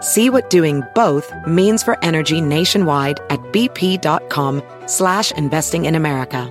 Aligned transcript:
See 0.00 0.30
what 0.30 0.48
doing 0.48 0.82
both 0.94 1.32
means 1.46 1.82
for 1.82 1.96
energy 2.04 2.40
nationwide 2.40 3.20
at 3.30 3.40
bp.com 3.52 4.62
slash 4.86 5.32
investing 5.32 5.86
in 5.86 5.94
America. 5.94 6.50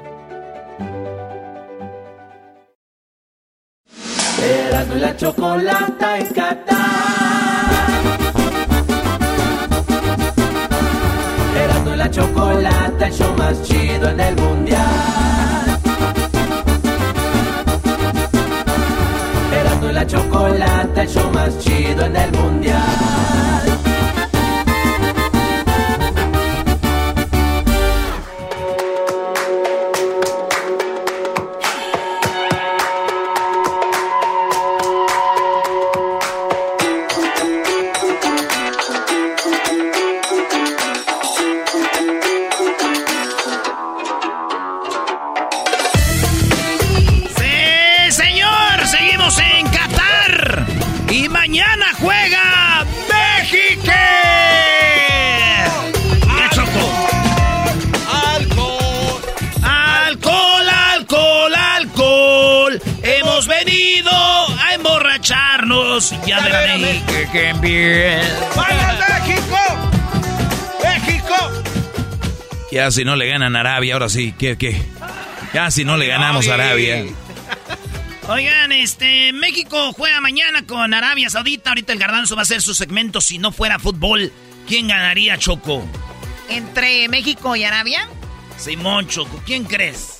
La 4.69 4.83
el 21.01 21.09
show 21.09 21.31
más 21.31 21.57
chido 21.59 22.05
en 22.05 22.15
el 22.15 22.31
mundial. 22.31 23.36
Emborracharnos. 65.97 66.27
Ya 66.27 66.41
verán 66.41 66.83
ahí 66.83 67.03
que, 67.07 67.27
que 67.31 67.53
bien. 67.59 68.21
¡Vamos, 68.55 68.95
México! 69.09 69.57
¡México! 70.83 71.35
Ya 72.71 72.91
si 72.91 73.03
no 73.05 73.15
le 73.15 73.27
ganan 73.27 73.55
a 73.55 73.59
Arabia, 73.61 73.93
ahora 73.93 74.09
sí, 74.09 74.33
¿qué, 74.37 74.57
qué? 74.57 74.81
Ya 75.53 75.71
si 75.71 75.85
no 75.85 75.97
le 75.97 76.07
ganamos 76.07 76.47
a 76.47 76.53
Arabia. 76.55 77.05
Oigan, 78.27 78.73
este, 78.73 79.31
México 79.31 79.93
juega 79.93 80.19
mañana 80.19 80.65
con 80.65 80.93
Arabia 80.93 81.29
Saudita. 81.29 81.69
Ahorita 81.69 81.93
el 81.93 81.99
Garbanzo 81.99 82.35
va 82.35 82.41
a 82.41 82.43
hacer 82.43 82.61
su 82.61 82.73
segmento. 82.73 83.21
Si 83.21 83.37
no 83.37 83.53
fuera 83.53 83.79
fútbol, 83.79 84.33
¿quién 84.67 84.87
ganaría, 84.87 85.37
Choco? 85.37 85.85
¿Entre 86.49 87.07
México 87.07 87.55
y 87.55 87.63
Arabia? 87.63 88.07
Simón, 88.57 89.07
Choco, 89.07 89.41
¿quién 89.45 89.63
crees? 89.63 90.19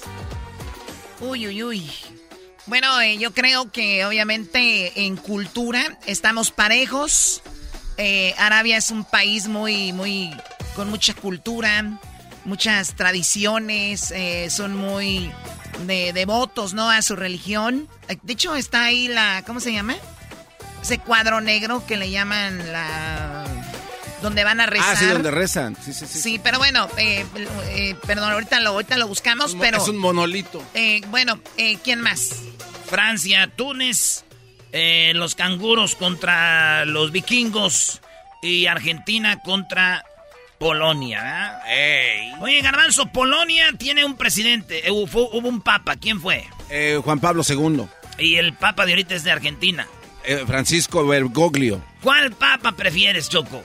Uy, 1.19 1.47
uy, 1.47 1.63
uy. 1.63 1.91
Bueno, 2.67 2.99
eh, 2.99 3.17
yo 3.17 3.33
creo 3.33 3.71
que 3.71 4.05
obviamente 4.05 5.05
en 5.05 5.15
cultura 5.15 5.97
estamos 6.05 6.51
parejos. 6.51 7.41
Eh, 7.97 8.35
Arabia 8.37 8.77
es 8.77 8.91
un 8.91 9.05
país 9.05 9.47
muy, 9.47 9.93
muy, 9.93 10.35
con 10.75 10.89
mucha 10.89 11.13
cultura, 11.13 11.99
muchas 12.45 12.95
tradiciones, 12.95 14.11
eh, 14.11 14.49
son 14.49 14.75
muy 14.75 15.31
de, 15.85 16.13
devotos, 16.13 16.73
¿no? 16.73 16.89
A 16.89 17.01
su 17.01 17.15
religión. 17.15 17.87
Eh, 18.09 18.17
De 18.21 18.33
hecho, 18.33 18.55
está 18.55 18.83
ahí 18.83 19.07
la, 19.07 19.43
¿cómo 19.45 19.59
se 19.59 19.71
llama? 19.71 19.95
Ese 20.81 20.99
cuadro 20.99 21.41
negro 21.41 21.85
que 21.87 21.97
le 21.97 22.11
llaman 22.11 22.71
la... 22.71 23.45
Donde 24.21 24.43
van 24.43 24.59
a 24.59 24.65
rezar. 24.65 24.95
Ah, 24.95 24.95
sí, 24.95 25.05
donde 25.05 25.29
rezan. 25.31 25.75
Sí, 25.83 25.93
sí, 25.93 26.05
sí. 26.07 26.19
Sí, 26.19 26.39
pero 26.43 26.57
bueno, 26.57 26.89
eh, 26.97 27.25
eh, 27.69 27.95
perdón, 28.05 28.31
ahorita 28.31 28.59
lo, 28.61 28.71
ahorita 28.71 28.97
lo 28.97 29.07
buscamos, 29.07 29.51
Es 29.51 29.57
pero... 29.59 29.77
Es 29.77 29.87
un 29.87 29.97
monolito. 29.97 30.63
eh, 30.73 31.01
bueno, 31.09 31.39
¿quién 31.83 32.01
más? 32.01 32.31
Francia, 32.89 33.47
Túnez, 33.55 34.23
los 35.13 35.35
canguros 35.35 35.95
contra 35.95 36.85
los 36.85 37.11
vikingos 37.11 38.01
y 38.41 38.65
Argentina 38.67 39.39
contra 39.41 40.03
Polonia. 40.57 41.59
¿eh? 41.67 42.31
Oye, 42.39 42.61
Garbanzo, 42.61 43.07
Polonia 43.11 43.71
tiene 43.77 44.03
un 44.05 44.15
presidente, 44.17 44.89
hubo, 44.89 45.29
hubo 45.29 45.47
un 45.47 45.61
papa, 45.61 45.95
¿quién 45.95 46.19
fue? 46.19 46.43
Juan 47.03 47.19
Pablo 47.19 47.43
II. 47.47 47.85
Y 48.17 48.37
el 48.37 48.53
papa 48.53 48.85
de 48.85 48.93
ahorita 48.93 49.13
es 49.15 49.23
de 49.23 49.31
Argentina. 49.31 49.87
Francisco 50.47 51.05
Bergoglio. 51.07 51.81
¿Cuál 52.01 52.31
papa 52.31 52.73
prefieres, 52.73 53.29
Choco? 53.29 53.63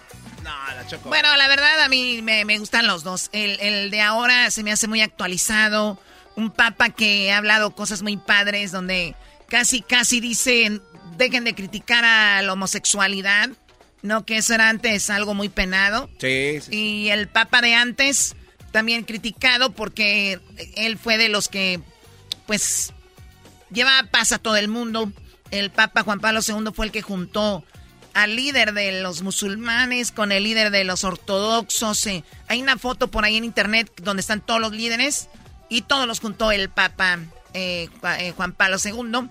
No, 0.53 0.75
la 0.75 0.87
Choco. 0.87 1.09
Bueno, 1.09 1.35
la 1.37 1.49
verdad 1.49 1.81
a 1.81 1.89
mí 1.89 2.21
me, 2.23 2.45
me 2.45 2.59
gustan 2.59 2.87
los 2.87 3.05
dos. 3.05 3.29
El, 3.33 3.59
el 3.61 3.91
de 3.91 4.01
ahora 4.01 4.51
se 4.51 4.63
me 4.63 4.73
hace 4.73 4.89
muy 4.89 5.01
actualizado. 5.01 5.99
Un 6.35 6.51
papa 6.51 6.91
que 6.91 7.33
ha 7.33 7.39
hablado 7.39 7.75
cosas 7.75 8.03
muy 8.03 8.17
padres 8.17 8.73
donde 8.73 9.15
casi, 9.49 9.83
casi 9.83 10.21
dicen, 10.21 10.83
dejen 11.17 11.45
de 11.45 11.55
criticar 11.55 12.05
a 12.05 12.43
la 12.43 12.53
homosexualidad. 12.53 13.51
No, 14.03 14.25
que 14.25 14.39
eso 14.39 14.55
era 14.55 14.69
antes 14.69 15.11
algo 15.11 15.35
muy 15.35 15.49
penado. 15.49 16.11
Sí, 16.19 16.59
sí. 16.61 16.75
Y 16.75 17.09
el 17.11 17.29
papa 17.29 17.61
de 17.61 17.75
antes, 17.75 18.35
también 18.73 19.05
criticado 19.05 19.73
porque 19.73 20.41
él 20.77 20.99
fue 20.99 21.19
de 21.19 21.29
los 21.29 21.49
que, 21.49 21.81
pues, 22.47 22.93
lleva 23.71 24.09
paz 24.11 24.33
a 24.33 24.39
todo 24.39 24.57
el 24.57 24.69
mundo. 24.69 25.13
El 25.51 25.71
papa 25.71 26.03
Juan 26.03 26.19
Pablo 26.19 26.41
II 26.47 26.73
fue 26.75 26.87
el 26.87 26.93
que 26.93 27.03
juntó 27.03 27.65
al 28.15 28.37
líder 28.37 28.73
de 28.75 29.01
los 29.03 29.23
musulmanes 29.23 30.13
con 30.13 30.33
el 30.33 30.45
líder 30.45 30.71
de 30.71 30.85
los 30.85 31.05
ortodoxos. 31.05 32.07
eh. 32.07 32.25
Hay 32.49 32.61
una 32.63 32.77
foto 32.79 33.09
por 33.09 33.25
ahí 33.25 33.37
en 33.37 33.45
internet 33.45 33.91
donde 34.03 34.21
están 34.21 34.41
todos 34.41 34.61
los 34.61 34.73
líderes 34.73 35.29
y 35.69 35.83
todos 35.83 36.07
los 36.07 36.21
juntó 36.21 36.53
el 36.53 36.69
papa 36.69 37.19
eh, 37.55 37.89
eh, 38.19 38.33
Juan 38.37 38.53
Pablo 38.53 38.77
II. 38.83 39.29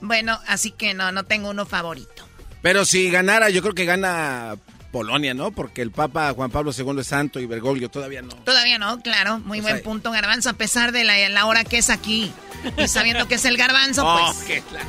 Bueno, 0.00 0.38
así 0.46 0.70
que 0.70 0.94
no, 0.94 1.12
no 1.12 1.24
tengo 1.24 1.50
uno 1.50 1.66
favorito. 1.66 2.26
Pero 2.62 2.84
si 2.84 3.10
ganara, 3.10 3.50
yo 3.50 3.60
creo 3.62 3.74
que 3.74 3.84
gana 3.84 4.56
Polonia, 4.90 5.32
¿no? 5.34 5.52
Porque 5.52 5.80
el 5.82 5.90
Papa 5.90 6.32
Juan 6.34 6.50
Pablo 6.50 6.70
II 6.76 7.00
es 7.00 7.06
santo 7.06 7.40
y 7.40 7.46
Bergoglio 7.46 7.88
todavía 7.90 8.20
no. 8.22 8.34
Todavía 8.36 8.78
no, 8.78 9.00
claro, 9.00 9.38
muy 9.40 9.60
O 9.60 9.62
buen 9.62 9.82
punto, 9.82 10.10
Garbanzo, 10.10 10.50
a 10.50 10.52
pesar 10.52 10.92
de 10.92 11.04
la, 11.04 11.28
la 11.28 11.46
hora 11.46 11.64
que 11.64 11.78
es 11.78 11.88
aquí. 11.90 12.32
Y 12.76 12.88
sabiendo 12.88 13.26
que 13.26 13.36
es 13.36 13.44
el 13.46 13.56
Garbanzo, 13.56 14.02
Oh, 14.06 14.32
pues. 14.34 14.46
qué 14.46 14.62
la- 14.72 14.80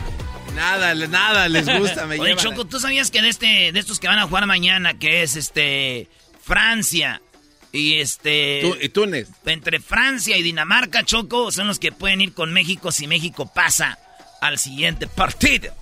Nada, 0.55 0.93
nada 0.95 1.49
les 1.49 1.65
gusta, 1.79 2.05
me 2.05 2.19
Oye, 2.19 2.35
Choco, 2.35 2.65
¿tú 2.65 2.79
sabías 2.79 3.09
que 3.11 3.21
de 3.21 3.29
este, 3.29 3.71
de 3.71 3.79
estos 3.79 3.99
que 3.99 4.07
van 4.07 4.19
a 4.19 4.27
jugar 4.27 4.45
mañana, 4.45 4.93
que 4.97 5.23
es 5.23 5.35
este 5.35 6.07
Francia 6.41 7.21
y 7.71 7.95
este 7.95 8.59
Tú- 8.61 8.77
y 8.79 8.89
Túnez. 8.89 9.29
entre 9.45 9.79
Francia 9.79 10.37
y 10.37 10.43
Dinamarca, 10.43 11.03
Choco, 11.03 11.51
son 11.51 11.67
los 11.67 11.79
que 11.79 11.91
pueden 11.91 12.21
ir 12.21 12.33
con 12.33 12.53
México 12.53 12.91
si 12.91 13.07
México 13.07 13.51
pasa 13.53 13.97
al 14.41 14.59
siguiente 14.59 15.07
partido. 15.07 15.73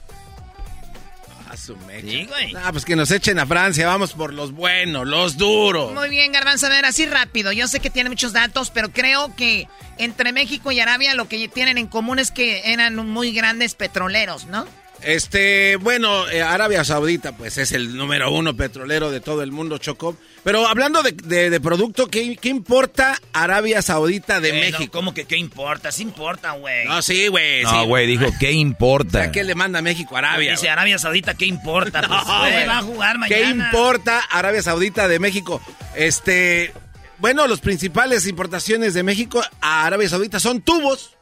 A 1.51 1.57
su 1.57 1.75
mecha. 1.75 2.07
Sí, 2.07 2.25
güey. 2.27 2.53
Ah, 2.55 2.69
pues 2.71 2.85
que 2.85 2.95
nos 2.95 3.11
echen 3.11 3.37
a 3.37 3.45
Francia, 3.45 3.85
vamos 3.85 4.13
por 4.13 4.33
los 4.33 4.53
buenos, 4.53 5.05
los 5.05 5.35
duros. 5.35 5.93
Muy 5.93 6.07
bien, 6.07 6.31
Garbanzo, 6.31 6.67
a 6.67 6.69
ver, 6.69 6.85
así 6.85 7.05
rápido. 7.05 7.51
Yo 7.51 7.67
sé 7.67 7.81
que 7.81 7.89
tiene 7.89 8.09
muchos 8.09 8.31
datos, 8.31 8.69
pero 8.69 8.89
creo 8.89 9.35
que 9.35 9.67
entre 9.97 10.31
México 10.31 10.71
y 10.71 10.79
Arabia 10.79 11.13
lo 11.13 11.27
que 11.27 11.49
tienen 11.49 11.77
en 11.77 11.87
común 11.87 12.19
es 12.19 12.31
que 12.31 12.71
eran 12.71 12.95
muy 12.95 13.33
grandes 13.33 13.75
petroleros, 13.75 14.45
¿no? 14.45 14.65
Este, 15.03 15.77
bueno, 15.77 16.29
eh, 16.29 16.41
Arabia 16.41 16.83
Saudita, 16.83 17.31
pues 17.31 17.57
es 17.57 17.71
el 17.71 17.97
número 17.97 18.31
uno 18.31 18.55
petrolero 18.55 19.09
de 19.09 19.19
todo 19.19 19.41
el 19.41 19.51
mundo, 19.51 19.77
Choco. 19.77 20.15
Pero 20.43 20.67
hablando 20.67 21.03
de, 21.03 21.59
producto, 21.59 22.07
¿qué, 22.07 22.37
importa 22.43 23.19
Arabia 23.33 23.81
Saudita 23.81 24.39
de 24.39 24.53
México? 24.53 24.91
¿Cómo 24.91 25.13
que 25.13 25.25
qué 25.25 25.37
importa? 25.37 25.91
Sí 25.91 26.03
importa, 26.03 26.51
güey. 26.53 26.87
No, 26.87 27.01
sí, 27.01 27.27
güey. 27.27 27.63
No, 27.63 27.85
güey, 27.85 28.07
dijo, 28.07 28.25
¿qué 28.39 28.51
importa? 28.51 29.31
¿qué 29.31 29.43
le 29.43 29.55
manda 29.55 29.79
a 29.79 29.81
México 29.81 30.15
a 30.15 30.19
Arabia? 30.19 30.51
Dice 30.51 30.69
Arabia 30.69 30.97
Saudita, 30.97 31.33
¿qué 31.35 31.45
importa? 31.45 32.01
Pues, 32.41 32.67
va 32.67 32.79
a 32.79 32.81
jugar 32.81 33.17
mañana. 33.17 33.41
¿Qué 33.41 33.49
importa 33.49 34.19
Arabia 34.29 34.61
Saudita 34.61 35.07
de 35.07 35.19
México? 35.19 35.61
Este, 35.95 36.73
bueno, 37.19 37.47
los 37.47 37.61
principales 37.61 38.27
importaciones 38.27 38.93
de 38.93 39.03
México 39.03 39.41
a 39.61 39.85
Arabia 39.85 40.09
Saudita 40.09 40.39
son 40.39 40.61
tubos. 40.61 41.15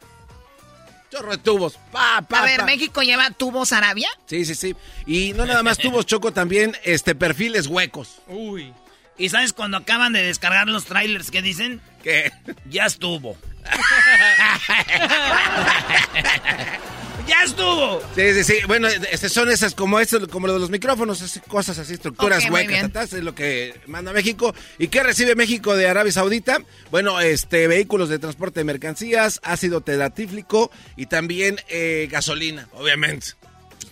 Chorro 1.11 1.31
de 1.31 1.37
tubos. 1.39 1.79
Pa, 1.91 2.17
a 2.17 2.41
ver, 2.43 2.63
¿México 2.65 3.01
lleva 3.01 3.31
tubos 3.31 3.71
Arabia? 3.71 4.09
Sí, 4.27 4.45
sí, 4.45 4.55
sí. 4.55 4.75
Y 5.07 5.33
no 5.33 5.45
nada 5.45 5.63
más 5.63 5.77
tubos, 5.77 6.05
Choco, 6.05 6.31
también 6.31 6.75
este, 6.83 7.15
perfiles 7.15 7.67
huecos. 7.67 8.21
Uy. 8.27 8.73
¿Y 9.17 9.29
sabes 9.29 9.53
cuando 9.53 9.77
acaban 9.77 10.13
de 10.13 10.23
descargar 10.23 10.67
los 10.67 10.85
trailers 10.85 11.31
que 11.31 11.41
dicen? 11.41 11.81
Que 12.03 12.31
ya 12.69 12.85
estuvo. 12.85 13.35
¡Ya 17.29 17.43
estuvo! 17.43 18.01
Sí, 18.15 18.33
sí, 18.33 18.43
sí. 18.43 18.53
Bueno, 18.67 18.87
este, 18.87 19.29
son 19.29 19.49
esas 19.49 19.75
como 19.75 19.99
esto, 19.99 20.27
como 20.27 20.47
lo 20.47 20.53
de 20.53 20.59
los 20.59 20.69
micrófonos, 20.69 21.39
cosas 21.47 21.77
así, 21.77 21.93
estructuras 21.93 22.49
huecas, 22.49 23.13
es 23.13 23.23
lo 23.23 23.35
que 23.35 23.75
manda 23.87 24.11
México. 24.11 24.55
¿Y 24.77 24.87
qué 24.87 25.03
recibe 25.03 25.35
México 25.35 25.75
de 25.75 25.87
Arabia 25.87 26.11
Saudita? 26.11 26.59
Bueno, 26.91 27.19
este, 27.21 27.67
vehículos 27.67 28.09
de 28.09 28.19
transporte 28.19 28.61
de 28.61 28.63
mercancías, 28.63 29.39
ácido 29.43 29.81
tedatíflico 29.81 30.71
y 30.95 31.05
también 31.05 31.59
eh, 31.69 32.07
gasolina, 32.11 32.67
obviamente. 32.73 33.27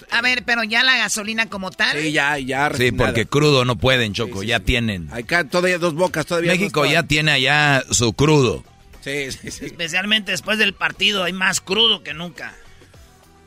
A 0.10 0.22
ver, 0.22 0.44
pero 0.46 0.64
ya 0.64 0.84
la 0.84 0.98
gasolina 0.98 1.48
como 1.48 1.70
tal. 1.72 1.98
Sí, 2.00 2.12
ya, 2.12 2.38
ya. 2.40 2.72
Sí, 2.74 2.92
porque 2.92 3.26
crudo 3.26 3.66
no 3.66 3.78
pueden, 3.78 4.14
Choco, 4.14 4.42
ya 4.42 4.60
tienen. 4.62 5.10
Acá 5.12 5.44
todavía 5.44 5.78
dos 5.78 5.94
bocas, 5.94 6.26
todavía. 6.26 6.52
México 6.52 6.86
ya 6.86 7.04
tiene 7.04 7.32
allá 7.32 7.84
su 7.92 8.14
crudo. 8.14 8.64
Sí, 9.02 9.32
sí, 9.32 9.52
sí. 9.52 9.66
Especialmente 9.66 10.32
después 10.32 10.58
del 10.58 10.74
partido 10.74 11.24
hay 11.24 11.34
más 11.34 11.62
crudo 11.62 12.04
que 12.04 12.14
nunca. 12.14 12.56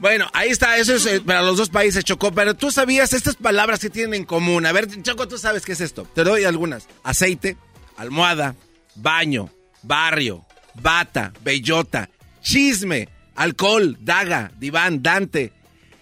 Bueno, 0.00 0.30
ahí 0.32 0.48
está, 0.48 0.78
eso 0.78 0.94
es 0.94 1.04
eh, 1.04 1.20
para 1.26 1.42
los 1.42 1.58
dos 1.58 1.68
países, 1.68 2.04
Choco. 2.04 2.32
Pero 2.32 2.54
tú 2.54 2.70
sabías 2.70 3.12
estas 3.12 3.36
palabras 3.36 3.80
que 3.80 3.90
tienen 3.90 4.14
en 4.14 4.24
común. 4.24 4.66
A 4.66 4.72
ver, 4.72 4.88
Choco, 5.02 5.28
tú 5.28 5.38
sabes 5.38 5.64
qué 5.64 5.72
es 5.72 5.80
esto. 5.80 6.04
Te 6.14 6.24
doy 6.24 6.44
algunas. 6.44 6.88
Aceite, 7.04 7.56
almohada, 7.96 8.56
baño, 8.94 9.50
barrio, 9.82 10.44
bata, 10.74 11.32
bellota, 11.42 12.08
chisme, 12.42 13.08
alcohol, 13.36 13.98
daga, 14.00 14.50
diván, 14.58 15.02
dante, 15.02 15.52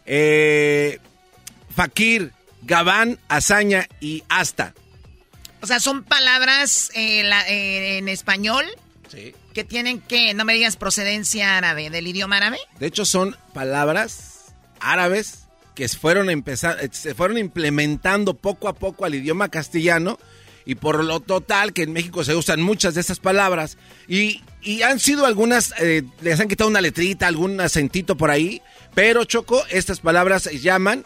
eh, 0.06 1.00
fakir, 1.74 2.32
gabán, 2.62 3.18
hazaña 3.28 3.88
y 4.00 4.22
hasta. 4.28 4.74
O 5.60 5.66
sea, 5.66 5.80
son 5.80 6.04
palabras 6.04 6.92
eh, 6.94 7.98
en 7.98 8.08
español. 8.08 8.64
Sí 9.08 9.34
que 9.58 9.64
tienen 9.64 9.98
que, 9.98 10.34
no 10.34 10.44
me 10.44 10.54
digas 10.54 10.76
procedencia 10.76 11.58
árabe, 11.58 11.90
del 11.90 12.06
idioma 12.06 12.36
árabe. 12.36 12.58
De 12.78 12.86
hecho, 12.86 13.04
son 13.04 13.36
palabras 13.52 14.54
árabes 14.78 15.48
que 15.74 15.88
fueron, 15.88 16.30
empezar, 16.30 16.78
se 16.92 17.12
fueron 17.12 17.38
implementando 17.38 18.34
poco 18.34 18.68
a 18.68 18.74
poco 18.74 19.04
al 19.04 19.16
idioma 19.16 19.48
castellano 19.48 20.16
y 20.64 20.76
por 20.76 21.02
lo 21.02 21.18
total 21.18 21.72
que 21.72 21.82
en 21.82 21.92
México 21.92 22.22
se 22.22 22.36
usan 22.36 22.62
muchas 22.62 22.94
de 22.94 23.00
esas 23.00 23.18
palabras 23.18 23.78
y, 24.06 24.42
han 24.84 25.00
sido 25.00 25.26
algunas, 25.26 25.74
eh, 25.80 26.04
les 26.20 26.38
han 26.38 26.46
quitado 26.46 26.70
una 26.70 26.80
letrita, 26.80 27.26
algún 27.26 27.60
acentito 27.60 28.16
por 28.16 28.30
ahí, 28.30 28.62
pero 28.94 29.24
Choco, 29.24 29.64
estas 29.70 29.98
palabras 29.98 30.44
se 30.44 30.60
llaman 30.60 31.04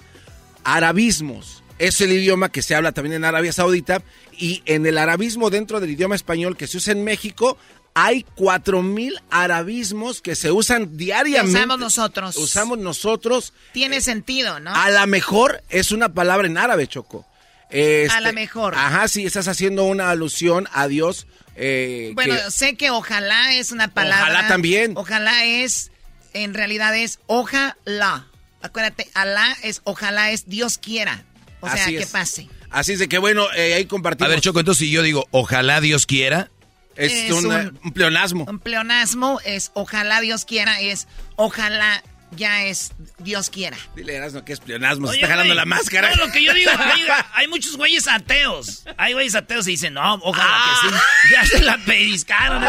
arabismos. 0.62 1.62
Es 1.78 2.02
el 2.02 2.12
idioma 2.12 2.50
que 2.50 2.60
se 2.60 2.75
habla 2.75 2.93
también 2.93 3.14
en 3.14 3.25
Arabia 3.25 3.52
Saudita 3.52 4.02
y 4.38 4.62
en 4.66 4.84
el 4.84 4.98
arabismo 4.98 5.48
dentro 5.48 5.81
del 5.81 5.90
idioma 5.90 6.14
español 6.14 6.56
que 6.56 6.66
se 6.66 6.76
usa 6.76 6.93
en 6.93 7.02
México 7.02 7.56
hay 7.94 8.24
cuatro 8.34 8.82
mil 8.82 9.20
arabismos 9.30 10.22
que 10.22 10.34
se 10.34 10.50
usan 10.50 10.96
diariamente. 10.96 11.58
Usamos 11.58 11.78
nosotros. 11.78 12.36
Usamos 12.36 12.78
nosotros. 12.78 13.52
Tiene 13.72 14.00
sentido, 14.00 14.60
¿no? 14.60 14.74
A 14.74 14.90
lo 14.90 15.06
mejor 15.06 15.62
es 15.68 15.92
una 15.92 16.14
palabra 16.14 16.46
en 16.46 16.58
árabe, 16.58 16.86
Choco. 16.86 17.26
a 17.70 17.74
lo 17.74 17.78
este, 17.78 18.32
mejor. 18.32 18.74
Ajá, 18.74 19.08
sí, 19.08 19.26
estás 19.26 19.48
haciendo 19.48 19.84
una 19.84 20.10
alusión 20.10 20.68
a 20.72 20.88
Dios. 20.88 21.26
Eh, 21.56 22.12
bueno, 22.14 22.34
sé 22.50 22.76
que 22.76 22.90
ojalá 22.90 23.54
es 23.54 23.72
una 23.72 23.88
palabra. 23.88 24.32
Ojalá 24.32 24.48
también. 24.48 24.92
Ojalá 24.96 25.44
es, 25.44 25.90
en 26.32 26.54
realidad 26.54 26.96
es 26.96 27.18
ojalá. 27.26 28.26
Acuérdate, 28.62 29.10
Alá 29.14 29.56
es 29.62 29.80
ojalá 29.84 30.30
es 30.30 30.48
Dios 30.48 30.78
quiera. 30.78 31.24
O 31.60 31.68
sea, 31.68 31.86
que 31.86 32.06
pase. 32.06 32.48
Así 32.70 32.92
es 32.92 32.98
de 32.98 33.08
que 33.08 33.18
bueno, 33.18 33.46
eh, 33.54 33.74
ahí 33.74 33.84
compartimos. 33.84 34.28
A 34.28 34.30
ver, 34.30 34.40
Choco, 34.40 34.60
entonces 34.60 34.86
si 34.86 34.90
yo 34.90 35.02
digo 35.02 35.26
ojalá 35.30 35.80
Dios 35.80 36.06
quiera, 36.06 36.50
es, 36.96 37.30
un, 37.30 37.92
pleonasmo. 37.92 38.44
Un 38.48 38.58
pleonasmo 38.58 39.40
es 39.44 39.70
ojalá 39.74 40.20
Dios 40.20 40.44
quiera, 40.44 40.80
es 40.80 41.08
ojalá 41.36 42.02
ya 42.36 42.64
es 42.64 42.92
Dios 43.18 43.50
quiera. 43.50 43.76
Dile, 43.94 44.16
Erasmo, 44.16 44.44
que 44.44 44.52
es 44.52 44.60
pleonasmo, 44.60 45.08
se 45.08 45.16
está 45.16 45.28
jalando 45.28 45.54
la 45.54 45.64
máscara. 45.64 46.10
No, 46.10 46.26
lo 46.26 46.32
que 46.32 46.42
yo 46.42 46.52
digo, 46.54 46.70
hay, 47.34 47.48
muchos 47.48 47.76
güeyes 47.76 48.08
ateos. 48.08 48.84
Hay 48.96 49.12
güeyes 49.12 49.34
ateos 49.34 49.66
y 49.68 49.72
dicen, 49.72 49.94
no, 49.94 50.14
ojalá 50.14 50.64
que 50.64 50.88
sí. 50.88 50.94
Ah. 50.94 51.02
Ya 51.32 51.46
se 51.46 51.62
la 51.62 51.78
pediscaron 51.78 52.62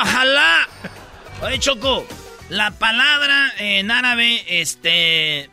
Ojalá. 0.00 0.68
Oye, 1.42 1.58
Choco, 1.58 2.06
la 2.48 2.70
palabra 2.72 3.52
en 3.58 3.90
árabe, 3.90 4.44
este, 4.60 5.50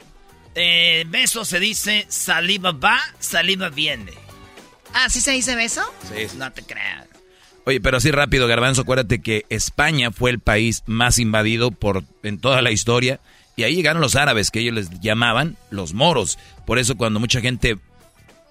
eh, 0.56 1.04
beso 1.08 1.46
se 1.46 1.60
dice 1.60 2.06
saliva 2.10 2.72
va, 2.72 3.00
saliva 3.20 3.70
viene. 3.70 4.14
¿Ah, 4.94 5.10
sí 5.10 5.22
se 5.22 5.32
dice 5.32 5.56
beso? 5.56 5.84
Sí. 6.08 6.28
No 6.38 6.52
te 6.54 6.64
creas. 6.64 7.15
Oye, 7.66 7.82
pero 7.82 7.98
así 7.98 8.12
rápido, 8.12 8.48
Garbanzo, 8.48 8.84
acuérdate 8.84 9.22
que 9.22 9.46
España 9.50 10.12
fue 10.12 10.30
el 10.30 10.40
país 10.40 10.84
más 10.86 11.18
invadido 11.18 11.72
por 11.72 12.04
en 12.22 12.38
toda 12.38 12.62
la 12.62 12.72
historia 12.72 13.20
y 13.56 13.64
ahí 13.64 13.76
llegaron 13.76 14.02
los 14.02 14.16
árabes 14.16 14.52
que 14.52 14.60
ellos 14.60 14.76
les 14.76 15.00
llamaban 15.00 15.58
los 15.72 15.96
moros. 15.96 16.38
Por 16.68 16.78
eso 16.78 16.96
cuando 16.96 17.20
mucha 17.20 17.42
gente 17.42 17.78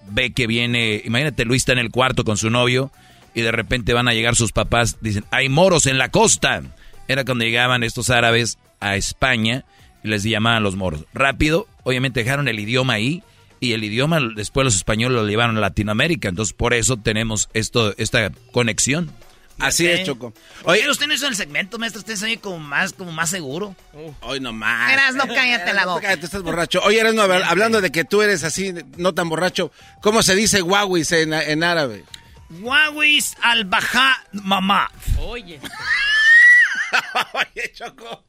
ve 0.09 0.33
que 0.33 0.47
viene, 0.47 1.01
imagínate 1.05 1.45
Luis 1.45 1.61
está 1.61 1.71
en 1.71 1.79
el 1.79 1.91
cuarto 1.91 2.25
con 2.25 2.35
su 2.35 2.49
novio 2.49 2.91
y 3.33 3.41
de 3.41 3.53
repente 3.53 3.93
van 3.93 4.09
a 4.09 4.13
llegar 4.13 4.35
sus 4.35 4.51
papás, 4.51 4.97
dicen, 4.99 5.23
"Hay 5.31 5.47
moros 5.47 5.85
en 5.85 5.97
la 5.97 6.09
costa." 6.09 6.61
Era 7.07 7.23
cuando 7.23 7.45
llegaban 7.45 7.83
estos 7.83 8.09
árabes 8.09 8.57
a 8.81 8.97
España 8.97 9.63
y 10.03 10.09
les 10.09 10.23
llamaban 10.23 10.63
los 10.63 10.75
moros. 10.75 11.05
Rápido, 11.13 11.67
obviamente 11.83 12.21
dejaron 12.21 12.49
el 12.49 12.59
idioma 12.59 12.93
ahí 12.93 13.23
y 13.65 13.73
el 13.73 13.83
idioma 13.83 14.19
después 14.35 14.65
los 14.65 14.75
españoles 14.75 15.15
lo 15.15 15.27
llevaron 15.27 15.57
a 15.57 15.61
Latinoamérica. 15.61 16.29
Entonces 16.29 16.53
por 16.53 16.73
eso 16.73 16.97
tenemos 16.97 17.49
esto, 17.53 17.93
esta 17.97 18.31
conexión. 18.51 19.11
Así 19.59 19.87
es, 19.87 20.05
Choco. 20.05 20.33
Oye, 20.63 20.89
usted 20.89 21.07
no 21.07 21.13
hizo 21.13 21.27
el 21.27 21.35
segmento, 21.35 21.79
maestro. 21.79 21.99
Usted 21.99 22.15
se 22.17 22.25
oye 22.25 22.37
como 22.37 22.59
más, 22.59 22.91
como 22.93 23.11
más 23.11 23.29
seguro. 23.29 23.75
Hoy 24.21 24.39
no 24.39 24.51
más. 24.51 24.91
Eras, 24.91 25.15
no 25.15 25.27
cállate 25.27 25.73
la 25.73 25.85
boca. 25.85 26.01
Cállate, 26.01 26.25
estás 26.25 26.43
borracho. 26.43 26.81
Oye, 26.83 26.99
Eras, 26.99 27.13
no, 27.13 27.21
hablando 27.21 27.79
de 27.79 27.91
que 27.91 28.03
tú 28.03 28.21
eres 28.21 28.43
así, 28.43 28.73
no 28.97 29.13
tan 29.13 29.29
borracho, 29.29 29.71
¿cómo 30.01 30.23
se 30.23 30.35
dice 30.35 30.61
guaguis 30.61 31.11
en, 31.13 31.33
en 31.33 31.63
árabe? 31.63 32.03
Guaguis 32.49 33.35
al 33.41 33.65
baja 33.65 34.21
mamá. 34.33 34.91
Oye. 35.19 35.59
Oye, 37.33 37.71
Choco. 37.73 38.25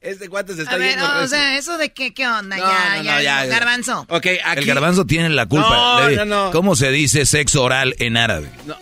Este 0.00 0.28
cuate 0.28 0.54
se 0.54 0.62
está 0.62 0.74
a 0.74 0.78
ver, 0.78 0.98
o 0.98 1.28
sea, 1.28 1.56
eso 1.56 1.78
de 1.78 1.90
qué, 1.90 2.12
qué 2.12 2.26
onda, 2.26 2.56
ya, 2.56 3.02
ya, 3.02 3.22
ya, 3.22 3.46
garbanzo. 3.46 4.06
Okay, 4.08 4.38
El 4.56 4.64
garbanzo 4.64 5.04
tiene 5.06 5.28
la 5.28 5.46
culpa. 5.46 6.10
No, 6.16 6.24
no, 6.24 6.50
¿Cómo 6.50 6.76
se 6.76 6.90
dice 6.90 7.26
sexo 7.26 7.62
oral 7.62 7.94
en 7.98 8.16
árabe? 8.16 8.50
No. 8.66 8.76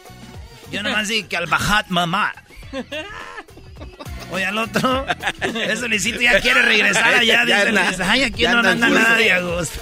Yo 0.71 0.83
nomás 0.83 1.09
digo 1.09 1.29
que 1.29 1.37
al 1.37 1.47
bajat 1.47 1.89
mamá. 1.89 2.35
Oye, 4.33 4.45
al 4.45 4.59
otro, 4.59 5.07
ese 5.41 5.87
Luisito 5.89 6.21
ya 6.21 6.41
quiere 6.41 6.61
regresar 6.63 7.15
allá. 7.21 7.45
dice, 7.45 8.03
ay, 8.03 8.25
aquí 8.25 8.43
no 8.43 8.59
anda 8.59 8.75
nada 8.75 9.17
de 9.17 9.41
gusto. 9.41 9.81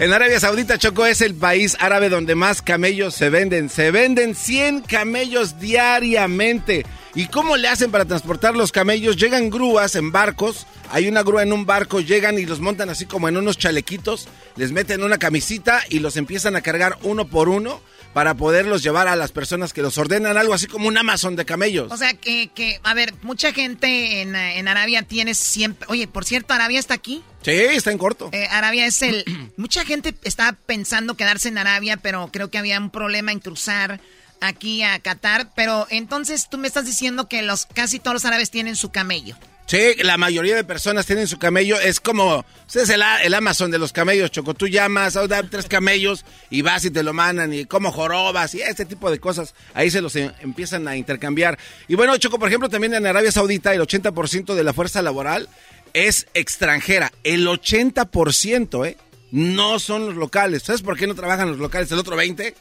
En 0.00 0.12
Arabia 0.12 0.40
Saudita, 0.40 0.78
Choco, 0.78 1.06
es 1.06 1.20
el 1.20 1.34
país 1.34 1.76
árabe 1.78 2.08
donde 2.08 2.34
más 2.34 2.60
camellos 2.60 3.14
se 3.14 3.30
venden. 3.30 3.68
Se 3.68 3.92
venden 3.92 4.34
100 4.34 4.80
camellos 4.80 5.60
diariamente. 5.60 6.84
¿Y 7.14 7.26
cómo 7.26 7.58
le 7.58 7.68
hacen 7.68 7.90
para 7.90 8.06
transportar 8.06 8.54
los 8.54 8.72
camellos? 8.72 9.16
Llegan 9.16 9.50
grúas 9.50 9.96
en 9.96 10.12
barcos, 10.12 10.66
hay 10.90 11.08
una 11.08 11.22
grúa 11.22 11.42
en 11.42 11.52
un 11.52 11.66
barco, 11.66 12.00
llegan 12.00 12.38
y 12.38 12.46
los 12.46 12.60
montan 12.60 12.88
así 12.88 13.04
como 13.04 13.28
en 13.28 13.36
unos 13.36 13.58
chalequitos, 13.58 14.28
les 14.56 14.72
meten 14.72 15.02
una 15.02 15.18
camisita 15.18 15.82
y 15.90 15.98
los 15.98 16.16
empiezan 16.16 16.56
a 16.56 16.62
cargar 16.62 16.98
uno 17.02 17.28
por 17.28 17.50
uno 17.50 17.82
para 18.14 18.34
poderlos 18.34 18.82
llevar 18.82 19.08
a 19.08 19.16
las 19.16 19.32
personas 19.32 19.72
que 19.72 19.82
los 19.82 19.98
ordenan, 19.98 20.36
algo 20.36 20.54
así 20.54 20.66
como 20.66 20.88
un 20.88 20.96
Amazon 20.96 21.36
de 21.36 21.44
camellos. 21.44 21.90
O 21.92 21.96
sea, 21.96 22.14
que, 22.14 22.50
que 22.54 22.80
a 22.82 22.94
ver, 22.94 23.14
mucha 23.22 23.52
gente 23.52 24.22
en, 24.22 24.34
en 24.34 24.68
Arabia 24.68 25.02
tiene 25.02 25.34
siempre... 25.34 25.86
Oye, 25.90 26.06
por 26.06 26.24
cierto, 26.24 26.52
Arabia 26.54 26.78
está 26.78 26.94
aquí. 26.94 27.22
Sí, 27.42 27.52
está 27.52 27.90
en 27.90 27.98
corto. 27.98 28.28
Eh, 28.32 28.46
Arabia 28.50 28.86
es 28.86 29.02
el... 29.02 29.24
mucha 29.56 29.84
gente 29.84 30.14
está 30.24 30.56
pensando 30.66 31.16
quedarse 31.16 31.48
en 31.48 31.58
Arabia, 31.58 31.96
pero 31.96 32.28
creo 32.32 32.50
que 32.50 32.58
había 32.58 32.78
un 32.78 32.90
problema 32.90 33.32
en 33.32 33.40
cruzar 33.40 34.00
aquí 34.42 34.82
a 34.82 34.98
Qatar, 34.98 35.48
pero 35.54 35.86
entonces 35.88 36.48
tú 36.50 36.58
me 36.58 36.68
estás 36.68 36.84
diciendo 36.84 37.28
que 37.28 37.42
los 37.42 37.66
casi 37.66 37.98
todos 37.98 38.14
los 38.14 38.24
árabes 38.24 38.50
tienen 38.50 38.76
su 38.76 38.90
camello. 38.90 39.36
Sí, 39.66 39.94
la 40.02 40.18
mayoría 40.18 40.56
de 40.56 40.64
personas 40.64 41.06
tienen 41.06 41.26
su 41.26 41.38
camello. 41.38 41.78
Es 41.80 42.00
como, 42.00 42.44
es 42.74 42.90
el, 42.90 43.02
Amazon 43.32 43.70
de 43.70 43.78
los 43.78 43.92
camellos, 43.92 44.30
Choco. 44.30 44.52
Tú 44.52 44.68
llamas, 44.68 45.16
oh, 45.16 45.26
tres 45.28 45.66
camellos 45.66 46.24
y 46.50 46.60
vas 46.60 46.84
y 46.84 46.90
te 46.90 47.02
lo 47.02 47.14
mandan 47.14 47.54
y 47.54 47.64
como 47.64 47.90
jorobas 47.90 48.54
y 48.54 48.60
este 48.60 48.84
tipo 48.84 49.10
de 49.10 49.18
cosas. 49.18 49.54
Ahí 49.72 49.90
se 49.90 50.02
los 50.02 50.14
em, 50.16 50.30
empiezan 50.40 50.86
a 50.88 50.96
intercambiar. 50.96 51.58
Y 51.88 51.94
bueno, 51.94 52.16
Choco, 52.18 52.38
por 52.38 52.48
ejemplo, 52.48 52.68
también 52.68 52.92
en 52.94 53.06
Arabia 53.06 53.32
Saudita 53.32 53.72
el 53.72 53.80
80% 53.80 54.54
de 54.54 54.64
la 54.64 54.74
fuerza 54.74 55.00
laboral 55.00 55.48
es 55.94 56.26
extranjera. 56.34 57.12
El 57.22 57.46
80%, 57.46 58.86
¿eh? 58.86 58.98
No 59.30 59.78
son 59.78 60.04
los 60.04 60.16
locales. 60.16 60.64
¿Sabes 60.64 60.82
por 60.82 60.98
qué 60.98 61.06
no 61.06 61.14
trabajan 61.14 61.48
los 61.48 61.58
locales? 61.58 61.90
El 61.92 61.98
otro 61.98 62.16
20%. 62.16 62.52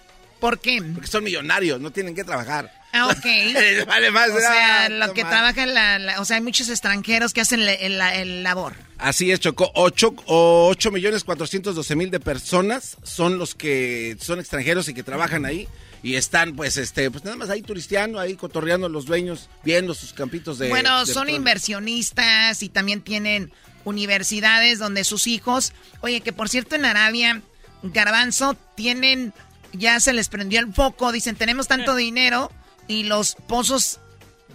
¿Por 0.41 0.59
qué? 0.59 0.81
Porque 0.81 1.07
son 1.07 1.23
millonarios, 1.23 1.79
no 1.79 1.91
tienen 1.91 2.15
que 2.15 2.23
trabajar. 2.23 2.73
Ah, 2.93 3.07
ok. 3.07 3.85
vale 3.87 4.09
más. 4.09 4.31
O 4.31 4.39
sea, 4.39 4.89
lo 4.89 5.13
que 5.13 5.23
trabajan, 5.23 5.73
la, 5.73 6.15
o 6.19 6.25
sea, 6.25 6.37
hay 6.37 6.41
muchos 6.41 6.67
extranjeros 6.67 7.31
que 7.31 7.41
hacen 7.41 7.61
el, 7.61 8.43
labor. 8.43 8.73
Así 8.97 9.31
es, 9.31 9.39
Chocó. 9.39 9.71
8, 9.75 10.15
8 10.25 10.91
millones 10.91 11.23
412 11.23 11.95
mil 11.95 12.09
de 12.09 12.19
personas 12.19 12.97
son 13.03 13.37
los 13.37 13.53
que 13.53 14.17
son 14.19 14.39
extranjeros 14.39 14.89
y 14.89 14.95
que 14.95 15.03
trabajan 15.03 15.45
ahí. 15.45 15.67
Y 16.01 16.15
están, 16.15 16.55
pues, 16.55 16.77
este, 16.77 17.11
pues 17.11 17.23
nada 17.23 17.37
más 17.37 17.51
ahí 17.51 17.61
turisteando, 17.61 18.19
ahí 18.19 18.35
cotorreando 18.35 18.89
los 18.89 19.05
dueños, 19.05 19.47
viendo 19.63 19.93
sus 19.93 20.13
campitos 20.13 20.57
de... 20.57 20.69
Bueno, 20.69 21.05
son 21.05 21.29
inversionistas 21.29 22.63
y 22.63 22.69
también 22.69 23.01
tienen 23.01 23.53
universidades 23.85 24.79
donde 24.79 25.03
sus 25.03 25.27
hijos... 25.27 25.73
Oye, 26.01 26.21
que 26.21 26.33
por 26.33 26.49
cierto 26.49 26.75
en 26.75 26.85
Arabia, 26.85 27.43
Garbanzo, 27.83 28.57
tienen... 28.75 29.31
Ya 29.73 29.99
se 29.99 30.13
les 30.13 30.29
prendió 30.29 30.59
el 30.59 30.73
foco, 30.73 31.11
dicen, 31.11 31.35
tenemos 31.35 31.67
tanto 31.67 31.95
dinero 31.95 32.51
y 32.87 33.03
los 33.03 33.35
pozos 33.47 33.99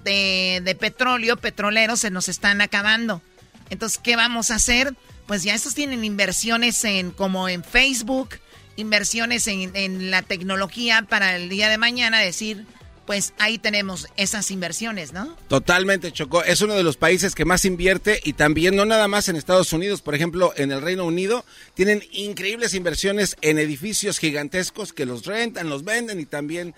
de, 0.05 0.77
petróleo, 0.79 1.37
petroleros, 1.37 2.01
se 2.01 2.11
nos 2.11 2.29
están 2.29 2.61
acabando. 2.61 3.23
Entonces, 3.71 3.99
¿qué 3.99 4.17
vamos 4.17 4.51
a 4.51 4.57
hacer? 4.57 4.95
Pues 5.27 5.43
ya 5.43 5.55
estos 5.55 5.75
tienen 5.75 6.05
inversiones 6.05 6.85
en 6.85 7.11
como 7.11 7.49
en 7.49 7.65
Facebook, 7.65 8.39
inversiones 8.77 9.49
en, 9.49 9.75
en 9.75 10.11
la 10.11 10.23
tecnología 10.23 11.03
para 11.03 11.35
el 11.35 11.49
día 11.49 11.69
de 11.69 11.79
mañana 11.79 12.21
decir, 12.21 12.67
pues 13.07 13.35
ahí 13.39 13.59
tenemos 13.59 14.09
esas 14.17 14.51
inversiones, 14.51 15.13
¿no? 15.13 15.37
Totalmente, 15.49 16.11
Chocó. 16.13 16.43
Es 16.43 16.61
uno 16.61 16.75
de 16.75 16.83
los 16.83 16.97
países 16.97 17.35
que 17.35 17.45
más 17.45 17.65
invierte 17.65 18.21
y 18.25 18.33
también 18.33 18.75
no 18.75 18.85
nada 18.85 19.07
más 19.07 19.29
en 19.29 19.37
Estados 19.37 19.73
Unidos, 19.73 20.03
por 20.03 20.15
ejemplo, 20.15 20.53
en 20.57 20.73
el 20.73 20.83
Reino 20.83 21.05
Unido 21.05 21.45
tienen 21.75 22.03
increíbles 22.11 22.75
inversiones 22.75 23.37
en 23.43 23.59
edificios 23.59 24.19
gigantescos 24.19 24.93
que 24.93 25.07
los 25.07 25.25
rentan, 25.25 25.71
los 25.71 25.85
venden 25.85 26.19
y 26.19 26.27
también 26.27 26.75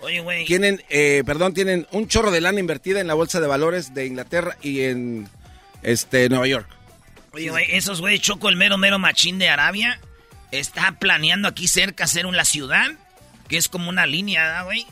tienen, 0.47 0.85
eh, 0.91 1.23
perdón, 1.25 1.55
tienen 1.55 1.87
un 1.93 2.09
chorro 2.09 2.31
de 2.31 2.43
lana 2.43 2.61
invertida 2.61 3.01
en 3.01 3.07
la 3.07 3.15
bolsa 3.15 3.41
de 3.41 3.47
valores 3.47 3.95
de 3.95 4.07
Inglaterra 4.07 4.57
y 4.61 4.83
en 4.83 5.29
este 5.83 6.29
Nueva 6.29 6.47
York. 6.47 6.69
Oye, 7.33 7.51
güey, 7.51 7.67
esos 7.71 8.01
güey, 8.01 8.19
Choco, 8.19 8.51
el 8.51 8.57
mero 8.57 8.77
mero 8.77 8.99
machín 8.99 9.39
de 9.39 9.49
Arabia, 9.49 9.99
está 10.51 10.97
planeando 10.99 11.49
aquí 11.49 11.69
cerca 11.69 12.05
hacer 12.05 12.27
una 12.27 12.45
ciudad 12.45 12.91
que 13.49 13.57
es 13.57 13.69
como 13.69 13.89
una 13.89 14.07
línea, 14.07 14.63
güey 14.65 14.87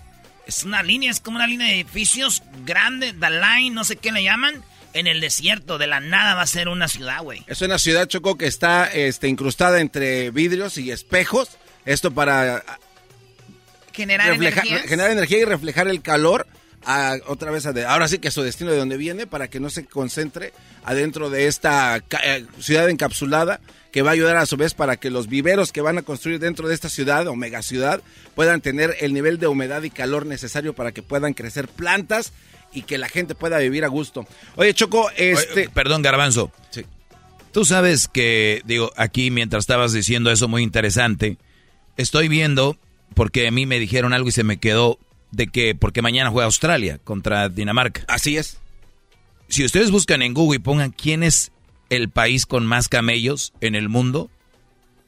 es 0.46 0.64
una 0.64 0.82
línea, 0.82 1.10
es 1.10 1.20
como 1.20 1.36
una 1.36 1.46
línea 1.46 1.66
de 1.66 1.74
edificios 1.74 2.42
grande, 2.64 3.12
the 3.12 3.30
line, 3.30 3.70
no 3.70 3.84
sé 3.84 3.96
qué 3.96 4.12
le 4.12 4.22
llaman. 4.22 4.64
En 4.92 5.06
el 5.06 5.20
desierto, 5.20 5.76
de 5.76 5.86
la 5.86 6.00
nada 6.00 6.34
va 6.34 6.42
a 6.42 6.46
ser 6.46 6.68
una 6.68 6.88
ciudad, 6.88 7.22
güey. 7.22 7.44
Es 7.48 7.60
una 7.60 7.78
ciudad, 7.78 8.08
Choco, 8.08 8.38
que 8.38 8.46
está 8.46 8.86
este, 8.86 9.28
incrustada 9.28 9.80
entre 9.80 10.30
vidrios 10.30 10.78
y 10.78 10.90
espejos. 10.90 11.50
Esto 11.84 12.12
para 12.12 12.64
generar 13.92 14.32
energía. 14.32 14.78
Generar 14.80 15.10
energía 15.10 15.38
y 15.38 15.44
reflejar 15.44 15.88
el 15.88 16.00
calor 16.00 16.46
a, 16.86 17.16
otra 17.26 17.50
vez, 17.50 17.66
a 17.66 17.72
ahora 17.90 18.08
sí 18.08 18.18
que 18.18 18.28
a 18.28 18.30
su 18.30 18.42
destino 18.42 18.70
de 18.70 18.78
donde 18.78 18.96
viene, 18.96 19.26
para 19.26 19.48
que 19.48 19.60
no 19.60 19.68
se 19.68 19.84
concentre 19.84 20.52
adentro 20.84 21.28
de 21.28 21.48
esta 21.48 21.96
eh, 21.96 22.46
ciudad 22.60 22.88
encapsulada 22.88 23.60
que 23.90 24.02
va 24.02 24.10
a 24.10 24.12
ayudar 24.12 24.36
a 24.36 24.46
su 24.46 24.56
vez 24.56 24.74
para 24.74 24.96
que 24.96 25.10
los 25.10 25.26
viveros 25.26 25.72
que 25.72 25.80
van 25.80 25.98
a 25.98 26.02
construir 26.02 26.38
dentro 26.38 26.68
de 26.68 26.74
esta 26.74 26.88
ciudad 26.88 27.26
o 27.26 27.34
megaciudad 27.34 28.02
puedan 28.34 28.60
tener 28.60 28.94
el 29.00 29.14
nivel 29.14 29.38
de 29.38 29.48
humedad 29.48 29.82
y 29.82 29.90
calor 29.90 30.26
necesario 30.26 30.74
para 30.74 30.92
que 30.92 31.02
puedan 31.02 31.34
crecer 31.34 31.66
plantas 31.66 32.32
y 32.72 32.82
que 32.82 32.98
la 32.98 33.08
gente 33.08 33.34
pueda 33.34 33.58
vivir 33.58 33.84
a 33.84 33.88
gusto. 33.88 34.26
Oye, 34.56 34.74
Choco, 34.74 35.10
este... 35.16 35.68
perdón, 35.70 36.02
Garbanzo. 36.02 36.52
Sí. 36.70 36.84
Tú 37.52 37.64
sabes 37.64 38.06
que, 38.06 38.60
digo, 38.66 38.92
aquí 38.96 39.30
mientras 39.30 39.62
estabas 39.62 39.92
diciendo 39.92 40.30
eso 40.30 40.46
muy 40.46 40.62
interesante, 40.62 41.38
estoy 41.96 42.28
viendo, 42.28 42.76
porque 43.14 43.48
a 43.48 43.50
mí 43.50 43.64
me 43.64 43.78
dijeron 43.78 44.12
algo 44.12 44.28
y 44.28 44.32
se 44.32 44.44
me 44.44 44.58
quedó, 44.58 44.98
de 45.36 45.48
que, 45.48 45.74
porque 45.74 46.02
mañana 46.02 46.30
juega 46.30 46.46
Australia 46.46 46.98
contra 47.04 47.48
Dinamarca. 47.48 48.04
Así 48.08 48.38
es. 48.38 48.58
Si 49.48 49.64
ustedes 49.64 49.90
buscan 49.90 50.22
en 50.22 50.34
Google 50.34 50.56
y 50.56 50.60
pongan 50.60 50.90
quién 50.90 51.22
es 51.22 51.52
el 51.90 52.08
país 52.08 52.46
con 52.46 52.66
más 52.66 52.88
camellos 52.88 53.52
en 53.60 53.74
el 53.74 53.88
mundo 53.88 54.30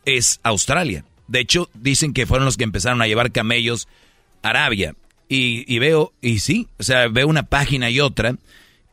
es 0.05 0.39
Australia. 0.43 1.05
De 1.27 1.41
hecho, 1.41 1.69
dicen 1.75 2.13
que 2.13 2.27
fueron 2.27 2.45
los 2.45 2.57
que 2.57 2.65
empezaron 2.65 3.03
a 3.03 3.07
llevar 3.07 3.33
camellos 3.33 3.89
a 4.43 4.51
Arabia. 4.51 4.95
Y, 5.31 5.79
veo, 5.79 6.13
y 6.23 6.39
sí, 6.39 6.69
o 6.79 6.83
sea, 6.83 7.09
veo 7.09 7.29
una 7.29 7.43
página 7.43 7.91
y 7.91 8.01
otra, 8.01 8.37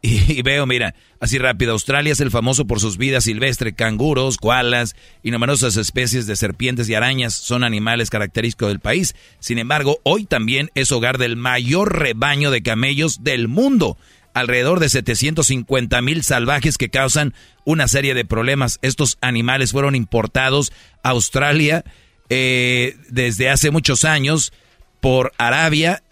y, 0.06 0.42
veo, 0.42 0.66
mira, 0.66 0.96
así 1.20 1.38
rápido, 1.38 1.74
Australia 1.74 2.14
es 2.14 2.20
el 2.20 2.32
famoso 2.32 2.66
por 2.66 2.80
sus 2.80 2.98
vidas 2.98 3.24
silvestres, 3.24 3.74
canguros, 3.74 4.38
koalas 4.38 4.96
y 5.24 5.32
numerosas 5.32 5.78
especies 5.78 6.28
de 6.28 6.36
serpientes 6.36 6.88
y 6.90 6.94
arañas 6.94 7.34
son 7.34 7.64
animales 7.64 8.10
característicos 8.10 8.70
del 8.70 8.80
país. 8.80 9.16
Sin 9.40 9.58
embargo, 9.58 10.00
hoy 10.04 10.26
también 10.26 10.70
es 10.76 10.92
hogar 10.92 11.18
del 11.18 11.36
mayor 11.38 11.98
rebaño 11.98 12.52
de 12.52 12.62
camellos 12.62 13.24
del 13.24 13.48
mundo 13.48 13.98
alrededor 14.34 14.80
de 14.80 14.90
750 14.90 16.02
mil 16.02 16.22
salvajes 16.24 16.78
que 16.78 16.90
causan 16.90 17.34
una 17.64 17.88
serie 17.88 18.14
de 18.14 18.26
problemas. 18.26 18.80
Estos 18.82 19.18
animales 19.22 19.72
fueron 19.72 19.96
importados 19.96 20.74
a 21.04 21.12
Australia 21.12 21.86
eh, 22.30 22.98
desde 23.10 23.50
hace 23.50 23.72
muchos 23.72 24.04
años 24.04 24.52
por 25.00 25.32
Arabia, 25.38 26.04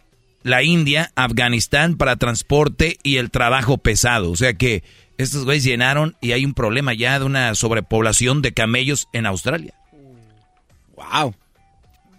la 0.43 0.63
India, 0.63 1.12
Afganistán 1.15 1.97
para 1.97 2.17
transporte 2.17 2.97
y 3.03 3.17
el 3.17 3.31
trabajo 3.31 3.77
pesado. 3.77 4.31
O 4.31 4.35
sea 4.35 4.53
que 4.53 4.83
estos 5.17 5.45
güeyes 5.45 5.63
llenaron 5.63 6.15
y 6.21 6.33
hay 6.33 6.45
un 6.45 6.53
problema 6.53 6.93
ya 6.93 7.19
de 7.19 7.25
una 7.25 7.55
sobrepoblación 7.55 8.41
de 8.41 8.53
camellos 8.53 9.07
en 9.13 9.25
Australia. 9.25 9.73
Wow. 10.95 11.35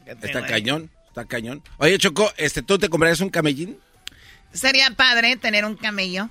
Está 0.06 0.46
cañón, 0.46 0.90
está 1.08 1.24
cañón. 1.24 1.62
Oye, 1.78 1.98
Choco, 1.98 2.32
este, 2.36 2.62
¿tú 2.62 2.78
te 2.78 2.88
comprarías 2.88 3.20
un 3.20 3.30
camellín? 3.30 3.78
Sería 4.52 4.90
padre 4.90 5.36
tener 5.36 5.64
un 5.64 5.76
camello. 5.76 6.28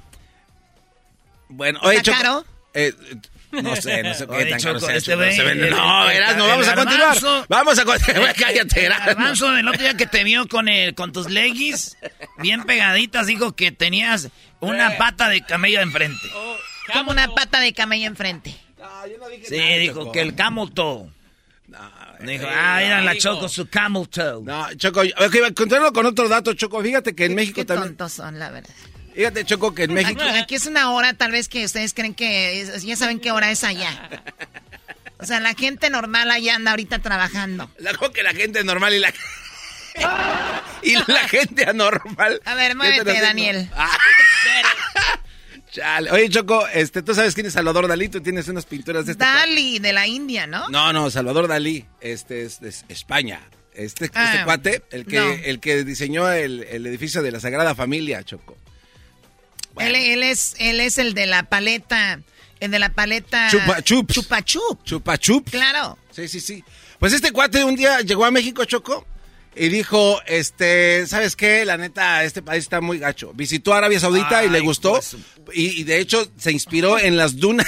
Bueno, 1.50 1.80
oye, 1.84 1.98
¿Está 1.98 2.18
caro? 2.18 2.46
Eh, 2.74 2.94
no 3.62 3.76
sé, 3.76 4.04
no 4.04 4.14
sé 4.14 4.28
qué 4.38 4.46
tan 4.46 4.60
caro 4.62 4.80
sea. 4.80 4.96
Este 4.96 5.16
no, 5.16 5.32
se 5.32 5.44
vende. 5.44 5.70
no, 5.70 6.06
verás, 6.08 6.38
no, 6.38 6.48
vamos 6.48 6.68
a 6.68 6.76
continuar. 6.76 7.18
Vamos 7.48 7.80
a 7.80 7.86
continuar. 7.86 8.36
Cállate, 8.40 8.90
Garbanzo, 8.90 9.56
el 9.56 9.68
otro 9.68 9.82
día 9.82 9.96
que 9.96 10.08
te 10.08 10.24
vio 10.24 10.48
con, 10.48 10.68
el, 10.68 10.96
con 10.96 11.12
tus 11.12 11.30
leggings 11.30 11.98
bien 12.40 12.64
pegaditas, 12.64 13.28
dijo 13.28 13.56
que 13.56 13.72
tenías 13.72 14.30
una 14.60 14.98
pata 14.98 15.30
de 15.30 15.42
camello 15.46 15.82
enfrente. 15.82 16.28
Oh, 16.36 16.56
Como 16.94 17.12
una 17.12 17.28
pata 17.30 17.60
de 17.60 17.74
camello 17.74 18.08
enfrente. 18.08 18.56
No, 18.78 19.08
yo 19.08 19.18
no 19.18 19.30
dije 19.30 19.46
sí, 19.48 19.80
dijo 19.80 20.12
que 20.12 20.22
el 20.22 20.36
camel 20.36 20.72
toe. 20.74 21.10
Dijo, 22.20 22.46
ah, 22.48 22.82
era 22.82 23.02
la 23.02 23.18
Choco, 23.18 23.50
su 23.50 23.68
camel 23.68 24.08
toe. 24.08 24.42
No, 24.44 24.74
Choco, 24.76 25.02
ok, 25.02 25.54
continuando 25.56 25.92
con 25.92 26.06
otro 26.06 26.30
dato, 26.30 26.54
Choco. 26.54 26.82
Fíjate 26.82 27.16
que 27.16 27.26
en 27.26 27.36
México 27.36 27.56
qué 27.58 27.66
también. 27.66 27.90
tontos 27.90 28.14
son, 28.14 28.40
la 28.40 28.50
verdad. 28.50 28.70
Fíjate, 29.14 29.46
Choco, 29.46 29.74
que 29.74 29.84
en 29.84 29.94
México. 29.94 30.22
Aquí, 30.24 30.56
es 30.56 30.66
una 30.66 30.92
hora, 30.92 31.14
tal 31.14 31.32
vez 31.32 31.48
que 31.48 31.66
ustedes 31.66 31.94
creen 31.94 32.14
que 32.14 32.66
ya 32.84 32.96
saben 32.96 33.20
qué 33.20 33.32
hora 33.32 33.52
es 33.52 33.64
allá. 33.64 34.10
O 35.20 35.26
sea, 35.26 35.40
la 35.40 35.54
gente 35.54 35.90
normal 35.90 36.30
allá 36.32 36.56
anda 36.56 36.72
ahorita 36.72 37.00
trabajando. 37.00 37.70
La 37.78 37.94
que 37.94 38.24
la 38.24 38.34
gente 38.34 38.64
normal 38.64 38.94
y 38.94 39.00
la. 39.00 39.14
y 40.84 40.96
la 40.96 41.28
gente 41.30 41.66
anormal. 41.66 42.42
A 42.46 42.56
ver, 42.56 42.76
muévete, 42.76 43.22
Daniel. 43.22 43.70
Ah. 45.82 46.02
Oye, 46.12 46.30
Choco, 46.30 46.68
este, 46.68 47.02
¿tú 47.02 47.16
sabes 47.16 47.34
quién 47.34 47.48
es 47.48 47.54
Salvador 47.54 47.88
Dalí? 47.88 48.08
Tú 48.08 48.22
tienes 48.22 48.48
unas 48.48 48.66
pinturas 48.66 49.08
de 49.08 49.14
este 49.14 49.24
Dalí, 49.24 49.80
de 49.80 49.92
la 49.92 50.06
India, 50.06 50.46
¿no? 50.46 50.70
No, 50.70 50.94
no, 50.94 51.10
Salvador 51.10 51.48
Dalí, 51.48 51.86
este 52.00 52.44
es 52.44 52.60
de 52.60 52.72
España. 52.90 53.42
Este, 53.74 54.06
este 54.06 54.20
ah, 54.20 54.44
cuate, 54.46 54.84
el 54.92 55.06
que, 55.06 55.50
el 55.50 55.60
que 55.60 55.84
diseñó 55.84 56.30
el, 56.32 56.62
edificio 56.86 57.24
de 57.24 57.32
la 57.32 57.40
Sagrada 57.40 57.74
Familia, 57.74 58.24
Choco. 58.24 58.58
Él, 59.80 60.24
es, 60.24 60.56
él 60.60 60.80
es 60.80 60.98
el 60.98 61.14
de 61.14 61.26
la 61.26 61.44
paleta, 61.44 62.20
el 62.60 62.72
de 62.72 62.80
la 62.80 62.90
paleta... 62.90 63.50
Chupa. 63.50 63.82
Chupa 63.82 64.44
Chup. 64.44 64.84
Chupa 64.84 65.18
Chup. 65.18 65.50
Claro. 65.50 65.98
Sí, 66.12 66.28
sí, 66.28 66.40
sí. 66.40 66.64
Pues 67.00 67.14
este 67.14 67.32
cuate 67.32 67.64
un 67.64 67.76
día 67.76 68.02
llegó 68.02 68.26
a 68.26 68.32
México, 68.32 68.64
Choco, 68.66 69.06
y 69.56 69.70
dijo, 69.70 70.22
este, 70.26 71.06
¿sabes 71.08 71.36
qué? 71.36 71.66
La 71.66 71.78
neta, 71.78 72.24
este 72.24 72.42
país 72.42 72.64
está 72.64 72.82
muy 72.82 72.98
gacho. 72.98 73.34
Visitó 73.34 73.74
Arabia 73.74 74.00
Saudita 74.00 74.44
y 74.44 74.50
le 74.50 74.60
gustó. 74.62 74.94
Pues, 74.94 75.18
y, 75.54 75.84
de 75.84 76.00
hecho 76.00 76.28
se 76.38 76.52
inspiró 76.52 76.98
en 76.98 77.18
las 77.18 77.38
dunas. 77.38 77.68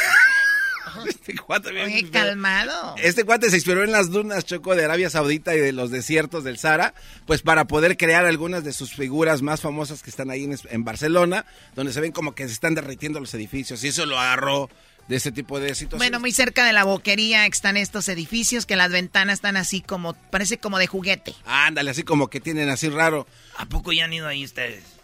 Este 1.26 1.36
cuate 1.36 1.72
bien 1.72 2.10
calmado. 2.10 2.96
Este 2.98 3.24
cuate 3.24 3.50
se 3.50 3.58
inspiró 3.58 3.84
en 3.84 3.92
las 3.92 4.12
dunas 4.12 4.46
Choco 4.46 4.76
de 4.76 4.86
Arabia 4.86 5.10
Saudita 5.10 5.56
y 5.56 5.60
de 5.60 5.72
los 5.72 5.92
desiertos 5.92 6.44
del 6.44 6.58
Sahara, 6.58 6.94
pues 7.26 7.42
para 7.42 7.66
poder 7.66 7.98
crear 7.98 8.26
algunas 8.26 8.64
de 8.64 8.74
sus 8.74 8.94
figuras 8.94 9.42
más 9.42 9.62
famosas 9.62 10.04
que 10.04 10.10
están 10.10 10.30
ahí 10.30 10.50
en, 10.70 10.84
Barcelona, 10.84 11.46
donde 11.76 11.94
se 11.94 12.02
ven 12.02 12.12
como 12.12 12.36
que 12.36 12.48
se 12.48 12.54
están 12.54 12.76
derritiendo 12.76 13.20
los 13.20 13.34
edificios. 13.34 13.84
Y 13.84 13.88
eso 13.88 14.06
lo 14.06 14.20
agarró 14.20 14.70
de 15.08 15.16
ese 15.16 15.32
tipo 15.32 15.60
de 15.60 15.70
situaciones. 15.70 16.00
Bueno, 16.00 16.20
muy 16.20 16.32
cerca 16.32 16.66
de 16.66 16.74
la 16.74 16.84
boquería 16.84 17.46
están 17.46 17.78
estos 17.78 18.10
edificios 18.10 18.66
que 18.66 18.76
las 18.76 18.92
ventanas 18.92 19.36
están 19.36 19.58
así 19.58 19.82
como, 19.82 20.14
parece 20.14 20.58
como 20.58 20.78
de 20.80 20.88
juguete. 20.88 21.36
Ándale, 21.46 21.92
así 21.92 22.04
como 22.04 22.30
que 22.30 22.40
tienen 22.40 22.70
así 22.70 22.90
raro. 22.90 23.28
¿A 23.58 23.66
poco 23.66 23.92
ya 23.94 24.06
han 24.06 24.14
ido 24.14 24.28
ahí 24.28 24.44
ustedes? 24.44 24.95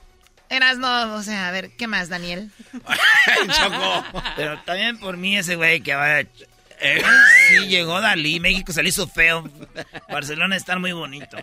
Eras 0.51 0.77
no, 0.77 1.15
o 1.15 1.23
sea, 1.23 1.47
a 1.47 1.51
ver, 1.51 1.71
¿qué 1.77 1.87
más, 1.87 2.09
Daniel? 2.09 2.51
Choco. 3.57 4.03
Pero 4.35 4.61
también 4.65 4.99
por 4.99 5.15
mí 5.15 5.37
ese 5.37 5.55
güey 5.55 5.79
que 5.79 5.95
va... 5.95 6.19
Eh, 6.19 7.01
sí, 7.47 7.67
llegó 7.67 8.01
Dalí, 8.01 8.41
México 8.41 8.73
se 8.73 8.83
le 8.83 8.89
hizo 8.89 9.07
feo. 9.07 9.49
Barcelona 10.09 10.57
está 10.57 10.77
muy 10.77 10.91
bonito. 10.91 11.37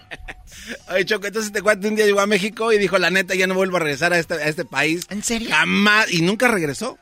Oye, 0.91 1.07
Choco, 1.07 1.27
entonces 1.27 1.53
te 1.53 1.63
cuento, 1.63 1.89
un 1.89 1.97
día 1.97 2.05
llegó 2.05 2.21
a 2.21 2.27
México 2.27 2.71
y 2.71 2.77
dijo, 2.77 2.99
la 2.99 3.09
neta, 3.09 3.35
ya 3.35 3.47
no 3.47 3.55
vuelvo 3.55 3.79
a 3.79 3.81
regresar 3.81 4.13
a 4.13 4.19
este, 4.19 4.35
a 4.35 4.47
este 4.47 4.67
país. 4.67 5.07
¿En 5.09 5.25
serio? 5.25 5.49
Jamás, 5.51 6.13
y 6.13 6.21
nunca 6.21 6.49
regresó. 6.49 6.99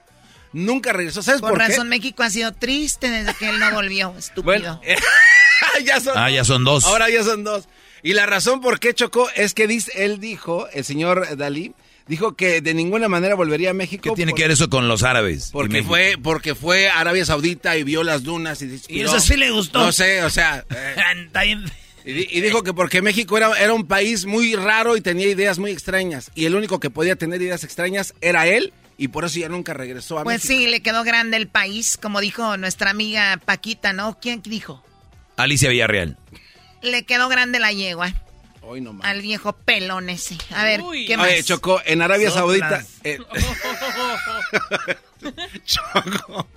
Nunca 0.52 0.92
regresó, 0.92 1.24
¿sabes 1.24 1.40
por, 1.40 1.54
qué? 1.54 1.58
Por 1.58 1.68
razón, 1.68 1.88
México 1.88 2.22
ha 2.22 2.30
sido 2.30 2.52
triste 2.52 3.10
desde 3.10 3.34
que 3.34 3.48
él 3.48 3.58
no 3.58 3.72
volvió, 3.72 4.14
estúpido. 4.18 4.80
ya 5.84 5.98
son, 5.98 6.16
ah, 6.16 6.30
ya 6.30 6.44
son 6.44 6.62
dos. 6.62 6.84
Ahora 6.84 7.10
ya 7.10 7.24
son 7.24 7.42
dos. 7.42 7.68
Y 8.04 8.12
la 8.12 8.26
razón 8.26 8.60
por 8.60 8.78
qué 8.78 8.94
chocó 8.94 9.28
es 9.34 9.54
que 9.54 9.66
dice, 9.66 10.04
él 10.04 10.20
dijo, 10.20 10.68
el 10.72 10.84
señor 10.84 11.36
Dalí, 11.36 11.74
dijo 12.06 12.36
que 12.36 12.60
de 12.60 12.74
ninguna 12.74 13.08
manera 13.08 13.34
volvería 13.34 13.70
a 13.70 13.74
México. 13.74 14.02
¿Qué 14.02 14.16
tiene 14.16 14.32
que 14.32 14.42
ver 14.42 14.50
eso 14.52 14.68
con 14.68 14.88
los 14.88 15.02
árabes? 15.02 15.50
Porque 15.52 15.82
fue, 15.82 16.16
porque 16.22 16.54
fue 16.54 16.88
a 16.88 17.00
Arabia 17.00 17.24
Saudita 17.24 17.76
y 17.76 17.82
vio 17.82 18.02
las 18.02 18.22
dunas 18.22 18.62
y 18.62 18.80
Y 18.88 19.00
eso 19.00 19.20
sí 19.20 19.36
le 19.36 19.50
gustó. 19.50 19.80
No 19.80 19.92
sé, 19.92 20.22
o 20.22 20.30
sea. 20.30 20.64
Eh, 22.08 22.28
y, 22.30 22.40
dijo 22.40 22.62
que 22.62 22.72
porque 22.72 23.02
México 23.02 23.36
era, 23.36 23.58
era 23.58 23.74
un 23.74 23.84
país 23.84 24.26
muy 24.26 24.54
raro 24.54 24.96
y 24.96 25.00
tenía 25.00 25.26
ideas 25.26 25.58
muy 25.58 25.72
extrañas. 25.72 26.30
Y 26.36 26.44
el 26.44 26.54
único 26.54 26.78
que 26.78 26.88
podía 26.88 27.16
tener 27.16 27.42
ideas 27.42 27.64
extrañas 27.64 28.14
era 28.20 28.46
él. 28.46 28.72
Y 28.96 29.08
por 29.08 29.24
eso 29.24 29.40
ya 29.40 29.48
nunca 29.48 29.74
regresó 29.74 30.16
a 30.20 30.22
pues 30.22 30.36
México. 30.36 30.54
Pues 30.54 30.58
sí, 30.58 30.70
le 30.70 30.80
quedó 30.82 31.02
grande 31.02 31.36
el 31.36 31.48
país, 31.48 31.98
como 32.00 32.20
dijo 32.20 32.56
nuestra 32.58 32.90
amiga 32.90 33.40
Paquita, 33.44 33.92
¿no? 33.92 34.20
¿Quién 34.20 34.40
dijo? 34.42 34.84
Alicia 35.36 35.68
Villarreal. 35.68 36.16
Le 36.80 37.02
quedó 37.02 37.28
grande 37.28 37.58
la 37.58 37.72
yegua. 37.72 38.14
Hoy 38.68 38.80
no 38.80 38.98
Al 39.02 39.22
viejo 39.22 39.52
pelón 39.52 40.10
ese. 40.10 40.36
A 40.50 40.64
ver, 40.64 40.82
¿qué 41.06 41.16
más? 41.16 41.28
Oye, 41.28 41.44
Choco, 41.44 41.80
en 41.84 42.02
Arabia 42.02 42.32
Saudita. 42.32 42.84
Eh, 43.04 43.18
Choco. 45.64 46.48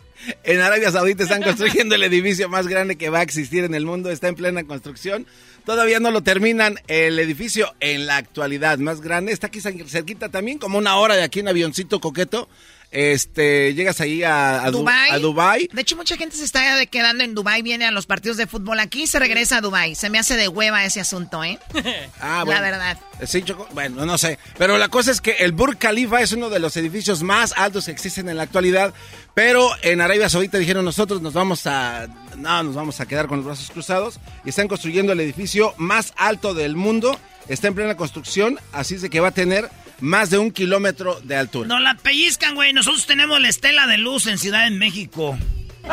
En 0.43 0.59
Arabia 0.59 0.91
Saudita 0.91 1.23
están 1.23 1.43
construyendo 1.43 1.95
el 1.95 2.03
edificio 2.03 2.49
más 2.49 2.67
grande 2.67 2.97
que 2.97 3.09
va 3.09 3.19
a 3.19 3.21
existir 3.21 3.63
en 3.63 3.75
el 3.75 3.85
mundo. 3.85 4.09
Está 4.09 4.27
en 4.27 4.35
plena 4.35 4.63
construcción. 4.63 5.27
Todavía 5.65 5.99
no 5.99 6.09
lo 6.09 6.23
terminan. 6.23 6.79
El 6.87 7.19
edificio 7.19 7.75
en 7.79 8.07
la 8.07 8.17
actualidad 8.17 8.79
más 8.79 9.01
grande 9.01 9.31
está 9.31 9.47
aquí 9.47 9.61
cerquita 9.61 10.29
también, 10.29 10.57
como 10.57 10.79
una 10.79 10.97
hora 10.97 11.15
de 11.15 11.23
aquí 11.23 11.41
en 11.41 11.47
avioncito 11.47 12.01
coqueto 12.01 12.49
este, 12.91 13.75
llegas 13.75 14.01
ahí 14.01 14.23
a, 14.23 14.63
a, 14.63 14.71
Dubai. 14.71 15.69
De 15.71 15.81
hecho, 15.81 15.95
mucha 15.95 16.17
gente 16.17 16.35
se 16.35 16.43
está 16.43 16.85
quedando 16.87 17.23
en 17.23 17.35
Dubai, 17.35 17.61
viene 17.61 17.85
a 17.85 17.91
los 17.91 18.07
partidos 18.07 18.37
de 18.37 18.47
fútbol 18.47 18.79
aquí 18.79 19.03
y 19.03 19.07
se 19.07 19.19
regresa 19.19 19.57
a 19.57 19.61
Dubai. 19.61 19.93
Se 19.93 20.09
me 20.09 20.17
hace 20.17 20.35
de 20.35 20.47
hueva 20.47 20.83
ese 20.83 20.99
asunto, 20.99 21.43
¿eh? 21.43 21.59
ah, 22.19 22.43
bueno. 22.45 22.59
La 22.59 22.71
verdad. 22.71 22.97
Sí, 23.25 23.43
bueno, 23.73 24.05
no 24.05 24.17
sé. 24.17 24.39
Pero 24.57 24.77
la 24.77 24.87
cosa 24.87 25.11
es 25.11 25.21
que 25.21 25.31
el 25.39 25.51
Burj 25.51 25.77
Khalifa 25.77 26.21
es 26.21 26.31
uno 26.31 26.49
de 26.49 26.59
los 26.59 26.75
edificios 26.77 27.21
más 27.21 27.53
altos 27.57 27.85
que 27.85 27.91
existen 27.91 28.27
en 28.27 28.37
la 28.37 28.43
actualidad. 28.43 28.93
Pero 29.35 29.69
en 29.83 30.01
Arabia 30.01 30.29
Saudita 30.29 30.57
dijeron 30.57 30.83
nosotros 30.83 31.21
nos 31.21 31.33
vamos 31.33 31.67
a... 31.67 32.07
No, 32.37 32.63
nos 32.63 32.75
vamos 32.75 32.99
a 32.99 33.05
quedar 33.05 33.27
con 33.27 33.37
los 33.37 33.45
brazos 33.45 33.69
cruzados. 33.69 34.19
Y 34.45 34.49
están 34.49 34.67
construyendo 34.67 35.13
el 35.13 35.19
edificio 35.19 35.75
más 35.77 36.13
alto 36.17 36.53
del 36.53 36.75
mundo. 36.75 37.19
Está 37.47 37.67
en 37.67 37.75
plena 37.75 37.97
construcción, 37.97 38.59
así 38.73 38.95
es 38.95 39.01
de 39.01 39.09
que 39.09 39.19
va 39.19 39.29
a 39.29 39.31
tener 39.31 39.69
más 40.01 40.29
de 40.29 40.37
un 40.37 40.51
kilómetro 40.51 41.19
de 41.21 41.35
altura. 41.35 41.67
No 41.67 41.79
la 41.79 41.95
pellizcan, 41.95 42.55
güey. 42.55 42.73
Nosotros 42.73 43.05
tenemos 43.05 43.39
la 43.39 43.49
estela 43.49 43.87
de 43.87 43.97
luz 43.97 44.27
en 44.27 44.37
Ciudad 44.37 44.63
de 44.63 44.71
México. 44.71 45.37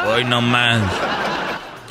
Hoy 0.06 0.24
no 0.24 0.40
más. 0.40 0.82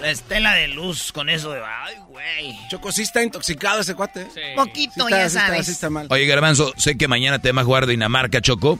La 0.01 0.11
estela 0.11 0.53
de 0.53 0.67
luz 0.67 1.11
con 1.11 1.29
eso 1.29 1.51
de. 1.51 1.61
Ay, 1.61 1.95
güey. 2.07 2.55
Choco, 2.69 2.91
sí 2.91 3.01
está 3.01 3.23
intoxicado 3.23 3.81
ese 3.81 3.95
cuate. 3.95 4.27
Sí. 4.33 4.41
Poquito, 4.55 5.09
ya 5.09 5.29
sabes. 5.29 5.67
está 5.67 5.89
mal. 5.89 6.07
Oye, 6.09 6.25
Garbanzo, 6.25 6.73
sé 6.77 6.97
que 6.97 7.07
mañana 7.07 7.39
te 7.39 7.51
va 7.51 7.61
a 7.61 7.65
jugar 7.65 7.87
Dinamarca, 7.87 8.41
Choco. 8.41 8.79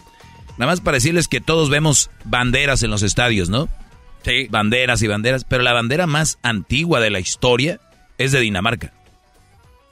Nada 0.58 0.72
más 0.72 0.82
para 0.82 0.96
decirles 0.96 1.28
que 1.28 1.42
todos 1.42 1.70
vemos 1.70 2.10
banderas 2.24 2.84
en 2.84 2.92
los 2.92 3.02
estadios, 3.04 3.50
¿no? 3.50 3.68
Sí. 4.24 4.48
Banderas 4.50 5.02
y 5.02 5.08
banderas. 5.08 5.44
Pero 5.46 5.64
la 5.64 5.74
bandera 5.74 6.08
más 6.08 6.38
antigua 6.44 7.00
de 7.00 7.10
la 7.10 7.20
historia 7.20 7.80
es 8.18 8.32
de 8.32 8.40
Dinamarca. 8.40 8.94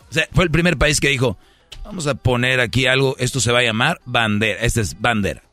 O 0.10 0.13
sea, 0.13 0.27
fue 0.34 0.43
el 0.43 0.51
primer 0.51 0.77
país 0.77 0.99
que 0.99 1.10
dijo 1.10 1.38
Vamos 1.83 2.07
a 2.07 2.15
poner 2.15 2.59
aquí 2.59 2.85
algo, 2.85 3.15
esto 3.19 3.39
se 3.39 3.51
va 3.51 3.59
a 3.59 3.63
llamar 3.63 3.99
bandera, 4.05 4.61
esta 4.61 4.81
es 4.81 4.99
bandera. 4.99 5.43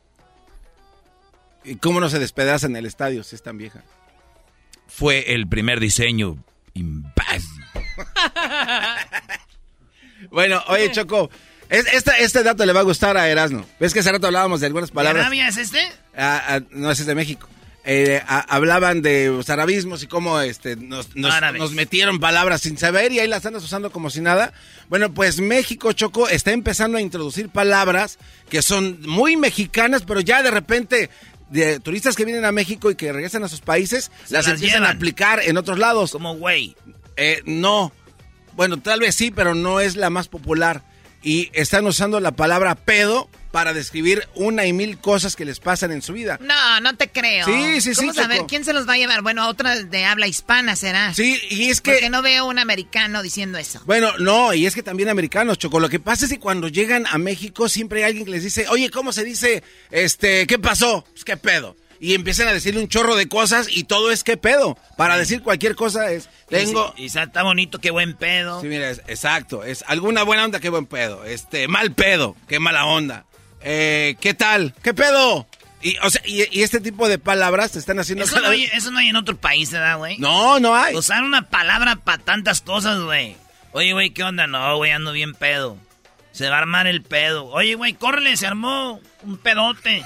¿Y 1.63 1.75
cómo 1.75 1.99
no 1.99 2.09
se 2.09 2.19
despedaza 2.19 2.67
en 2.67 2.75
el 2.75 2.85
estadio 2.85 3.23
si 3.23 3.35
es 3.35 3.43
tan 3.43 3.57
vieja? 3.57 3.83
Fue 4.87 5.33
el 5.33 5.47
primer 5.47 5.79
diseño. 5.79 6.37
bueno, 10.31 10.63
oye 10.67 10.91
Choco, 10.91 11.29
este 11.69 12.43
dato 12.43 12.65
le 12.65 12.73
va 12.73 12.79
a 12.79 12.83
gustar 12.83 13.17
a 13.17 13.29
Erasmo. 13.29 13.65
¿Ves 13.79 13.93
que 13.93 13.99
hace 13.99 14.11
rato 14.11 14.27
hablábamos 14.27 14.59
de 14.61 14.67
algunas 14.67 14.91
palabras? 14.91 15.29
¿De 15.29 15.47
es 15.47 15.57
este? 15.57 15.79
Ah, 16.15 16.43
ah, 16.47 16.59
no, 16.71 16.91
es 16.91 17.05
de 17.05 17.15
México. 17.15 17.47
Eh, 17.83 18.21
hablaban 18.27 19.01
de 19.01 19.29
los 19.29 19.49
arabismos 19.49 20.03
y 20.03 20.07
cómo 20.07 20.39
este, 20.39 20.75
nos, 20.75 21.15
metieron 21.71 22.19
palabras 22.19 22.61
sin 22.61 22.77
saber 22.77 23.11
y 23.11 23.19
ahí 23.19 23.27
las 23.27 23.43
andas 23.45 23.63
usando 23.63 23.91
como 23.91 24.11
si 24.11 24.21
nada. 24.21 24.53
Bueno, 24.87 25.11
pues 25.13 25.39
México, 25.39 25.91
Choco, 25.91 26.29
está 26.29 26.51
empezando 26.51 26.99
a 26.99 27.01
introducir 27.01 27.49
palabras 27.49 28.19
que 28.49 28.61
son 28.61 28.99
muy 29.07 29.35
mexicanas, 29.35 30.03
pero 30.05 30.19
ya 30.19 30.43
de 30.43 30.51
repente 30.51 31.09
de 31.49 31.79
turistas 31.79 32.15
que 32.15 32.23
vienen 32.23 32.45
a 32.45 32.51
México 32.51 32.91
y 32.91 32.95
que 32.95 33.11
regresan 33.11 33.43
a 33.43 33.49
sus 33.49 33.61
países, 33.61 34.11
las, 34.29 34.47
empiezan 34.47 34.83
a 34.83 34.91
aplicar 34.91 35.41
en 35.43 35.57
otros 35.57 35.79
lados. 35.79 36.11
Como 36.11 36.35
güey. 36.35 36.75
Eh, 37.17 37.41
no. 37.45 37.91
Bueno, 38.53 38.79
tal 38.79 38.99
vez 38.99 39.15
sí, 39.15 39.31
pero 39.31 39.55
no 39.55 39.79
es 39.79 39.95
la 39.95 40.11
más 40.11 40.27
popular. 40.27 40.83
Y 41.23 41.49
están 41.53 41.85
usando 41.87 42.19
la 42.19 42.31
palabra 42.31 42.75
pedo 42.75 43.27
para 43.51 43.73
describir 43.73 44.27
una 44.35 44.65
y 44.65 44.73
mil 44.73 44.97
cosas 44.97 45.35
que 45.35 45.45
les 45.45 45.59
pasan 45.59 45.91
en 45.91 46.01
su 46.01 46.13
vida. 46.13 46.39
No, 46.41 46.79
no 46.79 46.95
te 46.95 47.09
creo. 47.09 47.45
Sí, 47.45 47.81
sí, 47.81 47.93
sí. 47.93 48.07
Vamos 48.07 48.17
a 48.17 48.27
ver 48.27 48.43
quién 48.47 48.65
se 48.65 48.73
los 48.73 48.87
va 48.87 48.93
a 48.93 48.97
llevar. 48.97 49.21
Bueno, 49.21 49.47
otra 49.47 49.75
de 49.75 50.05
habla 50.05 50.27
hispana 50.27 50.75
será. 50.75 51.13
Sí, 51.13 51.39
y 51.49 51.69
es 51.69 51.81
que. 51.81 51.91
Porque 51.91 52.09
no 52.09 52.21
veo 52.21 52.45
un 52.45 52.59
americano 52.59 53.21
diciendo 53.21 53.57
eso. 53.57 53.81
Bueno, 53.85 54.11
no, 54.19 54.53
y 54.53 54.65
es 54.65 54.75
que 54.75 54.83
también 54.83 55.09
americanos, 55.09 55.57
Choco. 55.57 55.79
Lo 55.79 55.89
que 55.89 55.99
pasa 55.99 56.25
es 56.25 56.31
que 56.31 56.39
cuando 56.39 56.67
llegan 56.67 57.05
a 57.07 57.17
México 57.17 57.69
siempre 57.69 57.99
hay 57.99 58.09
alguien 58.09 58.25
que 58.25 58.31
les 58.31 58.43
dice, 58.43 58.67
oye, 58.69 58.89
¿cómo 58.89 59.11
se 59.11 59.23
dice? 59.23 59.63
Este, 59.89 60.47
¿qué 60.47 60.57
pasó? 60.57 61.05
Pues 61.11 61.25
qué 61.25 61.37
pedo. 61.37 61.75
Y 61.99 62.15
empiezan 62.15 62.47
a 62.47 62.53
decirle 62.53 62.81
un 62.81 62.87
chorro 62.87 63.15
de 63.15 63.27
cosas 63.27 63.67
y 63.69 63.83
todo 63.83 64.09
es 64.09 64.23
qué 64.23 64.35
pedo. 64.35 64.75
Para 64.97 65.19
decir 65.19 65.43
cualquier 65.43 65.75
cosa 65.75 66.11
es, 66.11 66.29
tengo... 66.49 66.95
Y, 66.97 67.05
está 67.05 67.43
bonito, 67.43 67.77
qué 67.77 67.91
buen 67.91 68.15
pedo. 68.15 68.59
Sí, 68.59 68.67
mira, 68.67 68.89
exacto. 68.89 69.63
Es 69.63 69.83
alguna 69.85 70.23
buena 70.23 70.45
onda, 70.45 70.59
qué 70.59 70.69
buen 70.69 70.87
pedo. 70.87 71.23
Este, 71.25 71.67
mal 71.67 71.93
pedo, 71.93 72.35
qué 72.47 72.57
mala 72.57 72.87
onda. 72.87 73.25
Eh, 73.63 74.15
¿Qué 74.19 74.33
tal? 74.33 74.73
¿Qué 74.81 74.93
pedo? 74.93 75.47
Y, 75.81 75.97
o 76.03 76.09
sea, 76.09 76.21
y, 76.25 76.61
este 76.61 76.79
tipo 76.79 77.07
de 77.07 77.17
palabras 77.17 77.71
te 77.71 77.79
están 77.79 77.99
haciendo... 77.99 78.23
Eso, 78.23 78.39
no 78.39 78.49
hay, 78.49 78.65
eso 78.65 78.91
no 78.91 78.99
hay 78.99 79.09
en 79.09 79.15
otro 79.15 79.35
país, 79.35 79.71
¿verdad, 79.71 79.97
güey? 79.97 80.17
No, 80.19 80.59
no 80.59 80.75
hay. 80.75 80.95
Usar 80.95 81.23
una 81.23 81.49
palabra 81.49 81.95
para 81.95 82.19
tantas 82.19 82.61
cosas, 82.61 82.99
güey. 82.99 83.35
Oye, 83.71 83.93
güey, 83.93 84.11
¿qué 84.11 84.23
onda? 84.23 84.47
No, 84.47 84.77
güey, 84.77 84.91
ando 84.91 85.11
bien 85.11 85.33
pedo. 85.33 85.77
Se 86.31 86.49
va 86.49 86.57
a 86.57 86.59
armar 86.59 86.87
el 86.87 87.01
pedo. 87.01 87.45
Oye, 87.45 87.75
güey, 87.75 87.93
córrele, 87.93 88.37
se 88.37 88.47
armó 88.47 89.01
un 89.23 89.37
pedote. 89.37 90.03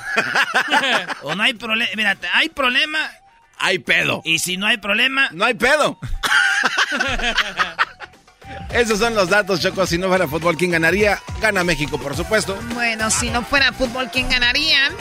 o 1.24 1.36
no 1.36 1.44
hay 1.44 1.54
problema. 1.54 1.92
Mira, 1.96 2.18
hay 2.34 2.50
problema. 2.50 3.00
Hay 3.58 3.80
pedo. 3.80 4.22
Y 4.26 4.40
si 4.40 4.58
no 4.58 4.68
hay 4.68 4.78
problema. 4.78 5.30
No 5.32 5.46
hay 5.46 5.54
pedo. 5.54 6.00
Esos 8.74 9.00
son 9.00 9.16
los 9.16 9.30
datos, 9.30 9.62
Choco. 9.62 9.86
Si 9.86 9.98
no 9.98 10.08
fuera 10.08 10.28
fútbol, 10.28 10.58
¿quién 10.58 10.72
ganaría? 10.72 11.22
Gana 11.42 11.64
México, 11.64 11.98
por 11.98 12.16
supuesto. 12.16 12.58
Bueno, 12.74 13.10
si 13.10 13.30
no 13.30 13.44
fuera 13.44 13.72
fútbol, 13.72 14.10
¿quién 14.12 14.30
ganaría? 14.30 14.92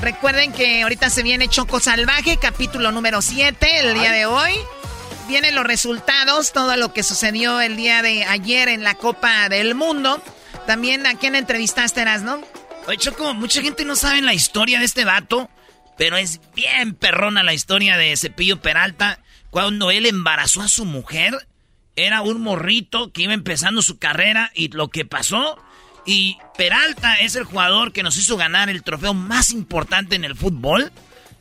Recuerden 0.00 0.52
que 0.52 0.82
ahorita 0.82 1.08
se 1.08 1.22
viene 1.22 1.48
Choco 1.48 1.80
Salvaje, 1.80 2.36
capítulo 2.36 2.92
número 2.92 3.22
7, 3.22 3.66
el 3.80 3.94
día 3.94 4.12
de 4.12 4.26
hoy. 4.26 4.52
Vienen 5.28 5.54
los 5.54 5.64
resultados, 5.64 6.52
todo 6.52 6.76
lo 6.76 6.92
que 6.92 7.02
sucedió 7.02 7.60
el 7.60 7.76
día 7.76 8.02
de 8.02 8.24
ayer 8.24 8.68
en 8.68 8.84
la 8.84 8.94
Copa 8.94 9.48
del 9.48 9.74
Mundo. 9.74 10.22
También 10.66 11.06
a 11.06 11.14
quién 11.14 11.34
entrevistaste, 11.34 12.04
no? 12.22 12.40
Oye, 12.86 12.98
Choco, 12.98 13.34
mucha 13.34 13.62
gente 13.62 13.84
no 13.84 13.96
sabe 13.96 14.20
la 14.22 14.34
historia 14.34 14.78
de 14.78 14.84
este 14.84 15.04
vato, 15.04 15.50
pero 15.96 16.16
es 16.16 16.40
bien 16.54 16.94
perrona 16.94 17.42
la 17.42 17.54
historia 17.54 17.96
de 17.96 18.16
Cepillo 18.16 18.60
Peralta. 18.60 19.20
Cuando 19.50 19.90
él 19.90 20.06
embarazó 20.06 20.62
a 20.62 20.68
su 20.68 20.84
mujer, 20.84 21.34
era 21.96 22.20
un 22.20 22.42
morrito 22.42 23.10
que 23.10 23.22
iba 23.22 23.32
empezando 23.32 23.80
su 23.82 23.98
carrera 23.98 24.52
y 24.54 24.68
lo 24.68 24.88
que 24.88 25.06
pasó. 25.06 25.58
Y 26.04 26.36
Peralta 26.56 27.16
es 27.16 27.34
el 27.34 27.44
jugador 27.44 27.92
que 27.92 28.02
nos 28.02 28.16
hizo 28.18 28.36
ganar 28.36 28.68
el 28.68 28.84
trofeo 28.84 29.14
más 29.14 29.50
importante 29.50 30.14
en 30.14 30.24
el 30.24 30.36
fútbol. 30.36 30.92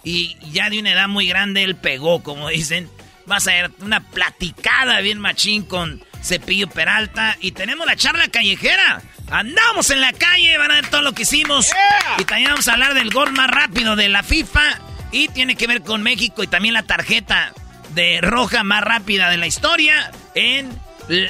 y 0.04 0.38
ya 0.52 0.70
de 0.70 0.80
una 0.80 0.91
edad 0.91 1.08
muy 1.08 1.28
grande 1.28 1.63
él 1.63 1.76
pegó, 1.76 2.24
como 2.24 2.50
dicen. 2.50 2.89
Vas 3.26 3.48
a 3.48 3.54
ver 3.54 3.72
una 3.80 4.02
platicada 4.02 5.02
bien 5.02 5.18
machín 5.18 5.63
con 5.63 6.04
Cepillo 6.24 6.70
Peralta 6.70 7.38
y 7.41 7.54
tenemos 7.54 7.88
la 7.88 7.96
charla 7.96 8.28
callejera. 8.28 9.02
Andamos 9.32 9.89
en 9.89 10.00
la 10.00 10.13
calle, 10.13 10.58
van 10.60 10.70
a 10.70 10.76
ver 10.76 10.88
todo 10.91 11.02
lo 11.02 11.13
que 11.13 11.24
hicimos. 11.24 11.72
Y 12.20 12.24
también 12.26 12.52
vamos 12.52 12.68
a 12.68 12.74
hablar 12.74 12.94
del 12.94 13.10
gol 13.10 13.32
más 13.32 13.50
rápido 13.50 13.96
de 13.96 14.10
la 14.10 14.22
FIFA. 14.22 14.80
Y 15.12 15.28
tiene 15.30 15.56
que 15.56 15.65
ver 15.65 15.82
con 15.82 16.04
México 16.04 16.44
y 16.44 16.48
también 16.48 16.76
la 16.76 16.84
tarjeta 16.84 17.52
de 17.96 18.20
roja 18.22 18.63
más 18.63 18.84
rápida 18.84 19.32
de 19.32 19.38
la 19.38 19.48
historia 19.48 20.12
en 20.36 20.69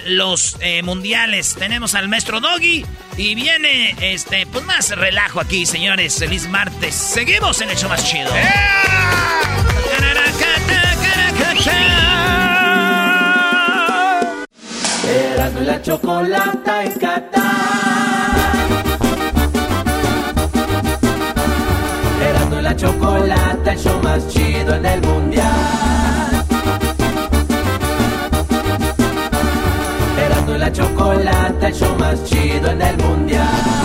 los 0.08 0.58
eh, 0.62 0.84
mundiales. 0.84 1.56
Tenemos 1.56 1.96
al 1.96 2.08
maestro 2.08 2.39
Doggy 2.39 2.86
y 3.18 3.36
viene 3.36 3.96
este 4.02 4.46
pues 4.48 4.65
más 4.65 4.89
relajo 4.89 5.39
aquí, 5.39 5.65
señores. 5.65 6.18
Feliz 6.18 6.48
martes. 6.50 6.96
Seguimos 6.96 7.62
en 7.62 7.70
el 7.70 7.78
show 7.78 7.89
más 7.89 8.06
chido. 8.10 8.32
Erasmo 15.08 15.60
la 15.62 15.82
chocolata 15.82 16.84
en 16.84 16.91
Qatar. 16.94 17.46
Erasmo 22.22 22.62
la 22.62 22.76
chocolata, 22.76 23.72
el 23.72 23.80
show 23.80 24.02
más 24.02 24.28
chido 24.30 24.76
en 24.76 24.86
el 24.86 25.02
mundial. 25.02 25.85
La 30.65 30.71
chocolata, 30.71 31.67
el 31.67 31.73
show 31.73 31.95
más 31.99 32.23
chido 32.23 32.71
en 32.71 32.82
el 32.82 32.97
mundial. 32.97 33.85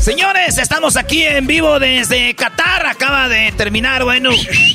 Señores, 0.00 0.58
estamos 0.58 0.96
aquí 0.96 1.22
en 1.22 1.46
vivo 1.46 1.80
desde 1.80 2.34
Qatar. 2.34 2.86
Acaba 2.86 3.28
de 3.28 3.52
terminar, 3.52 4.04
bueno, 4.04 4.30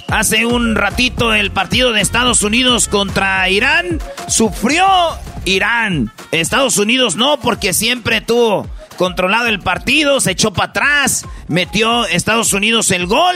hace 0.09 0.45
un 0.45 0.75
ratito 0.75 1.33
el 1.33 1.51
partido 1.51 1.93
de 1.93 2.01
Estados 2.01 2.43
Unidos 2.43 2.87
contra 2.87 3.49
Irán. 3.49 3.99
Sufrió 4.27 4.85
Irán. 5.45 6.11
Estados 6.31 6.77
Unidos 6.77 7.15
no, 7.15 7.39
porque 7.39 7.73
siempre 7.73 8.21
tuvo 8.21 8.67
controlado 8.97 9.47
el 9.47 9.59
partido, 9.59 10.19
se 10.19 10.31
echó 10.31 10.53
para 10.53 10.69
atrás, 10.69 11.25
metió 11.47 12.05
Estados 12.05 12.53
Unidos 12.53 12.91
el 12.91 13.07
gol, 13.07 13.35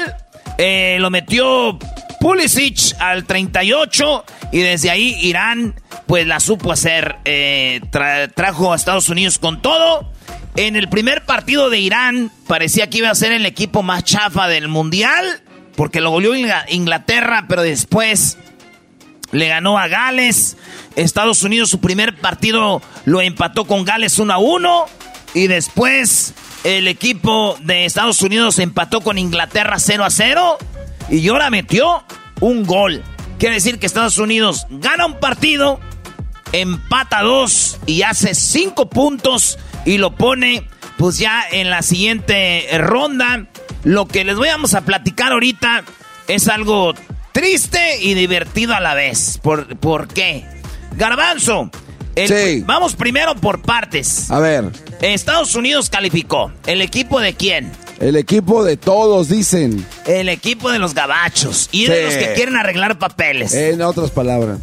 eh, 0.57 0.97
lo 0.99 1.09
metió 1.09 1.79
Pulisic 2.19 2.95
al 2.99 3.25
38 3.25 4.25
y 4.51 4.59
desde 4.59 4.91
ahí 4.91 5.17
Irán 5.21 5.75
pues 6.05 6.27
la 6.27 6.39
supo 6.39 6.71
hacer, 6.71 7.15
eh, 7.25 7.81
trajo 8.35 8.73
a 8.73 8.75
Estados 8.75 9.09
Unidos 9.09 9.39
con 9.39 9.61
todo. 9.61 10.11
En 10.57 10.75
el 10.75 10.89
primer 10.89 11.23
partido 11.23 11.69
de 11.69 11.79
Irán 11.79 12.31
parecía 12.47 12.89
que 12.89 12.97
iba 12.97 13.11
a 13.11 13.15
ser 13.15 13.31
el 13.31 13.45
equipo 13.45 13.83
más 13.83 14.03
chafa 14.03 14.47
del 14.47 14.67
mundial, 14.67 15.39
porque 15.75 16.01
lo 16.01 16.09
goleó 16.09 16.31
Inglaterra, 16.69 17.45
pero 17.47 17.61
después 17.61 18.39
le 19.31 19.49
ganó 19.49 19.77
a 19.77 19.87
Gales. 19.87 20.57
Estados 20.95 21.43
Unidos 21.43 21.69
su 21.69 21.79
primer 21.79 22.17
partido 22.17 22.81
lo 23.05 23.21
empató 23.21 23.65
con 23.65 23.85
Gales 23.85 24.17
1 24.17 24.33
a 24.33 24.39
1 24.39 24.85
y 25.35 25.45
después 25.45 26.33
el 26.63 26.87
equipo 26.87 27.55
de 27.61 27.85
Estados 27.85 28.23
Unidos 28.23 28.57
empató 28.57 29.01
con 29.01 29.19
Inglaterra 29.19 29.77
0 29.77 30.05
a 30.05 30.09
0 30.09 30.57
y 31.11 31.27
ahora 31.27 31.51
metió 31.51 32.03
un 32.39 32.65
gol. 32.65 33.03
Quiere 33.37 33.53
decir 33.53 33.77
que 33.77 33.85
Estados 33.85 34.17
Unidos 34.17 34.65
gana 34.71 35.05
un 35.05 35.19
partido, 35.19 35.79
empata 36.51 37.21
dos 37.21 37.77
y 37.85 38.01
hace 38.01 38.33
cinco 38.33 38.89
puntos 38.89 39.59
y 39.87 39.97
lo 39.97 40.13
pone 40.13 40.63
pues 40.97 41.17
ya 41.17 41.43
en 41.49 41.69
la 41.69 41.81
siguiente 41.81 42.67
ronda. 42.77 43.47
Lo 43.83 44.05
que 44.05 44.25
les 44.25 44.35
voy 44.35 44.49
a 44.49 44.81
platicar 44.81 45.31
ahorita 45.31 45.83
es 46.27 46.49
algo 46.49 46.93
triste 47.31 48.01
y 48.01 48.13
divertido 48.13 48.75
a 48.75 48.81
la 48.81 48.93
vez. 48.93 49.39
¿Por, 49.41 49.77
¿por 49.77 50.09
qué? 50.09 50.43
Garbanzo. 50.97 51.71
Vamos 52.65 52.95
primero 52.95 53.35
por 53.35 53.61
partes. 53.61 54.29
A 54.29 54.39
ver. 54.39 54.65
Estados 55.01 55.55
Unidos 55.55 55.89
calificó. 55.89 56.51
¿El 56.65 56.81
equipo 56.81 57.21
de 57.21 57.33
quién? 57.35 57.71
El 57.99 58.17
equipo 58.17 58.63
de 58.65 58.75
todos, 58.75 59.29
dicen. 59.29 59.85
El 60.05 60.27
equipo 60.27 60.69
de 60.69 60.79
los 60.79 60.95
gabachos. 60.95 61.69
Y 61.71 61.85
de 61.85 62.03
los 62.03 62.15
que 62.15 62.33
quieren 62.33 62.57
arreglar 62.57 62.99
papeles. 62.99 63.53
En 63.53 63.81
otras 63.81 64.11
palabras. 64.11 64.59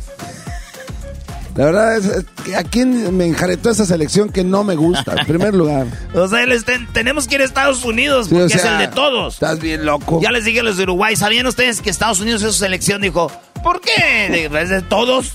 La 1.57 1.67
verdad 1.67 1.97
es, 1.97 2.55
a 2.57 2.65
quién 2.65 3.17
me 3.17 3.27
enjaretó 3.27 3.71
esa 3.71 3.87
selección 3.87 4.31
que 4.31 4.43
no 4.43 4.65
me 4.65 4.75
gusta, 4.75 5.15
en 5.19 5.27
primer 5.27 5.55
lugar. 5.55 5.87
O 6.13 6.27
sea, 6.27 6.45
tenemos 6.93 7.29
que 7.29 7.37
ir 7.37 7.43
a 7.43 7.45
Estados 7.45 7.85
Unidos 7.85 8.29
porque 8.29 8.55
es 8.55 8.65
el 8.65 8.79
de 8.79 8.89
todos. 8.89 9.35
Estás 9.35 9.61
bien 9.61 9.85
loco. 9.85 10.21
Ya 10.21 10.33
les 10.33 10.45
dije 10.45 10.61
a 10.61 10.63
los 10.65 10.77
de 10.77 10.83
Uruguay, 10.83 11.15
¿sabían 11.15 11.47
ustedes 11.47 11.81
que 11.81 11.91
Estados 11.91 12.21
Unidos 12.21 12.43
es 12.43 12.55
su 12.55 12.59
selección? 12.59 13.03
Dijo, 13.03 13.31
¿por 13.63 13.81
qué? 13.81 14.51
¿Es 14.61 14.69
de 14.69 14.83
todos? 14.83 15.33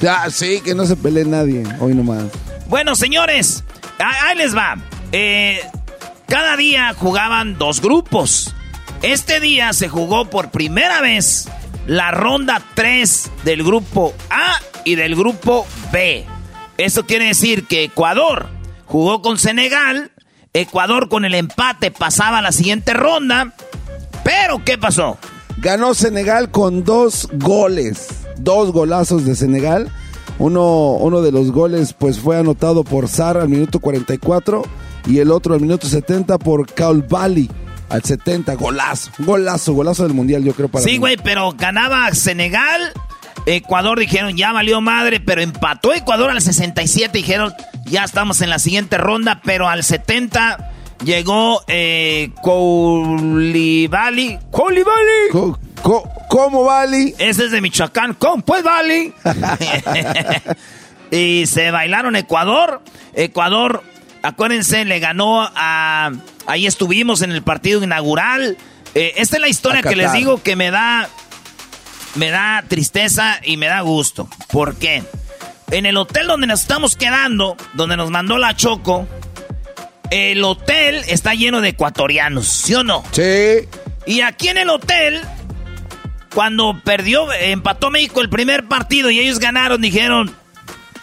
Ya, 0.00 0.28
sí, 0.30 0.60
que 0.64 0.74
no 0.74 0.86
se 0.86 0.96
pelee 0.96 1.24
nadie, 1.24 1.62
hoy 1.78 1.94
nomás. 1.94 2.24
Bueno, 2.66 2.96
señores, 2.96 3.62
ahí 3.98 4.36
les 4.36 4.56
va. 4.56 4.76
Eh, 5.12 5.60
cada 6.26 6.56
día 6.56 6.94
jugaban 6.94 7.58
dos 7.58 7.80
grupos. 7.80 8.54
Este 9.02 9.38
día 9.38 9.72
se 9.72 9.88
jugó 9.88 10.30
por 10.30 10.50
primera 10.50 11.00
vez 11.00 11.46
la 11.86 12.10
ronda 12.10 12.62
3 12.74 13.30
del 13.44 13.62
grupo 13.62 14.14
A 14.30 14.58
y 14.84 14.94
del 14.94 15.16
grupo 15.16 15.66
B. 15.92 16.24
Eso 16.76 17.06
quiere 17.06 17.26
decir 17.26 17.66
que 17.66 17.84
Ecuador 17.84 18.48
jugó 18.86 19.22
con 19.22 19.38
Senegal, 19.38 20.10
Ecuador 20.52 21.08
con 21.08 21.24
el 21.24 21.34
empate 21.34 21.90
pasaba 21.90 22.38
a 22.38 22.42
la 22.42 22.52
siguiente 22.52 22.94
ronda, 22.94 23.54
pero 24.22 24.64
¿qué 24.64 24.78
pasó? 24.78 25.18
Ganó 25.58 25.94
Senegal 25.94 26.50
con 26.50 26.84
dos 26.84 27.28
goles, 27.34 28.08
dos 28.36 28.72
golazos 28.72 29.24
de 29.24 29.34
Senegal. 29.34 29.90
Uno, 30.38 30.94
uno 30.94 31.22
de 31.22 31.30
los 31.30 31.52
goles 31.52 31.92
pues 31.92 32.18
fue 32.18 32.36
anotado 32.36 32.82
por 32.82 33.08
Sar 33.08 33.36
al 33.36 33.48
minuto 33.48 33.78
44 33.78 34.62
y 35.06 35.18
el 35.18 35.30
otro 35.30 35.54
al 35.54 35.60
minuto 35.60 35.86
70 35.86 36.38
por 36.38 36.66
Bali 37.08 37.48
al 37.88 38.02
70. 38.02 38.54
Golazo, 38.54 39.10
golazo, 39.18 39.72
golazo 39.74 40.02
del 40.02 40.14
mundial 40.14 40.42
yo 40.42 40.54
creo 40.54 40.68
para 40.68 40.84
Sí, 40.84 40.98
güey, 40.98 41.16
pero 41.16 41.52
ganaba 41.52 42.12
Senegal 42.14 42.92
Ecuador 43.46 43.98
dijeron, 43.98 44.36
ya 44.36 44.52
valió 44.52 44.80
madre, 44.80 45.20
pero 45.20 45.42
empató 45.42 45.92
Ecuador 45.92 46.30
al 46.30 46.40
67. 46.40 47.18
Dijeron, 47.18 47.52
ya 47.84 48.04
estamos 48.04 48.40
en 48.40 48.50
la 48.50 48.58
siguiente 48.58 48.96
ronda, 48.98 49.40
pero 49.44 49.68
al 49.68 49.84
70 49.84 50.72
llegó 51.04 51.62
eh, 51.68 52.30
Koulibaly. 52.42 54.38
¿Cómo, 55.30 55.58
¿Cómo 56.28 56.64
Bali? 56.64 57.14
Ese 57.18 57.44
es 57.44 57.50
de 57.50 57.60
Michoacán. 57.60 58.14
¿Cómo 58.14 58.42
pues 58.44 58.62
Bali? 58.62 59.12
y 61.10 61.46
se 61.46 61.70
bailaron 61.70 62.16
Ecuador. 62.16 62.82
Ecuador, 63.12 63.82
acuérdense, 64.22 64.84
le 64.84 64.98
ganó 65.00 65.42
a... 65.42 66.10
Ahí 66.46 66.66
estuvimos 66.66 67.22
en 67.22 67.32
el 67.32 67.42
partido 67.42 67.82
inaugural. 67.82 68.56
Eh, 68.94 69.14
esta 69.16 69.36
es 69.36 69.40
la 69.40 69.48
historia 69.48 69.82
que 69.82 69.96
les 69.96 70.12
digo 70.12 70.42
que 70.42 70.56
me 70.56 70.70
da 70.70 71.08
me 72.14 72.30
da 72.30 72.64
tristeza 72.68 73.40
y 73.42 73.56
me 73.56 73.66
da 73.66 73.80
gusto. 73.80 74.28
¿Por 74.50 74.76
qué? 74.76 75.02
En 75.70 75.86
el 75.86 75.96
hotel 75.96 76.26
donde 76.26 76.46
nos 76.46 76.60
estamos 76.60 76.96
quedando, 76.96 77.56
donde 77.74 77.96
nos 77.96 78.10
mandó 78.10 78.38
la 78.38 78.54
Choco, 78.54 79.08
el 80.10 80.44
hotel 80.44 81.02
está 81.08 81.34
lleno 81.34 81.60
de 81.60 81.70
ecuatorianos, 81.70 82.46
¿sí 82.46 82.74
o 82.74 82.84
no? 82.84 83.02
Sí. 83.12 83.68
Y 84.06 84.20
aquí 84.20 84.48
en 84.48 84.58
el 84.58 84.70
hotel, 84.70 85.22
cuando 86.34 86.80
perdió, 86.84 87.32
empató 87.32 87.90
México 87.90 88.20
el 88.20 88.28
primer 88.28 88.68
partido 88.68 89.10
y 89.10 89.18
ellos 89.18 89.38
ganaron, 89.38 89.80
dijeron, 89.80 90.34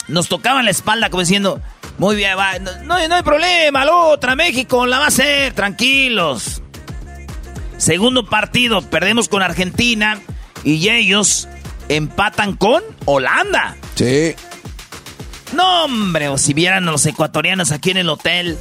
nos 0.08 0.30
tocaban 0.30 0.66
la 0.66 0.72
espalda 0.72 1.10
como 1.10 1.22
diciendo, 1.22 1.62
muy 1.98 2.16
bien, 2.16 2.38
va, 2.38 2.60
no, 2.60 2.72
no, 3.08 3.16
hay 3.16 3.24
problema, 3.24 3.84
la 3.84 3.96
otra 3.96 4.36
México 4.36 4.86
la 4.86 5.00
va 5.00 5.06
a 5.06 5.08
hacer, 5.10 5.54
tranquilos. 5.54 6.62
Segundo 7.78 8.28
partido, 8.28 8.82
perdemos 8.84 9.28
con 9.28 9.42
Argentina 9.42 10.22
y 10.64 10.90
ellos 10.90 11.48
empatan 11.90 12.56
con 12.56 12.84
Holanda. 13.06 13.76
Sí. 13.96 14.36
No, 15.54 15.86
hombre, 15.86 16.30
o 16.30 16.38
si 16.38 16.54
vieran 16.54 16.88
a 16.88 16.92
los 16.92 17.06
ecuatorianos 17.06 17.72
aquí 17.72 17.92
en 17.92 17.98
el 17.98 18.10
hotel, 18.10 18.58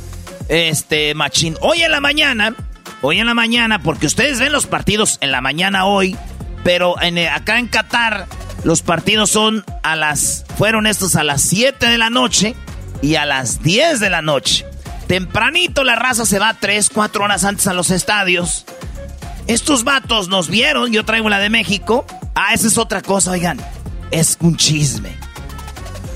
este, 0.48 1.14
machín. 1.14 1.56
Hoy 1.60 1.82
en 1.82 1.92
la 1.92 2.00
mañana, 2.00 2.54
hoy 3.02 3.20
en 3.20 3.26
la 3.26 3.34
mañana, 3.34 3.80
porque 3.80 4.06
ustedes 4.06 4.40
ven 4.40 4.52
los 4.52 4.66
partidos 4.66 5.18
en 5.20 5.30
la 5.30 5.40
mañana 5.40 5.86
hoy, 5.86 6.16
pero 6.64 7.00
en, 7.00 7.18
eh, 7.18 7.28
acá 7.28 7.58
en 7.58 7.68
Qatar 7.68 8.26
los 8.64 8.82
partidos 8.82 9.30
son 9.30 9.64
a 9.82 9.96
las, 9.96 10.44
fueron 10.58 10.86
estos 10.86 11.16
a 11.16 11.24
las 11.24 11.42
7 11.42 11.86
de 11.86 11.98
la 11.98 12.10
noche 12.10 12.54
y 13.00 13.14
a 13.14 13.24
las 13.24 13.62
10 13.62 14.00
de 14.00 14.10
la 14.10 14.22
noche. 14.22 14.66
Tempranito 15.06 15.84
la 15.84 15.96
raza 15.96 16.26
se 16.26 16.38
va 16.38 16.54
3, 16.54 16.90
4 16.90 17.24
horas 17.24 17.44
antes 17.44 17.66
a 17.66 17.72
los 17.72 17.90
estadios 17.90 18.64
estos 19.52 19.84
vatos 19.84 20.28
nos 20.28 20.48
vieron, 20.48 20.92
yo 20.92 21.04
traigo 21.04 21.28
la 21.28 21.38
de 21.38 21.50
México. 21.50 22.04
Ah, 22.34 22.54
esa 22.54 22.68
es 22.68 22.78
otra 22.78 23.02
cosa, 23.02 23.32
oigan. 23.32 23.58
Es 24.10 24.38
un 24.40 24.56
chisme. 24.56 25.10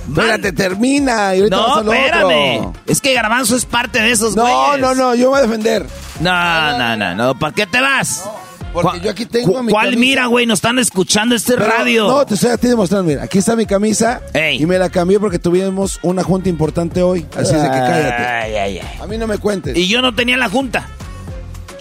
Espérate, 0.09 0.53
termina. 0.53 1.33
no, 1.51 1.81
espérame. 1.81 2.73
Es 2.87 3.01
que 3.01 3.15
Garbanzo 3.15 3.57
es 3.57 3.65
parte 3.65 4.01
de 4.01 4.11
esos 4.11 4.37
No, 4.37 4.77
no, 4.77 4.95
no, 4.95 5.15
yo 5.15 5.31
voy 5.31 5.39
a 5.39 5.43
defender. 5.43 5.87
No, 6.21 6.79
no, 6.79 6.97
no, 6.97 7.15
no. 7.15 7.39
¿Para 7.39 7.55
qué 7.55 7.67
te 7.67 7.81
vas? 7.81 8.25
porque 8.73 9.01
yo 9.01 9.11
aquí 9.11 9.25
tengo 9.25 9.63
mi 9.63 9.71
¿Cuál 9.71 9.97
mira, 9.97 10.27
güey? 10.27 10.47
Nos 10.47 10.59
están 10.59 10.81
escuchando 10.81 11.35
este 11.37 11.55
radio. 11.55 12.09
No, 12.09 12.27
te 12.27 12.35
estoy 12.35 12.51
a 12.51 12.57
ti 12.57 12.69
demostrando. 12.69 13.05
Mira, 13.05 13.23
aquí 13.23 13.39
está 13.39 13.57
mi 13.57 13.67
camisa. 13.67 14.21
Y 14.53 14.67
me 14.67 14.79
la 14.79 14.91
cambié 14.91 15.21
porque 15.21 15.39
tuvimos 15.39 15.99
una 16.03 16.23
junta 16.23 16.49
importante 16.49 17.03
hoy. 17.03 17.27
Así 17.37 17.55
es 17.55 17.63
de 17.63 17.69
que 17.69 17.79
cállate. 17.79 18.23
Ay, 18.23 18.55
ay, 18.57 18.79
ay. 18.79 19.01
A 19.01 19.07
mí 19.07 19.17
no 19.17 19.27
me 19.27 19.39
cuentes. 19.39 19.77
Y 19.77 19.89
yo 19.89 20.03
no 20.03 20.15
tenía 20.15 20.37
la 20.37 20.49
junta. 20.49 20.89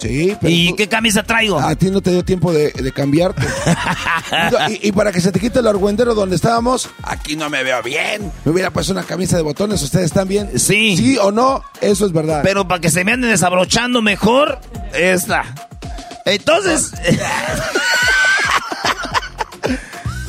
¿Y 0.02 0.74
qué 0.74 0.88
camisa 0.88 1.22
traigo? 1.22 1.58
A 1.58 1.74
ti 1.74 1.90
no 1.90 2.00
te 2.00 2.10
dio 2.10 2.24
tiempo 2.24 2.52
de, 2.52 2.72
cambiarte. 2.92 3.42
y, 4.82 4.92
para 4.92 5.12
que 5.12 5.20
se 5.20 5.32
te 5.32 5.40
quite 5.40 5.60
el 5.60 5.66
argüendero 5.66 6.14
donde 6.14 6.36
estábamos, 6.36 6.90
aquí 7.02 7.36
no 7.36 7.50
me 7.50 7.62
veo 7.62 7.82
bien. 7.82 8.30
Me 8.44 8.52
hubiera 8.52 8.70
puesto 8.70 8.92
una 8.92 9.04
camisa 9.04 9.36
de 9.36 9.42
botones, 9.42 9.82
¿ustedes 9.82 10.06
están 10.06 10.28
bien? 10.28 10.58
Sí. 10.58 10.96
Sí 10.96 11.18
o 11.18 11.32
no, 11.32 11.62
eso 11.80 12.06
es 12.06 12.12
verdad. 12.12 12.40
Pero 12.42 12.66
para 12.68 12.80
que 12.80 12.90
se 12.90 13.04
me 13.04 13.12
anden 13.12 13.30
desabrochando 13.30 14.02
mejor, 14.02 14.60
esta. 14.92 15.44
Entonces... 16.24 16.92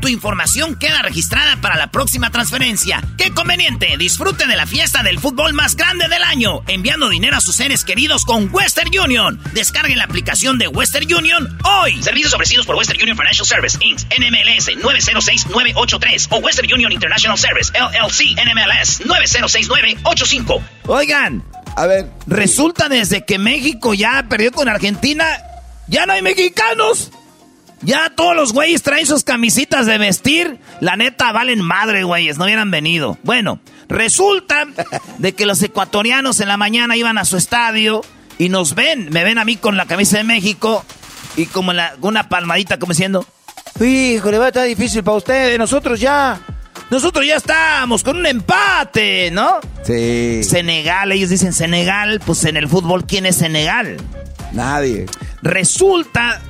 tu 0.00 0.08
información 0.08 0.76
queda 0.76 1.02
registrada 1.02 1.56
para 1.60 1.76
la 1.76 1.90
próxima 1.90 2.30
transferencia. 2.30 3.02
¡Qué 3.16 3.32
conveniente! 3.32 3.96
Disfrute 3.98 4.46
de 4.46 4.56
la 4.56 4.66
fiesta 4.66 5.02
del 5.02 5.18
fútbol 5.18 5.52
más 5.52 5.76
grande 5.76 6.08
del 6.08 6.22
año, 6.22 6.62
enviando 6.66 7.08
dinero 7.08 7.36
a 7.36 7.40
sus 7.40 7.56
seres 7.56 7.84
queridos 7.84 8.24
con 8.24 8.48
Western 8.52 8.90
Union. 8.98 9.40
Descarguen 9.52 9.98
la 9.98 10.04
aplicación 10.04 10.58
de 10.58 10.68
Western 10.68 11.12
Union 11.12 11.58
hoy. 11.64 12.02
Servicios 12.02 12.34
ofrecidos 12.34 12.66
por 12.66 12.76
Western 12.76 13.00
Union 13.00 13.16
Financial 13.16 13.46
Service, 13.46 13.78
Inc., 13.80 14.00
NMLS 14.18 14.76
906983 14.82 16.28
o 16.30 16.38
Western 16.38 16.72
Union 16.72 16.92
International 16.92 17.38
Service, 17.38 17.72
LLC, 17.72 18.36
NMLS 18.36 19.06
906985. 19.06 20.62
Oigan, 20.86 21.42
a 21.76 21.86
ver, 21.86 22.10
resulta 22.26 22.88
desde 22.88 23.24
que 23.24 23.38
México 23.38 23.94
ya 23.94 24.24
perdió 24.28 24.52
con 24.52 24.68
Argentina, 24.68 25.26
ya 25.88 26.06
no 26.06 26.14
hay 26.14 26.22
mexicanos. 26.22 27.10
Ya 27.86 28.10
todos 28.10 28.34
los 28.34 28.52
güeyes 28.52 28.82
traen 28.82 29.06
sus 29.06 29.22
camisitas 29.22 29.86
de 29.86 29.96
vestir. 29.96 30.58
La 30.80 30.96
neta, 30.96 31.30
valen 31.30 31.60
madre, 31.60 32.02
güeyes. 32.02 32.36
No 32.36 32.44
hubieran 32.44 32.72
venido. 32.72 33.16
Bueno, 33.22 33.60
resulta 33.88 34.66
de 35.18 35.34
que 35.34 35.46
los 35.46 35.62
ecuatorianos 35.62 36.40
en 36.40 36.48
la 36.48 36.56
mañana 36.56 36.96
iban 36.96 37.16
a 37.16 37.24
su 37.24 37.36
estadio 37.36 38.02
y 38.38 38.48
nos 38.48 38.74
ven. 38.74 39.10
Me 39.12 39.22
ven 39.22 39.38
a 39.38 39.44
mí 39.44 39.54
con 39.54 39.76
la 39.76 39.86
camisa 39.86 40.18
de 40.18 40.24
México 40.24 40.84
y 41.36 41.46
como 41.46 41.72
la, 41.72 41.94
una 42.00 42.28
palmadita 42.28 42.80
como 42.80 42.92
diciendo... 42.92 43.24
Híjole, 43.78 44.38
va 44.38 44.46
a 44.46 44.48
estar 44.48 44.66
difícil 44.66 45.04
para 45.04 45.18
ustedes. 45.18 45.56
Nosotros 45.56 46.00
ya... 46.00 46.40
Nosotros 46.90 47.24
ya 47.24 47.36
estamos 47.36 48.02
con 48.02 48.16
un 48.16 48.26
empate, 48.26 49.30
¿no? 49.30 49.60
Sí. 49.84 50.42
Senegal, 50.42 51.12
ellos 51.12 51.30
dicen 51.30 51.52
Senegal. 51.52 52.20
Pues 52.26 52.44
en 52.46 52.56
el 52.56 52.68
fútbol, 52.68 53.06
¿quién 53.06 53.26
es 53.26 53.36
Senegal? 53.36 53.98
Nadie. 54.52 55.06
Resulta 55.42 56.40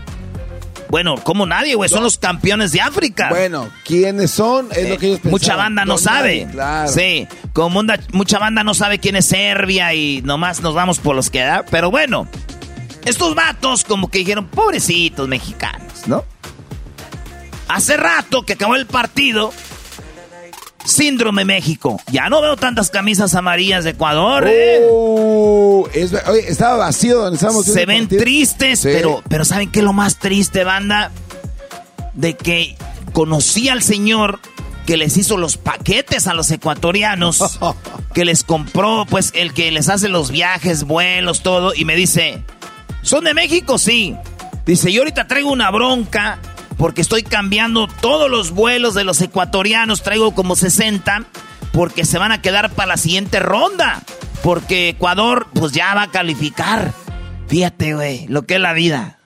bueno, 0.88 1.16
como 1.16 1.46
nadie, 1.46 1.75
güey, 1.75 1.88
son 1.90 2.03
los 2.03 2.18
campeones 2.18 2.72
de 2.72 2.81
África. 2.81 3.29
Bueno, 3.31 3.68
¿quiénes 3.85 4.31
son? 4.31 4.68
Es 4.72 4.88
lo 4.88 4.99
que 4.99 5.07
ellos 5.09 5.25
Mucha 5.25 5.57
banda 5.57 5.85
no, 5.85 5.99
sabe. 5.99 6.46
claro. 6.51 6.90
Sí, 6.90 7.27
como 7.53 7.83
mucha 8.12 8.38
banda 8.38 8.62
no 8.64 8.75
sabe 8.75 8.99
quién 8.99 9.16
es 9.16 9.27
Serbia 9.27 9.94
y 9.94 10.22
nomás 10.22 10.61
nos 10.62 10.75
vamos 10.75 10.99
por 10.99 11.16
los 11.16 11.31
que 11.31 11.40
da. 11.40 11.64
Pero 11.70 11.90
bueno, 11.90 12.29
estos 13.05 13.35
vatos 13.35 13.85
como 13.85 14.11
que 14.11 14.18
dijeron, 14.18 14.46
pobrecitos 14.46 15.29
mexicanos, 15.29 16.07
¿no? 16.07 16.25
Hace 17.68 17.96
rato 17.96 18.42
que 18.44 18.53
acabó 18.53 18.77
el 18.77 18.87
partido, 18.87 19.53
Síndrome 20.87 21.44
México. 21.44 22.01
Ya 22.11 22.29
no 22.29 22.40
veo 22.40 22.57
tantas 22.57 22.90
camisas 22.90 23.35
amarillas 23.35 23.85
de 23.85 23.90
Ecuador. 23.90 24.44
¿eh? 24.46 24.81
Oh, 24.90 25.88
estaba 25.92 26.77
vacío 26.77 27.18
donde 27.18 27.37
estábamos. 27.37 27.66
Se 27.66 27.87
ven 27.87 28.09
tristes, 28.09 28.81
pero, 28.83 29.22
pero 29.29 29.44
¿saben 29.44 29.70
qué 29.70 29.81
es 29.81 29.85
lo 29.85 29.92
más 29.92 30.18
triste, 30.18 30.64
banda? 30.64 31.11
De 32.14 32.37
que 32.37 32.77
conocí 33.12 33.68
al 33.68 33.83
señor 33.83 34.40
que 34.87 34.96
les 34.96 35.16
hizo 35.16 35.37
los 35.37 35.57
paquetes 35.57 36.29
a 36.29 36.35
los 36.35 36.51
ecuatorianos, 36.51 37.59
que 38.14 38.25
les 38.25 38.44
compró, 38.44 39.05
pues, 39.11 39.33
el 39.35 39.53
que 39.53 39.70
les 39.72 39.88
hace 39.88 40.09
los 40.09 40.31
viajes, 40.31 40.85
vuelos, 40.85 41.42
todo, 41.42 41.75
y 41.75 41.85
me 41.85 41.96
dice, 41.96 42.42
¿son 43.03 43.25
de 43.25 43.35
México? 43.35 43.79
Sí. 43.79 44.16
Dice, 44.64 44.92
yo 44.92 45.03
ahorita 45.03 45.27
traigo 45.27 45.51
una 45.51 45.70
bronca 45.70 46.38
porque 46.76 47.00
estoy 47.00 47.22
cambiando 47.22 47.88
todos 47.88 48.30
los 48.30 48.50
vuelos 48.50 48.94
de 48.94 49.04
los 49.04 49.20
ecuatorianos, 49.20 50.02
traigo 50.02 50.34
como 50.34 50.56
60, 50.56 51.24
porque 51.72 52.04
se 52.04 52.18
van 52.18 52.32
a 52.32 52.42
quedar 52.42 52.70
para 52.70 52.88
la 52.88 52.96
siguiente 52.96 53.40
ronda. 53.40 54.02
Porque 54.42 54.90
Ecuador, 54.90 55.48
pues 55.54 55.72
ya 55.72 55.94
va 55.94 56.02
a 56.02 56.10
calificar. 56.10 56.92
Fíjate, 57.48 57.94
güey, 57.94 58.26
lo 58.28 58.46
que 58.46 58.56
es 58.56 58.60
la 58.60 58.72
vida. 58.72 59.18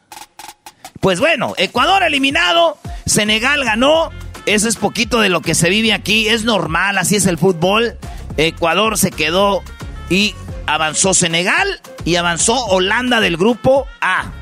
Pues 1.00 1.18
bueno, 1.18 1.54
Ecuador 1.56 2.02
eliminado, 2.02 2.78
Senegal 3.06 3.64
ganó. 3.64 4.10
Eso 4.46 4.68
es 4.68 4.76
poquito 4.76 5.20
de 5.20 5.28
lo 5.28 5.42
que 5.42 5.54
se 5.54 5.68
vive 5.68 5.92
aquí. 5.92 6.28
Es 6.28 6.44
normal, 6.44 6.98
así 6.98 7.16
es 7.16 7.26
el 7.26 7.38
fútbol. 7.38 7.98
Ecuador 8.36 8.96
se 8.96 9.10
quedó 9.10 9.62
y 10.08 10.34
avanzó 10.66 11.14
Senegal 11.14 11.80
y 12.04 12.16
avanzó 12.16 12.54
Holanda 12.66 13.20
del 13.20 13.36
grupo 13.36 13.86
A. 14.00 14.32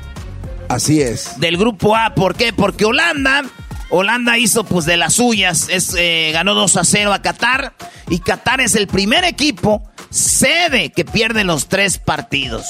Así 0.69 1.01
es. 1.01 1.39
Del 1.39 1.57
grupo 1.57 1.95
A, 1.95 2.13
¿por 2.13 2.35
qué? 2.35 2.53
Porque 2.53 2.85
Holanda, 2.85 3.43
Holanda 3.89 4.37
hizo 4.37 4.63
pues 4.63 4.85
de 4.85 4.97
las 4.97 5.15
suyas, 5.15 5.67
es, 5.69 5.95
eh, 5.97 6.29
ganó 6.31 6.53
2 6.53 6.77
a 6.77 6.83
0 6.83 7.11
a 7.11 7.21
Qatar 7.23 7.73
y 8.07 8.19
Qatar 8.19 8.61
es 8.61 8.75
el 8.75 8.87
primer 8.87 9.23
equipo 9.23 9.81
sede 10.11 10.91
que 10.91 11.05
pierde 11.05 11.43
los 11.43 11.67
tres 11.67 11.97
partidos. 11.97 12.67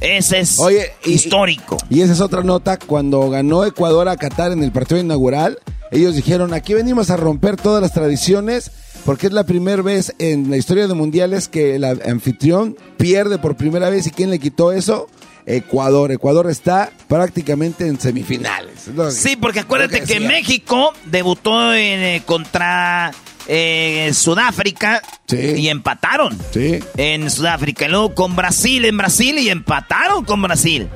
Ese 0.00 0.40
es 0.40 0.60
histórico. 1.04 1.76
Y, 1.88 2.02
esa 2.02 2.12
es 2.12 2.20
otra 2.20 2.42
nota, 2.42 2.76
cuando 2.76 3.30
ganó 3.30 3.64
Ecuador 3.64 4.08
a 4.08 4.16
Qatar 4.16 4.50
en 4.50 4.64
el 4.64 4.72
partido 4.72 5.00
inaugural, 5.00 5.58
ellos 5.92 6.16
dijeron, 6.16 6.52
aquí 6.54 6.74
venimos 6.74 7.10
a 7.10 7.16
romper 7.16 7.56
todas 7.56 7.80
las 7.80 7.92
tradiciones 7.92 8.72
porque 9.04 9.28
es 9.28 9.32
la 9.32 9.44
primera 9.44 9.80
vez 9.80 10.12
en 10.18 10.50
la 10.50 10.56
historia 10.56 10.88
de 10.88 10.94
mundiales 10.94 11.46
que 11.48 11.76
el 11.76 11.84
anfitrión 11.84 12.76
pierde 12.96 13.38
por 13.38 13.56
primera 13.56 13.90
vez 13.90 14.08
y 14.08 14.10
quién 14.10 14.30
le 14.30 14.40
quitó 14.40 14.72
eso 14.72 15.08
Ecuador. 15.48 16.12
Ecuador 16.12 16.50
está 16.50 16.90
prácticamente 17.08 17.86
en 17.86 17.98
semifinales. 17.98 18.90
Sí, 19.12 19.36
porque 19.36 19.60
acuérdate 19.60 20.02
que, 20.02 20.20
México 20.20 20.92
debutó 21.06 21.72
en, 21.74 22.00
eh, 22.00 22.22
contra 22.26 23.12
eh, 23.46 24.10
Sudáfrica 24.12 25.02
y 25.30 25.68
empataron 25.68 26.38
sí. 26.52 26.80
en 26.98 27.30
Sudáfrica. 27.30 27.86
Y 27.86 27.88
luego 27.88 28.14
con 28.14 28.36
Brasil 28.36 28.84
en 28.84 28.98
Brasil 28.98 29.38
y 29.38 29.48
empataron 29.48 30.24
con 30.24 30.42
Brasil. 30.42 30.88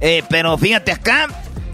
Eh, 0.00 0.24
pero 0.28 0.58
fíjate 0.58 0.90
acá, 0.90 1.28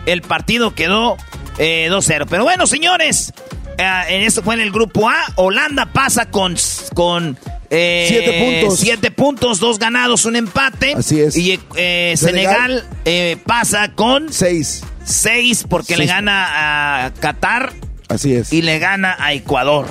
el 0.05 0.21
partido 0.21 0.75
quedó 0.75 1.17
2-0. 1.57 2.27
Pero 2.29 2.45
bueno, 2.45 2.67
señores, 2.67 3.33
en 3.79 4.23
esto 4.23 4.43
fue 4.43 4.57
en 4.57 4.61
el 4.61 4.71
grupo 4.71 5.09
A. 5.09 5.25
Holanda 5.37 5.87
pasa 5.87 6.31
con, 6.31 6.55
con 6.95 7.39
eh, 7.71 8.07
siete 8.09 8.45
puntos. 8.45 8.81
Siete 8.81 9.11
puntos, 9.11 9.61
dos 9.61 9.79
ganados, 9.79 10.25
un 10.25 10.37
empate. 10.37 10.95
Así 10.95 11.21
es. 11.21 11.37
Y 11.37 11.59
eh, 11.77 12.15
Senegal, 12.17 12.85
eh, 13.05 13.37
pasa 13.45 13.93
con... 13.93 14.33
Seis. 14.33 14.83
Seis 15.05 15.65
porque 15.69 15.97
le 15.97 16.07
gana 16.07 17.07
a 17.07 17.15
Qatar. 17.15 17.73
Así 18.09 18.35
es. 18.35 18.53
Y 18.53 18.63
le 18.63 18.79
gana 18.79 19.17
a 19.19 19.33
Ecuador. 19.33 19.87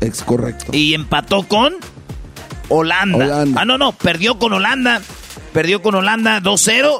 Es 0.00 0.22
correcto. 0.22 0.72
Y 0.72 0.94
empató 0.94 1.44
con 1.44 1.76
Holanda. 2.68 3.44
Ah, 3.56 3.64
no, 3.64 3.78
no, 3.78 3.92
perdió 3.92 4.38
con 4.38 4.52
Holanda. 4.52 5.00
Perdió 5.52 5.82
con 5.82 5.94
Holanda 5.94 6.40
2-0 6.40 6.98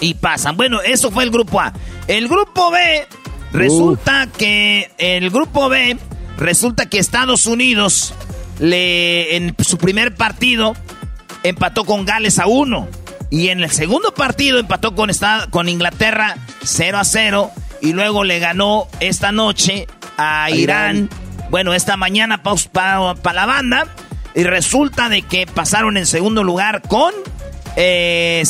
y 0.00 0.14
pasan. 0.14 0.56
Bueno, 0.56 0.80
eso 0.82 1.10
fue 1.10 1.24
el 1.24 1.30
grupo 1.30 1.60
A. 1.60 1.72
El 2.08 2.28
grupo 2.28 2.70
B, 2.70 3.06
resulta 3.52 4.28
que 4.36 4.90
el 4.98 5.30
grupo 5.30 5.68
B, 5.68 5.96
resulta 6.36 6.86
que 6.86 6.98
Estados 6.98 7.46
Unidos 7.46 8.12
le, 8.58 9.36
en 9.36 9.54
su 9.64 9.78
primer 9.78 10.14
partido 10.14 10.74
empató 11.42 11.84
con 11.84 12.04
Gales 12.04 12.38
a 12.38 12.46
1. 12.46 12.88
Y 13.30 13.48
en 13.48 13.62
el 13.62 13.70
segundo 13.70 14.14
partido 14.14 14.58
empató 14.58 14.94
con, 14.94 15.10
con 15.50 15.68
Inglaterra 15.68 16.36
0 16.62 16.98
a 16.98 17.04
0. 17.04 17.50
Y 17.80 17.92
luego 17.92 18.24
le 18.24 18.38
ganó 18.38 18.88
esta 19.00 19.32
noche 19.32 19.86
a, 20.16 20.50
Irán. 20.50 21.10
Bueno, 21.50 21.74
esta 21.74 21.96
mañana 21.96 22.42
para 22.42 23.14
la 23.32 23.46
banda. 23.46 23.86
Y 24.34 24.44
resulta 24.44 25.08
de 25.08 25.22
que 25.22 25.46
pasaron 25.46 25.96
en 25.96 26.06
segundo 26.06 26.42
lugar 26.42 26.82
con 26.82 27.12
5 27.14 27.76
eh, 27.76 28.44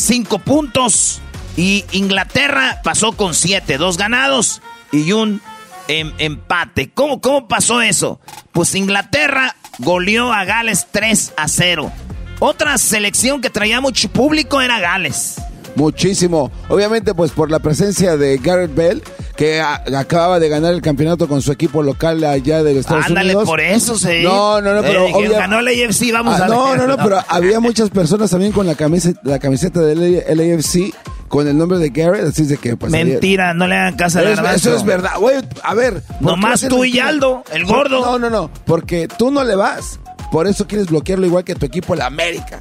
puntos. 0.44 1.20
Y 1.56 1.84
Inglaterra 1.92 2.80
pasó 2.82 3.12
con 3.12 3.34
7, 3.34 3.78
dos 3.78 3.96
ganados 3.96 4.60
y 4.92 5.12
un 5.12 5.40
em, 5.88 6.12
empate. 6.18 6.90
¿Cómo, 6.90 7.20
¿Cómo 7.20 7.48
pasó 7.48 7.80
eso? 7.80 8.20
Pues 8.52 8.74
Inglaterra 8.74 9.54
goleó 9.78 10.32
a 10.32 10.44
Gales 10.44 10.86
3 10.90 11.34
a 11.36 11.48
0. 11.48 11.92
Otra 12.40 12.76
selección 12.78 13.40
que 13.40 13.50
traía 13.50 13.80
mucho 13.80 14.08
público 14.08 14.60
era 14.60 14.80
Gales. 14.80 15.36
Muchísimo. 15.76 16.52
Obviamente, 16.68 17.14
pues 17.14 17.32
por 17.32 17.50
la 17.50 17.58
presencia 17.58 18.16
de 18.16 18.36
Garrett 18.38 18.74
Bell, 18.74 19.02
que 19.36 19.60
acababa 19.60 20.38
de 20.38 20.48
ganar 20.48 20.72
el 20.72 20.80
campeonato 20.80 21.26
con 21.26 21.42
su 21.42 21.50
equipo 21.50 21.82
local 21.82 22.22
allá 22.24 22.62
de 22.62 22.78
Estados 22.78 23.06
Ándale, 23.06 23.30
Unidos. 23.30 23.48
por 23.48 23.60
eso, 23.60 23.98
sí. 23.98 24.22
No, 24.22 24.60
no, 24.60 24.72
no, 24.72 24.82
pero. 24.82 25.06
Eh, 25.06 25.28
ganó 25.30 25.58
el 25.58 25.68
AFC, 25.68 26.12
vamos 26.12 26.40
ah, 26.40 26.44
a 26.44 26.48
No, 26.48 26.76
no, 26.76 26.86
no, 26.86 26.96
pero 26.96 27.18
había 27.28 27.58
muchas 27.60 27.90
personas 27.90 28.30
también 28.30 28.52
con 28.52 28.66
la 28.66 28.74
camiseta, 28.74 29.20
la 29.24 29.38
camiseta 29.38 29.80
del 29.80 30.24
AFC 30.28 30.94
con 31.34 31.48
el 31.48 31.58
nombre 31.58 31.78
de 31.78 31.88
Garrett, 31.90 32.28
así 32.28 32.44
de 32.44 32.58
que 32.58 32.76
pues, 32.76 32.92
Mentira, 32.92 33.54
no 33.54 33.66
le 33.66 33.74
hagan 33.74 33.96
caso 33.96 34.20
a 34.20 34.22
Eso, 34.22 34.46
eso 34.46 34.76
es 34.76 34.84
verdad, 34.84 35.18
güey. 35.18 35.38
A 35.64 35.74
ver. 35.74 36.00
Nomás 36.20 36.60
tú 36.68 36.84
y 36.84 37.00
Aldo, 37.00 37.42
el 37.52 37.64
gordo. 37.64 38.02
No, 38.02 38.20
no, 38.20 38.30
no. 38.30 38.52
Porque 38.64 39.08
tú 39.08 39.32
no 39.32 39.42
le 39.42 39.56
vas. 39.56 39.98
Por 40.30 40.46
eso 40.46 40.68
quieres 40.68 40.86
bloquearlo 40.86 41.26
igual 41.26 41.42
que 41.42 41.56
tu 41.56 41.66
equipo, 41.66 41.94
el 41.94 42.02
América. 42.02 42.60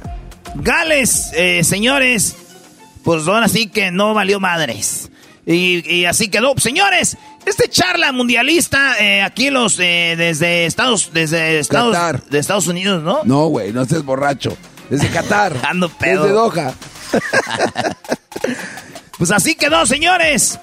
Gales, 0.56 1.30
eh, 1.36 1.62
señores, 1.62 2.34
pues 3.04 3.28
ahora 3.28 3.46
sí 3.46 3.68
que 3.68 3.92
no 3.92 4.12
valió 4.12 4.40
madres. 4.40 5.08
Y, 5.46 6.04
así 6.06 6.26
quedó. 6.26 6.54
Señores, 6.56 7.16
este 7.46 7.68
charla 7.68 8.10
mundialista 8.10 8.98
eh, 8.98 9.22
aquí 9.22 9.50
los 9.50 9.78
eh, 9.78 10.16
desde 10.18 10.66
Estados 10.66 11.10
desde 11.14 11.60
Estados 11.60 11.96
de 12.28 12.40
Estados 12.40 12.66
Unidos, 12.66 13.04
¿no? 13.04 13.20
No, 13.22 13.46
güey, 13.46 13.72
no 13.72 13.82
estés 13.82 14.04
borracho. 14.04 14.56
Desde 14.90 15.06
Qatar. 15.10 15.54
Ando 15.68 15.88
pedo. 15.90 16.24
Desde 16.24 16.34
Doha. 16.34 16.74
pues 19.18 19.30
así 19.30 19.54
quedó, 19.54 19.86
señores. 19.86 20.58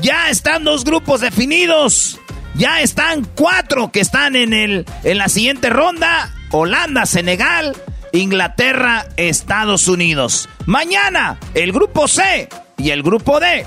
Ya 0.00 0.30
están 0.30 0.64
dos 0.64 0.84
grupos 0.84 1.20
definidos. 1.20 2.18
Ya 2.54 2.80
están 2.80 3.24
cuatro 3.34 3.92
que 3.92 4.00
están 4.00 4.36
en, 4.36 4.52
el, 4.52 4.86
en 5.04 5.18
la 5.18 5.28
siguiente 5.28 5.70
ronda. 5.70 6.32
Holanda, 6.50 7.06
Senegal, 7.06 7.76
Inglaterra, 8.12 9.06
Estados 9.16 9.88
Unidos. 9.88 10.48
Mañana, 10.64 11.38
el 11.54 11.72
grupo 11.72 12.08
C 12.08 12.48
y 12.78 12.90
el 12.90 13.02
grupo 13.02 13.40
D. 13.40 13.66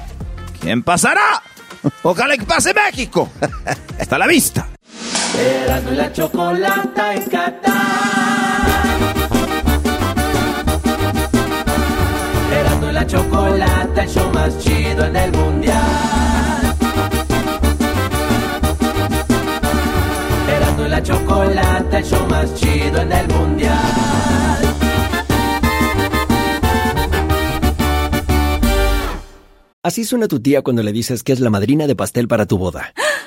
¿Quién 0.60 0.84
pasará? 0.84 1.42
Ojalá 2.04 2.38
que 2.38 2.46
pase 2.46 2.74
México. 2.74 3.30
Hasta 4.00 4.18
la 4.18 4.28
vista. 4.28 4.68
Chocolata, 13.10 14.04
el 14.04 14.10
show 14.10 14.32
más 14.34 14.58
chido 14.60 15.06
en 15.06 15.15
el 15.15 15.32
mundial. 15.32 16.78
Erasmo 20.48 20.86
y 20.86 20.89
la 20.89 21.04
chocolata, 21.04 21.98
el 21.98 22.06
show 22.06 22.28
más 22.30 22.54
chido 22.56 23.02
en 23.02 23.12
el 23.12 23.28
mundial. 23.28 23.76
Así 29.82 30.04
suena 30.06 30.28
tu 30.28 30.39
tía 30.39 30.62
cuando 30.62 30.84
le 30.84 30.91
dices 30.91 31.24
que 31.24 31.34
es 31.34 31.39
la 31.39 31.50
madrina 31.50 31.88
de 31.88 31.95
pastel 31.95 32.28
para 32.28 32.45
tu 32.45 32.58
boda. 32.58 32.93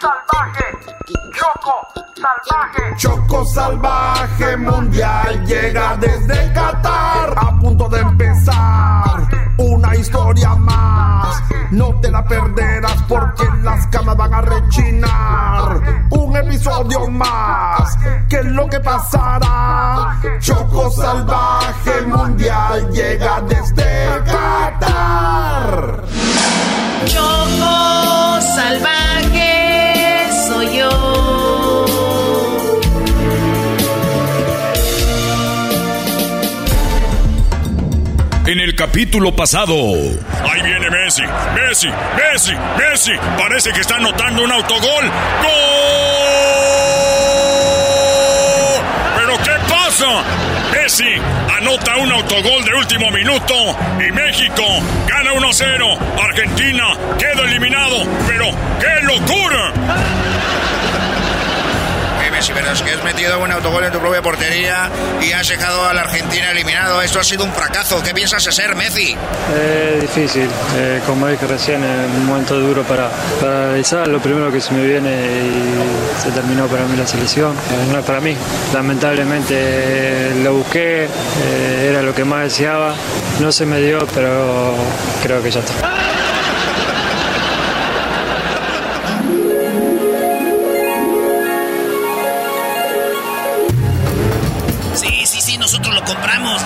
Salvaje, 0.00 0.64
Choco 1.32 1.88
salvaje. 2.14 2.96
Choco 2.96 3.44
salvaje 3.44 4.56
mundial 4.56 5.44
llega 5.46 5.96
desde 5.96 6.52
Qatar. 6.52 7.34
A 7.36 7.58
punto 7.58 7.88
de 7.88 8.00
empezar 8.00 9.28
una 9.58 9.94
historia 9.96 10.54
más. 10.56 11.42
No 11.70 11.98
te 12.00 12.10
la 12.10 12.22
perderás 12.24 13.02
porque 13.08 13.44
las 13.62 13.86
camas 13.86 14.16
van 14.16 14.34
a 14.34 14.40
rechinar. 14.42 16.06
Un 16.10 16.36
episodio 16.36 17.08
más. 17.08 17.96
¿Qué 18.28 18.36
es 18.36 18.44
lo 18.46 18.68
que 18.68 18.80
pasará? 18.80 20.20
Choco 20.40 20.90
salvaje 20.90 22.02
mundial 22.02 22.90
llega 22.90 23.40
desde 23.42 24.22
Qatar. 24.26 26.02
Choco 27.06 28.40
salvaje 28.54 29.51
En 38.52 38.60
el 38.60 38.74
capítulo 38.74 39.34
pasado. 39.34 39.72
Ahí 39.74 40.60
viene 40.60 40.90
Messi, 40.90 41.22
Messi, 41.54 41.88
Messi, 41.88 42.52
Messi. 42.76 43.12
Parece 43.38 43.72
que 43.72 43.80
está 43.80 43.96
anotando 43.96 44.44
un 44.44 44.52
autogol. 44.52 45.04
¡Gol! 45.06 45.52
¿Pero 49.16 49.38
qué 49.38 49.52
pasa? 49.72 50.22
Messi 50.70 51.14
anota 51.56 51.96
un 51.96 52.12
autogol 52.12 52.62
de 52.66 52.74
último 52.74 53.10
minuto 53.10 53.54
y 54.06 54.12
México 54.12 54.64
gana 55.08 55.32
1-0. 55.32 55.98
Argentina 56.22 56.88
queda 57.18 57.44
eliminado. 57.46 58.04
Pero 58.28 58.50
¡qué 58.78 59.00
locura! 59.06 59.72
Messi, 62.42 62.52
pero 62.54 62.72
es 62.72 62.82
que 62.82 62.90
has 62.90 63.04
metido 63.04 63.38
un 63.38 63.52
autogol 63.52 63.84
en 63.84 63.92
tu 63.92 64.00
propia 64.00 64.20
portería 64.20 64.90
y 65.20 65.30
has 65.30 65.46
dejado 65.46 65.86
a 65.88 65.94
la 65.94 66.00
Argentina 66.00 66.50
eliminado. 66.50 67.00
Esto 67.00 67.20
ha 67.20 67.24
sido 67.24 67.44
un 67.44 67.52
fracaso. 67.52 68.02
¿Qué 68.02 68.12
piensas 68.12 68.42
ser 68.42 68.74
Messi? 68.74 69.16
Eh, 69.54 69.98
difícil, 70.00 70.48
eh, 70.76 71.00
como 71.06 71.28
dije 71.28 71.46
recién, 71.46 71.84
un 71.84 72.26
momento 72.26 72.58
duro 72.58 72.82
para, 72.82 73.10
para 73.40 73.68
realizar. 73.68 74.08
Lo 74.08 74.18
primero 74.18 74.50
que 74.50 74.60
se 74.60 74.72
me 74.72 74.84
viene 74.84 75.10
y 75.12 76.20
se 76.20 76.32
terminó 76.32 76.66
para 76.66 76.84
mí 76.86 76.96
la 76.96 77.06
selección. 77.06 77.52
Eh, 77.52 77.92
no 77.92 78.00
es 78.00 78.04
para 78.04 78.20
mí. 78.20 78.36
Lamentablemente 78.74 79.54
eh, 79.54 80.40
lo 80.42 80.54
busqué, 80.54 81.04
eh, 81.04 81.88
era 81.90 82.02
lo 82.02 82.12
que 82.12 82.24
más 82.24 82.42
deseaba. 82.42 82.94
No 83.38 83.52
se 83.52 83.66
me 83.66 83.80
dio, 83.80 84.04
pero 84.12 84.74
creo 85.22 85.40
que 85.44 85.50
ya 85.52 85.60
está. 85.60 85.74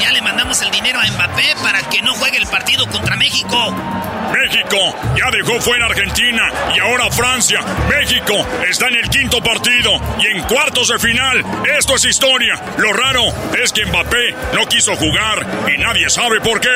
Ya 0.00 0.12
le 0.12 0.20
mandamos 0.20 0.60
el 0.62 0.70
dinero 0.70 1.00
a 1.00 1.06
Mbappé 1.06 1.54
para 1.62 1.80
que 1.88 2.02
no 2.02 2.14
juegue 2.14 2.38
el 2.38 2.46
partido 2.46 2.86
contra 2.86 3.16
México. 3.16 3.74
México 4.32 4.76
ya 5.16 5.30
dejó 5.30 5.60
fuera 5.60 5.86
a 5.86 5.88
Argentina 5.88 6.42
y 6.74 6.78
ahora 6.80 7.10
Francia. 7.10 7.60
México 7.88 8.34
está 8.68 8.88
en 8.88 8.96
el 8.96 9.08
quinto 9.08 9.42
partido 9.42 9.92
y 10.20 10.26
en 10.36 10.42
cuartos 10.44 10.88
de 10.88 10.98
final. 10.98 11.44
Esto 11.78 11.96
es 11.96 12.04
historia. 12.04 12.54
Lo 12.78 12.92
raro 12.92 13.22
es 13.62 13.72
que 13.72 13.86
Mbappé 13.86 14.34
no 14.54 14.66
quiso 14.66 14.94
jugar 14.96 15.46
y 15.74 15.78
nadie 15.80 16.10
sabe 16.10 16.40
por 16.40 16.60
qué. 16.60 16.68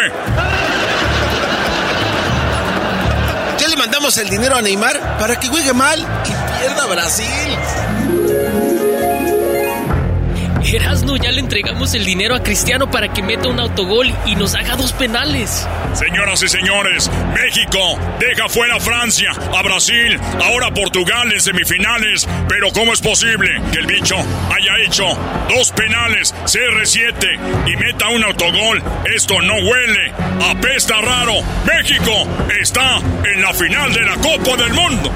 Ya 3.58 3.68
le 3.68 3.76
mandamos 3.76 4.16
el 4.16 4.30
dinero 4.30 4.56
a 4.56 4.62
Neymar 4.62 5.18
para 5.18 5.38
que 5.38 5.48
juegue 5.48 5.74
mal 5.74 6.00
y 6.00 6.60
pierda 6.60 6.86
Brasil. 6.86 7.99
Ya 11.22 11.30
le 11.32 11.40
entregamos 11.40 11.94
el 11.94 12.04
dinero 12.04 12.34
a 12.34 12.42
Cristiano 12.42 12.90
para 12.90 13.12
que 13.12 13.22
meta 13.22 13.48
un 13.48 13.60
autogol 13.60 14.12
y 14.26 14.34
nos 14.34 14.54
haga 14.54 14.76
dos 14.76 14.92
penales. 14.92 15.66
Señoras 15.94 16.42
y 16.42 16.48
señores, 16.48 17.10
México 17.34 17.98
deja 18.18 18.48
fuera 18.48 18.76
a 18.76 18.80
Francia, 18.80 19.30
a 19.54 19.62
Brasil, 19.62 20.18
ahora 20.42 20.72
Portugal 20.72 21.30
en 21.32 21.40
semifinales. 21.40 22.26
Pero 22.48 22.68
¿cómo 22.72 22.92
es 22.92 23.00
posible 23.00 23.60
que 23.72 23.80
el 23.80 23.86
bicho 23.86 24.16
haya 24.16 24.78
hecho 24.86 25.04
dos 25.48 25.72
penales, 25.72 26.34
CR7 26.44 27.68
y 27.68 27.76
meta 27.76 28.08
un 28.08 28.24
autogol? 28.24 28.82
Esto 29.14 29.40
no 29.42 29.54
huele, 29.54 30.12
apesta 30.50 31.00
raro. 31.00 31.34
México 31.66 32.26
está 32.60 32.98
en 33.24 33.42
la 33.42 33.52
final 33.52 33.92
de 33.92 34.00
la 34.02 34.14
Copa 34.16 34.56
del 34.56 34.72
Mundo. 34.72 35.12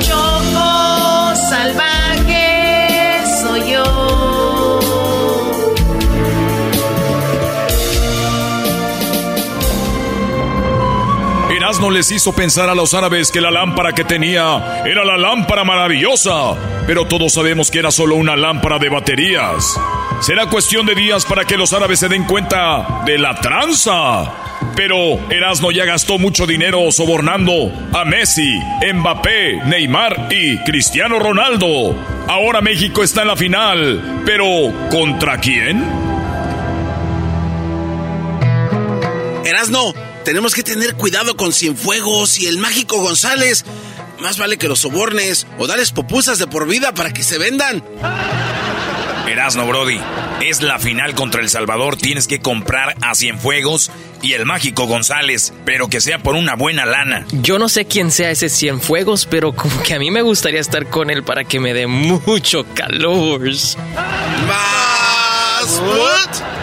Choco 0.00 1.36
salvaje 1.48 2.19
Erasmo 11.70 11.92
les 11.92 12.10
hizo 12.10 12.32
pensar 12.32 12.68
a 12.68 12.74
los 12.74 12.94
árabes 12.94 13.30
que 13.30 13.40
la 13.40 13.52
lámpara 13.52 13.92
que 13.92 14.02
tenía 14.02 14.82
era 14.84 15.04
la 15.04 15.16
lámpara 15.16 15.62
maravillosa, 15.62 16.56
pero 16.84 17.04
todos 17.04 17.34
sabemos 17.34 17.70
que 17.70 17.78
era 17.78 17.92
solo 17.92 18.16
una 18.16 18.34
lámpara 18.34 18.80
de 18.80 18.88
baterías. 18.88 19.78
Será 20.20 20.46
cuestión 20.46 20.84
de 20.84 20.96
días 20.96 21.24
para 21.24 21.44
que 21.44 21.56
los 21.56 21.72
árabes 21.72 22.00
se 22.00 22.08
den 22.08 22.24
cuenta 22.24 23.02
de 23.06 23.18
la 23.18 23.36
tranza. 23.36 24.32
Pero 24.74 25.20
Erasmo 25.30 25.70
ya 25.70 25.84
gastó 25.84 26.18
mucho 26.18 26.44
dinero 26.44 26.90
sobornando 26.90 27.72
a 27.92 28.04
Messi, 28.04 28.60
Mbappé, 28.92 29.60
Neymar 29.66 30.26
y 30.28 30.58
Cristiano 30.64 31.20
Ronaldo. 31.20 31.94
Ahora 32.26 32.60
México 32.62 33.04
está 33.04 33.22
en 33.22 33.28
la 33.28 33.36
final, 33.36 34.22
pero 34.26 34.44
¿contra 34.90 35.38
quién? 35.38 35.84
Erasno, 39.44 39.94
tenemos 40.30 40.54
que 40.54 40.62
tener 40.62 40.94
cuidado 40.94 41.36
con 41.36 41.52
Cienfuegos 41.52 42.38
y 42.38 42.46
el 42.46 42.58
mágico 42.58 42.98
González. 43.02 43.64
Más 44.20 44.38
vale 44.38 44.58
que 44.58 44.68
los 44.68 44.78
sobornes 44.78 45.44
o 45.58 45.66
dales 45.66 45.90
popusas 45.90 46.38
de 46.38 46.46
por 46.46 46.68
vida 46.68 46.94
para 46.94 47.12
que 47.12 47.24
se 47.24 47.36
vendan. 47.36 47.82
Erasno, 49.26 49.66
Brody. 49.66 49.98
Es 50.40 50.62
la 50.62 50.78
final 50.78 51.16
contra 51.16 51.40
El 51.40 51.48
Salvador. 51.48 51.96
Tienes 51.96 52.28
que 52.28 52.38
comprar 52.38 52.94
a 53.02 53.16
Cienfuegos 53.16 53.90
y 54.22 54.34
el 54.34 54.46
mágico 54.46 54.84
González, 54.84 55.52
pero 55.64 55.88
que 55.88 56.00
sea 56.00 56.20
por 56.20 56.36
una 56.36 56.54
buena 56.54 56.86
lana. 56.86 57.26
Yo 57.32 57.58
no 57.58 57.68
sé 57.68 57.86
quién 57.86 58.12
sea 58.12 58.30
ese 58.30 58.48
Cienfuegos, 58.48 59.26
pero 59.26 59.52
como 59.52 59.82
que 59.82 59.94
a 59.94 59.98
mí 59.98 60.12
me 60.12 60.22
gustaría 60.22 60.60
estar 60.60 60.86
con 60.86 61.10
él 61.10 61.24
para 61.24 61.42
que 61.42 61.58
me 61.58 61.74
dé 61.74 61.88
mucho 61.88 62.64
calor. 62.72 63.40
¿Más? 64.46 65.80
¿What? 65.80 66.59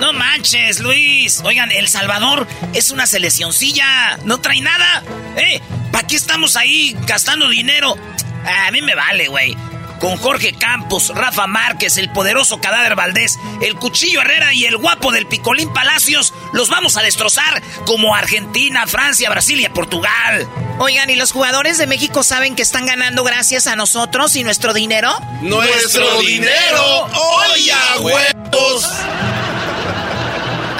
No 0.00 0.12
manches, 0.12 0.80
Luis. 0.80 1.40
Oigan, 1.44 1.70
El 1.70 1.88
Salvador 1.88 2.46
es 2.74 2.90
una 2.90 3.06
seleccioncilla. 3.06 4.18
No 4.24 4.40
trae 4.40 4.60
nada. 4.60 5.02
¿Eh? 5.36 5.60
¿Para 5.92 6.06
qué 6.06 6.16
estamos 6.16 6.56
ahí 6.56 6.96
gastando 7.06 7.48
dinero? 7.48 7.96
A 8.44 8.70
mí 8.70 8.82
me 8.82 8.94
vale, 8.94 9.28
güey. 9.28 9.56
Con 10.00 10.18
Jorge 10.18 10.52
Campos, 10.52 11.08
Rafa 11.14 11.46
Márquez, 11.46 11.96
el 11.96 12.10
poderoso 12.10 12.60
Cadáver 12.60 12.96
Valdés, 12.96 13.38
el 13.62 13.76
Cuchillo 13.76 14.20
Herrera 14.20 14.52
y 14.52 14.66
el 14.66 14.76
guapo 14.76 15.10
del 15.10 15.26
Picolín 15.26 15.72
Palacios, 15.72 16.34
los 16.52 16.68
vamos 16.68 16.98
a 16.98 17.02
destrozar 17.02 17.62
como 17.86 18.14
Argentina, 18.14 18.86
Francia, 18.86 19.30
Brasil 19.30 19.58
y 19.58 19.68
Portugal. 19.70 20.46
Oigan, 20.78 21.08
¿y 21.08 21.16
los 21.16 21.32
jugadores 21.32 21.78
de 21.78 21.86
México 21.86 22.22
saben 22.22 22.56
que 22.56 22.62
están 22.62 22.84
ganando 22.84 23.24
gracias 23.24 23.66
a 23.66 23.74
nosotros 23.74 24.36
y 24.36 24.44
nuestro 24.44 24.74
dinero? 24.74 25.18
¡Nuestro 25.40 26.20
dinero! 26.20 27.08
¡Oye, 27.54 27.72
huevos! 28.00 28.86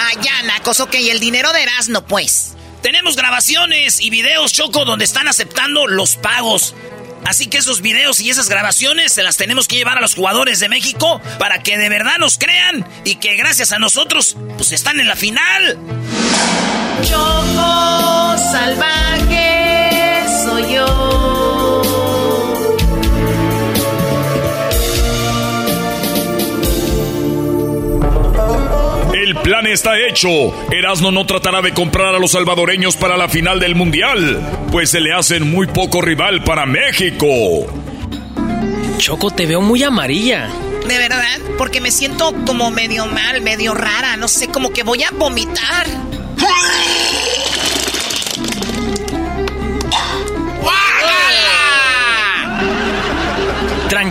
Allá, 0.07 0.43
Nacos, 0.45 0.81
ok, 0.81 0.95
el 0.95 1.21
dinero 1.21 1.53
de 1.53 1.63
Erasmo, 1.63 2.03
pues. 2.03 2.55
Tenemos 2.83 3.17
grabaciones 3.17 4.01
y 4.01 4.11
videos, 4.11 4.53
Choco, 4.53 4.85
donde 4.85 5.05
están 5.05 5.27
aceptando 5.27 5.87
los 5.89 6.17
pagos. 6.17 6.75
Así 7.25 7.49
que 7.49 7.59
esos 7.59 7.81
videos 7.81 8.21
y 8.21 8.31
esas 8.31 8.49
grabaciones 8.49 9.13
se 9.13 9.25
las 9.25 9.37
tenemos 9.37 9.67
que 9.67 9.75
llevar 9.75 9.99
a 9.99 10.01
los 10.01 10.15
jugadores 10.15 10.61
de 10.61 10.69
México 10.69 11.21
para 11.41 11.61
que 11.61 11.77
de 11.77 11.89
verdad 11.89 12.19
nos 12.19 12.39
crean 12.39 12.87
y 13.05 13.17
que 13.17 13.35
gracias 13.35 13.73
a 13.73 13.81
nosotros, 13.81 14.37
pues 14.57 14.71
están 14.71 15.01
en 15.01 15.09
la 15.09 15.17
final. 15.17 15.77
Choco 17.03 18.37
salvaje 18.53 19.46
El 29.27 29.35
plan 29.35 29.67
está 29.67 29.99
hecho. 29.99 30.29
Erasmo 30.71 31.11
no 31.11 31.27
tratará 31.27 31.61
de 31.61 31.75
comprar 31.75 32.15
a 32.15 32.21
los 32.21 32.31
salvadoreños 32.31 32.97
para 32.97 33.17
la 33.17 33.29
final 33.29 33.59
del 33.59 33.75
mundial, 33.75 34.41
pues 34.71 34.91
se 34.91 35.01
le 35.01 35.13
hacen 35.13 35.51
muy 35.51 35.67
poco 35.67 36.01
rival 36.01 36.45
para 36.45 36.65
México. 36.65 37.27
Choco, 38.99 39.33
te 39.33 39.47
veo 39.47 39.61
muy 39.61 39.83
amarilla. 39.83 40.49
¿De 40.87 40.97
verdad? 40.97 41.41
Porque 41.59 41.81
me 41.81 41.91
siento 41.91 42.33
como 42.47 42.71
medio 42.71 43.07
mal, 43.07 43.43
medio 43.43 43.75
rara. 43.75 44.17
No 44.17 44.29
sé, 44.29 44.47
como 44.47 44.71
que 44.71 44.85
voy 44.85 45.03
a 45.03 45.11
vomitar. 45.11 45.89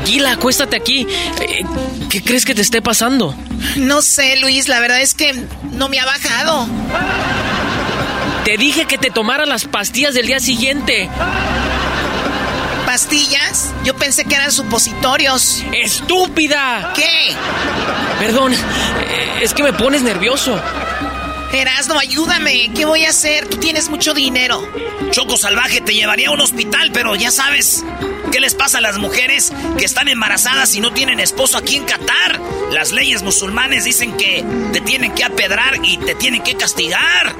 Tranquila, 0.05 0.33
acuéstate 0.33 0.75
aquí. 0.75 1.07
Eh, 1.41 1.63
¿Qué 2.11 2.21
crees 2.21 2.45
que 2.45 2.53
te 2.53 2.61
esté 2.61 2.79
pasando? 2.79 3.35
No 3.77 4.03
sé, 4.03 4.37
Luis, 4.37 4.67
la 4.67 4.79
verdad 4.79 5.01
es 5.01 5.15
que 5.15 5.33
no 5.71 5.89
me 5.89 5.99
ha 5.99 6.05
bajado. 6.05 6.67
Te 8.43 8.55
dije 8.57 8.85
que 8.85 8.99
te 8.99 9.09
tomara 9.09 9.47
las 9.47 9.65
pastillas 9.65 10.13
del 10.13 10.27
día 10.27 10.39
siguiente. 10.39 11.09
¿Pastillas? 12.85 13.73
Yo 13.83 13.95
pensé 13.95 14.25
que 14.25 14.35
eran 14.35 14.51
supositorios. 14.51 15.63
¡Estúpida! 15.73 16.93
¿Qué? 16.95 17.33
Perdón, 18.19 18.53
eh, 18.53 19.39
es 19.41 19.55
que 19.55 19.63
me 19.63 19.73
pones 19.73 20.03
nervioso. 20.03 20.61
Erasno, 21.55 21.97
ayúdame. 21.97 22.71
¿Qué 22.75 22.85
voy 22.85 23.05
a 23.05 23.09
hacer? 23.09 23.47
Tú 23.47 23.57
tienes 23.57 23.89
mucho 23.89 24.13
dinero. 24.13 24.67
Choco 25.11 25.37
Salvaje 25.37 25.81
te 25.81 25.93
llevaría 25.93 26.27
a 26.27 26.31
un 26.31 26.41
hospital, 26.41 26.91
pero 26.91 27.15
ya 27.15 27.31
sabes. 27.31 27.83
¿Qué 28.31 28.39
les 28.39 28.53
pasa 28.53 28.79
a 28.79 28.81
las 28.81 28.97
mujeres 28.97 29.53
que 29.77 29.85
están 29.85 30.07
embarazadas 30.07 30.75
y 30.75 30.81
no 30.81 30.91
tienen 30.91 31.19
esposo 31.19 31.57
aquí 31.57 31.77
en 31.77 31.85
Qatar? 31.85 32.41
Las 32.71 32.91
leyes 32.91 33.23
musulmanes 33.23 33.85
dicen 33.85 34.17
que 34.17 34.43
te 34.73 34.81
tienen 34.81 35.13
que 35.13 35.23
apedrar 35.23 35.79
y 35.83 35.97
te 35.97 36.15
tienen 36.15 36.43
que 36.43 36.55
castigar. 36.55 37.35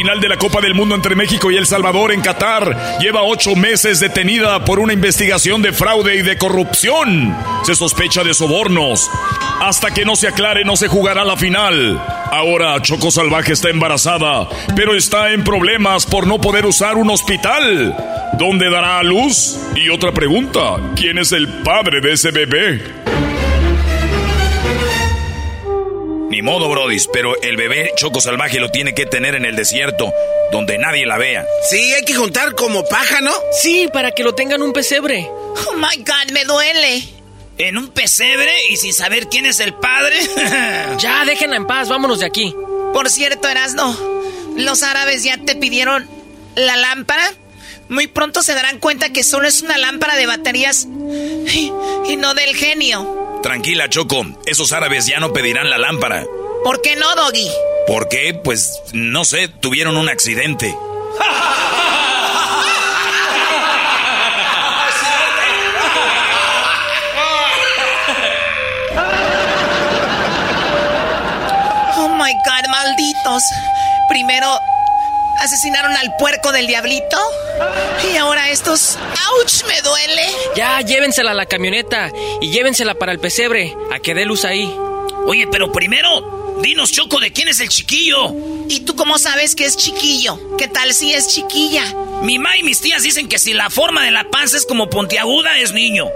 Final 0.00 0.18
de 0.18 0.30
la 0.30 0.38
Copa 0.38 0.62
del 0.62 0.72
Mundo 0.72 0.94
entre 0.94 1.14
México 1.14 1.50
y 1.50 1.58
El 1.58 1.66
Salvador 1.66 2.10
en 2.10 2.22
Qatar 2.22 2.98
lleva 3.00 3.22
ocho 3.22 3.54
meses 3.54 4.00
detenida 4.00 4.64
por 4.64 4.78
una 4.78 4.94
investigación 4.94 5.60
de 5.60 5.74
fraude 5.74 6.16
y 6.16 6.22
de 6.22 6.38
corrupción. 6.38 7.36
Se 7.64 7.74
sospecha 7.74 8.24
de 8.24 8.32
sobornos. 8.32 9.10
Hasta 9.60 9.90
que 9.90 10.06
no 10.06 10.16
se 10.16 10.28
aclare 10.28 10.64
no 10.64 10.74
se 10.76 10.88
jugará 10.88 11.22
la 11.22 11.36
final. 11.36 12.02
Ahora 12.32 12.80
Choco 12.80 13.10
Salvaje 13.10 13.52
está 13.52 13.68
embarazada, 13.68 14.48
pero 14.74 14.96
está 14.96 15.32
en 15.32 15.44
problemas 15.44 16.06
por 16.06 16.26
no 16.26 16.40
poder 16.40 16.64
usar 16.64 16.96
un 16.96 17.10
hospital. 17.10 17.94
¿Dónde 18.38 18.70
dará 18.70 19.00
a 19.00 19.02
luz? 19.02 19.58
Y 19.76 19.90
otra 19.90 20.12
pregunta, 20.12 20.76
¿quién 20.96 21.18
es 21.18 21.32
el 21.32 21.46
padre 21.62 22.00
de 22.00 22.14
ese 22.14 22.30
bebé? 22.30 22.80
Ni 26.40 26.46
modo, 26.46 26.70
Brodis, 26.70 27.06
pero 27.12 27.38
el 27.42 27.58
bebé 27.58 27.92
Choco 27.96 28.18
Salvaje 28.18 28.60
lo 28.60 28.70
tiene 28.70 28.94
que 28.94 29.04
tener 29.04 29.34
en 29.34 29.44
el 29.44 29.56
desierto, 29.56 30.10
donde 30.50 30.78
nadie 30.78 31.04
la 31.04 31.18
vea. 31.18 31.44
Sí, 31.68 31.92
hay 31.92 32.02
que 32.02 32.14
juntar 32.14 32.54
como 32.54 32.82
paja, 32.86 33.20
¿no? 33.20 33.30
Sí, 33.60 33.90
para 33.92 34.12
que 34.12 34.24
lo 34.24 34.34
tengan 34.34 34.62
un 34.62 34.72
pesebre. 34.72 35.28
Oh 35.28 35.74
my 35.74 36.02
god, 36.02 36.32
me 36.32 36.46
duele. 36.46 37.04
¿En 37.58 37.76
un 37.76 37.88
pesebre 37.88 38.50
y 38.70 38.78
sin 38.78 38.94
saber 38.94 39.28
quién 39.28 39.44
es 39.44 39.60
el 39.60 39.74
padre? 39.74 40.16
ya, 40.98 41.26
déjenla 41.26 41.56
en 41.56 41.66
paz, 41.66 41.90
vámonos 41.90 42.20
de 42.20 42.24
aquí. 42.24 42.56
Por 42.94 43.10
cierto, 43.10 43.46
Erasno, 43.46 43.94
los 44.56 44.82
árabes 44.82 45.22
ya 45.22 45.36
te 45.36 45.56
pidieron 45.56 46.08
la 46.54 46.78
lámpara. 46.78 47.34
Muy 47.90 48.06
pronto 48.06 48.42
se 48.42 48.54
darán 48.54 48.78
cuenta 48.78 49.12
que 49.12 49.24
solo 49.24 49.46
es 49.46 49.60
una 49.60 49.76
lámpara 49.76 50.16
de 50.16 50.24
baterías 50.24 50.86
y, 50.88 51.70
y 52.08 52.16
no 52.16 52.32
del 52.32 52.56
genio. 52.56 53.19
Tranquila, 53.42 53.88
Choco, 53.88 54.26
esos 54.44 54.72
árabes 54.72 55.06
ya 55.06 55.18
no 55.18 55.32
pedirán 55.32 55.70
la 55.70 55.78
lámpara. 55.78 56.26
¿Por 56.62 56.82
qué 56.82 56.94
no, 56.96 57.14
Doggy? 57.14 57.48
¿Por 57.86 58.08
qué? 58.08 58.34
Pues 58.34 58.82
no 58.92 59.24
sé, 59.24 59.48
tuvieron 59.48 59.96
un 59.96 60.08
accidente. 60.10 60.76
Oh 71.96 72.08
my 72.08 72.32
god, 72.44 72.68
malditos. 72.70 73.42
Primero 74.08 74.46
asesinaron 75.40 75.92
al 75.96 76.16
puerco 76.16 76.52
del 76.52 76.66
diablito 76.66 77.16
y 78.12 78.16
ahora 78.16 78.50
estos. 78.50 78.96
¡Auch! 78.96 79.64
Me 79.66 79.80
duele. 79.82 80.26
Ya, 80.56 80.80
llévensela 80.80 81.32
a 81.32 81.34
la 81.34 81.46
camioneta 81.46 82.12
y 82.40 82.50
llévensela 82.50 82.94
para 82.94 83.12
el 83.12 83.18
pesebre, 83.18 83.76
a 83.92 83.98
que 83.98 84.14
dé 84.14 84.24
luz 84.24 84.44
ahí. 84.44 84.72
Oye, 85.26 85.46
pero 85.50 85.72
primero, 85.72 86.58
dinos, 86.62 86.92
Choco, 86.92 87.20
¿de 87.20 87.32
quién 87.32 87.48
es 87.48 87.60
el 87.60 87.68
chiquillo? 87.68 88.32
¿Y 88.68 88.80
tú 88.80 88.94
cómo 88.96 89.18
sabes 89.18 89.54
que 89.54 89.64
es 89.64 89.76
chiquillo? 89.76 90.56
¿Qué 90.56 90.68
tal 90.68 90.92
si 90.94 91.12
es 91.12 91.28
chiquilla? 91.28 91.84
Mi 92.22 92.38
ma 92.38 92.56
y 92.56 92.62
mis 92.62 92.80
tías 92.80 93.02
dicen 93.02 93.28
que 93.28 93.38
si 93.38 93.52
la 93.52 93.70
forma 93.70 94.04
de 94.04 94.10
la 94.10 94.24
panza 94.24 94.56
es 94.56 94.66
como 94.66 94.88
pontiaguda, 94.88 95.58
es 95.58 95.72
niño. 95.72 96.06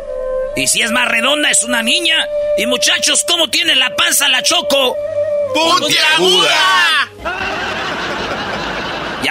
Y 0.57 0.69
si 0.69 0.83
es 0.83 0.93
más 0.93 1.09
redonda, 1.09 1.51
es 1.51 1.65
una 1.65 1.83
niña. 1.83 2.17
Y 2.59 2.67
muchachos, 2.67 3.25
¿cómo 3.27 3.49
tiene 3.51 3.75
la 3.75 3.97
panza 3.97 4.29
la 4.29 4.43
Choco? 4.43 4.97
¡Puntiaguda! 5.55 7.11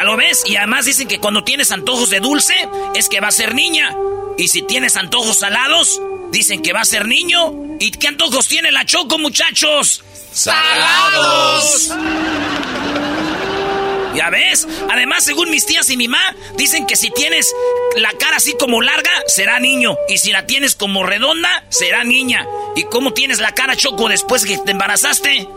¿Ya 0.04 0.10
lo 0.10 0.18
ves? 0.18 0.44
Y 0.46 0.58
además 0.58 0.84
dicen 0.84 1.08
que 1.08 1.22
cuando 1.22 1.46
tienes 1.46 1.72
antojos 1.72 2.10
de 2.10 2.20
dulce, 2.20 2.54
es 2.94 3.08
que 3.08 3.22
va 3.22 3.30
a 3.30 3.32
ser 3.32 3.56
niña. 3.56 3.96
Y 4.38 4.50
si 4.50 4.62
tienes 4.62 4.98
antojos 4.98 5.40
salados, 5.40 6.02
dicen 6.30 6.62
que 6.62 6.74
va 6.74 6.82
a 6.82 6.86
ser 6.86 7.08
niño. 7.08 7.54
¿Y 7.80 7.92
qué 7.92 8.10
antojos 8.10 8.50
tiene 8.50 8.74
la 8.74 8.86
Choco, 8.86 9.18
muchachos? 9.18 10.04
¡Salados! 10.34 11.94
¿Ya 14.14 14.30
ves? 14.30 14.68
Además, 14.92 15.24
según 15.24 15.50
mis 15.50 15.66
tías 15.66 15.90
y 15.90 15.96
mi 15.96 16.10
mamá, 16.10 16.36
dicen 16.58 16.86
que 16.86 16.98
si 16.98 17.10
tienes 17.10 17.56
la 17.96 18.12
cara 18.12 18.36
así 18.36 18.58
como 18.60 18.82
larga, 18.82 19.10
será 19.28 19.62
niño. 19.62 19.96
Y 20.10 20.18
si 20.18 20.34
la 20.34 20.46
tienes 20.46 20.76
como 20.76 21.06
redonda, 21.06 21.64
será 21.70 22.04
niña. 22.04 22.46
¿Y 22.76 22.84
cómo 22.84 23.14
tienes 23.14 23.40
la 23.40 23.54
cara, 23.54 23.78
Choco, 23.78 24.10
después 24.10 24.44
que 24.44 24.58
te 24.58 24.72
embarazaste? 24.72 25.48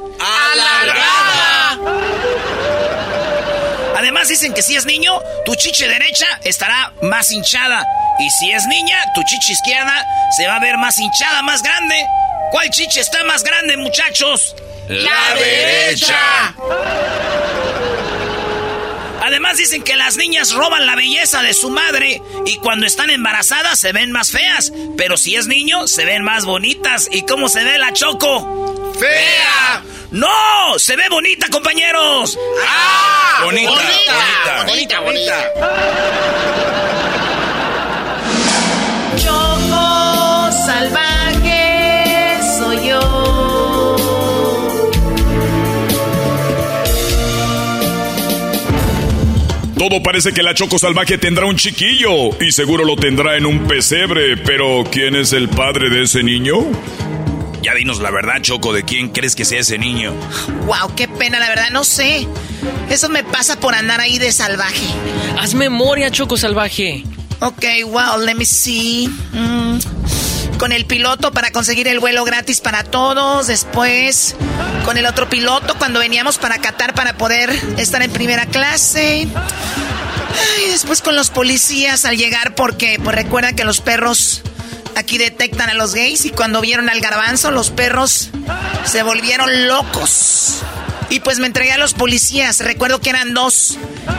¡Alargada! 0.53 1.81
Además 3.97 4.29
dicen 4.29 4.53
que 4.53 4.63
si 4.63 4.77
es 4.77 4.85
niño, 4.85 5.19
tu 5.45 5.55
chiche 5.55 5.89
derecha 5.89 6.27
estará 6.45 6.93
más 7.03 7.31
hinchada. 7.31 7.85
Y 8.19 8.31
si 8.31 8.53
es 8.53 8.67
niña, 8.67 8.99
tu 9.15 9.23
chiche 9.25 9.53
izquierda 9.53 10.07
se 10.37 10.47
va 10.47 10.57
a 10.57 10.61
ver 10.61 10.77
más 10.77 10.99
hinchada, 10.99 11.43
más 11.43 11.63
grande. 11.63 11.95
¿Cuál 12.51 12.71
chiche 12.71 13.01
está 13.01 13.25
más 13.25 13.43
grande, 13.43 13.77
muchachos? 13.77 14.55
¡La 14.89 15.35
derecha! 15.35 16.55
Además 19.27 19.57
dicen 19.57 19.83
que 19.83 19.97
las 19.97 20.17
niñas 20.17 20.53
roban 20.53 20.87
la 20.87 20.95
belleza 20.95 21.43
de 21.43 21.53
su 21.53 21.69
madre 21.69 22.23
y 22.45 22.59
cuando 22.59 22.87
están 22.87 23.11
embarazadas 23.11 23.81
se 23.81 23.91
ven 23.91 24.13
más 24.13 24.31
feas, 24.31 24.73
pero 24.97 25.17
si 25.17 25.35
es 25.35 25.49
niño 25.49 25.89
se 25.89 26.05
ven 26.05 26.23
más 26.23 26.45
bonitas. 26.45 27.09
¿Y 27.11 27.23
cómo 27.23 27.49
se 27.49 27.65
ve 27.65 27.77
la 27.77 27.93
Choco? 27.93 28.95
¡Fea! 29.01 29.83
¡No! 30.13 30.79
¡Se 30.79 30.95
ve 30.95 31.09
bonita, 31.11 31.49
compañeros! 31.49 32.39
¡Ah! 32.69 33.41
Bonita, 33.43 33.71
bonita. 34.65 34.65
bonita, 34.65 35.01
bonita. 35.01 35.53
Choco 35.55 37.36
Todo 49.89 50.03
parece 50.03 50.33
que 50.33 50.43
la 50.43 50.53
Choco 50.53 50.81
Salvaje 50.81 51.17
tendrá 51.17 51.47
un 51.47 51.55
chiquillo 51.55 52.37
y 52.41 52.51
seguro 52.51 52.85
lo 52.85 52.97
tendrá 52.97 53.37
en 53.37 53.47
un 53.47 53.69
pesebre, 53.69 54.37
pero 54.37 54.83
¿quién 54.91 55.15
es 55.15 55.33
el 55.33 55.49
padre 55.49 55.91
de 55.91 56.03
ese 56.03 56.25
niño? 56.25 56.57
Ya 57.63 57.73
dinos 57.73 58.01
la 58.01 58.11
verdad, 58.11 58.41
Choco, 58.41 58.73
¿de 58.73 58.83
quién 58.83 59.11
crees 59.11 59.37
que 59.37 59.45
sea 59.45 59.61
ese 59.61 59.79
niño? 59.79 60.13
Wow, 60.67 60.93
qué 60.97 61.07
pena, 61.07 61.39
la 61.39 61.49
verdad, 61.49 61.71
no 61.71 61.85
sé. 61.85 62.27
Eso 62.91 63.09
me 63.11 63.23
pasa 63.23 63.61
por 63.61 63.77
andar 63.77 64.01
ahí 64.01 64.19
de 64.19 64.33
salvaje. 64.33 64.89
Haz 65.39 65.55
memoria, 65.55 66.11
Choco 66.11 66.37
Salvaje. 66.37 67.05
Ok, 67.39 67.65
well, 67.87 68.27
let 68.27 68.35
me 68.35 68.45
see. 68.45 69.09
Mm, 69.35 69.79
con 70.59 70.73
el 70.73 70.87
piloto 70.87 71.33
para 71.33 71.51
conseguir 71.51 71.89
el 71.89 72.01
vuelo 72.01 72.25
gratis 72.25 72.61
para 72.61 72.85
todos. 72.85 73.47
Después, 73.47 74.37
con 74.85 74.97
el 74.97 75.07
otro 75.07 75.29
piloto 75.29 75.77
cuando 75.79 76.01
veníamos 76.01 76.39
para 76.39 76.59
Qatar 76.59 76.95
para 76.95 77.17
poder 77.17 77.51
estar 77.77 78.03
en 78.03 78.11
primera 78.11 78.47
clase. 78.47 79.29
Y 80.65 80.69
después 80.69 81.03
con 81.03 81.17
los 81.17 81.31
policías 81.31 82.05
al 82.05 82.17
llegar 82.17 82.55
porque, 82.55 82.99
pues 83.03 83.15
recuerda 83.15 83.53
que 83.53 83.65
los 83.65 83.81
perros 83.81 84.43
aquí 84.97 85.19
detectan 85.19 85.71
a 85.71 85.75
los 85.75 85.95
gays 85.95 86.25
y 86.25 86.31
cuando 86.31 86.61
vieron 86.61 86.89
al 86.89 87.01
garbanzo, 87.01 87.51
los 87.51 87.71
perros 87.71 88.31
se 88.85 89.03
volvieron 89.03 89.69
locos. 89.69 90.63
Y 91.09 91.21
pues 91.21 91.39
me 91.39 91.47
entregué 91.47 91.73
a 91.73 91.79
los 91.79 91.95
policías, 91.95 92.61
recuerdo 92.61 93.01
que 93.01 93.11
eran 93.11 93.33
dos. 93.33 93.79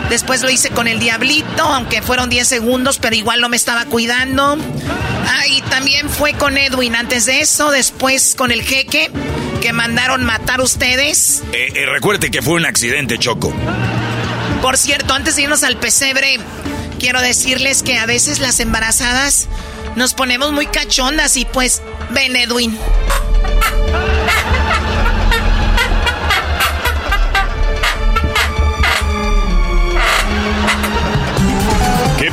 Después 0.09 0.41
lo 0.41 0.49
hice 0.49 0.69
con 0.69 0.87
el 0.87 0.99
diablito, 0.99 1.63
aunque 1.63 2.01
fueron 2.01 2.29
10 2.29 2.47
segundos, 2.47 2.97
pero 2.97 3.15
igual 3.15 3.41
no 3.41 3.49
me 3.49 3.57
estaba 3.57 3.85
cuidando. 3.85 4.57
Ah, 5.27 5.47
y 5.47 5.61
también 5.63 6.09
fue 6.09 6.33
con 6.33 6.57
Edwin 6.57 6.95
antes 6.95 7.25
de 7.25 7.41
eso, 7.41 7.71
después 7.71 8.35
con 8.35 8.51
el 8.51 8.61
jeque 8.63 9.11
que 9.61 9.73
mandaron 9.73 10.23
matar 10.23 10.61
ustedes. 10.61 11.43
Eh, 11.51 11.73
eh, 11.75 11.85
recuerde 11.85 12.31
que 12.31 12.41
fue 12.41 12.55
un 12.55 12.65
accidente, 12.65 13.17
Choco. 13.17 13.53
Por 14.61 14.77
cierto, 14.77 15.13
antes 15.13 15.35
de 15.35 15.43
irnos 15.43 15.63
al 15.63 15.77
pesebre, 15.77 16.39
quiero 16.99 17.21
decirles 17.21 17.83
que 17.83 17.97
a 17.97 18.05
veces 18.05 18.39
las 18.39 18.59
embarazadas 18.59 19.47
nos 19.95 20.13
ponemos 20.13 20.51
muy 20.51 20.67
cachondas 20.67 21.37
y 21.37 21.45
pues, 21.45 21.81
ven 22.11 22.35
Edwin. 22.35 22.77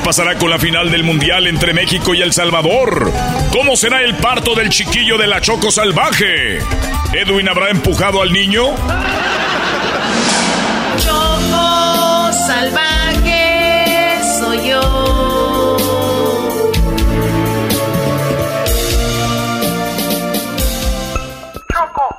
Pasará 0.05 0.37
con 0.37 0.51
la 0.51 0.59
final 0.59 0.91
del 0.91 1.03
Mundial 1.03 1.47
entre 1.47 1.73
México 1.73 2.15
y 2.15 2.21
El 2.21 2.33
Salvador? 2.33 3.11
¿Cómo 3.51 3.75
será 3.75 4.03
el 4.03 4.15
parto 4.15 4.55
del 4.55 4.69
chiquillo 4.69 5.17
de 5.17 5.27
la 5.27 5.41
Choco 5.41 5.71
Salvaje? 5.71 6.59
¿Edwin 7.15 7.49
habrá 7.49 7.71
empujado 7.71 8.21
al 8.21 8.31
niño? 8.33 8.67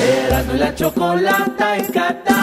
Erasmo 0.00 0.54
y 0.54 0.58
la 0.58 0.74
chocolata 0.74 1.76
en 1.76 1.84
Qatar. 1.86 2.34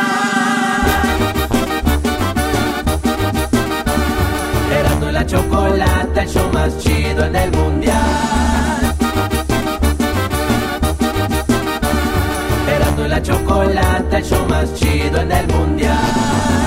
Erasmo 4.79 5.09
y 5.09 5.11
la 5.11 5.25
chocolata, 5.25 6.21
el 6.21 6.29
show 6.29 6.49
más 6.53 6.77
chido 6.77 7.25
en 7.25 7.35
el 7.35 7.51
mundial. 7.51 8.95
Erasmo 12.75 13.05
y 13.05 13.07
la 13.07 13.21
chocolata, 13.23 14.17
el 14.17 14.23
show 14.23 14.45
más 14.47 14.73
chido 14.75 15.21
en 15.21 15.31
el 15.31 15.47
mundial. 15.47 16.66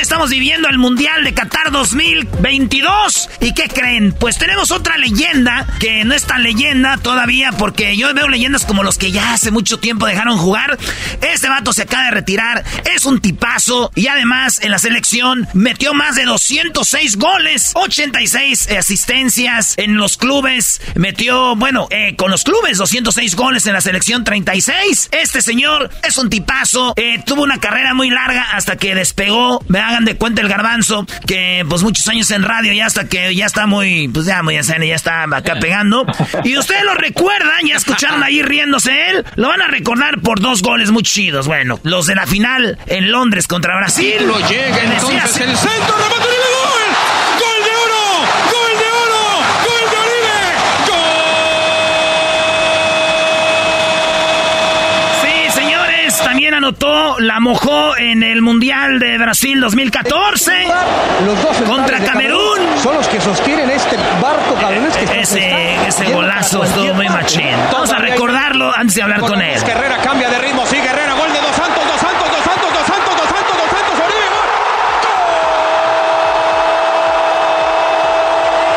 Estamos 0.00 0.30
viviendo 0.30 0.68
el 0.68 0.78
Mundial 0.78 1.24
de 1.24 1.34
Qatar 1.34 1.70
2022. 1.70 3.28
¿Y 3.40 3.52
qué 3.52 3.68
creen? 3.68 4.12
Pues 4.12 4.38
tenemos 4.38 4.70
otra 4.70 4.96
leyenda 4.96 5.66
que 5.78 6.04
no 6.04 6.14
es 6.14 6.24
tan 6.24 6.42
leyenda 6.42 6.96
todavía 6.96 7.52
porque 7.52 7.96
yo 7.96 8.12
veo 8.14 8.28
leyendas 8.28 8.64
como 8.64 8.82
los 8.82 8.96
que 8.96 9.12
ya 9.12 9.34
hace 9.34 9.50
mucho 9.50 9.78
tiempo 9.78 10.06
dejaron 10.06 10.38
jugar. 10.38 10.78
Este 11.20 11.48
vato 11.48 11.72
se 11.72 11.82
acaba 11.82 12.04
de 12.04 12.10
retirar, 12.12 12.64
es 12.94 13.04
un 13.04 13.20
tipazo 13.20 13.92
y 13.94 14.06
además 14.06 14.60
en 14.62 14.70
la 14.70 14.78
selección 14.78 15.46
metió 15.52 15.92
más 15.92 16.14
de 16.14 16.24
206 16.24 17.16
goles, 17.16 17.72
86 17.74 18.70
asistencias 18.70 19.74
en 19.76 19.96
los 19.96 20.16
clubes, 20.16 20.80
metió, 20.94 21.56
bueno, 21.56 21.88
eh, 21.90 22.16
con 22.16 22.30
los 22.30 22.44
clubes 22.44 22.78
206 22.78 23.36
goles 23.36 23.66
en 23.66 23.74
la 23.74 23.80
selección 23.82 24.24
36. 24.24 25.10
Este 25.12 25.42
señor 25.42 25.90
es 26.02 26.16
un 26.16 26.30
tipazo, 26.30 26.94
eh, 26.96 27.22
tuvo 27.26 27.42
una 27.42 27.60
carrera 27.60 27.92
muy 27.92 28.08
larga 28.08 28.42
hasta 28.52 28.76
que 28.76 28.94
despegó 28.94 29.62
me 29.68 29.78
hagan 29.90 30.04
de 30.04 30.16
cuenta 30.16 30.40
el 30.40 30.48
garbanzo, 30.48 31.04
que 31.26 31.64
pues 31.68 31.82
muchos 31.82 32.06
años 32.08 32.30
en 32.30 32.42
radio 32.42 32.72
ya 32.72 32.86
hasta 32.86 33.08
que 33.08 33.34
ya 33.34 33.46
está 33.46 33.66
muy, 33.66 34.08
pues 34.08 34.26
ya 34.26 34.42
muy 34.42 34.54
ya 34.54 34.94
está 34.94 35.24
acá 35.24 35.56
pegando. 35.60 36.06
Y 36.44 36.56
ustedes 36.56 36.84
lo 36.84 36.94
recuerdan, 36.94 37.66
ya 37.66 37.76
escucharon 37.76 38.22
ahí 38.22 38.42
riéndose 38.42 39.10
él, 39.10 39.24
lo 39.36 39.48
van 39.48 39.62
a 39.62 39.68
recordar 39.68 40.20
por 40.20 40.40
dos 40.40 40.62
goles 40.62 40.90
muy 40.90 41.02
chidos. 41.02 41.46
Bueno, 41.46 41.80
los 41.82 42.06
de 42.06 42.14
la 42.14 42.26
final 42.26 42.78
en 42.86 43.10
Londres 43.10 43.46
contra 43.46 43.76
Brasil. 43.76 44.14
Lo 44.26 44.38
llega 44.48 44.78
entonces 44.82 45.36
el 45.38 45.56
centro, 45.56 45.96
remate 45.96 46.28
y 46.28 46.38
gol. 46.54 46.86
Gol 47.40 47.64
de 47.64 47.72
oro, 47.76 48.04
gol 48.52 48.74
de 48.78 48.88
oro, 49.02 49.22
gol 49.64 49.84
de 49.90 49.96
Oribe. 50.06 50.40
Sí, 55.22 55.34
señores, 55.60 56.19
también 56.30 56.54
anotó, 56.54 57.18
la 57.18 57.40
mojó 57.40 57.96
en 57.96 58.22
el 58.22 58.40
Mundial 58.40 59.00
de 59.00 59.18
Brasil 59.18 59.60
2014 59.60 60.52
Los 61.26 61.42
dos 61.42 61.56
contra 61.68 61.98
Camerún. 61.98 62.56
son 62.80 62.94
los 62.94 63.08
que 63.08 63.20
sostienen 63.20 63.68
este 63.68 63.96
barco 64.22 64.54
camerunés 64.60 64.96
que 64.96 65.20
Ese, 65.22 65.86
ese 65.88 66.04
golazo 66.12 66.62
estuvo 66.62 66.94
muy 66.94 67.08
machín. 67.08 67.50
Vamos 67.72 67.90
a 67.90 67.98
recordarlo 67.98 68.72
antes 68.72 68.94
de 68.94 69.02
hablar 69.02 69.22
con 69.22 69.42
él. 69.42 69.60
Herrera 69.60 69.96
cambia 69.98 70.30
de 70.30 70.38
ritmo, 70.38 70.64
sigue 70.66 70.86
Herrera, 70.86 71.14
gol 71.14 71.32
de 71.32 71.40
Dos 71.40 71.56
Santos, 71.56 71.84
Dos 71.84 72.00
Santos, 72.00 72.28
Dos 72.30 72.44
Santos, 72.44 72.72
Dos 72.74 72.86
Santos, 72.86 73.16
Dos 73.16 73.26
Santos, 73.26 73.56
Dos 73.56 73.70
Santos, 73.70 73.94
Oribe, 74.06 74.28
gol. 74.30 74.48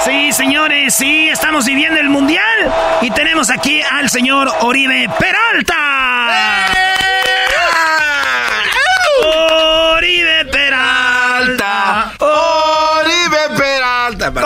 Sí, 0.06 0.32
señores, 0.32 0.96
sí, 0.96 1.30
estamos 1.30 1.66
viviendo 1.66 2.00
el 2.00 2.10
Mundial 2.10 2.74
y 3.02 3.12
tenemos 3.12 3.52
aquí 3.52 3.80
al 3.92 4.10
señor 4.10 4.52
Oribe 4.62 5.08
Peralta. 5.20 6.73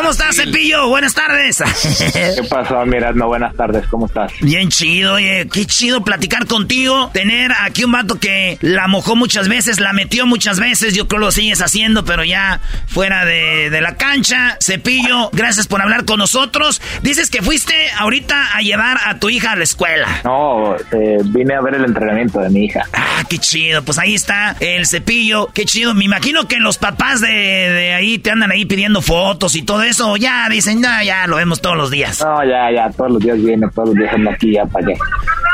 ¿Cómo 0.07 0.13
estás, 0.13 0.37
Cepillo? 0.37 0.87
Buenas 0.87 1.13
tardes. 1.13 1.57
¿Qué 2.13 2.41
pasó, 2.49 2.85
Mirando? 2.85 3.27
Buenas 3.27 3.53
tardes, 3.57 3.85
¿cómo 3.87 4.05
estás? 4.05 4.31
Bien 4.39 4.69
chido, 4.69 5.15
oye, 5.15 5.49
qué 5.51 5.65
chido 5.65 6.01
platicar 6.05 6.47
contigo, 6.47 7.09
tener 7.11 7.51
aquí 7.61 7.83
un 7.83 7.91
vato 7.91 8.17
que 8.17 8.57
la 8.61 8.87
mojó 8.87 9.17
muchas 9.17 9.49
veces, 9.49 9.81
la 9.81 9.91
metió 9.91 10.25
muchas 10.25 10.61
veces, 10.61 10.93
yo 10.93 11.09
creo 11.09 11.19
lo 11.19 11.31
sigues 11.31 11.61
haciendo, 11.61 12.05
pero 12.05 12.23
ya 12.23 12.61
fuera 12.87 13.25
de, 13.25 13.69
de 13.69 13.81
la 13.81 13.97
cancha. 13.97 14.57
Cepillo, 14.61 15.29
gracias 15.33 15.67
por 15.67 15.81
hablar 15.81 16.05
con 16.05 16.19
nosotros. 16.19 16.81
Dices 17.01 17.29
que 17.29 17.41
fuiste 17.41 17.75
ahorita 17.97 18.55
a 18.55 18.61
llevar 18.61 18.99
a 19.07 19.19
tu 19.19 19.29
hija 19.29 19.51
a 19.51 19.55
la 19.57 19.65
escuela. 19.65 20.07
No, 20.23 20.73
eh, 20.77 21.17
vine 21.25 21.53
a 21.53 21.59
ver 21.59 21.75
el 21.75 21.83
entrenamiento 21.83 22.39
de 22.39 22.49
mi 22.49 22.63
hija. 22.63 22.85
Ah, 22.93 23.25
qué 23.29 23.39
chido, 23.39 23.83
pues 23.83 23.97
ahí 23.97 24.15
está 24.15 24.55
el 24.61 24.85
cepillo, 24.85 25.49
qué 25.53 25.65
chido. 25.65 25.93
Me 25.93 26.05
imagino 26.05 26.47
que 26.47 26.59
los 26.59 26.77
papás 26.77 27.19
de, 27.19 27.27
de 27.27 27.93
ahí 27.93 28.19
te 28.19 28.31
andan 28.31 28.51
ahí 28.51 28.63
pidiendo 28.63 29.01
fotos 29.01 29.55
y 29.57 29.63
todo 29.63 29.83
eso, 29.83 29.96
ya 30.17 30.47
dicen, 30.49 30.81
no, 30.81 31.03
ya 31.03 31.27
lo 31.27 31.37
vemos 31.37 31.61
todos 31.61 31.75
los 31.77 31.91
días. 31.91 32.21
No, 32.23 32.43
ya, 32.43 32.71
ya, 32.71 32.89
todos 32.91 33.11
los 33.11 33.21
días 33.21 33.37
viene, 33.41 33.67
todos 33.73 33.89
los 33.89 33.97
días 33.97 34.13
ando 34.13 34.29
aquí, 34.31 34.53
ya 34.53 34.65
para 34.65 34.87
allá. 34.87 34.97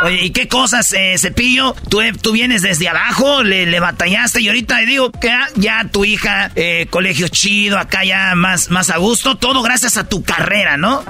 Oye, 0.03 0.25
¿y 0.25 0.31
qué 0.31 0.47
cosas, 0.47 0.91
eh, 0.93 1.15
Cepillo? 1.17 1.75
Tú, 1.89 2.01
eh, 2.01 2.11
tú 2.19 2.33
vienes 2.33 2.61
desde 2.61 2.89
abajo, 2.89 3.41
le, 3.43 3.65
le 3.65 3.79
batallaste 3.79 4.41
y 4.41 4.47
ahorita 4.49 4.79
digo 4.79 5.11
que 5.11 5.31
ya 5.55 5.85
tu 5.91 6.03
hija, 6.03 6.51
eh, 6.55 6.87
colegio 6.89 7.27
chido, 7.29 7.77
acá 7.77 8.03
ya 8.03 8.35
más, 8.35 8.69
más 8.69 8.89
a 8.89 8.97
gusto, 8.97 9.37
todo 9.37 9.61
gracias 9.61 9.97
a 9.97 10.03
tu 10.09 10.21
carrera, 10.23 10.75
¿no? 10.75 11.03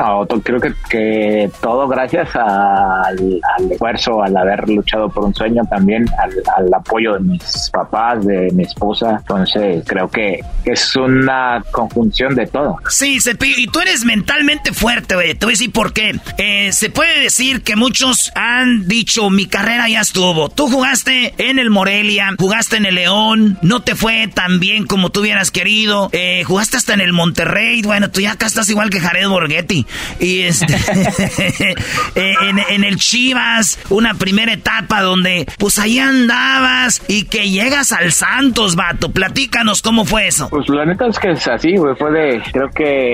Creo 0.43 0.59
que, 0.59 0.73
que 0.89 1.49
todo 1.61 1.87
gracias 1.87 2.35
al, 2.35 3.41
al 3.57 3.71
esfuerzo, 3.71 4.21
al 4.21 4.35
haber 4.37 4.69
luchado 4.69 5.09
por 5.09 5.25
un 5.25 5.33
sueño 5.33 5.63
también, 5.69 6.05
al, 6.21 6.31
al 6.57 6.73
apoyo 6.73 7.13
de 7.13 7.21
mis 7.21 7.69
papás, 7.71 8.23
de 8.25 8.51
mi 8.53 8.63
esposa. 8.63 9.17
Entonces, 9.19 9.83
creo 9.87 10.07
que 10.09 10.39
es 10.65 10.95
una 10.95 11.63
conjunción 11.71 12.35
de 12.35 12.45
todo. 12.47 12.77
Sí, 12.89 13.19
Y 13.57 13.67
tú 13.67 13.79
eres 13.79 14.05
mentalmente 14.05 14.73
fuerte, 14.73 15.15
güey. 15.15 15.33
Te 15.35 15.45
voy 15.45 15.53
a 15.53 15.55
decir 15.55 15.71
por 15.71 15.93
qué. 15.93 16.19
Eh, 16.37 16.71
se 16.73 16.89
puede 16.89 17.19
decir 17.19 17.61
que 17.61 17.75
muchos 17.75 18.31
han 18.35 18.87
dicho, 18.87 19.29
mi 19.29 19.45
carrera 19.45 19.87
ya 19.87 20.01
estuvo. 20.01 20.49
Tú 20.49 20.67
jugaste 20.67 21.33
en 21.37 21.59
el 21.59 21.69
Morelia, 21.69 22.31
jugaste 22.37 22.77
en 22.77 22.85
el 22.85 22.95
León, 22.95 23.57
no 23.61 23.81
te 23.81 23.95
fue 23.95 24.27
tan 24.27 24.59
bien 24.59 24.85
como 24.85 25.09
tú 25.09 25.21
hubieras 25.21 25.51
querido. 25.51 26.09
Eh, 26.11 26.43
jugaste 26.45 26.77
hasta 26.77 26.93
en 26.93 27.01
el 27.01 27.13
Monterrey. 27.13 27.81
Bueno, 27.81 28.09
tú 28.09 28.21
ya 28.21 28.33
acá 28.33 28.45
estás 28.45 28.69
igual 28.69 28.89
que 28.89 28.99
Jared 28.99 29.27
Borghetti. 29.27 29.85
Y 30.19 30.41
este, 30.41 30.75
eh, 32.15 32.35
en, 32.69 32.83
el 32.83 32.97
Chivas, 32.97 33.79
una 33.89 34.15
primera 34.15 34.53
etapa 34.53 35.01
donde 35.01 35.45
pues 35.57 35.79
ahí 35.79 35.99
andabas 35.99 37.01
y 37.07 37.25
que 37.25 37.49
llegas 37.49 37.91
al 37.91 38.11
Santos, 38.11 38.75
vato. 38.75 39.11
Platícanos 39.11 39.81
cómo 39.81 40.05
fue 40.05 40.27
eso. 40.27 40.49
Pues 40.49 40.67
la 40.69 40.85
neta 40.85 41.07
es 41.07 41.19
que 41.19 41.31
es 41.31 41.47
así, 41.47 41.77
güey. 41.77 41.95
Fue 41.95 42.11
de, 42.11 42.41
creo 42.51 42.69
que 42.69 43.12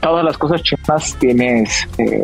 todas 0.00 0.24
las 0.24 0.36
cosas 0.38 0.62
chinas 0.62 1.16
tienes, 1.18 1.88
eh, 1.98 2.22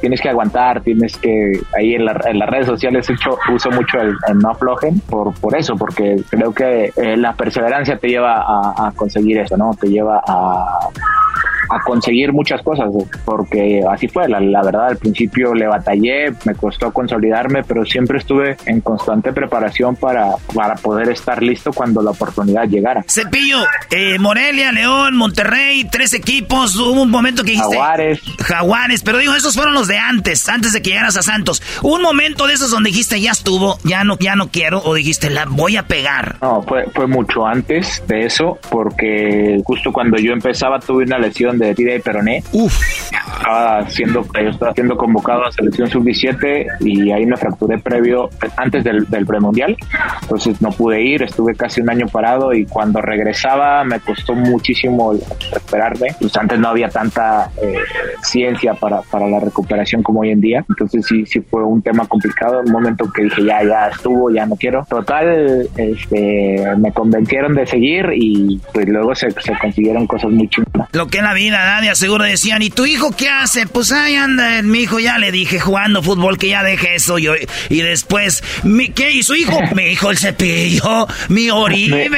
tienes 0.00 0.20
que 0.20 0.28
aguantar, 0.28 0.82
tienes 0.82 1.16
que, 1.16 1.60
ahí 1.76 1.94
en, 1.94 2.04
las 2.04 2.50
redes 2.50 2.66
sociales 2.66 3.08
hecho, 3.08 3.38
uso 3.52 3.70
mucho 3.70 3.98
el, 4.00 4.16
no 4.38 4.50
aflojen 4.50 5.00
por, 5.00 5.34
por 5.34 5.56
eso, 5.56 5.76
porque 5.76 6.16
creo 6.30 6.52
que 6.52 6.92
eh, 6.96 7.16
la 7.16 7.34
perseverancia 7.34 7.98
te 7.98 8.08
lleva 8.08 8.42
a, 8.42 8.88
a 8.88 8.92
conseguir 8.92 9.38
eso, 9.38 9.56
¿no? 9.56 9.72
Te 9.74 9.88
lleva 9.88 10.22
a 10.26 10.88
a 11.68 11.80
conseguir 11.80 12.32
muchas 12.32 12.62
cosas, 12.62 12.88
porque 13.24 13.82
así 13.90 14.08
fue, 14.08 14.28
la, 14.28 14.62
verdad, 14.62 14.88
al 14.88 14.96
principio 14.96 15.54
le 15.54 15.66
batallé, 15.66 16.32
me 16.44 16.54
costó 16.54 16.92
consolidarme, 16.92 17.62
pero 17.64 17.84
siempre 17.84 18.18
estuve 18.18 18.56
en 18.66 18.80
constante 18.80 19.32
preparación 19.32 19.96
para, 19.96 20.32
para 20.54 20.74
poder 20.76 21.08
estar 21.10 21.42
listo 21.42 21.72
cuando 21.72 22.02
la 22.02 22.10
oportunidad 22.10 22.64
llegara. 22.64 23.04
Cepillo, 23.08 23.58
eh, 23.90 24.18
Morelia, 24.18 24.72
León, 24.72 25.16
Monterrey, 25.16 25.84
tres 25.90 26.12
equipos, 26.14 26.76
hubo 26.76 27.02
un 27.02 27.10
momento 27.10 27.42
que 27.42 27.52
dijiste... 27.52 27.76
Jaguares. 27.76 28.20
Jaguares, 28.38 29.02
pero 29.02 29.18
digo, 29.18 29.34
esos 29.34 29.54
fueron 29.54 29.74
los 29.74 29.88
de 29.88 29.98
antes, 29.98 30.48
antes 30.48 30.72
de 30.72 30.82
que 30.82 30.90
llegaras 30.90 31.16
a 31.16 31.22
Santos. 31.22 31.62
un 31.82 32.02
momento 32.02 32.46
de 32.46 32.54
esos 32.54 32.70
donde 32.70 32.90
dijiste, 32.90 33.20
ya 33.20 33.32
estuvo, 33.32 33.78
ya 33.84 34.04
no, 34.04 34.18
ya 34.18 34.36
no 34.36 34.48
quiero, 34.48 34.82
o 34.84 34.94
dijiste, 34.94 35.30
la 35.30 35.46
voy 35.46 35.76
a 35.76 35.84
pegar. 35.84 36.36
No, 36.40 36.62
fue, 36.62 36.86
fue 36.94 37.06
mucho 37.06 37.46
antes 37.46 38.02
de 38.06 38.26
eso, 38.26 38.58
porque 38.70 39.60
justo 39.64 39.92
cuando 39.92 40.18
yo 40.18 40.32
empezaba 40.32 40.78
tuve 40.78 41.04
una 41.04 41.18
lesión 41.18 41.55
de 41.58 41.74
tira 41.74 41.94
y 41.94 42.00
peroné. 42.00 42.42
Uf. 42.52 42.74
Estaba 43.36 43.88
siendo, 43.90 44.22
yo 44.22 44.50
estaba 44.50 44.72
siendo 44.72 44.96
convocado 44.96 45.44
a 45.44 45.52
selección 45.52 45.88
sub-17 45.88 46.66
y 46.80 47.12
ahí 47.12 47.26
me 47.26 47.36
fracturé 47.36 47.78
previo, 47.78 48.28
antes 48.56 48.82
del, 48.82 49.08
del 49.08 49.26
premundial. 49.26 49.76
Entonces 50.22 50.60
no 50.60 50.70
pude 50.70 51.02
ir, 51.02 51.22
estuve 51.22 51.54
casi 51.54 51.80
un 51.80 51.90
año 51.90 52.06
parado 52.08 52.52
y 52.52 52.66
cuando 52.66 53.00
regresaba 53.00 53.84
me 53.84 54.00
costó 54.00 54.34
muchísimo 54.34 55.14
recuperarme. 55.52 56.08
Pues 56.20 56.36
antes 56.36 56.58
no 56.58 56.68
había 56.68 56.88
tanta 56.88 57.50
eh, 57.62 57.76
ciencia 58.22 58.74
para, 58.74 59.02
para 59.02 59.28
la 59.28 59.40
recuperación 59.40 60.02
como 60.02 60.20
hoy 60.20 60.30
en 60.30 60.40
día. 60.40 60.64
Entonces 60.68 61.06
sí, 61.06 61.24
sí 61.26 61.40
fue 61.40 61.62
un 61.62 61.82
tema 61.82 62.06
complicado. 62.06 62.60
Un 62.64 62.72
momento 62.72 63.10
que 63.12 63.24
dije 63.24 63.44
ya, 63.44 63.62
ya 63.62 63.88
estuvo, 63.88 64.30
ya 64.30 64.46
no 64.46 64.56
quiero. 64.56 64.84
Total, 64.88 65.68
este, 65.76 66.64
me 66.78 66.92
convencieron 66.92 67.54
de 67.54 67.66
seguir 67.66 68.06
y 68.14 68.60
pues 68.72 68.88
luego 68.88 69.14
se, 69.14 69.30
se 69.30 69.52
consiguieron 69.58 70.06
cosas 70.06 70.30
muy 70.30 70.48
chingadas. 70.48 70.88
Lo 70.92 71.06
que 71.06 71.22
la 71.22 71.34
vida 71.34 71.45
nadie 71.50 71.94
seguro 71.94 72.24
decían, 72.24 72.62
¿y 72.62 72.70
tu 72.70 72.86
hijo 72.86 73.10
qué 73.16 73.28
hace? 73.28 73.66
Pues 73.66 73.92
ahí 73.92 74.14
anda, 74.14 74.62
mi 74.62 74.80
hijo 74.80 74.98
ya 74.98 75.18
le 75.18 75.32
dije 75.32 75.58
jugando 75.58 76.02
fútbol 76.02 76.38
que 76.38 76.48
ya 76.48 76.62
deje 76.62 76.94
eso. 76.94 77.18
Yo, 77.18 77.32
y 77.68 77.82
después, 77.82 78.42
¿qué? 78.94 79.10
¿Y 79.10 79.22
su 79.22 79.34
hijo? 79.34 79.58
mi 79.74 79.84
hijo 79.84 80.10
el 80.10 80.18
cepillo, 80.18 81.06
mi 81.28 81.50
Oribe. 81.50 82.08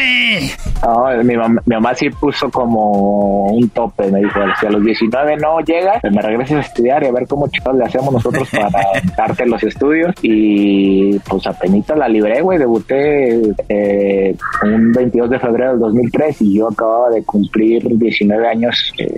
mi, 1.25 1.37
mamá, 1.75 1.95
sí 1.95 2.11
puso 2.11 2.51
como 2.51 3.47
un 3.47 3.69
tope, 3.71 4.11
me 4.11 4.21
dijo, 4.21 4.41
si 4.61 4.67
a 4.67 4.71
los 4.71 4.85
19 4.85 5.37
no 5.37 5.61
llega, 5.61 6.01
pues 6.01 6.13
me 6.13 6.23
regreses 6.23 6.57
a 6.57 6.61
estudiar 6.61 7.03
y 7.03 7.07
a 7.07 7.13
ver 7.13 7.27
cómo 7.27 7.49
chicos 7.49 7.77
le 7.77 7.85
hacemos 7.85 8.13
nosotros 8.13 8.49
para 8.51 8.71
darte 9.17 9.47
los 9.47 9.63
estudios. 9.63 10.15
Y 10.23 11.19
pues 11.21 11.47
apenas 11.47 11.69
la 11.97 12.09
libré, 12.09 12.41
güey, 12.41 12.59
debuté 12.59 13.41
eh, 13.69 14.35
un 14.63 14.93
22 14.93 15.31
de 15.31 15.39
febrero 15.39 15.71
del 15.73 15.81
2003 15.81 16.43
y 16.43 16.55
yo 16.55 16.69
acababa 16.69 17.11
de 17.11 17.23
cumplir 17.25 17.83
19 17.87 18.49
años 18.49 18.93
eh, 18.99 19.18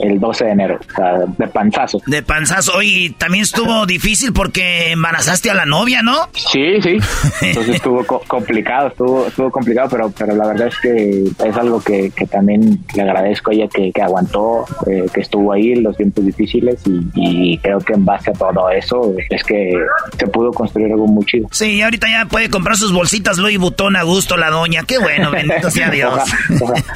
el 0.00 0.20
12 0.20 0.44
de 0.44 0.50
enero, 0.50 0.78
o 0.80 0.94
sea, 0.94 1.18
de 1.26 1.46
panzazo. 1.48 2.00
De 2.06 2.22
panzazo, 2.22 2.82
y 2.82 3.10
también 3.10 3.42
estuvo 3.42 3.86
difícil 3.86 4.32
porque 4.32 4.92
embarazaste 4.92 5.50
a 5.50 5.54
la 5.54 5.66
novia, 5.66 6.02
¿no? 6.02 6.28
Sí, 6.34 6.80
sí, 6.82 6.98
entonces 7.42 7.76
estuvo 7.76 8.04
complicado, 8.04 8.88
estuvo, 8.88 9.26
estuvo 9.26 9.50
complicado, 9.50 9.88
pero, 9.90 10.10
pero 10.16 10.34
la 10.34 10.46
verdad 10.46 10.68
es 10.68 10.78
que 10.78 11.24
es 11.46 11.56
algo 11.56 11.80
que, 11.80 12.10
que 12.10 12.26
también 12.26 12.78
le 12.94 13.02
agradezco 13.02 13.50
a 13.50 13.54
ella 13.54 13.68
que, 13.68 13.92
que 13.92 14.02
aguantó, 14.02 14.64
eh, 14.86 15.06
que 15.12 15.20
estuvo 15.20 15.52
ahí 15.52 15.72
en 15.72 15.82
los 15.82 15.96
tiempos 15.96 16.24
difíciles 16.24 16.80
y, 17.14 17.58
creo 17.58 17.78
que 17.80 17.94
en 17.94 18.04
base 18.04 18.30
a 18.30 18.32
todo 18.34 18.70
eso 18.70 19.14
es 19.30 19.42
que 19.42 19.72
se 20.18 20.26
pudo 20.28 20.52
construir 20.52 20.92
algo 20.92 21.06
muy 21.06 21.24
chido. 21.24 21.48
Sí, 21.50 21.82
ahorita 21.82 22.06
ya 22.08 22.26
puede 22.26 22.48
comprar 22.48 22.76
sus 22.76 22.92
bolsitas 22.92 23.38
Louis 23.38 23.58
Vuitton 23.58 23.96
a 23.96 24.02
gusto 24.02 24.36
la 24.36 24.50
doña, 24.50 24.84
qué 24.86 24.98
bueno, 24.98 25.30
bendito 25.30 25.70
sea 25.70 25.90
Dios. 25.90 26.14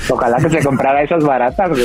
ojalá, 0.08 0.36
que 0.38 0.50
se 0.50 0.62
comprara 0.62 1.02
esas 1.02 1.24
baratas. 1.24 1.70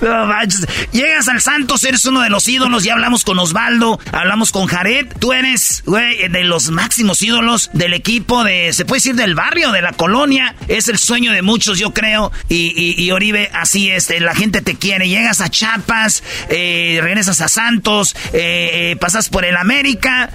no 0.00 0.26
manches. 0.26 0.66
Llegas 0.92 1.28
al 1.28 1.40
Santos, 1.40 1.84
eres 1.84 2.04
uno 2.06 2.20
de 2.20 2.30
los 2.30 2.48
ídolos. 2.48 2.84
Ya 2.84 2.94
hablamos 2.94 3.24
con 3.24 3.38
Osvaldo, 3.38 4.00
hablamos 4.12 4.52
con 4.52 4.66
Jared. 4.66 5.06
Tú 5.18 5.32
eres, 5.32 5.82
güey, 5.86 6.28
de 6.28 6.44
los 6.44 6.70
máximos 6.70 7.22
ídolos 7.22 7.70
del 7.72 7.94
equipo, 7.94 8.44
de, 8.44 8.72
se 8.72 8.84
puede 8.84 8.98
decir, 8.98 9.14
del 9.14 9.34
barrio, 9.34 9.72
de 9.72 9.82
la 9.82 9.92
colonia. 9.92 10.54
Es 10.68 10.88
el 10.88 10.98
sueño 10.98 11.32
de 11.32 11.42
muchos, 11.42 11.78
yo 11.78 11.92
creo. 11.92 12.32
Y, 12.48 13.10
Oribe, 13.10 13.50
así 13.54 13.90
es, 13.90 14.08
la 14.20 14.34
gente 14.34 14.62
te 14.62 14.76
quiere. 14.76 15.08
Llegas 15.08 15.40
a 15.40 15.48
Chiapas, 15.48 16.22
eh, 16.48 16.98
regresas 17.02 17.40
a 17.40 17.48
Santos, 17.48 18.16
eh, 18.32 18.92
eh, 18.92 18.96
pasas 19.00 19.28
por 19.28 19.44
el 19.44 19.56
América, 19.56 20.30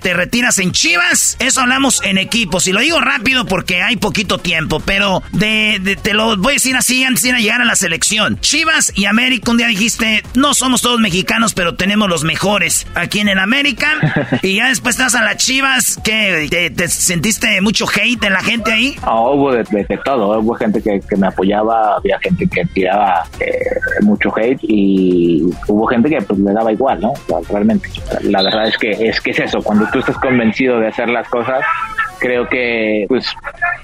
te 0.00 0.14
retiras 0.14 0.58
en 0.58 0.72
Chivas. 0.72 1.36
Eso 1.38 1.60
hablamos 1.60 2.00
en 2.04 2.18
equipos. 2.18 2.66
Y 2.66 2.72
lo 2.72 2.80
digo 2.80 3.00
rápido 3.00 3.46
porque 3.46 3.82
hay 3.82 3.96
poquito 3.96 4.38
tiempo, 4.38 4.80
pero 4.80 5.22
de, 5.32 5.98
te 6.02 6.14
lo 6.14 6.36
voy 6.36 6.52
a 6.52 6.54
decir 6.54 6.76
así 6.76 7.04
antes 7.04 7.22
de 7.22 7.32
llegar 7.32 7.60
a 7.60 7.64
la 7.64 7.76
selección. 7.76 8.03
Chivas 8.40 8.92
y 8.94 9.06
América, 9.06 9.50
un 9.50 9.56
día 9.56 9.66
dijiste, 9.66 10.22
no 10.34 10.52
somos 10.52 10.82
todos 10.82 11.00
mexicanos, 11.00 11.54
pero 11.54 11.74
tenemos 11.74 12.06
los 12.06 12.22
mejores 12.22 12.86
aquí 12.94 13.20
en 13.20 13.28
el 13.28 13.38
América. 13.38 13.86
y 14.42 14.56
ya 14.56 14.68
después 14.68 14.96
estás 14.96 15.14
a 15.14 15.24
las 15.24 15.38
Chivas, 15.38 15.98
que 16.04 16.70
te, 16.76 16.88
sentiste 16.88 17.60
mucho 17.62 17.86
hate 17.88 18.22
en 18.22 18.32
la 18.34 18.42
gente 18.42 18.72
ahí. 18.72 18.96
hubo 19.06 19.52
de, 19.52 19.64
todo, 20.04 20.38
hubo 20.38 20.54
gente 20.54 20.82
que, 20.82 21.00
me 21.16 21.28
apoyaba, 21.28 21.96
había 21.96 22.18
gente 22.18 22.46
que 22.46 22.66
tiraba 22.66 23.24
eh, 23.40 24.02
mucho 24.02 24.30
hate 24.36 24.60
y 24.62 25.42
hubo 25.66 25.86
gente 25.86 26.10
que 26.10 26.20
pues 26.20 26.38
le 26.38 26.52
daba 26.52 26.72
igual, 26.72 27.00
¿no? 27.00 27.14
Realmente. 27.48 27.88
La 28.22 28.42
verdad 28.42 28.68
es 28.68 28.76
que 28.76 28.90
es 28.90 29.18
que 29.20 29.30
es 29.30 29.38
eso, 29.38 29.62
cuando 29.62 29.88
tú 29.90 30.00
estás 30.00 30.18
convencido 30.18 30.78
de 30.78 30.88
hacer 30.88 31.08
las 31.08 31.26
cosas, 31.28 31.64
creo 32.24 32.48
que 32.48 33.04
pues 33.06 33.26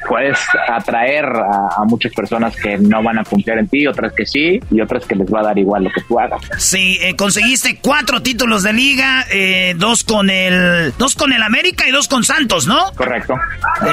puedes 0.08 0.38
atraer 0.66 1.26
a, 1.26 1.84
muchas 1.84 2.10
personas 2.14 2.56
que 2.56 2.78
no 2.78 3.02
van 3.02 3.18
a 3.18 3.24
confiar 3.24 3.58
en 3.58 3.68
ti, 3.68 3.86
otras 3.86 4.14
que 4.14 4.24
sí, 4.24 4.58
y 4.70 4.80
otras 4.80 5.04
que 5.04 5.14
les 5.14 5.30
va 5.30 5.40
a 5.40 5.42
dar 5.42 5.58
igual 5.58 5.84
lo 5.84 5.90
que 5.90 6.00
tú 6.00 6.18
hagas. 6.18 6.40
Sí, 6.56 6.98
eh, 7.02 7.14
conseguiste 7.16 7.78
cuatro 7.82 8.22
títulos 8.22 8.62
de 8.62 8.72
liga, 8.72 9.26
eh, 9.30 9.74
dos 9.76 10.04
con 10.04 10.30
el 10.30 10.94
dos 10.96 11.16
con 11.16 11.34
el 11.34 11.42
América 11.42 11.86
y 11.86 11.90
dos 11.90 12.08
con 12.08 12.24
Santos, 12.24 12.66
¿no? 12.66 12.92
Correcto. 12.96 13.34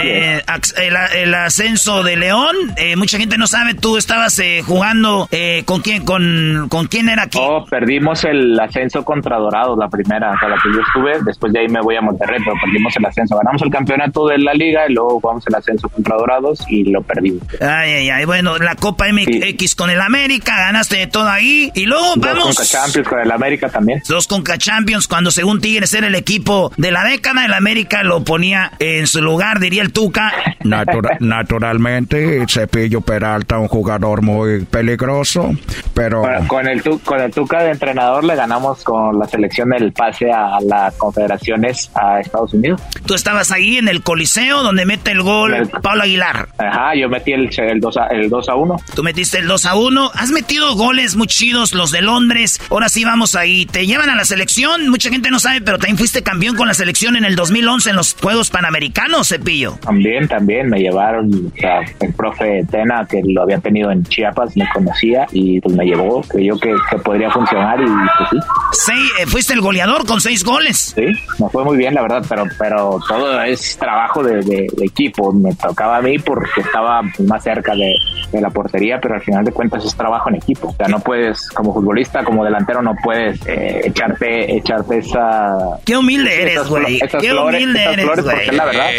Eh, 0.02 0.42
el, 0.78 1.34
ascenso 1.34 2.04
de 2.04 2.16
León, 2.16 2.56
mucha 2.96 3.18
gente 3.18 3.38
no 3.38 3.48
sabe, 3.48 3.74
tú 3.74 3.98
estabas 3.98 4.42
jugando 4.66 5.28
con 5.66 5.82
quién, 5.82 6.06
con, 6.06 6.68
con 6.70 6.88
quién 6.88 7.10
era 7.10 7.24
aquí. 7.24 7.38
Oh, 7.42 7.66
perdimos 7.66 8.24
el 8.24 8.58
ascenso 8.60 9.04
contra 9.04 9.38
Dorados, 9.38 9.78
la 9.78 9.90
primera, 9.90 10.34
o 10.42 10.48
la 10.48 10.56
que 10.56 10.74
yo 10.74 10.82
estuve, 10.82 11.26
después 11.26 11.52
de 11.52 11.60
ahí 11.60 11.68
me 11.68 11.82
voy 11.82 11.98
a 11.98 12.02
Monterrey, 12.02 12.40
pero 12.44 12.56
perdimos 12.64 12.96
el 12.96 13.06
ascenso, 13.06 13.36
ganamos 13.38 13.62
el 13.62 13.70
campeonato 13.70 14.28
de 14.28 14.37
la 14.44 14.54
liga 14.54 14.90
y 14.90 14.94
luego 14.94 15.20
jugamos 15.20 15.46
el 15.48 15.56
ascenso 15.56 15.90
contra 15.90 16.16
Dorados 16.18 16.66
y 16.70 16.84
lo 16.86 17.02
perdimos. 17.02 17.44
Ay, 17.62 17.92
ay, 17.92 18.10
ay, 18.10 18.26
bueno, 18.26 18.58
la 18.58 18.76
Copa 18.76 19.06
MX 19.12 19.76
con 19.76 19.90
el 19.90 20.02
América, 20.02 20.54
ganaste 20.58 20.98
de 20.98 21.08
todo 21.08 21.28
ahí. 21.30 21.72
Y 21.76 21.86
luego 21.86 22.16
Dos 22.16 22.20
vamos. 22.20 22.56
Conca 22.56 22.66
Champions 22.66 23.08
con 23.08 23.20
el 23.20 23.32
América 23.32 23.70
también. 23.70 24.02
Dos 24.08 24.28
Conca 24.28 24.58
Champions, 24.58 25.08
cuando 25.08 25.32
según 25.32 25.62
Tigres 25.62 25.94
era 25.94 26.08
el 26.08 26.16
equipo 26.16 26.72
de 26.78 26.92
la 26.92 27.04
década, 27.04 27.46
el 27.46 27.54
América 27.54 28.04
lo 28.04 28.24
ponía 28.24 28.72
en 28.80 29.08
su 29.08 29.22
lugar, 29.22 29.60
diría 29.60 29.82
el 29.82 29.92
Tuca. 29.94 30.34
naturalmente, 31.20 32.46
Cepillo 32.48 33.02
Peralta, 33.02 33.58
un 33.58 33.68
jugador 33.68 34.22
muy 34.22 34.66
peligroso, 34.66 35.52
pero. 35.94 36.24
con, 36.48 36.68
el 36.68 36.82
con 36.82 37.22
el 37.22 37.32
Tuca 37.32 37.64
de 37.64 37.72
entrenador 37.72 38.24
le 38.24 38.36
ganamos 38.36 38.84
con 38.84 39.18
la 39.18 39.28
selección 39.28 39.70
del 39.70 39.92
pase 39.94 40.32
a 40.32 40.60
las 40.62 40.96
confederaciones 40.96 41.90
a 41.96 42.20
Estados 42.20 42.54
Unidos. 42.54 42.82
Tú 43.06 43.14
estabas 43.14 43.52
ahí 43.52 43.78
en 43.78 43.88
el 43.88 44.04
Coliseo 44.04 44.27
Coliseo, 44.28 44.62
donde 44.62 44.86
mete 44.86 45.12
el 45.12 45.22
gol 45.22 45.70
Pablo 45.82 46.04
Aguilar. 46.04 46.50
Ajá, 46.58 46.94
yo 46.96 47.08
metí 47.08 47.32
el, 47.32 47.50
el, 47.58 47.80
2 47.80 47.98
a, 47.98 48.08
el 48.08 48.30
2 48.30 48.50
a 48.50 48.56
1. 48.56 48.76
Tú 48.94 49.02
metiste 49.02 49.38
el 49.38 49.48
2 49.48 49.66
a 49.66 49.76
1. 49.76 50.12
Has 50.14 50.32
metido 50.32 50.76
goles 50.76 51.16
muy 51.16 51.28
chidos, 51.28 51.74
los 51.74 51.92
de 51.92 52.02
Londres. 52.02 52.60
Ahora 52.70 52.90
sí 52.90 53.06
vamos 53.06 53.36
ahí. 53.36 53.66
Te 53.66 53.86
llevan 53.86 54.10
a 54.10 54.16
la 54.16 54.26
selección. 54.26 54.90
Mucha 54.90 55.10
gente 55.10 55.32
no 55.32 55.40
sabe, 55.40 55.62
pero 55.62 55.78
también 55.78 55.98
fuiste 55.98 56.24
campeón 56.24 56.58
con 56.58 56.68
la 56.68 56.74
selección 56.74 57.16
en 57.16 57.24
el 57.24 57.38
2011 57.38 57.90
en 57.92 57.96
los 57.96 58.16
Juegos 58.16 58.50
Panamericanos, 58.50 59.30
Cepillo. 59.30 59.78
También, 59.82 60.28
también. 60.28 60.70
Me 60.70 60.80
llevaron, 60.80 61.54
o 61.56 61.62
sea, 61.62 61.80
el 62.02 62.14
profe 62.14 62.66
Tena, 62.70 63.06
que 63.10 63.22
lo 63.24 63.44
había 63.44 63.60
tenido 63.60 63.92
en 63.92 64.04
Chiapas, 64.04 64.58
me 64.58 64.68
conocía 64.74 65.26
y 65.32 65.62
pues 65.62 65.74
me 65.74 65.86
llevó. 65.86 66.22
Creyó 66.24 66.60
que, 66.60 66.76
que 66.90 66.98
podría 66.98 67.32
funcionar 67.32 67.80
y 67.80 67.86
pues 67.86 68.30
sí. 68.32 68.38
Seis, 68.74 69.12
eh, 69.22 69.26
fuiste 69.26 69.54
el 69.54 69.62
goleador 69.62 70.06
con 70.06 70.20
seis 70.20 70.44
goles. 70.44 70.94
Sí, 70.96 71.06
me 71.40 71.50
fue 71.50 71.64
muy 71.64 71.78
bien, 71.78 71.94
la 71.94 72.02
verdad, 72.02 72.26
pero, 72.28 72.44
pero 72.60 73.00
todo 73.08 73.42
es 73.42 73.78
trabajo 73.78 74.07
de, 74.16 74.42
de, 74.42 74.68
de 74.72 74.86
equipo. 74.86 75.32
Me 75.34 75.54
tocaba 75.56 75.98
a 75.98 76.02
mí 76.02 76.18
porque 76.20 76.62
estaba 76.62 77.02
más 77.20 77.44
cerca 77.44 77.74
de, 77.76 77.94
de 78.32 78.42
la 78.42 78.50
portería, 78.50 79.00
pero 79.02 79.16
al 79.16 79.22
final 79.22 79.44
de 79.46 79.52
cuentas 79.52 79.86
es 79.86 79.96
trabajo 79.96 80.30
en 80.30 80.36
equipo. 80.36 80.70
O 80.70 80.76
sea, 80.76 80.88
no 80.88 81.00
puedes, 81.00 81.50
como 81.50 81.74
futbolista, 81.74 82.24
como 82.24 82.44
delantero, 82.44 82.82
no 82.82 82.96
puedes 83.04 83.40
eh, 83.48 83.82
echarte, 83.86 84.56
echarte 84.56 85.00
esa... 85.00 85.80
Qué 85.86 85.98
humilde 85.98 86.42
eres, 86.42 86.68
güey. 86.68 87.00
Qué 87.00 87.30
flores, 87.30 87.62
humilde 87.64 87.82
esas 87.82 87.94
eres, 87.94 88.24
güey. 88.24 88.52
la 88.52 88.66
verdad. 88.66 88.90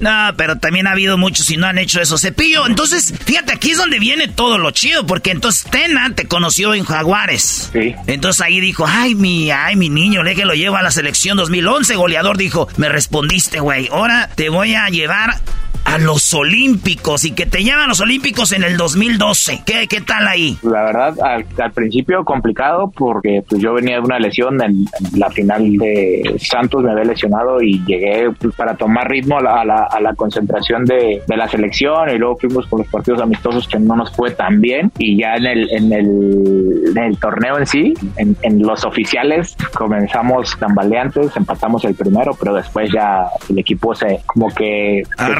No, 0.00 0.36
pero 0.36 0.58
también 0.58 0.86
ha 0.86 0.92
habido 0.92 1.18
muchos 1.18 1.50
y 1.50 1.56
no 1.56 1.66
han 1.66 1.78
hecho 1.78 2.00
eso. 2.00 2.18
Cepillo, 2.18 2.66
entonces, 2.66 3.14
fíjate, 3.24 3.52
aquí 3.52 3.72
es 3.72 3.78
donde 3.78 3.98
viene 3.98 4.28
todo 4.28 4.58
lo 4.58 4.70
chido, 4.70 5.06
porque 5.06 5.30
entonces 5.30 5.64
Tena 5.70 6.12
te 6.14 6.26
conoció 6.26 6.74
en 6.74 6.84
Jaguares. 6.84 7.70
Sí. 7.72 7.94
Entonces 8.06 8.40
ahí 8.42 8.60
dijo, 8.60 8.84
ay, 8.86 9.14
mi, 9.14 9.50
ay, 9.50 9.76
mi 9.76 9.88
niño, 9.88 10.22
le 10.22 10.34
que 10.34 10.44
lo 10.44 10.54
lleva 10.54 10.80
a 10.80 10.82
la 10.82 10.90
selección 10.90 11.36
2011. 11.36 11.96
Goleador 11.96 12.36
dijo, 12.36 12.68
me 12.76 12.88
respondiste, 12.88 13.60
güey. 13.60 13.88
Ahora 13.90 14.28
te 14.34 14.47
voy 14.48 14.74
a 14.74 14.88
llevar 14.88 15.40
a 15.88 15.96
los 15.96 16.34
Olímpicos 16.34 17.24
y 17.24 17.30
que 17.30 17.46
te 17.46 17.64
llevan 17.64 17.84
a 17.84 17.86
los 17.86 18.00
Olímpicos 18.00 18.52
en 18.52 18.62
el 18.62 18.76
2012. 18.76 19.62
¿Qué, 19.64 19.86
qué 19.88 20.02
tal 20.02 20.28
ahí? 20.28 20.58
La 20.62 20.82
verdad, 20.84 21.14
al, 21.22 21.46
al 21.58 21.72
principio 21.72 22.26
complicado 22.26 22.92
porque 22.94 23.42
pues, 23.48 23.62
yo 23.62 23.72
venía 23.72 23.94
de 23.94 24.02
una 24.02 24.18
lesión 24.18 24.62
en, 24.62 24.84
en 25.00 25.18
la 25.18 25.30
final 25.30 25.78
de 25.78 26.36
Santos, 26.40 26.84
me 26.84 26.90
había 26.90 27.04
lesionado 27.04 27.62
y 27.62 27.82
llegué 27.86 28.30
pues, 28.38 28.54
para 28.54 28.76
tomar 28.76 29.08
ritmo 29.08 29.38
a 29.38 29.42
la, 29.42 29.60
a 29.62 29.64
la, 29.64 29.88
a 29.90 30.00
la 30.00 30.14
concentración 30.14 30.84
de, 30.84 31.22
de, 31.26 31.36
la 31.38 31.48
selección 31.48 32.10
y 32.10 32.18
luego 32.18 32.36
fuimos 32.36 32.66
con 32.66 32.80
los 32.80 32.88
partidos 32.88 33.22
amistosos 33.22 33.66
que 33.66 33.78
no 33.78 33.96
nos 33.96 34.14
fue 34.14 34.32
tan 34.32 34.60
bien 34.60 34.92
y 34.98 35.16
ya 35.16 35.36
en 35.36 35.46
el, 35.46 35.70
en 35.70 35.92
el, 35.94 36.82
en 36.90 36.98
el 36.98 37.18
torneo 37.18 37.58
en 37.58 37.66
sí, 37.66 37.94
en, 38.16 38.36
en 38.42 38.62
los 38.62 38.84
oficiales, 38.84 39.56
comenzamos 39.74 40.54
tambaleantes, 40.58 41.34
empatamos 41.34 41.82
el 41.86 41.94
primero, 41.94 42.36
pero 42.38 42.52
después 42.54 42.90
ya 42.92 43.24
el 43.48 43.58
equipo 43.58 43.94
se 43.94 44.20
como 44.26 44.48
que 44.54 45.02
se 45.16 45.34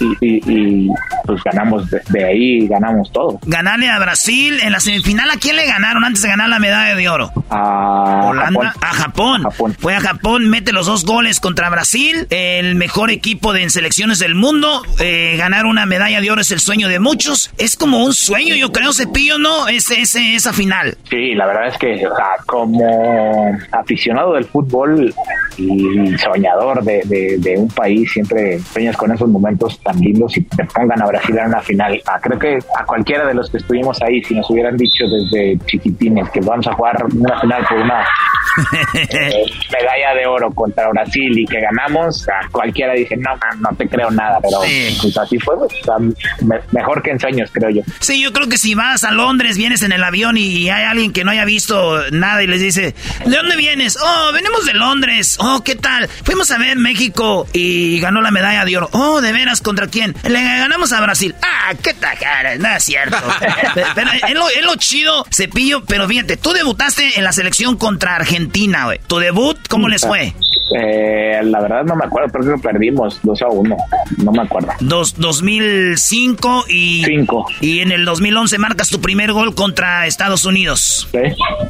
y, 0.00 0.16
y, 0.20 0.52
y, 0.52 0.88
pues 1.24 1.42
ganamos 1.44 1.90
de, 1.90 2.00
de, 2.08 2.24
ahí, 2.24 2.68
ganamos 2.68 3.10
todo. 3.12 3.38
Ganarle 3.46 3.88
a 3.88 3.98
Brasil 3.98 4.58
en 4.62 4.72
la 4.72 4.80
semifinal, 4.80 5.30
¿a 5.30 5.36
quién 5.36 5.56
le 5.56 5.66
ganaron 5.66 6.04
antes 6.04 6.22
de 6.22 6.28
ganar 6.28 6.48
la 6.48 6.58
medalla 6.58 6.94
de 6.94 7.08
oro? 7.08 7.30
A 7.50 8.26
Holanda, 8.26 8.72
Japón. 8.72 8.72
a 8.80 8.94
Japón. 8.94 9.42
Japón. 9.42 9.76
Fue 9.78 9.96
a 9.96 10.00
Japón, 10.00 10.48
mete 10.50 10.72
los 10.72 10.86
dos 10.86 11.04
goles 11.04 11.40
contra 11.40 11.70
Brasil, 11.70 12.26
el 12.30 12.74
mejor 12.74 13.10
equipo 13.10 13.52
de 13.52 13.62
en 13.62 13.70
selecciones 13.70 14.18
del 14.18 14.34
mundo. 14.34 14.82
Eh, 14.98 15.36
ganar 15.38 15.66
una 15.66 15.86
medalla 15.86 16.20
de 16.20 16.30
oro 16.30 16.40
es 16.40 16.50
el 16.50 16.60
sueño 16.60 16.88
de 16.88 16.98
muchos. 16.98 17.50
Es 17.58 17.76
como 17.76 18.04
un 18.04 18.12
sueño, 18.12 18.54
yo 18.54 18.72
creo, 18.72 18.92
Cepillo, 18.92 19.38
¿no? 19.38 19.68
Ese, 19.68 20.00
ese, 20.00 20.34
esa 20.34 20.52
final. 20.52 20.96
Sí, 21.08 21.34
la 21.34 21.46
verdad 21.46 21.68
es 21.68 21.78
que, 21.78 22.06
o 22.06 22.16
sea, 22.16 22.36
como 22.46 23.56
aficionado 23.70 24.34
del 24.34 24.44
fútbol 24.44 25.14
y 25.56 26.18
soñador 26.18 26.82
de, 26.82 27.02
de, 27.04 27.36
de 27.38 27.58
un 27.58 27.68
país, 27.68 28.10
siempre 28.12 28.58
sueñas 28.72 28.96
con 28.96 29.12
esos 29.12 29.28
momentos 29.32 29.78
tan 29.80 29.98
lindos 29.98 30.36
y 30.36 30.42
te 30.42 30.64
pongan 30.64 31.02
a 31.02 31.06
Brasil 31.06 31.36
en 31.38 31.46
una 31.46 31.60
final. 31.60 32.00
Ah, 32.06 32.18
creo 32.20 32.38
que 32.38 32.58
a 32.78 32.84
cualquiera 32.84 33.26
de 33.26 33.34
los 33.34 33.50
que 33.50 33.58
estuvimos 33.58 34.00
ahí, 34.02 34.22
si 34.22 34.34
nos 34.34 34.48
hubieran 34.50 34.76
dicho 34.76 35.04
desde 35.06 35.58
chiquitines 35.66 36.28
que 36.30 36.40
vamos 36.40 36.66
a 36.66 36.74
jugar 36.74 36.96
una 37.14 37.40
final 37.40 37.64
por 37.68 37.78
una 37.78 38.04
eh, 38.94 39.44
medalla 39.72 40.14
de 40.14 40.26
oro 40.26 40.50
contra 40.52 40.88
Brasil 40.90 41.38
y 41.38 41.46
que 41.46 41.60
ganamos, 41.60 42.28
a 42.28 42.48
cualquiera 42.50 42.92
dice, 42.94 43.16
no, 43.16 43.30
no 43.58 43.76
te 43.76 43.88
creo 43.88 44.10
nada, 44.10 44.38
pero 44.42 44.62
sí. 44.62 44.96
pues 45.00 45.16
así 45.16 45.38
fue, 45.38 45.56
pues, 45.58 45.72
o 45.80 45.84
sea, 45.84 45.98
me, 45.98 46.56
mejor 46.72 47.02
que 47.02 47.10
en 47.10 47.20
sueños, 47.20 47.50
creo 47.52 47.70
yo. 47.70 47.82
Sí, 48.00 48.22
yo 48.22 48.32
creo 48.32 48.48
que 48.48 48.58
si 48.58 48.74
vas 48.74 49.04
a 49.04 49.12
Londres, 49.12 49.56
vienes 49.56 49.82
en 49.82 49.92
el 49.92 50.04
avión 50.04 50.36
y 50.36 50.68
hay 50.68 50.84
alguien 50.84 51.12
que 51.12 51.24
no 51.24 51.30
haya 51.30 51.44
visto 51.44 51.98
nada 52.10 52.42
y 52.42 52.46
les 52.46 52.60
dice, 52.60 52.94
¿de 53.24 53.36
dónde 53.36 53.56
vienes? 53.56 53.98
Oh, 54.02 54.32
venimos 54.32 54.66
de 54.66 54.74
Londres. 54.74 55.38
Oh, 55.40 55.62
¿qué 55.64 55.74
tal? 55.74 56.08
Fuimos 56.08 56.50
a 56.50 56.58
ver 56.58 56.76
México 56.76 57.46
y 57.52 58.00
ganó 58.00 58.20
la 58.20 58.30
medalla 58.30 58.64
de 58.64 58.76
oro. 58.76 58.88
Oh, 58.92 59.20
¿de 59.22 59.32
veras 59.32 59.60
contra 59.60 59.86
quién? 59.86 60.14
Le 60.24 60.42
ganamos 60.42 60.92
a 60.92 61.00
Brasil. 61.00 61.34
Ah, 61.42 61.72
qué 61.82 61.94
tajara, 61.94 62.56
no 62.56 62.68
es 62.68 62.84
cierto. 62.84 63.16
pero 63.94 64.10
es 64.12 64.34
lo, 64.34 64.48
es 64.48 64.64
lo 64.64 64.76
chido, 64.76 65.24
Cepillo, 65.32 65.84
pero 65.84 66.06
fíjate, 66.08 66.36
tú 66.36 66.52
debutaste 66.52 67.18
en 67.18 67.24
la 67.24 67.32
selección 67.32 67.76
contra 67.76 68.16
Argentina, 68.16 68.84
güey. 68.84 69.00
¿Tu 69.06 69.18
debut 69.18 69.56
cómo 69.68 69.88
les 69.88 70.02
fue? 70.02 70.34
Eh, 70.74 71.40
la 71.44 71.60
verdad 71.60 71.84
no 71.84 71.96
me 71.96 72.04
acuerdo, 72.04 72.30
pero 72.32 72.56
que 72.56 72.62
perdimos 72.62 73.20
2 73.22 73.42
a 73.42 73.48
1. 73.48 73.76
No 74.18 74.32
me 74.32 74.42
acuerdo. 74.42 74.68
Dos, 74.80 75.14
2005 75.18 76.64
y. 76.68 77.04
Cinco. 77.04 77.46
Y 77.60 77.80
en 77.80 77.92
el 77.92 78.04
2011 78.04 78.58
marcas 78.58 78.88
tu 78.88 79.00
primer 79.00 79.32
gol 79.32 79.54
contra 79.54 80.06
Estados 80.06 80.44
Unidos. 80.44 81.08
Sí. 81.12 81.18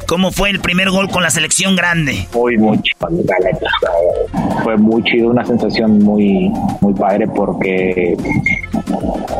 ¿Cómo 0.07 0.31
fue 0.31 0.49
el 0.49 0.59
primer 0.59 0.89
gol 0.89 1.09
con 1.09 1.23
la 1.23 1.29
selección 1.29 1.75
grande? 1.75 2.27
Muy, 2.33 2.57
muy 2.57 2.79
chido. 2.81 2.97
Fue 4.63 4.77
muy 4.77 5.03
chido, 5.03 5.29
una 5.29 5.45
sensación 5.45 5.99
muy, 5.99 6.49
muy 6.81 6.93
padre 6.93 7.27
porque, 7.45 8.15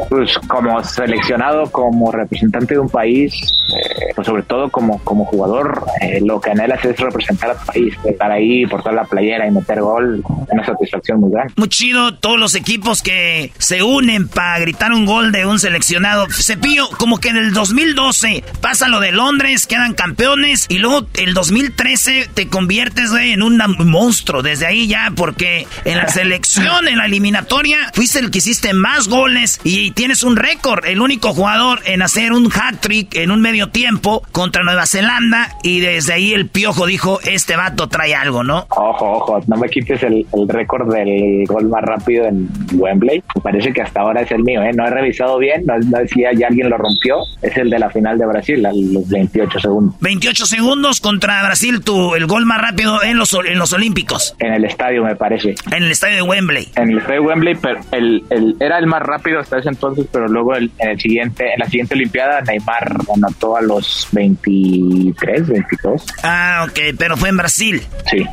pues, 0.09 0.37
como 0.47 0.83
seleccionado, 0.83 1.71
como 1.71 2.11
representante 2.11 2.73
de 2.73 2.79
un 2.81 2.89
país, 2.89 3.33
eh, 3.73 4.11
pues 4.13 4.27
sobre 4.27 4.43
todo 4.43 4.69
como, 4.69 4.99
como 5.05 5.23
jugador, 5.25 5.85
eh, 6.01 6.19
lo 6.21 6.41
que 6.41 6.51
anhelas 6.51 6.83
es 6.83 6.99
representar 6.99 7.51
a 7.51 7.55
tu 7.55 7.65
país, 7.65 7.95
estar 8.03 8.29
ahí, 8.29 8.65
portar 8.65 8.93
la 8.93 9.05
playera 9.05 9.47
y 9.47 9.51
meter 9.51 9.81
gol, 9.81 10.21
una 10.51 10.65
satisfacción 10.65 11.21
muy 11.21 11.31
grande. 11.31 11.53
Muy 11.55 11.69
chido 11.69 12.15
todos 12.15 12.37
los 12.37 12.55
equipos 12.55 13.01
que 13.01 13.53
se 13.57 13.83
unen 13.83 14.27
para 14.27 14.59
gritar 14.59 14.91
un 14.91 15.05
gol 15.05 15.31
de 15.31 15.45
un 15.45 15.59
seleccionado. 15.59 16.27
Cepillo, 16.29 16.89
como 16.97 17.19
que 17.19 17.29
en 17.29 17.37
el 17.37 17.53
2012 17.53 18.43
pasa 18.59 18.89
lo 18.89 18.99
de 18.99 19.13
Londres, 19.13 19.65
quedan 19.65 19.93
campeones 19.93 20.65
y 20.69 20.79
luego 20.79 21.07
el 21.13 21.33
2013 21.33 22.29
te 22.33 22.49
conviertes 22.49 23.11
en 23.13 23.41
un 23.41 23.61
monstruo 23.85 24.41
desde 24.41 24.65
ahí 24.65 24.87
ya, 24.87 25.11
porque 25.15 25.67
en 25.85 25.97
la 25.97 26.07
selección, 26.09 26.87
en 26.87 26.97
la 26.97 27.05
eliminatoria, 27.05 27.77
fuiste 27.93 28.19
el 28.19 28.31
que 28.31 28.39
hiciste 28.39 28.73
más 28.73 29.07
goles 29.07 29.61
y 29.63 29.91
tienes 29.91 30.23
un 30.23 30.35
récord, 30.35 30.85
el 30.85 30.99
único 30.99 31.33
jugador 31.33 31.79
en 31.85 32.01
hacer 32.01 32.33
un 32.33 32.49
hat-trick 32.51 33.15
en 33.15 33.31
un 33.31 33.41
medio 33.41 33.69
tiempo 33.69 34.23
contra 34.31 34.63
Nueva 34.63 34.85
Zelanda 34.85 35.55
y 35.63 35.79
desde 35.79 36.13
ahí 36.13 36.33
el 36.33 36.47
piojo 36.47 36.85
dijo, 36.85 37.19
este 37.21 37.55
vato 37.55 37.87
trae 37.87 38.15
algo, 38.15 38.43
¿no? 38.43 38.65
Ojo, 38.69 39.11
ojo, 39.11 39.39
no 39.47 39.57
me 39.57 39.69
quites 39.69 40.01
el, 40.03 40.25
el 40.33 40.49
récord 40.49 40.93
del 40.93 41.45
gol 41.47 41.69
más 41.69 41.83
rápido 41.83 42.25
en 42.25 42.49
Wembley. 42.73 43.23
Me 43.35 43.41
parece 43.41 43.71
que 43.71 43.81
hasta 43.81 44.01
ahora 44.01 44.21
es 44.21 44.31
el 44.31 44.43
mío, 44.43 44.61
¿eh? 44.63 44.71
No 44.73 44.85
he 44.85 44.89
revisado 44.89 45.37
bien, 45.37 45.63
no, 45.65 45.77
no 45.77 45.99
decía 45.99 46.31
ya 46.33 46.47
alguien 46.47 46.69
lo 46.69 46.77
rompió. 46.77 47.17
Es 47.41 47.55
el 47.57 47.69
de 47.69 47.79
la 47.79 47.89
final 47.89 48.17
de 48.17 48.25
Brasil, 48.25 48.65
a 48.65 48.71
los 48.73 49.07
28 49.07 49.59
segundos. 49.59 49.95
28 50.01 50.45
segundos 50.45 50.99
contra 50.99 51.43
Brasil, 51.43 51.81
tu, 51.83 52.15
el 52.15 52.25
gol 52.25 52.45
más 52.45 52.59
rápido 52.59 53.03
en 53.03 53.17
los, 53.17 53.33
en 53.33 53.59
los 53.59 53.71
Olímpicos. 53.73 54.35
En 54.39 54.53
el 54.53 54.65
estadio, 54.65 55.03
me 55.03 55.15
parece. 55.15 55.55
En 55.71 55.83
el 55.83 55.91
estadio 55.91 56.15
de 56.15 56.21
Wembley. 56.23 56.67
En 56.75 56.89
el 56.89 56.97
estadio 56.97 57.21
de 57.21 57.27
Wembley, 57.27 57.55
pero 57.55 57.82
el, 57.91 58.23
el, 58.29 58.55
era 58.59 58.79
el 58.79 58.87
más 58.87 59.01
rápido 59.01 59.39
hasta 59.39 59.59
ese 59.59 59.69
entonces, 59.69 60.07
pero 60.11 60.27
luego 60.27 60.55
el, 60.55 60.71
en, 60.79 60.89
el 60.89 60.99
siguiente, 60.99 61.53
en 61.53 61.59
la 61.59 61.65
siguiente 61.65 61.95
Olimpiada, 61.95 62.41
Neymar 62.41 62.95
anotó 63.13 63.57
a 63.57 63.61
los 63.61 64.07
23, 64.11 65.47
22. 65.47 66.05
Ah, 66.23 66.65
ok, 66.67 66.79
pero 66.97 67.17
fue 67.17 67.29
en 67.29 67.37
Brasil. 67.37 67.81
Sí. 68.09 68.25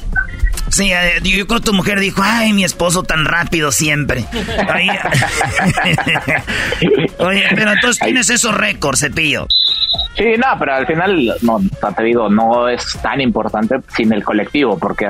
Sí, 0.70 0.92
eh, 0.92 1.20
yo 1.22 1.46
creo 1.46 1.60
que 1.60 1.66
tu 1.66 1.72
mujer 1.72 1.98
dijo, 1.98 2.22
ay, 2.24 2.52
mi 2.52 2.64
esposo 2.64 3.02
tan 3.02 3.24
rápido 3.24 3.72
siempre. 3.72 4.24
Oye, 7.18 7.44
pero 7.54 7.72
entonces 7.72 8.00
tienes 8.02 8.30
esos 8.30 8.54
récords, 8.54 9.00
Cepillo. 9.00 9.46
Sí, 10.16 10.24
no, 10.36 10.58
pero 10.58 10.74
al 10.74 10.86
final, 10.86 11.32
no, 11.42 11.60
te 11.96 12.02
digo, 12.02 12.28
no 12.28 12.68
es 12.68 12.98
tan 13.02 13.20
importante 13.20 13.76
sin 13.96 14.12
el 14.12 14.22
colectivo, 14.22 14.78
porque 14.78 15.08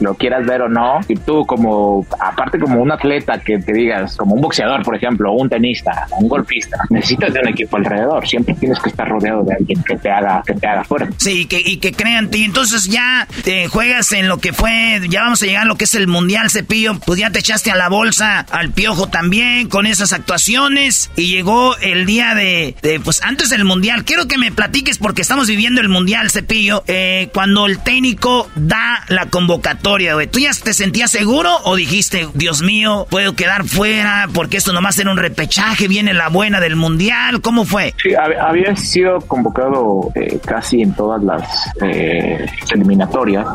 lo 0.00 0.14
quieras 0.14 0.46
ver 0.46 0.62
o 0.62 0.68
no, 0.68 1.00
y 1.08 1.16
tú 1.16 1.44
como, 1.46 2.06
aparte 2.20 2.58
como 2.58 2.80
un 2.80 2.92
atleta 2.92 3.40
que 3.40 3.58
te 3.58 3.72
digas, 3.72 4.16
como 4.16 4.34
un 4.34 4.40
boxeador, 4.40 4.84
por 4.84 4.94
ejemplo, 4.94 5.32
un 5.32 5.48
tenista, 5.48 6.06
un 6.20 6.28
golfista, 6.28 6.78
necesitas 6.90 7.32
de 7.32 7.40
un 7.40 7.48
equipo 7.48 7.76
alrededor, 7.76 8.26
siempre 8.28 8.54
tienes 8.54 8.78
que 8.78 8.90
estar 8.90 9.08
rodeado 9.08 9.42
de 9.42 9.54
alguien 9.54 9.82
que 9.82 9.96
te 9.96 10.10
haga, 10.10 10.42
que 10.46 10.54
te 10.54 10.66
haga 10.66 10.84
fuerte. 10.84 11.14
Sí, 11.18 11.48
y 11.50 11.78
que, 11.78 11.92
crean 11.92 12.30
ti, 12.30 12.44
entonces 12.44 12.84
ya 12.84 13.26
te 13.42 13.68
juegas 13.68 14.12
en 14.12 14.28
lo 14.28 14.38
que 14.38 14.52
fue, 14.52 15.00
ya 15.08 15.22
vamos 15.22 15.42
a 15.42 15.46
llegar 15.46 15.62
a 15.62 15.66
lo 15.66 15.76
que 15.76 15.84
es 15.84 15.94
el 15.94 16.06
Mundial 16.06 16.50
Cepillo, 16.50 16.98
pues 17.04 17.18
ya 17.18 17.30
te 17.30 17.40
echaste 17.40 17.70
a 17.70 17.76
la 17.76 17.88
bolsa 17.88 18.46
al 18.50 18.70
piojo 18.70 19.08
también, 19.08 19.68
con 19.68 19.86
esas 19.86 20.12
actuaciones, 20.12 21.10
y 21.16 21.28
llegó 21.28 21.76
el 21.78 22.06
día 22.06 22.34
de 22.34 22.76
pues 23.02 23.22
antes 23.22 23.50
del 23.50 23.64
Mundial, 23.64 24.04
quiero 24.06 24.26
que 24.26 24.38
me 24.38 24.52
platiques 24.52 24.98
porque 24.98 25.22
estamos 25.22 25.48
viviendo 25.48 25.80
el 25.80 25.88
Mundial, 25.88 26.30
Cepillo. 26.30 26.84
Eh, 26.86 27.28
cuando 27.34 27.66
el 27.66 27.80
técnico 27.80 28.48
da 28.54 29.04
la 29.08 29.26
convocatoria, 29.26 30.14
güey, 30.14 30.28
¿tú 30.28 30.38
ya 30.38 30.50
te 30.62 30.72
sentías 30.72 31.10
seguro 31.10 31.50
o 31.64 31.74
dijiste, 31.74 32.28
Dios 32.32 32.62
mío, 32.62 33.06
puedo 33.10 33.34
quedar 33.34 33.64
fuera 33.64 34.28
porque 34.32 34.56
esto 34.56 34.72
nomás 34.72 34.98
era 34.98 35.10
un 35.10 35.18
repechaje, 35.18 35.88
viene 35.88 36.14
la 36.14 36.28
buena 36.28 36.60
del 36.60 36.76
Mundial? 36.76 37.42
¿Cómo 37.42 37.64
fue? 37.64 37.92
Sí, 38.02 38.14
había 38.14 38.74
sido 38.76 39.18
convocado 39.22 40.10
eh, 40.14 40.38
casi 40.44 40.82
en 40.82 40.94
todas 40.94 41.22
las 41.22 41.44
eh, 41.82 42.46
eliminatorias. 42.72 43.46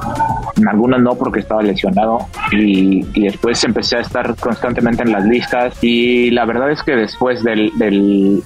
En 0.57 0.67
algunas 0.67 1.01
no 1.01 1.15
porque 1.15 1.39
estaba 1.39 1.63
lesionado 1.63 2.27
y, 2.51 3.01
después 3.21 3.63
empecé 3.63 3.97
a 3.97 4.01
estar 4.01 4.35
constantemente 4.35 5.03
en 5.03 5.11
las 5.11 5.23
listas 5.23 5.77
y 5.81 6.31
la 6.31 6.43
verdad 6.45 6.71
es 6.71 6.83
que 6.83 6.95
después 6.95 7.43
del, 7.43 7.71
del, 7.75 8.43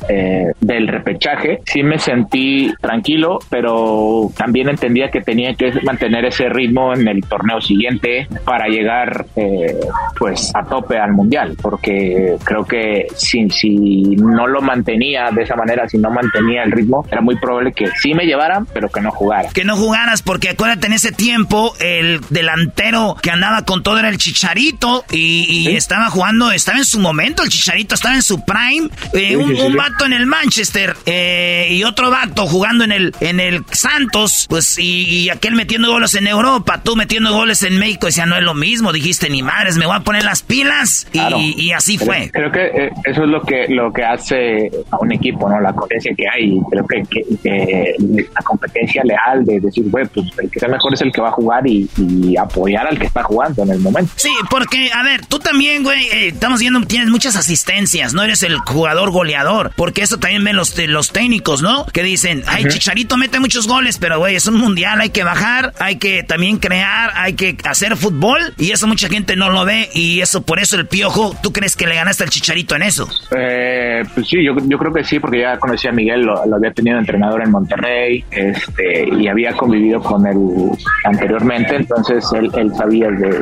del 0.59 0.87
repechaje 0.87 1.61
sí 1.65 1.81
me 1.81 1.94
sentí 1.99 2.73
tranquilo, 2.81 3.39
pero 3.49 4.31
también 4.37 4.69
entendía 4.69 5.09
que 5.09 5.21
tenía 5.21 5.53
que 5.53 5.71
mantener 5.83 6.25
ese 6.25 6.49
ritmo 6.49 6.93
en 6.93 7.07
el 7.07 7.21
torneo 7.21 7.61
siguiente 7.61 8.27
para 8.43 8.67
llegar 8.67 9.25
eh, 9.35 9.79
pues 10.17 10.51
a 10.55 10.63
tope 10.63 10.97
al 10.97 11.13
mundial, 11.13 11.55
porque 11.61 12.35
creo 12.43 12.65
que 12.65 13.07
si, 13.15 13.49
si 13.49 14.15
no 14.15 14.47
lo 14.47 14.61
mantenía 14.61 15.29
de 15.31 15.43
esa 15.43 15.55
manera, 15.55 15.87
si 15.87 15.97
no 15.97 16.09
mantenía 16.09 16.63
el 16.63 16.71
ritmo, 16.71 17.05
era 17.11 17.21
muy 17.21 17.37
probable 17.37 17.73
que 17.73 17.87
sí 18.01 18.13
me 18.13 18.25
llevaran, 18.25 18.65
pero 18.65 18.89
que 18.89 19.01
no 19.01 19.11
jugara. 19.11 19.49
Que 19.53 19.63
no 19.63 19.75
jugaras, 19.75 20.21
porque 20.21 20.49
acuérdate 20.49 20.87
en 20.87 20.93
ese 20.93 21.11
tiempo 21.11 21.73
el 21.79 22.21
delantero 22.29 23.15
que 23.21 23.31
andaba 23.31 23.63
con 23.63 23.83
todo 23.83 23.99
era 23.99 24.09
el 24.09 24.17
Chicharito 24.17 25.05
y, 25.11 25.75
estaba 25.75 26.09
jugando, 26.09 26.51
estaba 26.51 26.77
en 26.77 26.85
su 26.85 26.99
momento, 26.99 27.43
el 27.43 27.49
Chicharito 27.49 27.95
estaba 27.95 28.15
en 28.15 28.21
su 28.21 28.43
prime, 28.43 28.89
eh, 29.13 29.35
un, 29.35 29.75
vato 29.75 30.05
en 30.05 30.13
el 30.13 30.25
Manchester 30.25 30.95
eh, 31.05 31.67
y 31.71 31.83
otro 31.85 32.09
vato 32.09 32.47
jugando 32.47 32.83
en 32.83 32.91
el, 32.91 33.13
en 33.19 33.39
el 33.39 33.63
Santos, 33.71 34.45
pues 34.49 34.77
y, 34.79 35.29
aquel 35.29 35.55
metiendo 35.55 35.89
goles 35.89 36.15
en 36.15 36.27
Europa, 36.27 36.81
tú 36.83 36.95
metiendo 36.95 37.33
goles 37.33 37.63
en 37.63 37.77
México, 37.77 38.07
decía, 38.07 38.25
no 38.25 38.35
es 38.35 38.43
lo 38.43 38.53
mismo, 38.53 38.91
dijiste, 38.91 39.29
ni 39.29 39.43
madres, 39.43 39.77
me 39.77 39.85
voy 39.85 39.95
a 39.95 40.01
poner 40.01 40.23
las 40.23 40.41
pilas 40.41 41.07
y, 41.13 41.71
así 41.71 41.97
fue. 41.97 42.29
Creo 42.31 42.51
que 42.51 42.65
eh, 42.65 42.89
eso 43.05 43.23
es 43.23 43.29
lo 43.29 43.41
que, 43.41 43.67
lo 43.69 43.91
que 43.91 44.03
hace 44.03 44.71
a 44.91 44.97
un 44.97 45.11
equipo, 45.11 45.49
¿no? 45.49 45.59
La 45.59 45.73
competencia 45.73 46.13
que 46.15 46.23
hay, 46.27 46.59
creo 46.69 46.85
que, 46.87 47.95
la 48.33 48.41
competencia 48.43 49.03
leal 49.03 49.45
de 49.45 49.59
decir, 49.59 49.89
güey, 49.89 50.05
pues 50.07 50.27
el 50.39 50.49
que 50.49 50.59
sea 50.59 50.69
mejor 50.69 50.93
es 50.93 51.01
el 51.01 51.11
que 51.11 51.21
va 51.21 51.29
a 51.29 51.33
jugar 51.33 51.65
y, 51.67 51.87
apoyar 52.37 52.87
al 52.87 52.99
que 52.99 53.05
está 53.05 53.23
jugando 53.23 53.63
en 53.63 53.71
el 53.71 53.79
momento. 53.79 54.11
Sí, 54.15 54.31
porque, 54.49 54.91
a 54.93 55.03
ver, 55.03 55.25
tú 55.25 55.39
también, 55.39 55.83
güey, 55.83 56.05
eh, 56.07 56.27
estamos 56.27 56.59
viendo, 56.59 56.81
tienes 56.81 57.09
muchas 57.09 57.35
asistencias, 57.35 58.13
no 58.13 58.23
eres 58.23 58.43
el 58.43 58.57
jugador 58.57 59.11
goleador, 59.11 59.71
porque 59.75 60.01
eso 60.01 60.17
también 60.17 60.43
ven 60.43 60.55
los, 60.55 60.77
los 60.87 61.11
técnicos, 61.11 61.61
¿no? 61.61 61.74
Que 61.91 62.03
dicen, 62.03 62.43
ay, 62.47 62.65
Chicharito 62.65 63.17
mete 63.17 63.39
muchos 63.39 63.67
goles, 63.67 63.97
pero, 63.97 64.19
güey, 64.19 64.35
es 64.35 64.47
un 64.47 64.55
mundial, 64.55 65.01
hay 65.01 65.09
que 65.09 65.23
bajar, 65.23 65.73
hay 65.79 65.97
que 65.97 66.23
también 66.23 66.57
crear, 66.57 67.11
hay 67.15 67.33
que 67.33 67.57
hacer 67.63 67.95
fútbol, 67.97 68.39
y 68.57 68.71
eso 68.71 68.87
mucha 68.87 69.09
gente 69.09 69.35
no 69.35 69.49
lo 69.49 69.65
ve, 69.65 69.89
y 69.93 70.21
eso, 70.21 70.43
por 70.43 70.59
eso 70.59 70.77
el 70.77 70.87
piojo, 70.87 71.35
¿tú 71.41 71.51
crees 71.51 71.75
que 71.75 71.87
le 71.87 71.95
ganaste 71.95 72.23
al 72.23 72.29
Chicharito 72.29 72.75
en 72.75 72.83
eso? 72.83 73.07
Eh, 73.35 74.03
pues 74.13 74.27
sí, 74.27 74.43
yo, 74.43 74.55
yo 74.65 74.77
creo 74.77 74.93
que 74.93 75.03
sí, 75.03 75.19
porque 75.19 75.41
ya 75.41 75.57
conocí 75.57 75.87
a 75.87 75.91
Miguel, 75.91 76.21
lo, 76.21 76.41
había 76.55 76.71
tenido 76.71 76.97
entrenador 76.97 77.41
en 77.43 77.51
Monterrey, 77.51 78.23
este, 78.31 79.09
y 79.17 79.27
había 79.27 79.53
convivido 79.53 80.01
con 80.01 80.25
él 80.27 80.37
anteriormente, 81.03 81.75
entonces 81.75 82.25
él, 82.33 82.49
él 82.55 82.71
sabía 82.75 83.09
de, 83.09 83.41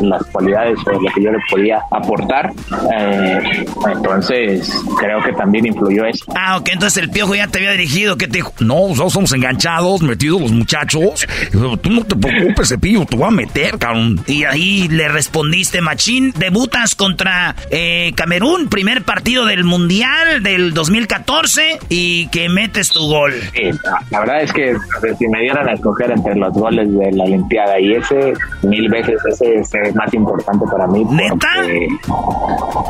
las 0.00 0.24
cualidades 0.26 0.78
o 0.86 0.92
lo 0.92 1.12
que 1.12 1.22
yo 1.22 1.30
le 1.30 1.38
podía 1.50 1.80
aportar, 1.90 2.50
eh, 2.92 3.64
entonces 3.92 4.70
creo 4.98 5.22
que 5.22 5.32
también 5.32 5.66
influyó 5.66 6.04
eso. 6.04 6.24
Ah, 6.36 6.56
ok, 6.58 6.70
entonces 6.72 7.02
el 7.02 7.10
piojo 7.10 7.34
ya 7.34 7.46
te 7.48 7.60
había 7.64 7.78
dirigido, 7.78 8.16
¿qué 8.16 8.26
te 8.26 8.38
dijo? 8.38 8.52
No, 8.60 8.88
nosotros 8.88 9.12
somos 9.12 9.32
enganchados, 9.32 10.02
metidos 10.02 10.42
los 10.42 10.52
muchachos, 10.52 11.26
tú 11.50 11.90
no 11.90 12.04
te 12.04 12.16
preocupes, 12.16 12.68
Cepillo, 12.68 13.04
te 13.06 13.16
voy 13.16 13.28
a 13.28 13.30
meter, 13.30 13.78
cabrón. 13.78 14.20
Y 14.26 14.44
ahí 14.44 14.88
le 14.88 15.08
respondiste, 15.08 15.80
machín, 15.80 16.32
debutas 16.36 16.94
contra 16.94 17.54
eh, 17.70 18.12
Camerún, 18.16 18.68
primer 18.68 19.02
partido 19.02 19.46
del 19.46 19.64
Mundial 19.64 20.42
del 20.42 20.74
2014 20.74 21.78
y 21.88 22.28
que 22.28 22.48
metes 22.48 22.90
tu 22.90 23.00
gol. 23.08 23.32
la 24.10 24.20
verdad 24.20 24.42
es 24.42 24.52
que 24.52 24.74
si 25.18 25.28
me 25.28 25.40
dieran 25.40 25.68
a 25.68 25.72
escoger 25.72 26.10
entre 26.10 26.34
los 26.36 26.52
goles 26.52 26.92
de 26.96 27.12
la 27.12 27.24
Olimpiada 27.24 27.78
y 27.80 27.94
ese, 27.94 28.34
mil 28.62 28.88
veces 28.88 29.20
ese, 29.30 29.54
es 29.56 29.94
más 29.94 30.12
importante 30.12 30.64
para 30.70 30.86
mí. 30.86 31.04
¿Neta? 31.04 31.48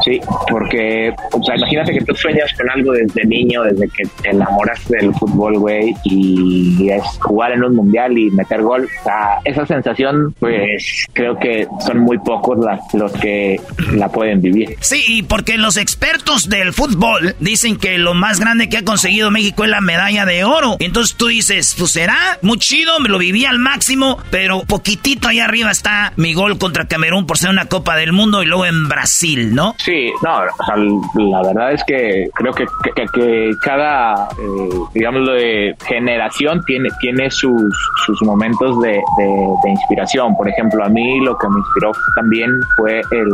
sí, 0.04 0.20
porque, 0.50 1.12
o 1.32 1.42
sea, 1.42 1.56
imagínate 1.56 1.92
que 1.92 2.04
tú 2.04 2.14
sueñas 2.14 2.52
con 2.56 2.68
algo 2.70 2.92
desde 2.92 3.24
niño, 3.24 3.62
desde 3.62 3.88
que 3.88 4.04
te 4.22 4.30
enamoras 4.30 4.63
del 4.88 5.14
fútbol, 5.14 5.58
güey, 5.58 5.94
y 6.04 6.88
es 6.90 7.02
jugar 7.20 7.52
en 7.52 7.64
un 7.64 7.76
mundial 7.76 8.16
y 8.16 8.30
meter 8.30 8.62
gol. 8.62 8.88
O 9.00 9.04
sea, 9.04 9.38
esa 9.44 9.66
sensación, 9.66 10.34
pues 10.38 11.06
creo 11.12 11.38
que 11.38 11.66
son 11.84 11.98
muy 11.98 12.18
pocos 12.18 12.58
los 12.92 13.12
que 13.12 13.60
la 13.92 14.08
pueden 14.08 14.40
vivir. 14.40 14.76
Sí, 14.80 15.24
porque 15.28 15.56
los 15.56 15.76
expertos 15.76 16.48
del 16.48 16.72
fútbol 16.72 17.34
dicen 17.40 17.76
que 17.76 17.98
lo 17.98 18.14
más 18.14 18.40
grande 18.40 18.68
que 18.68 18.78
ha 18.78 18.84
conseguido 18.84 19.30
México 19.30 19.64
es 19.64 19.70
la 19.70 19.80
medalla 19.80 20.24
de 20.26 20.44
oro. 20.44 20.76
Entonces 20.78 21.16
tú 21.16 21.28
dices, 21.28 21.74
pues 21.78 21.92
será 21.92 22.38
muy 22.42 22.58
chido, 22.58 22.98
me 23.00 23.08
lo 23.08 23.18
viví 23.18 23.44
al 23.44 23.58
máximo, 23.58 24.18
pero 24.30 24.62
poquitito 24.62 25.28
ahí 25.28 25.40
arriba 25.40 25.70
está 25.70 26.12
mi 26.16 26.34
gol 26.34 26.58
contra 26.58 26.86
Camerún 26.86 27.26
por 27.26 27.38
ser 27.38 27.50
una 27.50 27.66
Copa 27.66 27.96
del 27.96 28.12
Mundo 28.12 28.42
y 28.42 28.46
luego 28.46 28.66
en 28.66 28.88
Brasil, 28.88 29.54
¿no? 29.54 29.74
Sí, 29.78 30.10
no, 30.22 30.38
o 30.38 30.64
sea, 30.64 30.76
la 30.76 31.42
verdad 31.42 31.72
es 31.72 31.82
que 31.84 32.28
creo 32.34 32.52
que, 32.52 32.66
que, 32.94 33.50
cada, 33.62 34.28
eh, 34.38 34.53
digamos, 34.92 35.26
de 35.26 35.76
generación 35.86 36.62
tiene, 36.64 36.88
tiene 37.00 37.30
sus, 37.30 37.74
sus 38.06 38.22
momentos 38.22 38.80
de, 38.80 39.00
de, 39.18 39.70
inspiración. 39.70 40.36
Por 40.36 40.48
ejemplo, 40.48 40.84
a 40.84 40.88
mí 40.88 41.20
lo 41.20 41.36
que 41.36 41.48
me 41.48 41.58
inspiró 41.58 41.92
también 42.16 42.50
fue 42.76 43.00
el, 43.10 43.28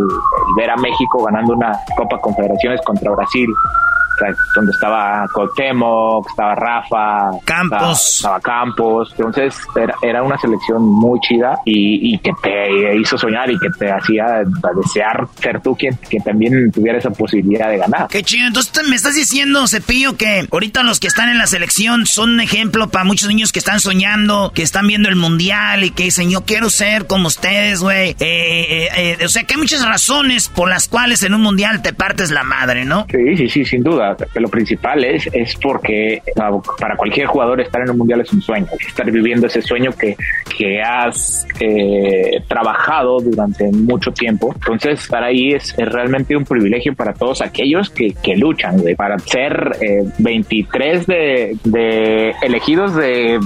ver 0.56 0.70
a 0.70 0.76
México 0.76 1.24
ganando 1.24 1.54
una 1.54 1.72
Copa 1.96 2.18
Confederaciones 2.20 2.80
contra 2.84 3.10
Brasil 3.10 3.48
donde 4.54 4.72
estaba 4.72 5.26
Cuauhtémoc, 5.32 6.28
estaba 6.28 6.54
Rafa, 6.54 7.30
Campos, 7.44 8.16
estaba, 8.16 8.40
Campos, 8.40 9.14
entonces 9.16 9.56
era, 10.02 10.22
una 10.22 10.38
selección 10.38 10.82
muy 10.82 11.18
chida 11.20 11.60
y, 11.64 12.18
que 12.18 12.32
te 12.42 12.96
hizo 12.96 13.16
soñar 13.16 13.50
y 13.50 13.58
que 13.58 13.70
te 13.70 13.90
hacía 13.90 14.42
desear 14.76 15.26
ser 15.40 15.60
tú 15.60 15.74
quien, 15.74 15.96
que 16.08 16.20
también 16.20 16.70
tuviera 16.70 16.98
esa 16.98 17.10
posibilidad 17.10 17.70
de 17.70 17.78
ganar. 17.78 18.08
Qué 18.08 18.22
chido, 18.22 18.46
entonces 18.46 18.86
me 18.88 18.96
estás 18.96 19.14
diciendo, 19.14 19.66
Cepillo, 19.66 20.16
que 20.16 20.46
ahorita 20.50 20.82
los 20.82 21.00
que 21.00 21.06
están 21.10 21.28
en 21.28 21.38
la 21.38 21.46
selección 21.46 22.06
son 22.06 22.30
un 22.30 22.40
ejemplo 22.40 22.88
para 22.88 23.04
muchos 23.04 23.28
niños 23.28 23.52
que 23.52 23.58
están 23.58 23.80
soñando, 23.80 24.52
que 24.54 24.62
están 24.62 24.86
viendo 24.86 25.08
el 25.08 25.16
mundial 25.16 25.84
y 25.84 25.90
que 25.90 26.04
dicen, 26.04 26.30
yo 26.30 26.42
quiero 26.42 26.70
ser 26.70 27.06
como 27.06 27.26
ustedes, 27.26 27.80
güey. 27.80 28.10
Eh, 28.10 28.16
eh, 28.20 28.88
eh, 28.96 29.24
o 29.24 29.28
sea, 29.28 29.42
que 29.42 29.54
hay 29.54 29.60
muchas 29.60 29.84
razones 29.84 30.48
por 30.48 30.68
las 30.68 30.88
cuales 30.88 31.22
en 31.22 31.34
un 31.34 31.42
mundial 31.42 31.82
te 31.82 31.92
partes 31.92 32.30
la 32.30 32.44
madre, 32.44 32.84
¿no? 32.84 33.06
Sí, 33.10 33.36
sí, 33.36 33.48
sí, 33.48 33.64
sin 33.64 33.82
duda 33.82 34.16
lo 34.34 34.48
principal 34.48 35.04
es, 35.04 35.28
es 35.32 35.56
porque 35.56 36.22
para 36.78 36.96
cualquier 36.96 37.26
jugador 37.26 37.60
estar 37.60 37.82
en 37.82 37.90
un 37.90 37.98
mundial 37.98 38.20
es 38.20 38.32
un 38.32 38.40
sueño, 38.40 38.66
estar 38.86 39.10
viviendo 39.10 39.46
ese 39.46 39.62
sueño 39.62 39.90
que, 39.92 40.16
que 40.56 40.80
has 40.80 41.46
eh, 41.58 42.42
trabajado 42.48 43.18
durante 43.20 43.70
mucho 43.72 44.12
tiempo. 44.12 44.52
Entonces, 44.54 45.00
estar 45.00 45.22
ahí 45.24 45.50
es, 45.50 45.74
realmente 45.76 46.36
un 46.36 46.44
privilegio 46.44 46.94
para 46.94 47.12
todos 47.12 47.42
aquellos 47.42 47.90
que, 47.90 48.14
que 48.22 48.36
luchan, 48.36 48.82
para 48.96 49.18
ser 49.18 49.76
23 50.18 50.89
eh, 51.08 51.56
de, 51.64 52.34
elegidos 52.42 52.94
de 52.94 53.40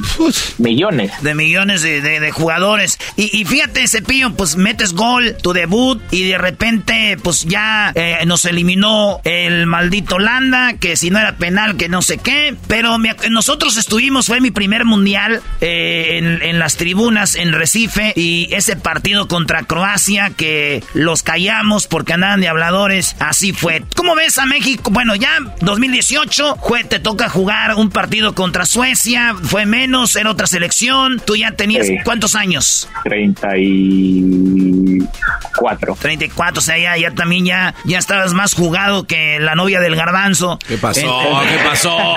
millones. 0.58 1.12
De 1.22 1.34
millones 1.34 1.82
de, 1.82 2.30
jugadores. 2.30 2.98
Y, 3.16 3.44
fíjate, 3.44 3.86
Cepillo, 3.86 4.34
pues 4.34 4.56
metes 4.56 4.92
gol, 4.92 5.36
tu 5.42 5.52
debut, 5.52 6.00
y 6.10 6.24
de 6.28 6.38
repente, 6.38 7.16
pues 7.22 7.44
ya 7.44 7.92
eh, 7.94 8.18
nos 8.26 8.44
eliminó 8.44 9.20
el 9.24 9.66
maldito 9.66 10.18
Landa 10.18 10.74
que 10.80 10.96
si 10.96 11.10
no 11.10 11.18
era 11.18 11.36
penal, 11.36 11.76
que 11.76 11.88
no 11.88 12.02
sé 12.02 12.18
qué. 12.18 12.54
Pero 12.66 12.96
nosotros 13.30 13.76
estuvimos, 13.76 14.26
fue 14.26 14.40
mi 14.40 14.50
primer 14.50 14.84
mundial 14.84 15.42
eh, 15.60 16.18
en, 16.42 16.58
las 16.58 16.76
tribunas 16.76 17.34
en 17.34 17.52
Recife 17.52 18.12
y 18.16 18.48
ese 18.52 18.76
partido 18.76 19.28
contra 19.28 19.64
Croacia 19.64 20.30
que 20.30 20.82
los 20.94 21.22
callamos 21.22 21.86
porque 21.86 22.12
andaban 22.12 22.40
de 22.40 22.48
habladores, 22.48 23.16
así 23.18 23.52
fue. 23.52 23.84
¿Cómo 23.96 24.14
ves 24.14 24.38
a 24.38 24.46
México? 24.46 24.90
Bueno, 24.90 25.14
ya 25.14 25.38
2018, 25.60 26.56
te 26.88 26.98
toca 26.98 27.28
jugar 27.34 27.74
un 27.74 27.90
partido 27.90 28.34
contra 28.34 28.64
Suecia, 28.64 29.34
fue 29.42 29.66
menos, 29.66 30.14
era 30.14 30.30
otra 30.30 30.46
selección. 30.46 31.20
Tú 31.20 31.34
ya 31.34 31.50
tenías, 31.52 31.88
¿cuántos 32.04 32.36
años? 32.36 32.88
34. 33.02 35.96
34, 36.00 36.58
o 36.58 36.62
sea, 36.62 36.78
ya, 36.78 36.96
ya 36.96 37.10
también 37.10 37.44
ya, 37.44 37.74
ya 37.84 37.98
estabas 37.98 38.32
más 38.32 38.54
jugado 38.54 39.08
que 39.08 39.40
la 39.40 39.56
novia 39.56 39.80
del 39.80 39.96
garbanzo 39.96 40.60
¿Qué 40.66 40.78
pasó? 40.78 41.42
¿Qué 41.48 41.58
pasó? 41.64 42.14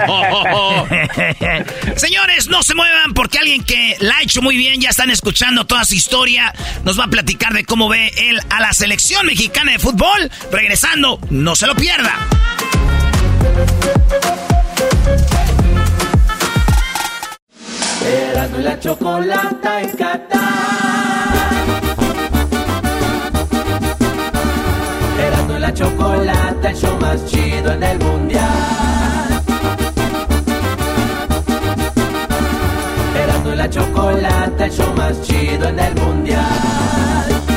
Señores, 1.96 2.48
no 2.48 2.62
se 2.62 2.76
muevan 2.76 3.16
porque 3.16 3.40
alguien 3.40 3.64
que 3.64 3.98
la 4.00 4.18
ha 4.18 4.22
hecho 4.22 4.44
muy 4.44 4.56
bien, 4.56 4.80
ya 4.80 4.90
están 4.90 5.10
escuchando 5.10 5.66
toda 5.66 5.84
su 5.86 5.96
historia, 5.96 6.54
nos 6.84 7.00
va 7.00 7.06
a 7.06 7.10
platicar 7.10 7.54
de 7.54 7.66
cómo 7.66 7.90
ve 7.90 8.14
él 8.18 8.40
a 8.52 8.62
la 8.62 8.72
selección 8.74 9.26
mexicana 9.26 9.72
de 9.72 9.80
fútbol. 9.80 10.30
Regresando, 10.52 11.20
no 11.32 11.56
se 11.56 11.66
lo 11.66 11.74
pierda. 11.76 12.14
Erasmo 18.08 18.60
y 18.60 18.64
la 18.64 18.80
chocolata 18.80 19.82
en 19.82 19.90
Qatar. 19.98 20.40
Erasmo 25.20 25.58
y 25.58 25.60
la 25.60 25.74
chocolata, 25.74 26.70
el 26.70 26.76
show 26.78 26.98
más 27.02 27.26
chido 27.26 27.74
en 27.74 27.84
el 27.84 28.00
mundial. 28.00 28.46
Erasmo 33.22 33.52
y 33.52 33.56
la 33.56 33.70
chocolata, 33.70 34.66
el 34.66 34.72
show 34.72 34.94
más 34.96 35.22
chido 35.24 35.68
en 35.68 35.80
el 35.80 35.96
mundial. 35.96 37.57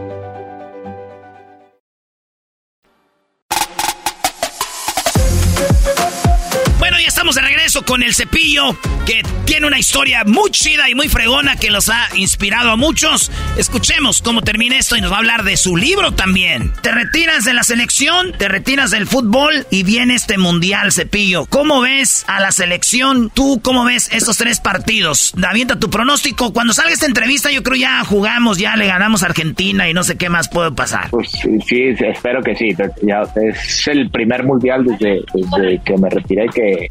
Regreso 7.71 7.85
con 7.85 8.03
el 8.03 8.13
cepillo, 8.13 8.75
que 9.05 9.23
tiene 9.45 9.67
una 9.67 9.79
historia 9.79 10.23
muy 10.25 10.51
chida 10.51 10.89
y 10.89 10.95
muy 10.95 11.07
fregona 11.07 11.55
que 11.55 11.71
los 11.71 11.89
ha 11.89 12.09
inspirado 12.15 12.71
a 12.71 12.75
muchos. 12.75 13.31
Escuchemos 13.57 14.21
cómo 14.21 14.41
termina 14.41 14.77
esto 14.77 14.97
y 14.97 15.01
nos 15.01 15.11
va 15.11 15.15
a 15.15 15.19
hablar 15.19 15.43
de 15.43 15.55
su 15.55 15.77
libro 15.77 16.11
también. 16.11 16.73
Te 16.81 16.91
retiras 16.91 17.45
de 17.45 17.53
la 17.53 17.63
selección, 17.63 18.33
te 18.37 18.49
retiras 18.49 18.91
del 18.91 19.07
fútbol 19.07 19.65
y 19.69 19.83
viene 19.83 20.15
este 20.15 20.37
mundial, 20.37 20.91
cepillo. 20.91 21.45
¿Cómo 21.45 21.81
ves 21.81 22.25
a 22.27 22.41
la 22.41 22.51
selección? 22.51 23.29
¿Tú 23.29 23.61
cómo 23.63 23.85
ves 23.85 24.09
estos 24.11 24.37
tres 24.37 24.59
partidos? 24.59 25.33
Avienta 25.47 25.79
tu 25.79 25.89
pronóstico. 25.89 26.51
Cuando 26.51 26.73
salga 26.73 26.91
esta 26.91 27.05
entrevista, 27.05 27.51
yo 27.51 27.63
creo 27.63 27.77
ya 27.77 28.03
jugamos, 28.03 28.57
ya 28.57 28.75
le 28.75 28.87
ganamos 28.87 29.23
a 29.23 29.27
Argentina 29.27 29.89
y 29.89 29.93
no 29.93 30.03
sé 30.03 30.17
qué 30.17 30.29
más 30.29 30.49
puede 30.49 30.71
pasar. 30.71 31.09
Pues 31.11 31.29
sí, 31.67 31.95
espero 31.99 32.41
que 32.41 32.55
sí. 32.55 32.75
Ya 33.01 33.21
es 33.35 33.87
el 33.87 34.09
primer 34.09 34.43
mundial 34.43 34.83
desde, 34.83 35.21
desde 35.33 35.81
que 35.83 35.97
me 35.97 36.09
retiré 36.09 36.47
que, 36.53 36.89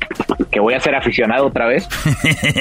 que 0.50 0.60
voy 0.60 0.69
a 0.74 0.80
ser 0.80 0.94
aficionado 0.94 1.46
otra 1.46 1.66
vez. 1.66 1.88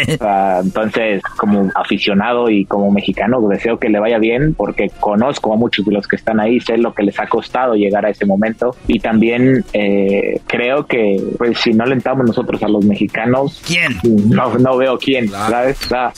O 0.10 0.18
sea, 0.18 0.60
entonces, 0.64 1.22
como 1.38 1.70
aficionado 1.76 2.49
y 2.49 2.66
como 2.66 2.91
mexicano, 2.91 3.39
deseo 3.47 3.78
que 3.80 3.89
le 3.89 3.99
vaya 3.99 4.18
bien 4.18 4.53
porque 4.55 4.89
conozco 4.99 5.53
a 5.53 5.57
muchos 5.57 5.86
de 5.86 5.91
los 5.93 6.07
que 6.07 6.16
están 6.16 6.39
ahí, 6.39 6.60
sé 6.60 6.78
lo 6.78 6.93
que 6.93 7.03
les 7.03 7.20
ha 7.20 7.28
costado 7.28 7.74
llegar 7.76 8.05
a 8.05 8.10
ese 8.10 8.26
momento 8.26 8.76
y 8.88 8.99
también 8.99 9.64
eh, 9.74 10.39
creo 10.47 10.86
que 10.86 11.22
pues 11.38 11.60
si 11.60 11.72
no 11.72 11.84
alentamos 11.84 12.26
nosotros 12.26 12.62
a 12.64 12.68
los 12.68 12.84
mexicanos, 12.86 13.62
¿quién? 13.66 13.95
No, 14.30 14.57
no 14.57 14.78
veo 14.78 14.97
quién, 14.97 15.28
¿sabes? 15.30 15.82
O 15.86 15.88
sea, 15.89 16.12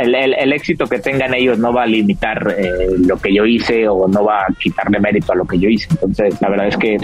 el, 0.00 0.14
el- 0.14 0.34
el 0.34 0.52
éxito 0.52 0.86
que 0.86 0.98
tengan 0.98 1.34
ellos 1.34 1.58
no 1.58 1.72
va 1.72 1.84
a 1.84 1.86
limitar 1.86 2.54
eh, 2.58 2.66
lo 3.06 3.16
que 3.18 3.34
yo 3.34 3.44
hice 3.46 3.88
o 3.88 4.06
no 4.08 4.24
va 4.24 4.40
a 4.42 4.46
quitarle 4.58 4.98
mérito 5.00 5.32
a 5.32 5.36
lo 5.36 5.44
que 5.44 5.58
yo 5.58 5.68
hice. 5.68 5.88
Entonces, 5.90 6.40
la 6.40 6.48
verdad 6.50 6.68
es 6.68 6.76
que 6.76 6.96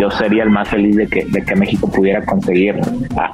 yo 0.00 0.10
sería 0.10 0.42
el 0.44 0.50
más 0.50 0.68
feliz 0.68 0.96
de 0.96 1.06
que, 1.06 1.24
de 1.24 1.42
que 1.44 1.54
México 1.56 1.90
pudiera 1.90 2.24
conseguir 2.24 2.76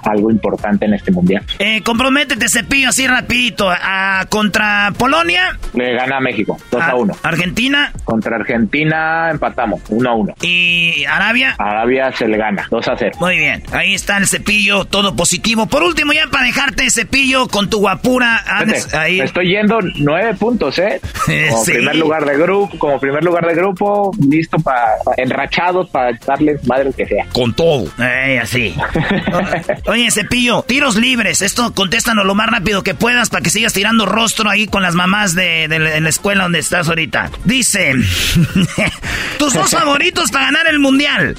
a- 0.02 0.10
algo 0.10 0.30
importante 0.30 0.84
en 0.86 0.94
este 0.94 1.10
mundial. 1.12 1.42
Eh, 1.58 1.82
comprométete, 1.82 2.48
cepillo, 2.48 2.88
así 2.90 3.06
rapidito. 3.06 3.68
A, 3.70 4.26
contra 4.28 4.92
Polonia, 4.98 5.58
Le 5.74 5.94
gana 5.94 6.16
a 6.18 6.20
México, 6.20 6.56
2 6.70 6.82
a 6.82 6.94
1. 6.94 7.14
Argentina. 7.22 7.92
Contra 8.04 8.36
Argentina 8.36 9.30
empatamos, 9.30 9.80
1 9.88 10.10
a 10.10 10.14
1. 10.14 10.34
¿Y 10.42 11.04
Arabia? 11.06 11.54
Arabia 11.58 12.12
se 12.16 12.28
le 12.28 12.36
gana, 12.36 12.66
2 12.70 12.88
a 12.88 12.96
0. 12.98 13.12
Muy 13.20 13.38
bien, 13.38 13.62
ahí 13.72 13.94
está 13.94 14.16
el 14.18 14.26
cepillo, 14.26 14.84
todo 14.84 15.14
positivo. 15.16 15.66
Por 15.66 15.82
último, 15.82 16.12
ya 16.12 16.26
para 16.30 16.44
dejarte 16.44 16.88
cepillo 16.90 17.48
con 17.48 17.68
tu 17.70 17.78
guapura. 17.80 18.42
andes 18.46 18.92
ahí. 18.94 19.18
Me 19.18 19.24
estoy 19.24 19.48
yendo 19.48 19.78
9 19.96 20.34
puntos, 20.34 20.78
¿eh? 20.78 21.00
Como 21.50 21.64
Sí. 21.64 21.72
primer 21.72 21.96
lugar 21.96 22.24
de 22.24 22.36
grupo, 22.36 22.78
como 22.78 23.00
primer 23.00 23.24
lugar 23.24 23.46
de 23.46 23.54
grupo, 23.54 24.10
listo 24.28 24.58
para 24.58 24.96
enrachados 25.16 25.88
para 25.90 26.16
darles 26.26 26.66
madre 26.66 26.90
que 26.96 27.06
sea. 27.06 27.24
Con 27.32 27.54
todo. 27.54 27.86
Eh, 28.00 28.38
así. 28.42 28.74
Oye, 29.86 30.10
cepillo, 30.10 30.62
tiros 30.62 30.96
libres. 30.96 31.42
Esto 31.42 31.74
contéstanos 31.74 32.24
lo 32.24 32.34
más 32.34 32.48
rápido 32.48 32.82
que 32.82 32.94
puedas 32.94 33.28
para 33.28 33.42
que 33.42 33.50
sigas 33.50 33.74
tirando 33.74 34.06
rostro 34.06 34.48
ahí 34.48 34.66
con 34.66 34.82
las 34.82 34.94
mamás 34.94 35.34
de, 35.34 35.68
de 35.68 35.76
en 35.96 36.04
la 36.04 36.08
escuela 36.08 36.44
donde 36.44 36.58
estás 36.58 36.88
ahorita. 36.88 37.30
Dice, 37.44 37.92
tus 39.38 39.52
dos 39.52 39.70
favoritos 39.70 40.30
para 40.30 40.46
ganar 40.46 40.66
el 40.68 40.78
mundial. 40.78 41.36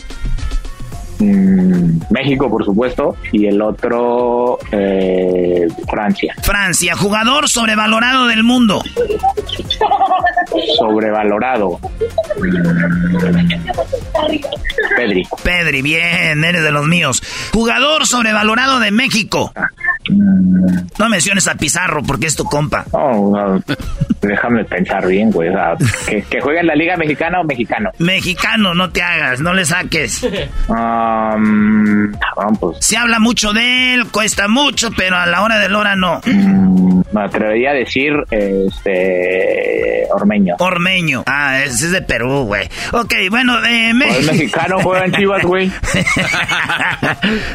Mm, 1.20 2.02
México, 2.10 2.50
por 2.50 2.66
supuesto, 2.66 3.16
y 3.32 3.46
el 3.46 3.62
otro 3.62 4.58
eh, 4.72 5.68
Francia. 5.90 6.34
Francia, 6.42 6.96
jugador 6.96 7.48
sobrevalorado 7.50 8.28
del 8.28 8.44
mundo. 8.44 8.82
Sobrevalorado. 10.78 11.80
Mm, 12.38 13.50
Pedri. 14.96 15.28
Pedri, 15.44 15.82
bien, 15.82 16.44
eres 16.44 16.64
de 16.64 16.72
los 16.72 16.86
míos. 16.88 17.22
Jugador 17.54 18.06
sobrevalorado 18.06 18.80
de 18.80 18.92
México. 18.92 19.52
No 21.00 21.10
menciones 21.10 21.48
a 21.48 21.56
Pizarro 21.56 22.04
porque 22.04 22.28
es 22.28 22.36
tu 22.36 22.46
compa. 22.46 22.86
No, 22.94 23.32
no, 23.32 23.64
déjame 24.22 24.64
pensar 24.66 25.08
bien, 25.08 25.32
güey. 25.32 25.50
o 25.50 25.54
sea, 25.54 25.76
que, 26.08 26.22
que 26.24 26.42
juegue 26.42 26.60
en 26.60 26.68
la 26.68 26.76
Liga 26.76 26.96
Mexicana 26.96 27.42
o 27.42 27.44
mexicano. 27.44 27.90
Mexicano, 28.00 28.74
no 28.74 28.90
te 28.90 29.02
hagas, 29.02 29.42
no 29.42 29.54
le 29.54 29.66
saques. 29.66 30.28
Um, 31.06 32.12
pues, 32.60 32.78
Se 32.80 32.98
habla 32.98 33.20
mucho 33.20 33.54
de 33.54 33.94
él, 33.94 34.08
cuesta 34.12 34.48
mucho, 34.48 34.90
pero 34.96 35.16
a 35.18 35.26
la 35.26 35.42
hora 35.44 35.60
de 35.60 35.70
la 35.70 35.78
hora 35.80 35.96
no. 35.96 36.22
me 36.26 37.22
atrevería 37.22 37.72
a 37.72 37.74
decir 37.74 38.14
este 38.32 40.08
Ormeño. 40.12 40.56
Ormeño. 40.60 41.24
Ah, 41.26 41.60
ese 41.64 41.86
es 41.86 41.92
de 41.92 42.02
Perú, 42.02 42.44
güey. 42.46 42.68
Ok, 42.94 43.14
bueno, 43.30 43.60
de 43.62 43.92
O 43.92 43.96
México. 43.96 44.20
el 44.20 44.26
mexicano 44.38 44.80
juega 44.82 45.06
en 45.06 45.12
Chivas, 45.14 45.44
güey. 45.44 45.72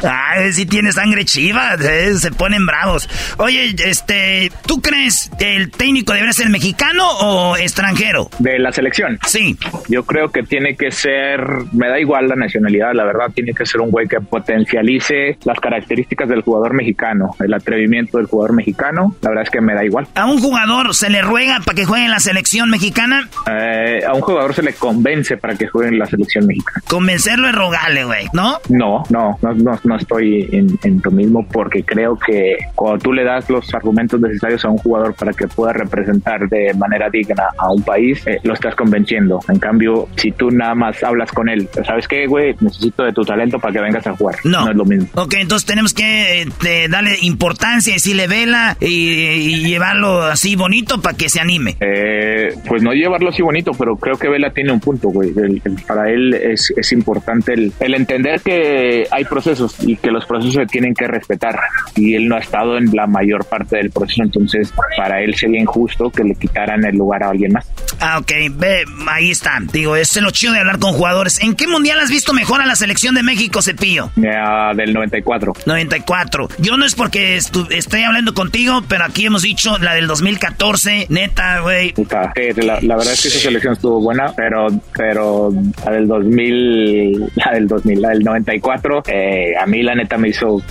Ah, 0.03 0.35
si 0.51 0.65
tiene 0.65 0.91
sangre 0.91 1.25
chiva, 1.25 1.75
eh, 1.75 2.13
se 2.17 2.31
ponen 2.31 2.65
bravos. 2.65 3.07
Oye, 3.37 3.73
este, 3.85 4.51
¿tú 4.65 4.81
crees 4.81 5.29
que 5.37 5.55
el 5.55 5.71
técnico 5.71 6.13
debería 6.13 6.33
ser 6.33 6.49
mexicano 6.49 7.07
o 7.19 7.57
extranjero? 7.57 8.29
De 8.39 8.59
la 8.59 8.71
selección. 8.71 9.19
Sí. 9.25 9.57
Yo 9.89 10.03
creo 10.03 10.31
que 10.31 10.43
tiene 10.43 10.75
que 10.75 10.91
ser, 10.91 11.41
me 11.73 11.87
da 11.89 11.99
igual 11.99 12.27
la 12.27 12.35
nacionalidad, 12.35 12.93
la 12.93 13.03
verdad, 13.05 13.27
tiene 13.43 13.57
que 13.57 13.65
ser 13.65 13.81
un 13.81 13.89
güey 13.89 14.07
que 14.07 14.21
potencialice 14.21 15.37
las 15.43 15.59
características 15.59 16.29
del 16.29 16.41
jugador 16.41 16.73
mexicano, 16.73 17.35
el 17.39 17.53
atrevimiento 17.53 18.17
del 18.17 18.27
jugador 18.27 18.53
mexicano, 18.53 19.15
la 19.21 19.29
verdad 19.29 19.43
es 19.45 19.49
que 19.49 19.61
me 19.61 19.73
da 19.73 19.83
igual. 19.83 20.07
¿A 20.15 20.25
un 20.25 20.39
jugador 20.39 20.93
se 20.93 21.09
le 21.09 21.21
ruega 21.21 21.59
para 21.65 21.75
que 21.75 21.85
juegue 21.85 22.05
en 22.05 22.11
la 22.11 22.19
selección 22.19 22.69
mexicana? 22.69 23.27
Eh, 23.49 24.01
a 24.07 24.13
un 24.13 24.21
jugador 24.21 24.53
se 24.53 24.61
le 24.61 24.73
convence 24.73 25.37
para 25.37 25.55
que 25.55 25.67
juegue 25.67 25.89
en 25.89 25.99
la 25.99 26.05
selección 26.05 26.45
mexicana. 26.45 26.81
Convencerlo 26.87 27.49
es 27.49 27.55
rogarle, 27.55 28.03
güey, 28.03 28.27
¿no? 28.33 28.59
No, 28.69 29.03
no, 29.09 29.37
no, 29.41 29.53
no, 29.55 29.79
no 29.83 29.95
estoy 29.95 30.47
en, 30.51 30.77
en 30.83 31.01
lo 31.03 31.11
mismo 31.11 31.47
porque 31.47 31.83
creo 31.83 32.17
que 32.17 32.57
cuando 32.75 32.99
tú 32.99 33.13
le 33.13 33.23
das 33.23 33.49
los 33.49 33.73
argumentos 33.73 34.21
necesarios 34.21 34.63
a 34.65 34.69
un 34.69 34.77
jugador 34.77 35.15
para 35.15 35.33
que 35.33 35.47
pueda 35.47 35.73
representar 35.73 36.47
de 36.47 36.73
manera 36.75 37.09
digna 37.09 37.47
a 37.57 37.71
un 37.71 37.81
país, 37.81 38.25
eh, 38.27 38.39
lo 38.43 38.53
estás 38.53 38.75
convenciendo. 38.75 39.39
En 39.49 39.57
cambio, 39.57 40.07
si 40.15 40.31
tú 40.31 40.51
nada 40.51 40.75
más 40.75 41.03
hablas 41.03 41.31
con 41.31 41.49
él, 41.49 41.67
¿sabes 41.85 42.07
qué, 42.07 42.27
güey? 42.27 42.55
Necesito 42.59 43.03
de 43.03 43.13
tu 43.13 43.23
talento 43.31 43.59
para 43.59 43.73
que 43.73 43.79
vengas 43.81 44.05
a 44.07 44.13
jugar. 44.15 44.35
No. 44.43 44.69
es 44.69 44.75
lo 44.75 44.85
mismo. 44.85 45.07
Ok, 45.15 45.35
entonces 45.37 45.65
tenemos 45.65 45.93
que 45.93 46.41
eh, 46.41 46.87
darle 46.89 47.17
importancia, 47.21 47.93
decirle 47.93 48.27
vela 48.27 48.75
y, 48.79 48.87
y 48.87 49.63
llevarlo 49.63 50.23
así 50.23 50.55
bonito 50.55 51.01
para 51.01 51.15
que 51.17 51.29
se 51.29 51.39
anime. 51.39 51.77
Eh, 51.79 52.53
pues 52.67 52.83
no 52.83 52.91
llevarlo 52.93 53.29
así 53.29 53.41
bonito, 53.41 53.71
pero 53.77 53.95
creo 53.95 54.17
que 54.17 54.27
Vela 54.29 54.51
tiene 54.51 54.71
un 54.71 54.79
punto, 54.79 55.09
güey. 55.09 55.29
El- 55.29 55.61
el- 55.63 55.81
para 55.87 56.09
él 56.09 56.33
es, 56.33 56.73
es 56.75 56.91
importante 56.91 57.53
el, 57.53 57.71
el 57.79 57.93
entender 57.95 58.41
que 58.41 59.07
hay 59.11 59.23
procesos 59.25 59.75
y 59.81 59.95
que 59.95 60.11
los 60.11 60.25
procesos 60.25 60.55
se 60.55 60.65
tienen 60.65 60.93
que 60.93 61.07
respetar. 61.07 61.59
Y 61.95 62.15
él 62.15 62.27
no 62.27 62.35
ha 62.35 62.39
estado 62.39 62.77
en 62.77 62.89
la 62.93 63.07
mayor 63.07 63.45
parte 63.45 63.77
del 63.77 63.91
proceso, 63.91 64.23
entonces 64.23 64.73
para 64.97 65.21
él 65.21 65.35
sería 65.35 65.59
injusto 65.61 66.09
que 66.09 66.23
le 66.23 66.35
quitaran 66.35 66.83
el 66.85 66.95
lugar 66.97 67.23
a 67.23 67.29
alguien 67.29 67.53
más. 67.53 67.65
Ah, 67.99 68.17
ok, 68.19 68.31
ve, 68.51 68.83
ahí 69.07 69.31
está. 69.31 69.59
Digo, 69.71 69.95
es 69.95 70.19
lo 70.21 70.31
chido 70.31 70.53
de 70.53 70.59
hablar 70.59 70.79
con 70.79 70.93
jugadores. 70.93 71.39
¿En 71.41 71.55
qué 71.55 71.67
mundial 71.67 71.99
has 71.99 72.09
visto 72.09 72.33
mejor 72.33 72.61
a 72.61 72.65
la 72.65 72.75
selección 72.75 73.15
de 73.15 73.20
México, 73.23 73.61
Cepillo? 73.61 74.11
Ya, 74.15 74.73
del 74.75 74.93
94. 74.93 75.53
94. 75.65 76.49
Yo 76.59 76.77
no 76.77 76.85
es 76.85 76.95
porque 76.95 77.37
estoy 77.37 78.03
hablando 78.03 78.33
contigo, 78.33 78.81
pero 78.87 79.05
aquí 79.05 79.25
hemos 79.25 79.41
dicho 79.43 79.77
la 79.77 79.93
del 79.93 80.07
2014. 80.07 81.07
Neta, 81.09 81.59
güey. 81.59 81.93
Puta, 81.93 82.31
sea, 82.35 82.79
la, 82.81 82.95
verdad 82.95 83.13
es 83.13 83.21
que 83.21 83.27
esa 83.27 83.39
selección 83.39 83.73
estuvo 83.73 84.01
buena, 84.01 84.33
pero, 84.35 84.67
pero 84.95 85.51
la 85.85 85.91
del 85.91 86.07
2000, 86.07 87.31
la 87.35 87.51
del 87.53 87.67
2000, 87.67 88.01
la 88.01 88.09
del 88.09 88.23
94, 88.23 89.03
eh, 89.07 89.53
a 89.59 89.65
mí 89.65 89.83
la 89.83 89.95
neta 89.95 90.17
me 90.17 90.29
hizo 90.29 90.61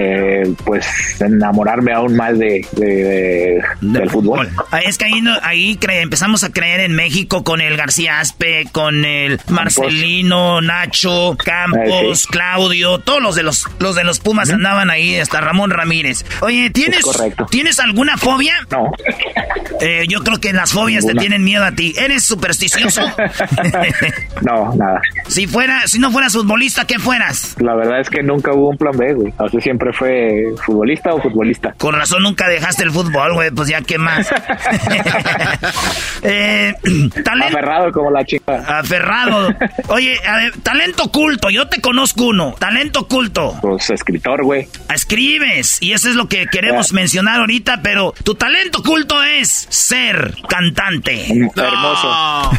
eh, 0.00 0.54
pues 0.64 1.20
enamorarme 1.20 1.92
aún 1.92 2.14
más 2.16 2.38
de, 2.38 2.64
del 3.80 4.10
fútbol. 4.10 4.48
Ah, 4.70 4.78
es 4.78 4.96
que 4.96 5.06
ahí, 5.06 5.20
ahí 5.42 5.78
empezamos 5.80 6.44
a 6.44 6.52
creer 6.52 6.80
en 6.80 6.94
México 6.94 7.42
con 7.42 7.60
el 7.60 7.76
García 7.76 8.20
Aspe, 8.20 8.68
con 8.70 9.04
el 9.04 9.40
Marcelino, 9.48 10.60
Nacho, 10.60 11.36
Campos, 11.44 12.26
ah, 12.26 12.30
Claudio, 12.30 12.98
todos 12.98 13.20
los 13.20 13.34
de 13.34 13.42
los, 13.42 13.66
los 13.80 13.96
de 13.96 14.04
los 14.04 14.20
Pumas 14.20 14.50
andaban 14.50 14.90
ahí, 14.90 15.16
hasta 15.16 15.40
Ramón 15.40 15.70
Ramírez. 15.70 16.24
Oye, 16.40 16.70
¿tienes, 16.70 17.04
¿tienes 17.50 17.80
alguna 17.80 18.16
fobia? 18.16 18.54
No. 18.70 18.90
Eh, 19.80 20.06
yo 20.08 20.20
creo 20.20 20.40
que 20.40 20.52
las 20.52 20.72
fobias 20.72 21.06
te 21.06 21.14
tienen 21.14 21.44
miedo 21.44 21.64
a 21.64 21.72
ti. 21.72 21.94
¿Eres 21.96 22.24
supersticioso? 22.24 23.02
no, 24.42 24.74
nada. 24.74 25.00
Si 25.28 25.46
fuera, 25.46 25.86
si 25.86 25.98
no 25.98 26.10
fueras 26.10 26.32
futbolista, 26.32 26.86
¿qué 26.86 26.98
fueras? 26.98 27.56
La 27.60 27.74
verdad 27.74 28.00
es 28.00 28.10
que 28.10 28.22
nunca 28.22 28.52
hubo 28.52 28.70
un 28.70 28.76
plan 28.76 28.96
B, 28.96 29.14
güey. 29.14 29.32
Así 29.38 29.60
siempre 29.60 29.87
fue 29.92 30.54
futbolista 30.64 31.14
o 31.14 31.20
futbolista. 31.20 31.74
Con 31.78 31.94
razón 31.94 32.22
nunca 32.22 32.48
dejaste 32.48 32.84
el 32.84 32.90
fútbol, 32.90 33.34
güey, 33.34 33.50
pues 33.50 33.68
ya 33.68 33.80
qué 33.82 33.98
más. 33.98 34.28
eh, 36.22 36.74
Aferrado 37.48 37.92
como 37.92 38.10
la 38.10 38.24
chica. 38.24 38.78
Aferrado. 38.78 39.54
Oye, 39.88 40.16
talento 40.62 41.04
oculto, 41.04 41.50
yo 41.50 41.68
te 41.68 41.80
conozco 41.80 42.26
uno. 42.26 42.54
Talento 42.58 43.00
oculto. 43.00 43.56
Pues 43.60 43.90
escritor, 43.90 44.44
güey. 44.44 44.68
Escribes, 44.94 45.78
y 45.80 45.92
eso 45.92 46.08
es 46.08 46.14
lo 46.14 46.28
que 46.28 46.46
queremos 46.46 46.92
mencionar 46.92 47.40
ahorita, 47.40 47.80
pero 47.82 48.14
tu 48.22 48.34
talento 48.34 48.80
oculto 48.80 49.22
es 49.22 49.66
ser 49.70 50.34
cantante. 50.48 51.26
Hermoso. 51.56 52.50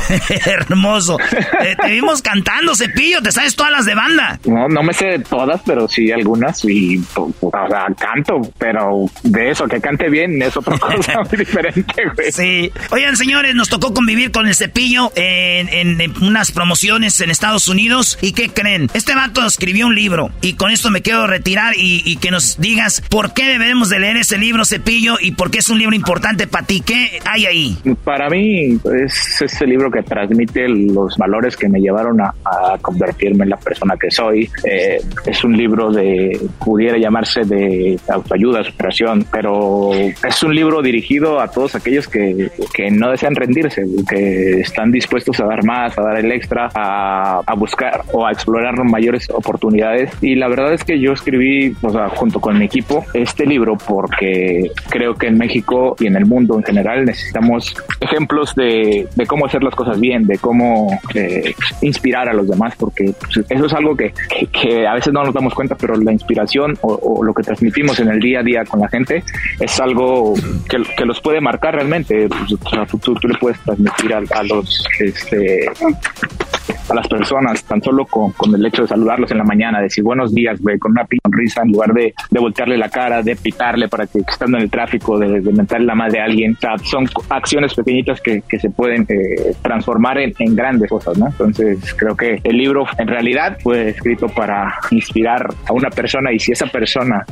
Hermoso. 0.45 1.18
Eh, 1.61 1.76
te 1.81 1.91
vimos 1.91 2.22
cantando, 2.22 2.76
Cepillo, 2.76 3.22
te 3.22 3.31
sabes 3.31 3.56
todas 3.56 3.72
las 3.72 3.85
de 3.85 3.95
banda. 3.95 4.39
No, 4.45 4.68
no 4.68 4.84
me 4.84 4.93
sé 4.93 5.19
todas, 5.19 5.61
pero 5.65 5.88
sí 5.88 6.11
algunas 6.11 6.64
y 6.65 6.97
o 7.39 7.51
sea, 7.51 7.87
canto, 7.97 8.41
pero 8.57 9.05
de 9.23 9.51
eso, 9.51 9.67
que 9.67 9.79
cante 9.81 10.09
bien 10.09 10.41
es 10.41 10.55
otra 10.55 10.77
cosa 10.79 11.21
muy 11.21 11.37
diferente, 11.37 12.03
güey. 12.15 12.31
Sí. 12.31 12.71
Oigan, 12.91 13.15
señores, 13.17 13.55
nos 13.55 13.69
tocó 13.69 13.93
convivir 13.93 14.31
con 14.31 14.47
el 14.47 14.55
cepillo 14.55 15.11
en, 15.15 15.99
unas 16.21 16.51
promociones 16.51 17.19
en 17.21 17.29
Estados 17.29 17.67
Unidos. 17.67 18.17
¿Y 18.21 18.33
qué 18.33 18.49
creen? 18.49 18.89
Este 18.93 19.15
vato 19.15 19.45
escribió 19.45 19.87
un 19.87 19.95
libro 19.95 20.29
y 20.41 20.53
con 20.53 20.71
esto 20.71 20.91
me 20.91 21.01
quiero 21.01 21.27
retirar 21.27 21.73
y, 21.77 22.17
que 22.19 22.31
nos 22.31 22.59
digas 22.59 23.01
por 23.09 23.33
qué 23.33 23.45
debemos 23.45 23.89
de 23.89 23.99
leer 23.99 24.17
ese 24.17 24.37
libro, 24.37 24.65
cepillo, 24.65 25.15
y 25.21 25.31
por 25.31 25.51
qué 25.51 25.59
es 25.59 25.69
un 25.69 25.79
libro 25.79 25.95
importante 25.95 26.47
para 26.47 26.65
ti. 26.65 26.81
¿Qué 26.81 27.19
hay 27.25 27.45
ahí? 27.45 27.77
Para 28.03 28.29
mí 28.29 28.77
es 29.01 29.41
ese 29.41 29.65
libro 29.65 29.89
que 29.89 30.01
transmite 30.03 30.67
los 30.67 31.15
valores 31.17 31.55
que 31.55 31.69
me 31.69 31.79
llevaron 31.79 32.19
a, 32.21 32.33
convertirme 32.81 33.43
en 33.43 33.51
la 33.51 33.57
persona 33.57 33.95
que 33.99 34.11
soy. 34.11 34.49
Eh, 34.63 35.01
es 35.25 35.43
un 35.43 35.55
libro 35.55 35.91
de, 35.91 36.39
pudiera 36.63 36.97
llamarse 36.99 37.41
de 37.41 37.99
autoayuda, 38.09 38.63
superación, 38.63 39.26
pero 39.31 39.91
es 39.93 40.43
un 40.43 40.55
libro 40.55 40.81
dirigido 40.81 41.39
a 41.39 41.49
todos 41.49 41.76
aquellos 41.76 42.07
que, 42.07 42.51
que 42.73 42.91
no 42.91 43.11
desean 43.11 43.35
rendirse, 43.35 43.84
que 44.07 44.59
están 44.61 44.91
dispuestos 44.91 45.39
a 45.39 45.45
dar 45.45 45.63
más, 45.63 45.97
a 45.97 46.01
dar 46.01 46.17
el 46.17 46.31
extra, 46.31 46.69
a, 46.73 47.41
a, 47.45 47.53
buscar 47.55 48.03
o 48.13 48.26
a 48.26 48.31
explorar 48.31 48.84
mayores 48.84 49.27
oportunidades. 49.30 50.11
Y 50.21 50.35
la 50.35 50.47
verdad 50.47 50.73
es 50.73 50.84
que 50.84 50.99
yo 50.99 51.13
escribí, 51.13 51.76
o 51.81 51.89
sea, 51.91 52.09
junto 52.09 52.39
con 52.39 52.57
mi 52.57 52.65
equipo, 52.65 53.05
este 53.13 53.45
libro 53.45 53.77
porque 53.77 54.71
creo 54.89 55.15
que 55.15 55.27
en 55.27 55.38
México 55.38 55.95
y 55.99 56.07
en 56.07 56.15
el 56.15 56.26
mundo 56.26 56.55
en 56.57 56.63
general 56.63 57.05
necesitamos 57.05 57.76
ejemplos 57.99 58.55
de, 58.55 59.07
de 59.15 59.26
cómo 59.26 59.45
hacer 59.45 59.63
las 59.63 59.76
cosas 59.76 59.99
bien, 59.99 60.26
de 60.27 60.38
cómo 60.38 60.99
eh, 61.13 61.53
inspirar 61.81 62.30
a 62.30 62.34
los 62.34 62.47
demás, 62.47 62.73
porque 62.77 63.13
pues, 63.19 63.45
eso 63.49 63.65
es 63.65 63.73
algo 63.73 63.95
que, 63.95 64.13
que, 64.30 64.47
que 64.47 64.88
a 64.88 64.93
veces 64.93 65.13
no 65.13 65.23
nos 65.23 65.34
damos 65.34 65.53
cuenta, 65.53 65.76
pero 65.76 65.95
la 65.95 66.11
inspiración 66.11 66.77
o, 66.81 66.88
lo 67.23 67.33
que 67.33 67.43
transmitimos 67.43 67.99
en 67.99 68.09
el 68.09 68.19
día 68.19 68.39
a 68.39 68.43
día 68.43 68.65
con 68.65 68.79
la 68.79 68.87
gente 68.87 69.23
es 69.59 69.79
algo 69.79 70.33
que, 70.69 70.77
que 70.97 71.05
los 71.05 71.21
puede 71.21 71.41
marcar 71.41 71.75
realmente. 71.75 72.27
Pues, 72.27 72.89
tú, 73.01 73.13
tú, 73.15 73.27
le 73.27 73.37
puedes 73.37 73.59
transmitir 73.61 74.13
a, 74.13 74.21
a 74.31 74.43
los 74.43 74.85
este, 74.99 75.65
a 76.89 76.95
las 76.95 77.07
personas, 77.07 77.63
tan 77.63 77.81
solo 77.81 78.05
con, 78.05 78.31
con, 78.33 78.53
el 78.55 78.65
hecho 78.65 78.83
de 78.83 78.87
saludarlos 78.87 79.31
en 79.31 79.37
la 79.37 79.43
mañana, 79.43 79.81
decir 79.81 80.03
buenos 80.03 80.33
días, 80.33 80.59
güey, 80.59 80.77
con 80.79 80.91
una 80.91 81.07
sonrisa 81.23 81.61
en 81.63 81.71
lugar 81.71 81.93
de, 81.93 82.13
de 82.29 82.39
voltearle 82.39 82.77
la 82.77 82.89
cara, 82.89 83.21
de 83.21 83.35
pitarle 83.35 83.87
para 83.87 84.07
que 84.07 84.19
estando 84.19 84.57
en 84.57 84.63
el 84.63 84.69
tráfico, 84.69 85.17
de, 85.17 85.41
de 85.41 85.53
mentarle 85.53 85.85
la 85.85 85.95
madre 85.95 86.21
a 86.21 86.25
alguien. 86.25 86.55
O 86.55 86.59
sea, 86.59 86.77
son 86.79 87.07
acciones 87.29 87.73
pequeñitas 87.73 88.21
que, 88.21 88.41
que 88.47 88.59
se 88.59 88.69
pueden 88.69 89.05
eh, 89.09 89.53
transformar 89.61 90.17
en, 90.17 90.33
en, 90.39 90.55
grandes 90.55 90.89
cosas, 90.89 91.17
¿no? 91.17 91.27
Entonces, 91.27 91.93
creo 91.95 92.15
que 92.15 92.39
el 92.43 92.57
libro 92.57 92.85
en 92.97 93.07
realidad 93.07 93.57
fue 93.61 93.89
escrito 93.89 94.27
para 94.27 94.75
inspirar 94.91 95.47
a 95.67 95.73
una 95.73 95.89
persona 95.89 96.31
y 96.31 96.39
si 96.39 96.51
esa 96.51 96.65
persona 96.65 96.78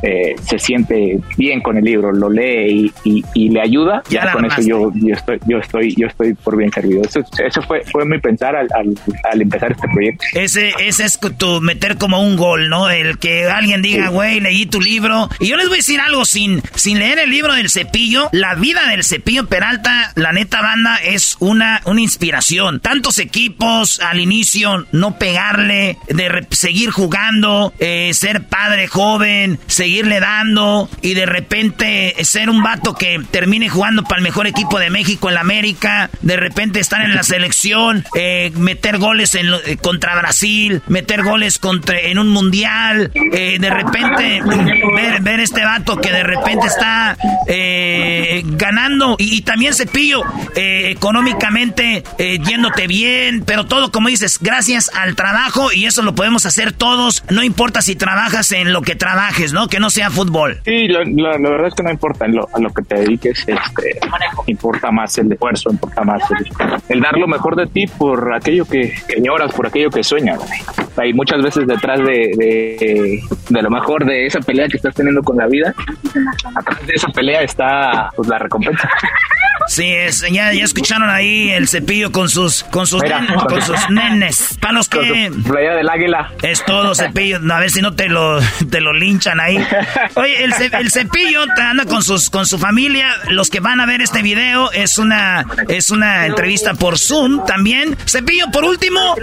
eh, 0.02 0.36
se 0.44 0.60
siente 0.60 1.20
bien 1.38 1.62
con 1.62 1.78
el 1.78 1.84
libro, 1.84 2.12
lo 2.12 2.30
lee 2.30 2.92
y, 3.04 3.24
y, 3.34 3.50
le 3.50 3.62
ayuda, 3.62 4.04
ya, 4.10 4.32
con 4.32 4.46
eso 4.46 4.62
yo, 4.62 4.92
yo, 4.96 5.14
estoy, 5.14 5.40
yo, 5.48 5.58
estoy, 5.60 5.96
yo 5.96 6.08
estoy 6.08 6.34
por 6.34 6.58
bien 6.58 6.72
servido. 6.72 7.04
Eso, 7.04 7.22
eso 7.44 7.62
fue, 7.62 7.84
fue 7.92 8.06
mi 8.06 8.20
pensar 8.20 8.56
al, 8.56 8.68
al, 8.74 8.94
al 9.32 9.42
empezar 9.42 9.72
este 9.72 9.88
proyecto. 9.88 10.26
Ese, 10.34 10.74
ese 10.80 11.06
es 11.06 11.20
tu 11.38 11.62
meter 11.62 11.98
como 11.98 12.22
un 12.22 12.36
gol, 12.36 12.70
¿no? 12.70 12.90
El 12.90 13.18
que 13.18 13.46
alguien 13.46 13.82
diga, 13.82 14.10
güey, 14.10 14.40
leí 14.40 14.66
tu 14.66 14.82
libro. 14.82 15.30
Y 15.40 15.48
yo 15.48 15.58
les 15.58 15.68
voy 15.68 15.76
a 15.76 15.78
decir 15.78 16.00
algo, 16.00 16.26
sin, 16.26 16.62
sin 16.76 17.00
leer 17.00 17.20
el 17.20 17.30
libro 17.30 17.54
del 17.54 17.70
cepillo, 17.70 18.30
la 18.32 18.56
vida 18.56 18.88
del 18.90 19.04
cepillo 19.04 19.48
Peralta, 19.48 20.12
la 20.16 20.32
neta 20.32 20.62
banda, 20.62 20.98
es 20.98 21.38
una, 21.40 21.82
una 21.86 22.02
inspiración. 22.02 22.80
Tantos 22.80 23.20
equipos 23.20 24.00
al 24.00 24.20
inicio, 24.20 24.86
no 24.92 25.18
pegarle, 25.18 25.98
de 26.08 26.48
seguir 26.52 26.92
jugando, 26.92 27.74
eh, 27.80 28.12
ser 28.14 28.44
padre 28.46 28.88
joven, 28.88 29.37
seguirle 29.68 30.20
dando 30.20 30.90
y 31.02 31.14
de 31.14 31.26
repente 31.26 32.16
ser 32.24 32.50
un 32.50 32.64
vato 32.64 32.94
que 32.94 33.20
termine 33.32 33.70
jugando 33.70 34.04
para 34.04 34.18
el 34.18 34.24
mejor 34.24 34.48
equipo 34.48 34.80
de 34.80 34.90
México 34.90 35.30
en 35.30 35.36
la 35.36 35.42
América, 35.42 36.10
de 36.22 36.38
repente 36.38 36.80
estar 36.80 37.02
en 37.02 37.16
la 37.16 37.24
selección, 37.24 38.06
eh, 38.16 38.52
meter 38.56 38.98
goles 38.98 39.36
eh, 39.36 39.78
contra 39.82 40.16
Brasil, 40.16 40.82
meter 40.88 41.24
goles 41.24 41.60
contra, 41.60 42.00
en 42.00 42.20
un 42.20 42.30
mundial, 42.30 43.12
eh, 43.34 43.58
de 43.60 43.70
repente 43.70 44.42
ver, 44.96 45.22
ver, 45.22 45.40
este 45.40 45.64
vato 45.64 45.98
que 45.98 46.12
de 46.12 46.24
repente 46.24 46.68
está 46.68 47.18
ganando 48.44 49.16
y, 49.18 49.42
también 49.42 49.74
Cepillo 49.74 50.24
económicamente 50.56 52.04
yéndote 52.18 52.88
bien, 52.88 53.44
pero 53.46 53.66
todo 53.66 53.92
como 53.92 54.10
dices, 54.10 54.40
gracias 54.42 54.92
al 54.94 55.16
trabajo 55.16 55.72
y 55.72 55.86
eso 55.86 56.02
lo 56.02 56.16
podemos 56.16 56.46
hacer 56.46 56.74
todos, 56.74 57.24
no 57.30 57.44
importa 57.44 57.82
si 57.82 57.96
trabajas 57.96 58.52
en 58.52 58.74
lo 58.74 58.82
que 58.82 58.96
trabajes, 59.28 59.54
¿no? 59.54 59.68
Que 59.68 59.80
no 59.80 59.90
sea 59.90 60.10
fútbol. 60.10 60.60
Sí, 60.66 60.88
la, 60.88 61.38
verdad 61.38 61.68
es 61.68 61.76
que 61.76 61.84
no 61.84 61.92
importa 61.92 62.28
lo, 62.28 62.48
a 62.54 62.60
lo 62.60 62.70
que 62.70 62.84
te 62.84 62.96
dediques, 62.96 63.46
este, 63.48 64.00
importa 64.48 64.92
más 64.92 65.18
el 65.18 65.32
esfuerzo, 65.32 65.70
importa 65.72 66.04
más 66.04 66.22
el, 66.90 67.02
dar 67.02 67.18
lo 67.18 67.28
mejor 67.28 67.56
de 67.56 67.68
ti 67.68 67.86
por 67.88 68.34
aquello 68.34 68.66
que, 68.66 68.94
que 69.08 69.30
horas 69.30 69.54
por 69.54 69.68
aquello 69.68 69.90
que 69.90 70.04
sueñas. 70.04 70.40
Hay 70.98 71.14
muchas 71.14 71.42
veces 71.42 71.68
detrás 71.68 72.00
de, 72.00 72.32
de, 72.38 73.22
de, 73.50 73.62
lo 73.62 73.70
mejor 73.70 74.06
de 74.06 74.26
esa 74.26 74.40
pelea 74.40 74.68
que 74.68 74.78
estás 74.78 74.96
teniendo 74.96 75.22
con 75.22 75.38
la 75.38 75.48
vida, 75.48 75.74
atrás 76.56 76.86
de 76.86 76.94
esa 76.94 77.10
pelea 77.10 77.42
está 77.42 78.10
pues, 78.16 78.28
la 78.28 78.40
recompensa. 78.40 78.90
Sí, 79.68 79.86
es, 79.86 80.22
ya, 80.32 80.54
ya 80.54 80.64
escucharon 80.64 81.10
ahí 81.10 81.50
el 81.50 81.68
cepillo 81.68 82.12
con 82.12 82.30
sus 82.30 82.64
con 82.64 82.88
sus, 82.88 83.04
con 83.04 83.62
sus 83.62 83.90
nenes. 83.90 84.58
Para 84.62 84.74
los 84.74 84.88
que. 84.88 85.32
Playa 85.46 85.76
del 85.76 85.90
águila. 85.90 86.32
Es 86.42 86.64
todo 86.64 86.96
cepillo. 86.96 87.40
A 87.52 87.60
ver 87.60 87.70
si 87.70 87.82
no 87.82 87.94
te 87.94 88.08
lo, 88.08 88.40
te 88.70 88.80
lo 88.80 88.94
linchan 88.94 89.17
ahí. 89.40 89.58
Oye, 90.16 90.44
el, 90.44 90.54
el 90.74 90.92
cepillo 90.92 91.42
anda 91.58 91.86
con 91.86 92.04
sus 92.04 92.30
con 92.30 92.46
su 92.46 92.58
familia. 92.58 93.10
Los 93.30 93.50
que 93.50 93.60
van 93.60 93.80
a 93.80 93.86
ver 93.86 94.02
este 94.02 94.22
video 94.22 94.72
es 94.72 94.98
una 94.98 95.46
es 95.68 95.90
una 95.90 96.26
entrevista 96.26 96.74
por 96.74 96.98
Zoom 96.98 97.46
también. 97.46 97.98
Cepillo, 98.06 98.50
por 98.52 98.64
último, 98.64 99.16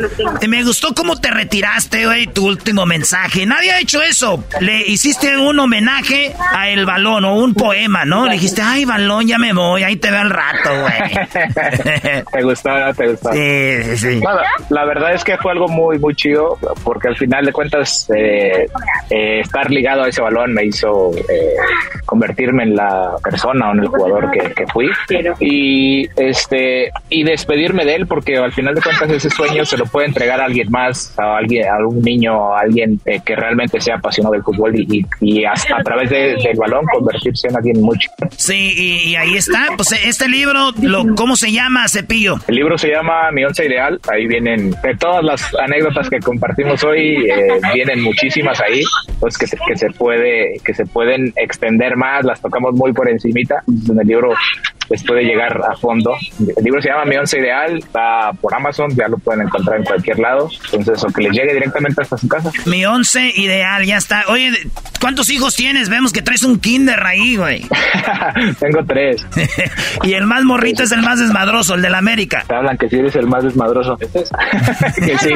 me 0.49 0.63
gustó 0.65 0.95
cómo 0.95 1.21
te 1.21 1.31
retiraste, 1.31 2.07
güey, 2.07 2.27
tu 2.27 2.47
último 2.47 2.87
mensaje. 2.87 3.47
Nadie 3.47 3.73
ha 3.73 3.81
hecho 3.81 4.03
eso. 4.03 4.45
Le 4.61 4.87
hiciste 4.87 5.37
un 5.37 5.59
homenaje 5.59 6.35
a 6.53 6.69
el 6.69 6.87
balón 6.87 7.25
o 7.25 7.37
un 7.37 7.55
poema, 7.55 8.05
¿no? 8.05 8.27
Le 8.27 8.33
dijiste, 8.33 8.63
ay, 8.63 8.85
balón, 8.85 9.27
ya 9.27 9.39
me 9.39 9.53
voy, 9.53 9.83
ahí 9.83 9.97
te 9.97 10.11
veo 10.11 10.21
al 10.21 10.31
rato, 10.31 10.71
güey. 10.81 12.25
te 12.33 12.43
gustó, 12.43 12.71
te 12.97 13.09
gustó. 13.09 13.33
Sí, 13.33 13.97
sí. 13.97 14.21
la 14.71 14.85
verdad 14.85 15.15
es 15.15 15.25
que 15.25 15.37
fue 15.39 15.53
algo 15.53 15.69
muy, 15.69 15.99
muy 15.99 16.15
chido, 16.15 16.59
porque 16.83 17.09
al 17.09 17.17
final 17.17 17.45
de 17.45 17.53
cuentas, 17.53 18.09
eh, 18.15 18.67
eh, 19.11 19.41
estar 19.41 19.71
ligado 19.71 19.84
a 19.87 20.09
ese 20.09 20.21
balón 20.21 20.53
me 20.53 20.65
hizo 20.65 21.13
eh, 21.17 21.55
convertirme 22.05 22.65
en 22.65 22.77
la 22.77 23.13
persona 23.23 23.71
o 23.71 23.73
en 23.75 23.81
el 23.81 23.89
jugador 23.89 24.31
que, 24.31 24.53
que, 24.53 24.67
fui. 24.67 24.91
Y 25.41 26.09
este 26.17 26.91
y 27.09 27.23
despedirme 27.23 27.85
de 27.85 27.97
él, 27.97 28.07
porque 28.07 28.37
al 28.37 28.53
final 28.53 28.75
de 28.75 28.83
cuentas 28.83 29.11
ese 29.11 29.31
sueño 29.31 29.65
se 29.65 29.77
lo 29.77 29.87
puede 29.87 30.09
entregar 30.09 30.41
a 30.41 30.47
alguien 30.47 30.71
más, 30.71 31.15
a 31.19 31.37
alguien, 31.37 31.69
a 31.69 31.79
un 31.87 32.03
niño, 32.03 32.55
a 32.55 32.61
alguien 32.61 33.01
que 33.25 33.37
realmente 33.37 33.81
sea 33.81 33.97
apasionado 33.97 34.33
del 34.33 34.43
fútbol 34.43 34.75
y, 34.77 35.07
y, 35.21 35.45
a, 35.45 35.55
través 35.85 36.11
del 36.11 36.57
balón 36.57 36.85
convertirse 36.93 37.49
en 37.49 37.57
alguien 37.57 37.81
mucho. 37.81 38.11
Sí, 38.37 38.75
y, 38.77 39.11
y 39.11 39.17
ahí 39.17 39.37
está, 39.37 39.69
pues 39.77 39.93
este 39.93 40.25
este 40.25 40.39
libro, 40.39 40.71
lo, 40.81 41.15
¿cómo 41.17 41.37
se 41.37 41.53
llama, 41.53 41.87
Cepillo? 41.87 42.37
El 42.49 42.55
libro 42.55 42.79
se 42.79 42.89
llama 42.89 43.31
Mi 43.31 43.45
Once 43.45 43.63
Ideal. 43.63 44.01
Ahí 44.11 44.27
vienen 44.27 44.71
de 44.71 44.97
todas 44.97 45.23
las 45.23 45.55
anécdotas 45.57 46.09
que 46.09 46.19
compartimos 46.19 46.83
hoy, 46.83 47.31
eh, 47.31 47.61
vienen 47.75 48.01
muchísimas 48.01 48.59
ahí, 48.63 48.83
pues 49.21 49.37
que 49.37 49.47
se, 49.47 49.59
que 49.75 49.79
se 49.79 49.91
puede 49.91 50.61
que 50.65 50.75
se 50.75 50.87
pueden 50.87 51.33
extender 51.37 51.97
más. 51.97 52.25
Las 52.25 52.41
tocamos 52.41 52.75
muy 52.75 52.93
por 52.93 53.09
encimita. 53.09 53.63
En 53.67 53.99
el 53.99 54.07
libro 54.07 54.33
les 54.91 55.03
puede 55.05 55.23
llegar 55.23 55.61
a 55.71 55.77
fondo. 55.77 56.15
El 56.39 56.65
libro 56.65 56.81
se 56.81 56.89
llama 56.89 57.05
Mi 57.05 57.17
Once 57.17 57.39
Ideal, 57.39 57.79
está 57.79 58.33
por 58.41 58.55
Amazon, 58.55 58.91
ya 58.95 59.09
lo 59.09 59.19
pueden 59.19 59.43
encontrar 59.43 59.79
en 59.79 59.85
cualquier 59.85 60.19
lado. 60.19 60.49
Entonces, 60.73 61.05
o 61.05 61.09
que 61.09 61.23
les 61.23 61.33
llegue 61.33 61.55
directamente 61.55 62.03
hasta 62.03 62.19
su 62.19 62.29
casa. 62.29 62.51
Mi 62.67 62.85
Once 62.85 63.33
Ideal, 63.37 63.85
ya 63.85 63.97
está. 63.97 64.25
Oye, 64.29 64.53
¿cuántos 65.01 65.31
hijos 65.31 65.55
tienes? 65.57 65.89
Vemos 65.89 66.13
que 66.13 66.23
traes 66.23 66.43
un 66.45 66.59
kinder 66.59 67.05
ahí, 67.05 67.37
güey. 67.37 67.67
Tengo 68.61 68.85
tres. 68.87 69.27
y 70.03 70.15
el 70.15 70.27
más 70.27 70.45
morrito 70.45 70.83
es 70.83 70.93
el 70.93 71.03
más 71.03 71.19
desmadroso, 71.19 71.75
el 71.75 71.83
de 71.83 71.91
la 71.91 71.99
América. 71.99 72.45
Te 72.47 72.55
hablan 72.55 72.77
que 72.77 72.89
si 72.89 72.97
eres 72.97 73.17
el 73.17 73.27
más 73.27 73.45
desmadroso. 73.45 73.97
que 73.97 75.19
sí. 75.19 75.33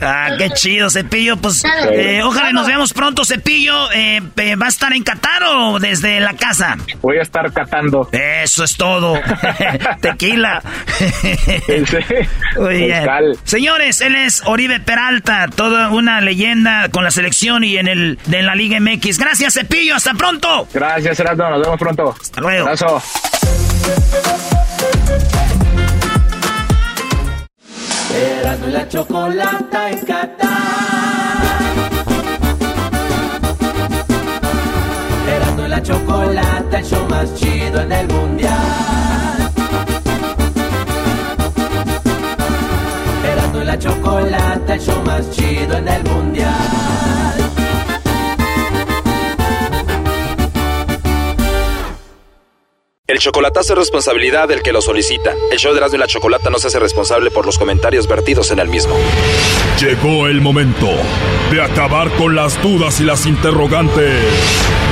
ah, 0.00 0.30
qué 0.38 0.50
chido, 0.50 0.90
Cepillo. 0.90 1.36
Pues 1.36 1.62
eh, 1.90 2.20
ojalá 2.22 2.52
nos 2.52 2.66
veamos 2.66 2.92
pronto, 2.92 3.24
Cepillo. 3.24 3.90
Eh, 3.92 4.20
¿Va 4.60 4.66
a 4.66 4.68
estar 4.68 4.92
en 4.92 5.02
Qatar 5.02 5.42
o 5.44 5.78
desde 5.78 6.20
la 6.20 6.34
casa? 6.34 6.76
Voy 7.00 7.18
a 7.18 7.22
estar 7.22 7.50
catando. 7.52 8.08
Eso 8.22 8.64
es 8.64 8.76
todo. 8.76 9.18
Tequila. 10.00 10.62
Señores, 13.44 14.00
él 14.00 14.16
es 14.16 14.42
Oribe 14.46 14.80
Peralta, 14.80 15.48
toda 15.48 15.90
una 15.90 16.20
leyenda 16.20 16.88
con 16.90 17.04
la 17.04 17.10
selección 17.10 17.64
y 17.64 17.76
en 17.76 17.88
el 17.88 18.18
de 18.26 18.42
la 18.42 18.54
Liga 18.54 18.78
MX. 18.80 19.18
Gracias, 19.18 19.54
Cepillo. 19.54 19.94
Hasta 19.96 20.14
pronto. 20.14 20.68
Gracias, 20.72 21.16
Gerardo. 21.16 21.50
Nos 21.50 21.62
vemos 21.62 21.78
pronto. 21.78 22.14
Hasta 22.20 22.40
luego. 22.40 22.62
Abrazo. 22.66 23.02
Erasmo 28.14 28.68
y 28.68 28.72
la 28.72 28.88
chocolata 28.88 29.90
en 29.90 29.98
Qatar. 30.04 31.11
La 35.82 35.88
chocolata, 35.88 36.78
el 36.78 36.84
show 36.84 37.08
más 37.08 37.34
chido 37.34 37.80
en 37.80 37.92
el 37.92 38.06
mundial. 38.06 39.52
Erasmo 43.24 43.62
y 43.62 43.64
la 43.64 43.78
chocolata, 43.78 44.74
el 44.74 44.80
show 44.80 45.02
más 45.04 45.30
chido 45.30 45.76
en 45.76 45.88
el 45.88 46.04
mundial. 46.04 46.52
El 53.08 53.18
chocolatazo 53.18 53.72
es 53.72 53.78
responsabilidad 53.78 54.48
del 54.48 54.62
que 54.62 54.72
lo 54.72 54.80
solicita. 54.80 55.34
El 55.50 55.58
show 55.58 55.72
de 55.72 55.78
Erasmo 55.78 55.96
y 55.96 56.00
la 56.00 56.06
Chocolata 56.06 56.48
no 56.48 56.58
se 56.58 56.68
hace 56.68 56.78
responsable 56.78 57.30
por 57.30 57.44
los 57.44 57.58
comentarios 57.58 58.06
vertidos 58.06 58.52
en 58.52 58.60
el 58.60 58.68
mismo. 58.68 58.94
Llegó 59.80 60.28
el 60.28 60.40
momento 60.40 60.88
de 61.50 61.60
acabar 61.60 62.10
con 62.12 62.34
las 62.34 62.60
dudas 62.62 63.00
y 63.00 63.04
las 63.04 63.26
interrogantes. 63.26 64.91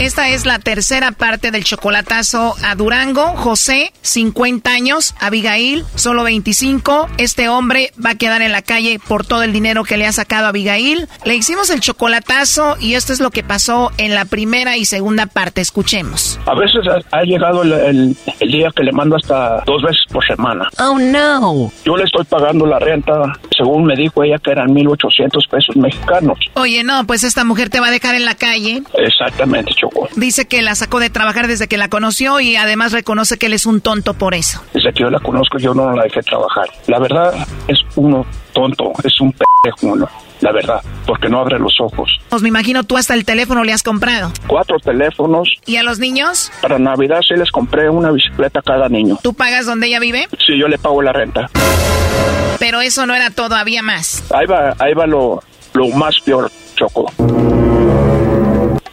Esta 0.00 0.30
es 0.30 0.46
la 0.46 0.58
tercera 0.58 1.12
parte 1.12 1.50
del 1.50 1.62
chocolatazo 1.62 2.54
a 2.64 2.74
Durango. 2.74 3.20
José, 3.36 3.92
50 4.00 4.70
años. 4.70 5.14
Abigail, 5.20 5.84
solo 5.94 6.22
25. 6.24 7.06
Este 7.18 7.50
hombre 7.50 7.92
va 8.02 8.10
a 8.10 8.14
quedar 8.14 8.40
en 8.40 8.50
la 8.50 8.62
calle 8.62 8.98
por 9.06 9.26
todo 9.26 9.42
el 9.42 9.52
dinero 9.52 9.84
que 9.84 9.98
le 9.98 10.06
ha 10.06 10.12
sacado 10.12 10.46
a 10.46 10.48
Abigail. 10.48 11.06
Le 11.26 11.34
hicimos 11.36 11.68
el 11.68 11.80
chocolatazo 11.80 12.76
y 12.80 12.94
esto 12.94 13.12
es 13.12 13.20
lo 13.20 13.30
que 13.30 13.42
pasó 13.44 13.92
en 13.98 14.14
la 14.14 14.24
primera 14.24 14.78
y 14.78 14.86
segunda 14.86 15.26
parte. 15.26 15.60
Escuchemos. 15.60 16.40
A 16.46 16.54
veces 16.54 16.80
ha, 17.12 17.22
llegado 17.22 17.62
el, 17.62 17.72
el- 17.72 18.16
el 18.40 18.50
día 18.50 18.70
que 18.74 18.82
le 18.84 18.92
mando 18.92 19.16
hasta 19.16 19.62
dos 19.66 19.82
veces 19.82 20.00
por 20.10 20.26
semana. 20.26 20.66
Oh, 20.78 20.98
no. 20.98 21.70
Yo 21.84 21.94
le 21.98 22.04
estoy 22.04 22.24
pagando 22.24 22.64
la 22.64 22.78
renta, 22.78 23.12
según 23.54 23.84
me 23.84 23.94
dijo 23.96 24.24
ella, 24.24 24.38
que 24.42 24.50
eran 24.52 24.68
1.800 24.68 25.46
pesos 25.50 25.76
mexicanos. 25.76 26.38
Oye, 26.54 26.82
no, 26.84 27.06
pues 27.06 27.22
esta 27.22 27.44
mujer 27.44 27.68
te 27.68 27.80
va 27.80 27.88
a 27.88 27.90
dejar 27.90 28.14
en 28.14 28.24
la 28.24 28.34
calle. 28.34 28.82
Exactamente, 28.94 29.72
Dice 30.16 30.46
que 30.46 30.62
la 30.62 30.74
sacó 30.74 31.00
de 31.00 31.10
trabajar 31.10 31.46
desde 31.46 31.68
que 31.68 31.76
la 31.76 31.88
conoció 31.88 32.40
y 32.40 32.56
además 32.56 32.92
reconoce 32.92 33.38
que 33.38 33.46
él 33.46 33.52
es 33.54 33.66
un 33.66 33.80
tonto 33.80 34.14
por 34.14 34.34
eso. 34.34 34.62
Desde 34.74 34.92
que 34.92 35.02
yo 35.02 35.10
la 35.10 35.20
conozco, 35.20 35.58
yo 35.58 35.74
no 35.74 35.92
la 35.94 36.04
dejé 36.04 36.20
trabajar. 36.22 36.68
La 36.86 36.98
verdad, 36.98 37.32
es 37.68 37.78
uno 37.96 38.26
tonto, 38.52 38.92
es 39.04 39.20
un 39.20 39.32
pendejo 39.32 39.94
uno. 39.94 40.08
La 40.40 40.52
verdad, 40.52 40.80
porque 41.06 41.28
no 41.28 41.38
abre 41.38 41.58
los 41.58 41.74
ojos. 41.80 42.18
Pues 42.30 42.40
me 42.40 42.48
imagino 42.48 42.82
tú 42.84 42.96
hasta 42.96 43.12
el 43.12 43.26
teléfono 43.26 43.62
le 43.62 43.74
has 43.74 43.82
comprado. 43.82 44.32
Cuatro 44.46 44.78
teléfonos. 44.78 45.50
¿Y 45.66 45.76
a 45.76 45.82
los 45.82 45.98
niños? 45.98 46.50
Para 46.62 46.78
Navidad 46.78 47.20
sí 47.26 47.34
les 47.36 47.50
compré 47.50 47.90
una 47.90 48.10
bicicleta 48.10 48.60
a 48.60 48.62
cada 48.62 48.88
niño. 48.88 49.18
¿Tú 49.22 49.34
pagas 49.34 49.66
donde 49.66 49.88
ella 49.88 50.00
vive? 50.00 50.28
Sí, 50.46 50.58
yo 50.58 50.66
le 50.66 50.78
pago 50.78 51.02
la 51.02 51.12
renta. 51.12 51.50
Pero 52.58 52.80
eso 52.80 53.06
no 53.06 53.14
era 53.14 53.30
todo, 53.30 53.54
había 53.54 53.82
más. 53.82 54.24
Ahí 54.32 54.46
va, 54.46 54.74
ahí 54.78 54.94
va 54.94 55.06
lo, 55.06 55.42
lo 55.74 55.88
más 55.88 56.18
peor, 56.20 56.50
Choco. 56.74 57.12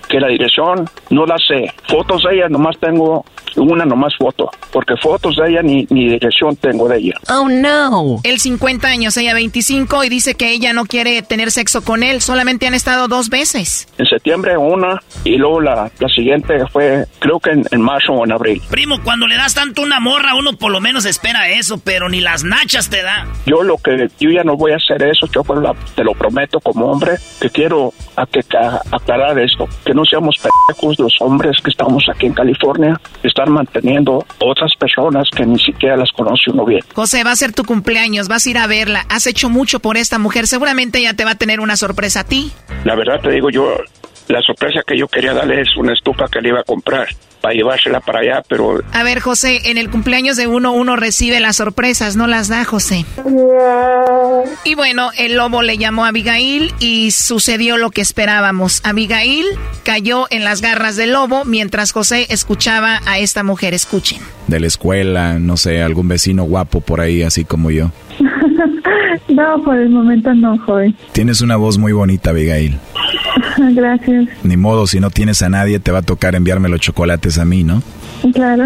Que 0.08 0.20
la 0.20 0.28
dirección 0.28 0.90
no 1.10 1.26
la 1.26 1.36
sé. 1.38 1.72
Fotos 1.90 2.24
de 2.24 2.36
ella 2.38 2.50
nomás 2.50 2.78
tengo 2.80 3.26
una 3.56 3.86
nomás 3.86 4.14
foto. 4.18 4.50
Porque 4.72 4.96
fotos 4.98 5.36
de 5.38 5.50
ella 5.50 5.62
ni, 5.62 5.86
ni 5.90 6.10
dirección 6.10 6.56
tengo 6.56 6.88
de 6.88 6.98
ella. 7.00 7.14
Oh, 7.30 7.48
no. 7.50 8.20
Él 8.24 8.40
50 8.40 8.88
años, 8.88 9.18
ella 9.18 9.34
25 9.34 10.04
y 10.04 10.10
dice 10.10 10.36
que 10.36 10.52
ella 10.52 10.74
no 10.74 10.86
quiere 10.86 11.22
tener 11.24 11.52
sexo 11.52 11.84
con 11.84 12.04
él. 12.04 12.22
Solamente 12.22 12.68
han 12.68 12.74
estado 12.74 13.08
dos 13.08 13.30
veces. 13.30 13.88
En 13.98 14.06
septiembre 14.06 14.58
una 14.58 15.02
y 15.24 15.38
luego 15.38 15.60
la, 15.62 15.92
la 16.00 16.08
siguiente 16.10 16.54
fue 16.72 17.06
creo 17.20 17.40
que 17.40 17.52
en, 17.52 17.64
en 17.72 17.82
marzo 17.82 18.14
o 18.14 18.24
en 18.26 18.32
abril. 18.32 18.62
Primo, 18.70 19.02
cuando 19.04 19.28
le 19.28 19.36
das 19.36 19.54
tanto 19.56 19.82
una 19.82 20.00
morra, 20.00 20.36
uno 20.36 20.54
por 20.54 20.72
lo 20.72 20.80
menos 20.80 21.06
espera 21.06 21.50
eso, 21.50 21.80
pero 21.80 22.08
ni 22.10 22.22
las 22.22 22.44
nachas 22.44 22.90
te 22.90 23.02
da. 23.02 23.28
Yo 23.46 23.64
lo 23.64 23.78
que 23.78 24.08
yo 24.20 24.30
ya 24.30 24.44
no 24.44 24.56
voy 24.56 24.72
a 24.72 24.76
hacer 24.78 25.02
eso, 25.04 25.28
Choco, 25.28 25.56
la- 25.56 25.74
te 25.96 26.04
lo 26.04 26.14
prometo 26.14 26.60
como 26.60 26.86
hombre, 26.92 27.14
que 27.42 27.50
quiero 27.50 27.94
a 28.16 28.26
que, 28.26 28.42
a- 28.58 28.82
aclarar 28.92 29.38
esto, 29.40 29.68
que 29.86 29.94
no 29.98 30.06
seamos 30.06 30.38
pendejos 30.38 30.99
los 30.99 31.15
hombres 31.22 31.57
que 31.64 31.72
estamos 31.72 32.06
aquí 32.14 32.28
en 32.28 32.34
California, 32.34 32.99
estar 33.24 33.49
manteniendo 33.49 34.24
otras 34.40 34.72
personas 34.76 35.28
que 35.36 35.44
ni 35.44 35.57
siquiera 35.57 35.98
las 35.98 36.11
conoce 36.11 36.52
uno 36.52 36.65
bien. 36.65 36.82
José, 36.94 37.24
va 37.24 37.32
a 37.32 37.36
ser 37.36 37.52
tu 37.52 37.64
cumpleaños, 37.64 38.28
vas 38.28 38.45
a 38.45 38.49
ir 38.49 38.57
a 38.60 38.68
verla. 38.68 39.06
Has 39.10 39.26
hecho 39.26 39.49
mucho 39.49 39.80
por 39.80 39.98
esta 39.98 40.19
mujer. 40.19 40.45
Seguramente 40.45 40.99
ella 40.99 41.15
te 41.15 41.26
va 41.26 41.32
a 41.32 41.36
tener 41.36 41.60
una 41.60 41.76
sorpresa 41.76 42.19
a 42.19 42.24
ti. 42.26 42.52
La 42.86 42.95
verdad 42.95 43.19
te 43.22 43.32
digo 43.32 43.49
yo, 43.49 43.76
la 44.28 44.41
sorpresa 44.44 44.82
que 44.86 44.95
yo 44.95 45.07
quería 45.07 45.34
darle 45.34 45.61
es 45.61 45.76
una 45.78 45.94
estufa 45.94 46.28
que 46.28 46.41
le 46.41 46.49
iba 46.49 46.60
a 46.60 46.64
comprar 46.64 47.07
para 47.41 47.53
llevársela 47.53 47.99
para 47.99 48.19
allá, 48.19 48.43
pero 48.47 48.81
A 48.91 49.03
ver, 49.03 49.19
José, 49.19 49.69
en 49.69 49.77
el 49.77 49.89
cumpleaños 49.89 50.38
de 50.38 50.47
uno, 50.47 50.73
uno 50.73 50.95
recibe 50.95 51.39
las 51.39 51.57
sorpresas, 51.57 52.15
no 52.15 52.27
las 52.27 52.47
da, 52.47 52.64
José. 52.64 53.05
Y 54.64 54.76
bueno, 54.76 55.09
el 55.18 55.35
lobo 55.35 55.61
le 55.61 55.77
llamó 55.77 56.05
a 56.05 56.09
Abigail 56.09 56.73
y 56.80 57.11
sucedió 57.11 57.77
lo 57.77 57.91
que 57.91 58.01
esperábamos. 58.01 58.81
Abigail 58.84 59.45
cayó 59.84 60.26
en 60.30 60.43
las 60.43 60.61
garras 60.61 60.95
del 60.95 61.14
lobo 61.14 61.45
mientras 61.45 61.91
José 61.91 62.27
escuchaba 62.30 63.01
a 63.05 63.19
esta 63.19 63.43
mujer. 63.43 63.73
Escuchen. 63.73 64.19
De 64.47 64.59
la 64.59 64.68
escuela, 64.68 65.39
no 65.39 65.57
sé, 65.57 65.81
algún 65.81 66.07
vecino 66.07 66.43
guapo 66.43 66.81
por 66.81 67.01
ahí, 67.01 67.22
así 67.22 67.45
como 67.45 67.72
yo. 67.72 67.91
no, 69.30 69.64
por 69.64 69.77
el 69.77 69.89
momento 69.89 70.34
no, 70.34 70.57
joven. 70.59 70.95
Tienes 71.11 71.41
una 71.41 71.55
voz 71.55 71.77
muy 71.77 71.91
bonita, 71.91 72.31
Abigail. 72.31 72.77
Gracias. 73.74 74.28
Ni 74.44 74.58
modo, 74.58 74.88
si 74.88 75.00
no 75.00 75.10
tienes 75.10 75.42
a 75.42 75.50
nadie, 75.50 75.80
te 75.80 75.92
va 75.92 76.00
a 76.00 76.04
tocar 76.04 76.36
enviarme 76.36 76.70
los 76.70 76.80
chocolates 76.80 77.38
a 77.38 77.46
mí, 77.46 77.64
¿no? 77.64 77.82
Claro, 78.34 78.66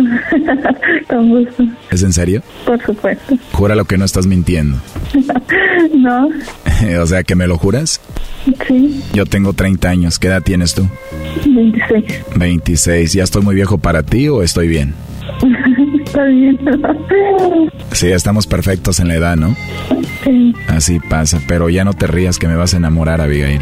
con 1.09 1.29
gusto, 1.29 1.63
¿Es 1.89 2.03
en 2.03 2.13
serio? 2.13 2.41
por 2.65 2.81
supuesto. 2.83 3.35
Júralo 3.51 3.83
que 3.85 3.97
no 3.97 4.05
estás 4.05 4.25
mintiendo. 4.25 4.77
no, 5.95 6.29
o 7.01 7.05
sea, 7.05 7.23
¿que 7.23 7.35
me 7.35 7.47
lo 7.47 7.57
juras? 7.57 7.99
sí, 8.67 9.03
Yo 9.13 9.25
tengo 9.25 9.53
30 9.53 9.89
años. 9.89 10.19
¿Qué 10.19 10.27
edad 10.27 10.41
tienes 10.41 10.73
tú? 10.73 10.87
26. 11.45 12.03
26. 12.37 13.13
¿Ya 13.13 13.23
estoy 13.23 13.41
muy 13.41 13.55
viejo 13.55 13.77
para 13.77 14.03
ti 14.03 14.29
o 14.29 14.41
estoy 14.41 14.67
bien? 14.67 14.93
Está 16.11 16.23
bien. 16.25 16.59
Sí, 17.93 18.07
estamos 18.09 18.47
perfectos 18.47 18.99
en 18.99 19.09
la 19.09 19.15
edad, 19.15 19.35
¿no? 19.35 19.55
Sí. 20.23 20.53
Así 20.67 20.99
pasa, 20.99 21.39
pero 21.45 21.69
ya 21.69 21.83
no 21.83 21.93
te 21.93 22.07
rías 22.07 22.39
que 22.39 22.47
me 22.47 22.55
vas 22.55 22.73
a 22.73 22.77
enamorar, 22.77 23.19
Abigail. 23.21 23.61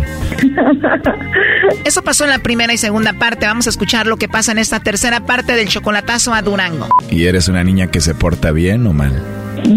Eso 1.86 2.04
pasó 2.04 2.26
en 2.26 2.30
la 2.30 2.40
primera 2.40 2.72
y 2.72 2.78
segunda 2.78 3.14
parte. 3.14 3.48
Vamos 3.48 3.66
a 3.68 3.72
escuchar 3.72 4.06
lo 4.08 4.18
que 4.18 4.28
pasa 4.30 4.52
en 4.52 4.60
esta 4.60 4.80
tercera 4.80 5.26
parte 5.26 5.54
del 5.54 5.68
chocolatazo 5.68 6.34
a 6.34 6.42
Durango. 6.44 6.88
¿Y 7.10 7.26
eres 7.26 7.48
una 7.50 7.64
niña 7.64 7.88
que 7.88 8.02
se 8.02 8.14
porta 8.14 8.52
bien 8.52 8.86
o 8.88 8.94
mal? 8.94 9.14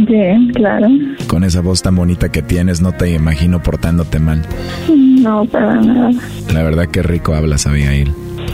Bien, 0.06 0.50
claro. 0.52 0.86
Con 1.26 1.44
esa 1.44 1.60
voz 1.60 1.82
tan 1.82 1.96
bonita 1.96 2.30
que 2.30 2.42
tienes, 2.42 2.80
no 2.82 2.92
te 2.92 3.10
imagino 3.10 3.62
portándote 3.62 4.18
mal. 4.18 4.42
No, 4.88 5.44
para 5.46 5.76
nada. 5.76 6.10
La 6.52 6.62
verdad 6.62 6.88
que 6.88 7.02
rico 7.02 7.34
hablas, 7.34 7.66
Abigail. 7.66 8.12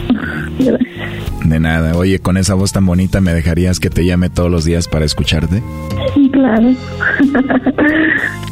Gracias. 0.09 0.79
De 1.45 1.59
nada. 1.59 1.95
Oye, 1.95 2.19
con 2.19 2.37
esa 2.37 2.53
voz 2.53 2.71
tan 2.71 2.85
bonita, 2.85 3.21
¿me 3.21 3.33
dejarías 3.33 3.79
que 3.79 3.89
te 3.89 4.05
llame 4.05 4.29
todos 4.29 4.51
los 4.51 4.65
días 4.65 4.87
para 4.87 5.05
escucharte? 5.05 5.63
Claro. 6.31 6.73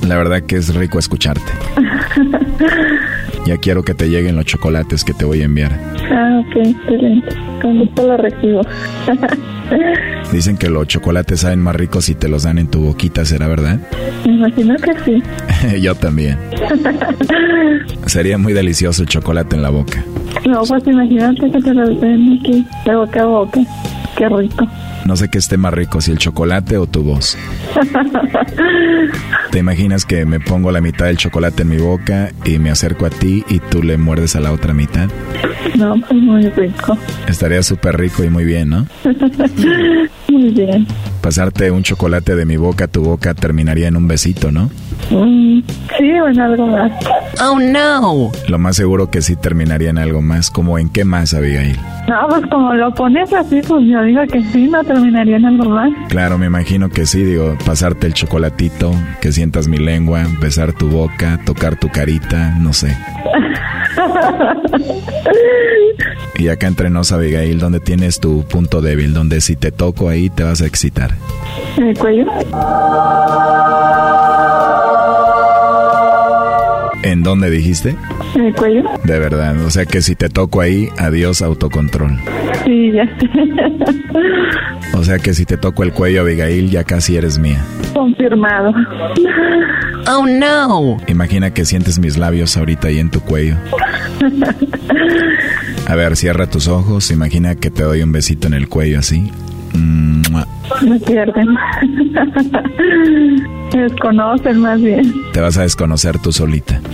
La 0.01 0.17
verdad 0.17 0.43
que 0.43 0.57
es 0.57 0.73
rico 0.73 0.99
escucharte. 0.99 1.51
Ya 3.47 3.55
quiero 3.55 3.81
que 3.81 3.93
te 3.93 4.09
lleguen 4.09 4.35
los 4.35 4.43
chocolates 4.43 5.05
que 5.05 5.13
te 5.13 5.23
voy 5.23 5.41
a 5.41 5.45
enviar. 5.45 5.71
Ah, 6.11 6.41
ok, 6.41 6.67
excelente. 6.67 7.29
Con 7.61 7.79
gusto 7.79 8.05
lo 8.05 8.17
recibo. 8.17 8.61
Dicen 10.33 10.57
que 10.57 10.69
los 10.69 10.85
chocolates 10.85 11.39
saben 11.39 11.59
más 11.59 11.73
ricos 11.73 12.03
si 12.03 12.15
te 12.15 12.27
los 12.27 12.43
dan 12.43 12.57
en 12.57 12.67
tu 12.67 12.81
boquita, 12.81 13.23
¿será 13.23 13.47
verdad? 13.47 13.79
Me 14.25 14.33
imagino 14.33 14.75
que 14.75 14.91
sí. 15.05 15.23
Yo 15.81 15.95
también. 15.95 16.37
Sería 18.05 18.37
muy 18.37 18.51
delicioso 18.51 19.03
el 19.03 19.07
chocolate 19.07 19.55
en 19.55 19.61
la 19.61 19.69
boca. 19.69 20.03
No, 20.45 20.63
pues 20.63 20.85
imagínate 20.85 21.49
que 21.49 21.61
te 21.61 21.73
lo 21.73 21.87
den 21.87 22.39
aquí, 22.41 22.67
de 22.85 22.95
boca 22.97 23.21
a 23.21 23.25
boca. 23.27 23.61
Qué 24.17 24.27
rico. 24.27 24.67
No 25.07 25.15
sé 25.15 25.29
qué 25.29 25.37
esté 25.37 25.55
más 25.55 25.73
rico, 25.73 26.01
si 26.01 26.11
el 26.11 26.17
chocolate 26.17 26.77
o 26.77 26.85
tu 26.85 27.01
voz. 27.01 27.37
¿Te 29.51 29.59
imaginas 29.59 30.03
que 30.03 30.25
me 30.25 30.41
pongo 30.41 30.69
la 30.69 30.81
mitad 30.81 31.05
del 31.05 31.15
chocolate 31.15 31.61
en 31.61 31.69
mi 31.69 31.77
boca 31.77 32.31
y 32.43 32.59
me 32.59 32.71
acerco 32.71 33.05
a 33.05 33.09
ti 33.09 33.45
y 33.47 33.59
tú 33.59 33.81
le 33.81 33.97
muerdes 33.97 34.35
a 34.35 34.41
la 34.41 34.51
otra 34.51 34.73
mitad? 34.73 35.07
No, 35.77 35.95
pues 36.01 36.21
muy 36.21 36.49
rico. 36.49 36.97
Estaría 37.25 37.63
súper 37.63 37.97
rico 37.97 38.21
y 38.25 38.29
muy 38.29 38.43
bien, 38.43 38.69
¿no? 38.69 38.85
muy 40.27 40.49
bien. 40.49 40.85
Pasarte 41.21 41.71
un 41.71 41.83
chocolate 41.83 42.35
de 42.35 42.45
mi 42.45 42.57
boca 42.57 42.83
a 42.83 42.87
tu 42.89 43.01
boca 43.01 43.33
terminaría 43.33 43.87
en 43.87 43.95
un 43.95 44.09
besito, 44.09 44.51
¿no? 44.51 44.69
Mm, 45.09 45.61
sí, 45.97 46.19
o 46.19 46.27
en 46.27 46.39
algo 46.39 46.67
más. 46.67 46.91
Oh, 47.41 47.59
no. 47.59 48.31
Lo 48.47 48.57
más 48.57 48.75
seguro 48.75 49.09
que 49.09 49.21
sí 49.21 49.35
terminaría 49.35 49.89
en 49.89 49.97
algo 49.97 50.21
más. 50.21 50.49
¿Como 50.51 50.77
en 50.79 50.89
qué 50.89 51.05
más, 51.05 51.33
Abigail? 51.33 51.77
No, 52.07 52.27
pues 52.29 52.45
como 52.49 52.73
lo 52.73 52.93
pones 52.93 53.31
así, 53.33 53.61
pues 53.67 53.83
yo 53.85 54.01
digo 54.03 54.21
que 54.31 54.41
sí, 54.51 54.67
no 54.67 54.83
terminaría 54.83 55.37
en 55.37 55.45
algo 55.45 55.69
más. 55.69 55.89
Claro, 56.09 56.37
me 56.37 56.45
imagino 56.47 56.89
que 56.89 57.05
sí, 57.05 57.23
digo, 57.23 57.57
pasarte 57.65 58.07
el 58.07 58.13
chocolatito, 58.13 58.91
que 59.21 59.31
sientas 59.31 59.67
mi 59.67 59.77
lengua, 59.77 60.25
besar 60.41 60.73
tu 60.73 60.89
boca, 60.89 61.39
tocar 61.45 61.77
tu 61.77 61.89
carita, 61.89 62.55
no 62.59 62.73
sé. 62.73 62.97
Y 66.39 66.49
acá 66.49 66.67
entre 66.67 66.91
nos, 66.91 67.11
Abigail, 67.11 67.59
¿dónde 67.59 67.79
tienes 67.79 68.19
tu 68.19 68.43
punto 68.43 68.81
débil? 68.81 69.11
Donde 69.11 69.41
si 69.41 69.55
te 69.55 69.71
toco 69.71 70.07
ahí 70.07 70.29
te 70.29 70.43
vas 70.43 70.61
a 70.61 70.67
excitar. 70.67 71.11
¿En 71.77 71.87
el 71.87 71.97
cuello? 71.97 72.25
¿En 77.07 77.23
dónde 77.23 77.49
dijiste? 77.49 77.95
¿En 78.35 78.47
el 78.47 78.53
cuello? 78.53 78.83
De 79.05 79.17
verdad, 79.17 79.55
o 79.65 79.69
sea 79.69 79.85
que 79.85 80.01
si 80.01 80.13
te 80.15 80.27
toco 80.27 80.59
ahí, 80.59 80.89
adiós 80.97 81.41
autocontrol. 81.41 82.19
Sí, 82.65 82.91
ya. 82.91 83.09
O 84.93 85.05
sea 85.05 85.17
que 85.17 85.33
si 85.33 85.45
te 85.45 85.55
toco 85.55 85.83
el 85.83 85.93
cuello, 85.93 86.19
Abigail, 86.19 86.69
ya 86.69 86.83
casi 86.83 87.15
eres 87.15 87.39
mía. 87.39 87.63
Confirmado. 87.93 88.73
Oh, 90.09 90.25
no. 90.25 90.97
Imagina 91.07 91.53
que 91.53 91.63
sientes 91.63 91.97
mis 91.97 92.17
labios 92.17 92.57
ahorita 92.57 92.89
ahí 92.89 92.99
en 92.99 93.09
tu 93.09 93.21
cuello. 93.21 93.55
A 95.87 95.95
ver, 95.95 96.17
cierra 96.17 96.49
tus 96.49 96.67
ojos, 96.67 97.09
imagina 97.11 97.55
que 97.55 97.71
te 97.71 97.83
doy 97.83 98.01
un 98.01 98.11
besito 98.11 98.47
en 98.47 98.53
el 98.53 98.67
cuello 98.67 98.99
así. 98.99 99.31
Me 100.87 100.99
pierden. 100.99 101.47
Me 103.73 103.81
desconocen 103.83 104.59
más 104.59 104.81
bien. 104.81 105.13
Te 105.33 105.41
vas 105.41 105.57
a 105.57 105.61
desconocer 105.63 106.19
tú 106.19 106.31
solita. 106.31 106.79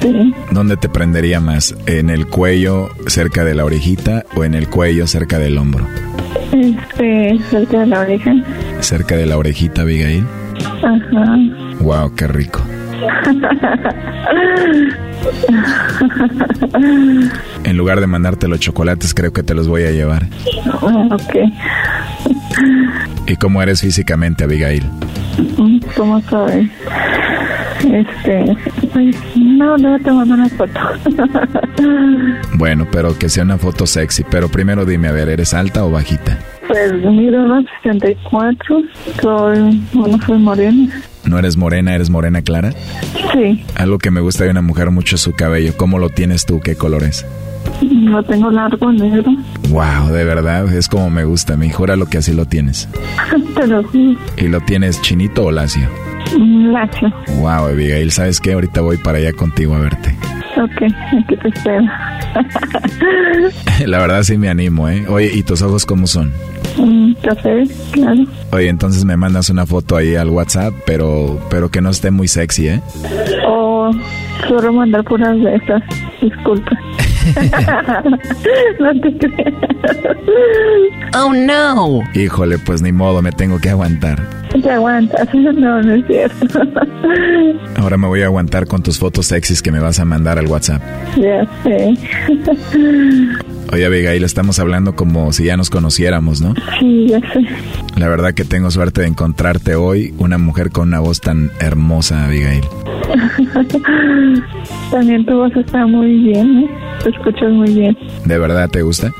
Sí. 0.00 0.32
¿Dónde 0.50 0.78
te 0.78 0.88
prendería 0.88 1.40
más? 1.40 1.74
¿En 1.84 2.08
el 2.08 2.26
cuello 2.26 2.88
cerca 3.06 3.44
de 3.44 3.54
la 3.54 3.66
orejita 3.66 4.24
o 4.34 4.44
en 4.44 4.54
el 4.54 4.66
cuello 4.70 5.06
cerca 5.06 5.38
del 5.38 5.58
hombro? 5.58 5.86
Este, 6.52 7.38
cerca 7.50 7.80
de 7.80 7.86
la 7.86 8.00
oreja. 8.00 8.32
Cerca 8.80 9.14
de 9.18 9.26
la 9.26 9.36
orejita, 9.36 9.82
Abigail. 9.82 10.24
Ajá. 10.82 11.36
Wow, 11.80 12.14
qué 12.14 12.26
rico. 12.28 12.62
En 17.64 17.76
lugar 17.76 18.00
de 18.00 18.06
mandarte 18.06 18.48
los 18.48 18.58
chocolates, 18.60 19.12
creo 19.14 19.32
que 19.32 19.42
te 19.42 19.54
los 19.54 19.68
voy 19.68 19.82
a 19.82 19.90
llevar. 19.90 20.26
ok. 20.82 21.36
¿Y 23.26 23.36
cómo 23.36 23.62
eres 23.62 23.80
físicamente, 23.80 24.44
Abigail? 24.44 24.84
¿Cómo 25.96 26.20
sabes? 26.22 26.68
Este, 27.80 28.56
pues, 28.92 29.16
no, 29.36 29.76
luego 29.78 29.98
te 30.04 30.10
mando 30.12 30.34
una 30.34 30.48
foto. 30.48 30.80
Bueno, 32.54 32.86
pero 32.92 33.16
que 33.16 33.30
sea 33.30 33.42
una 33.42 33.56
foto 33.56 33.86
sexy. 33.86 34.22
Pero 34.30 34.50
primero 34.50 34.84
dime, 34.84 35.08
a 35.08 35.12
ver, 35.12 35.30
¿eres 35.30 35.54
alta 35.54 35.82
o 35.84 35.90
bajita? 35.90 36.38
pues 36.68 36.92
mido 36.92 37.42
unos 37.42 37.64
64, 37.82 38.82
soy, 39.20 39.82
bueno, 39.92 40.18
soy 40.24 40.38
morena. 40.38 41.02
¿No 41.24 41.38
eres 41.38 41.56
morena, 41.56 41.94
eres 41.94 42.10
morena 42.10 42.42
clara? 42.42 42.72
Sí, 43.32 43.64
Algo 43.76 43.98
que 43.98 44.10
me 44.12 44.20
gusta 44.20 44.44
de 44.44 44.50
una 44.50 44.62
mujer 44.62 44.90
mucho 44.90 45.16
es 45.16 45.22
su 45.22 45.32
cabello. 45.32 45.76
¿Cómo 45.76 45.98
lo 45.98 46.10
tienes 46.10 46.46
tú? 46.46 46.60
¿Qué 46.60 46.76
color 46.76 47.02
es? 47.02 47.26
Lo 48.00 48.22
tengo 48.22 48.50
largo, 48.50 48.92
negro. 48.92 49.30
Wow, 49.68 50.08
de 50.12 50.24
verdad, 50.24 50.72
es 50.74 50.88
como 50.88 51.10
me 51.10 51.24
gusta. 51.24 51.56
Me 51.56 51.70
jura 51.70 51.96
lo 51.96 52.06
que 52.06 52.18
así 52.18 52.32
lo 52.32 52.46
tienes. 52.46 52.88
Lo 53.66 53.82
juro. 53.84 54.18
¿Y 54.38 54.48
lo 54.48 54.60
tienes 54.62 55.00
chinito 55.02 55.44
o 55.44 55.50
lacio? 55.50 55.86
Mm, 56.38 56.72
Lacio. 56.72 57.12
Wow, 57.40 57.66
Abigail, 57.68 58.10
¿sabes 58.10 58.40
qué? 58.40 58.52
Ahorita 58.54 58.80
voy 58.80 58.96
para 58.96 59.18
allá 59.18 59.32
contigo 59.32 59.74
a 59.74 59.80
verte. 59.80 60.14
Ok, 60.56 60.92
aquí 61.22 61.36
te 61.36 61.48
espero. 61.48 61.84
La 63.86 63.98
verdad 63.98 64.22
sí 64.22 64.38
me 64.38 64.48
animo, 64.48 64.88
¿eh? 64.88 65.04
Oye, 65.08 65.30
¿y 65.34 65.42
tus 65.42 65.62
ojos 65.62 65.84
cómo 65.86 66.06
son? 66.06 66.32
Mm, 66.78 67.14
Café, 67.22 67.64
claro. 67.92 68.24
Oye, 68.52 68.68
entonces 68.68 69.04
me 69.04 69.16
mandas 69.16 69.50
una 69.50 69.66
foto 69.66 69.96
ahí 69.96 70.14
al 70.16 70.28
WhatsApp, 70.30 70.72
pero, 70.86 71.38
pero 71.50 71.68
que 71.70 71.80
no 71.80 71.90
esté 71.90 72.10
muy 72.10 72.28
sexy, 72.28 72.68
¿eh? 72.68 72.80
O 73.46 73.90
solo 74.48 74.72
mandar 74.72 75.04
puras 75.04 75.38
de 75.40 75.56
esas. 75.56 75.82
Disculpa. 76.20 76.70
no 78.80 79.00
te 79.00 79.18
creas. 79.18 79.54
Oh, 81.16 81.32
no. 81.32 82.00
Híjole, 82.14 82.58
pues 82.58 82.82
ni 82.82 82.92
modo, 82.92 83.22
me 83.22 83.32
tengo 83.32 83.58
que 83.58 83.70
aguantar. 83.70 84.20
Te 84.62 84.70
aguantas. 84.70 85.28
No, 85.34 85.82
no 85.82 85.94
es 85.94 86.06
cierto. 86.06 86.60
Ahora 87.76 87.96
me 87.96 88.06
voy 88.06 88.22
a 88.22 88.26
aguantar 88.26 88.66
con 88.66 88.82
tus 88.82 88.98
fotos 88.98 89.26
sexys 89.26 89.62
que 89.62 89.70
me 89.72 89.80
vas 89.80 89.98
a 90.00 90.04
mandar 90.04 90.38
al 90.38 90.46
WhatsApp. 90.46 90.82
ya 91.16 91.46
sé. 91.62 91.94
Oye, 93.72 93.84
Abigail, 93.86 94.24
estamos 94.24 94.58
hablando 94.58 94.96
como 94.96 95.32
si 95.32 95.44
ya 95.44 95.56
nos 95.56 95.70
conociéramos, 95.70 96.40
¿no? 96.40 96.54
sí, 96.80 97.06
ya 97.08 97.20
sé. 97.32 97.40
La 97.96 98.08
verdad 98.08 98.34
que 98.34 98.44
tengo 98.44 98.70
suerte 98.70 99.02
de 99.02 99.06
encontrarte 99.08 99.74
hoy, 99.76 100.12
una 100.18 100.38
mujer 100.38 100.70
con 100.70 100.88
una 100.88 100.98
voz 101.00 101.20
tan 101.20 101.50
hermosa, 101.60 102.24
Abigail. 102.24 102.64
También 104.90 105.24
tu 105.24 105.34
voz 105.36 105.52
está 105.56 105.86
muy 105.86 106.18
bien, 106.20 106.58
¿eh? 106.64 106.70
Te 107.02 107.10
escuchas 107.10 107.50
muy 107.52 107.72
bien. 107.72 107.96
¿De 108.24 108.38
verdad 108.38 108.68
te 108.68 108.82
gusta? 108.82 109.12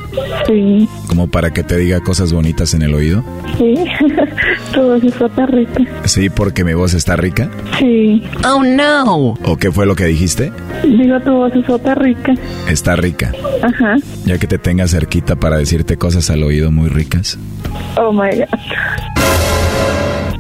Sí, 0.47 0.89
Como 1.09 1.29
para 1.29 1.53
que 1.53 1.63
te 1.63 1.77
diga 1.79 2.01
cosas 2.01 2.33
bonitas 2.33 2.75
en 2.75 2.83
el 2.83 2.95
oído. 2.95 3.25
sí. 3.59 3.75
tu 4.73 4.83
voz 4.83 5.03
está 5.03 5.47
rica. 5.47 5.85
Sí, 6.05 6.31
porque 6.31 6.65
mi 6.65 6.75
voz 6.75 6.95
está 6.95 7.17
rica. 7.17 7.51
Sí. 7.79 8.23
Oh, 8.45 8.63
no. 8.63 9.35
¿O 9.45 9.57
qué 9.59 9.71
fue 9.71 9.87
lo 9.87 9.95
que 9.95 10.05
dijiste? 10.07 10.53
Digo, 10.83 11.21
tu 11.21 11.33
voz 11.33 11.53
está 11.55 11.95
rica. 11.95 12.35
Está 12.69 12.97
rica. 12.97 13.33
Ajá. 13.63 13.97
Ya 14.25 14.39
que 14.39 14.47
te 14.47 14.59
tenga 14.59 14.87
cerquita 14.87 15.37
para 15.37 15.57
decirte 15.57 15.97
cosas 15.97 16.31
al 16.31 16.43
oído 16.43 16.71
muy 16.71 16.89
ricas. 16.89 17.39
Oh 17.97 18.13
my 18.13 18.31
God. 18.31 19.20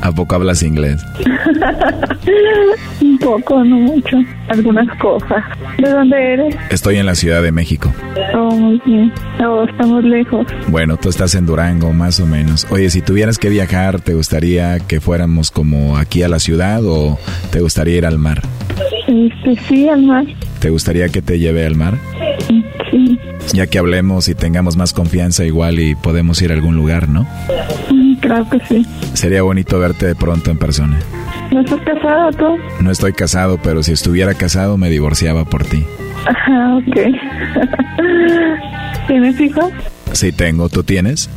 ¿A 0.02 0.12
poco 0.12 0.34
hablas 0.34 0.62
inglés? 0.62 1.04
Un 3.02 3.18
poco, 3.18 3.62
no 3.64 3.76
mucho. 3.76 4.16
Algunas 4.48 4.88
cosas. 4.98 5.44
¿De 5.78 5.90
dónde 5.90 6.32
eres? 6.34 6.56
Estoy 6.70 6.96
en 6.96 7.06
la 7.06 7.14
Ciudad 7.14 7.42
de 7.42 7.52
México. 7.52 7.92
Oh, 8.34 8.50
muy 8.50 8.80
bien. 8.86 9.12
Oh, 9.44 9.64
estamos 9.64 10.02
lejos. 10.04 10.46
Bueno, 10.68 10.96
tú 10.96 11.08
estás 11.10 11.34
en 11.34 11.46
Durango, 11.46 11.92
más 11.92 12.18
o 12.20 12.26
menos. 12.26 12.66
Oye, 12.70 12.88
si 12.90 13.02
tuvieras 13.02 13.38
que 13.38 13.48
viajar, 13.50 14.00
¿te 14.00 14.14
gustaría 14.14 14.78
que 14.80 15.00
fuéramos 15.00 15.50
como 15.50 15.96
aquí 15.98 16.22
a 16.22 16.28
la 16.28 16.38
ciudad 16.38 16.82
o 16.84 17.18
te 17.50 17.60
gustaría 17.60 17.96
ir 17.98 18.06
al 18.06 18.18
mar? 18.18 18.42
Este, 19.06 19.56
sí, 19.68 19.88
al 19.88 20.02
mar. 20.02 20.24
¿Te 20.60 20.70
gustaría 20.70 21.08
que 21.08 21.20
te 21.20 21.38
lleve 21.38 21.66
al 21.66 21.74
mar? 21.76 21.98
Sí. 22.90 23.18
Ya 23.52 23.66
que 23.66 23.78
hablemos 23.78 24.28
y 24.28 24.34
tengamos 24.34 24.76
más 24.76 24.92
confianza 24.92 25.44
igual 25.44 25.78
y 25.80 25.94
podemos 25.94 26.40
ir 26.42 26.50
a 26.50 26.54
algún 26.54 26.76
lugar, 26.76 27.08
¿no? 27.08 27.26
Mm, 27.90 28.09
Claro 28.30 28.48
que 28.48 28.60
sí. 28.60 28.86
Sería 29.14 29.42
bonito 29.42 29.80
verte 29.80 30.06
de 30.06 30.14
pronto 30.14 30.52
en 30.52 30.56
persona. 30.56 30.96
¿No 31.50 31.62
estás 31.62 31.80
casado 31.80 32.30
tú? 32.30 32.58
No 32.80 32.92
estoy 32.92 33.12
casado, 33.12 33.58
pero 33.60 33.82
si 33.82 33.90
estuviera 33.90 34.34
casado 34.34 34.76
me 34.76 34.88
divorciaba 34.88 35.44
por 35.44 35.64
ti. 35.64 35.84
Ajá, 36.28 36.76
ok. 36.76 36.96
¿Tienes 39.08 39.40
hijos? 39.40 39.72
Sí 40.12 40.30
tengo, 40.30 40.68
¿tú 40.68 40.84
tienes? 40.84 41.28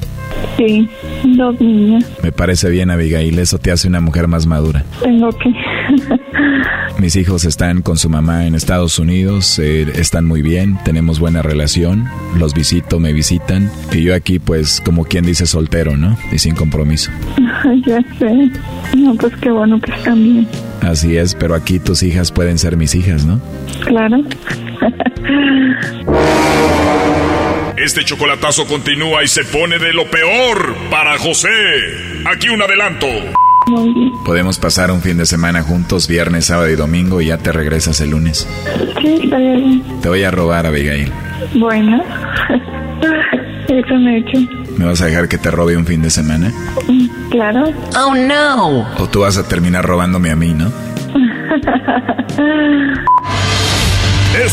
Sí, 0.55 0.87
dos 1.35 1.59
niñas. 1.59 2.05
Me 2.21 2.31
parece 2.31 2.69
bien, 2.69 2.91
Abigail, 2.91 3.39
eso 3.39 3.57
te 3.57 3.71
hace 3.71 3.87
una 3.87 3.99
mujer 3.99 4.27
más 4.27 4.45
madura. 4.45 4.83
Tengo 5.01 5.31
que. 5.31 5.51
Mis 6.99 7.15
hijos 7.15 7.45
están 7.45 7.81
con 7.81 7.97
su 7.97 8.09
mamá 8.09 8.45
en 8.45 8.55
Estados 8.55 8.99
Unidos, 8.99 9.59
eh, 9.59 9.85
están 9.95 10.25
muy 10.25 10.41
bien, 10.41 10.77
tenemos 10.85 11.19
buena 11.19 11.41
relación, 11.41 12.07
los 12.37 12.53
visito, 12.53 12.99
me 12.99 13.13
visitan 13.13 13.69
y 13.91 14.03
yo 14.03 14.15
aquí 14.15 14.39
pues 14.39 14.81
como 14.83 15.05
quien 15.05 15.25
dice 15.25 15.45
soltero, 15.45 15.97
¿no? 15.97 16.17
Y 16.31 16.39
sin 16.39 16.55
compromiso. 16.55 17.11
ya 17.85 17.99
sé. 18.19 18.51
No, 18.95 19.15
pues 19.15 19.33
qué 19.41 19.51
bueno 19.51 19.79
que 19.81 19.91
están 19.91 20.23
bien. 20.23 20.47
Así 20.81 21.17
es, 21.17 21.35
pero 21.35 21.55
aquí 21.55 21.79
tus 21.79 22.03
hijas 22.03 22.31
pueden 22.31 22.57
ser 22.57 22.77
mis 22.77 22.95
hijas, 22.95 23.25
¿no? 23.25 23.41
Claro. 23.85 24.23
Este 27.77 28.05
chocolatazo 28.05 28.65
continúa 28.65 29.23
y 29.23 29.27
se 29.27 29.43
pone 29.43 29.79
de 29.79 29.93
lo 29.93 30.09
peor 30.09 30.75
para 30.89 31.17
José. 31.17 31.49
Aquí 32.25 32.49
un 32.49 32.61
adelanto. 32.61 33.07
Podemos 34.25 34.59
pasar 34.59 34.91
un 34.91 35.01
fin 35.01 35.17
de 35.17 35.25
semana 35.25 35.63
juntos, 35.63 36.07
viernes, 36.07 36.45
sábado 36.45 36.69
y 36.69 36.75
domingo, 36.75 37.21
y 37.21 37.27
ya 37.27 37.37
te 37.37 37.51
regresas 37.51 37.99
el 38.01 38.11
lunes. 38.11 38.47
Sí, 39.01 39.19
está 39.23 39.37
bien. 39.37 39.83
Te 40.01 40.09
voy 40.09 40.23
a 40.23 40.31
robar, 40.31 40.65
Abigail. 40.65 41.11
Bueno. 41.55 42.03
Eso 43.67 43.95
me 43.95 44.15
he 44.15 44.17
hecho. 44.19 44.37
¿Me 44.77 44.85
vas 44.85 45.01
a 45.01 45.05
dejar 45.05 45.27
que 45.27 45.37
te 45.37 45.49
robe 45.49 45.77
un 45.77 45.85
fin 45.85 46.01
de 46.01 46.09
semana? 46.09 46.51
Claro. 47.31 47.71
Oh, 47.97 48.13
no. 48.15 48.79
O 48.97 49.07
tú 49.09 49.21
vas 49.21 49.37
a 49.37 49.47
terminar 49.47 49.85
robándome 49.85 50.31
a 50.31 50.35
mí, 50.35 50.53
¿no? 50.53 50.71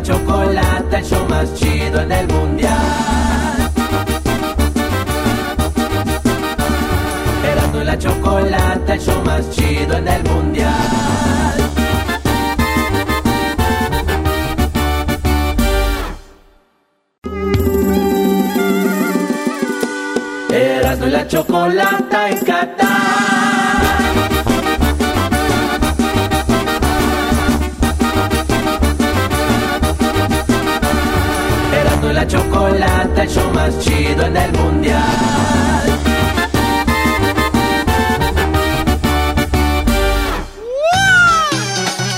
La 0.00 0.06
chocolata, 0.06 0.98
el 0.98 1.04
show 1.04 1.28
más 1.28 1.54
chido 1.54 2.00
en 2.00 2.12
el 2.12 2.26
mundial. 2.28 3.70
Erasmo 7.44 7.82
y 7.82 7.84
la 7.84 7.98
chocolata, 7.98 8.94
el 8.94 9.00
show 9.00 9.22
más 9.24 9.50
chido 9.50 9.98
en 9.98 10.08
el 10.08 10.24
mundial. 10.24 10.72
Erasmo 20.50 21.06
y 21.06 21.10
la 21.10 21.28
chocolata 21.28 22.30
en 22.30 22.38
Qatar. 22.38 23.09
El 33.22 33.28
show 33.28 33.52
más 33.52 33.78
chido 33.80 34.24
en 34.26 34.36
el 34.36 34.52
mundial. 34.52 35.00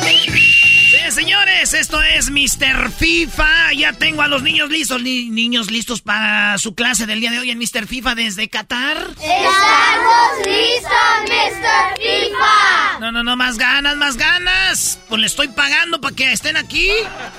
Sí, 0.04 1.10
señores, 1.10 1.74
esto 1.74 2.02
es 2.02 2.30
Mr. 2.30 2.90
FIFA. 2.90 3.72
Ya 3.74 3.92
tengo 3.92 4.22
a 4.22 4.28
los 4.28 4.42
niños 4.42 4.70
listos. 4.70 5.00
Ni- 5.02 5.30
niños 5.30 5.70
listos 5.70 6.00
para 6.02 6.58
su 6.58 6.74
clase 6.74 7.06
del 7.06 7.20
día 7.20 7.30
de 7.30 7.38
hoy 7.38 7.50
en 7.50 7.58
Mr. 7.58 7.86
FIFA 7.86 8.14
desde 8.14 8.48
Qatar. 8.48 8.96
¡Estamos 9.10 10.46
listos, 10.46 11.22
Mr. 11.28 11.98
FIFA! 11.98 12.98
No, 13.00 13.12
no, 13.12 13.22
no, 13.22 13.36
más 13.36 13.56
ganas, 13.58 13.96
más 13.96 14.16
ganas. 14.16 14.98
Pues 15.08 15.20
le 15.20 15.26
estoy 15.26 15.48
pagando 15.48 16.00
para 16.00 16.14
que 16.14 16.32
estén 16.32 16.56
aquí. 16.56 16.90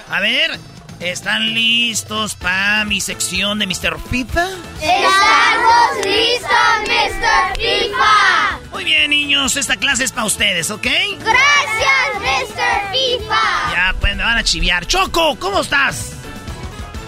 A 0.10 0.20
ver, 0.20 0.60
¿están 1.04 1.54
listos 1.54 2.36
para 2.36 2.86
mi 2.86 3.02
sección 3.02 3.60
de 3.60 3.68
Mr. 3.68 4.00
FIFA? 4.10 4.50
¡Estamos 4.82 6.06
listos, 6.06 6.50
Mr. 6.88 7.58
FIFA! 7.58 8.60
Muy 8.72 8.84
bien, 8.86 9.10
niños, 9.10 9.58
esta 9.58 9.76
clase 9.76 10.06
es 10.06 10.12
para 10.12 10.26
ustedes, 10.26 10.72
¿ok? 10.72 10.84
¡Gracias, 11.20 12.22
Mr. 12.22 12.92
FIFA! 12.92 13.72
Ya, 13.74 13.96
pues 14.00 14.16
me 14.16 14.24
van 14.24 14.38
a 14.38 14.44
chiviar. 14.44 14.88
Choco, 14.88 15.38
¿cómo 15.40 15.62
estás? 15.62 16.14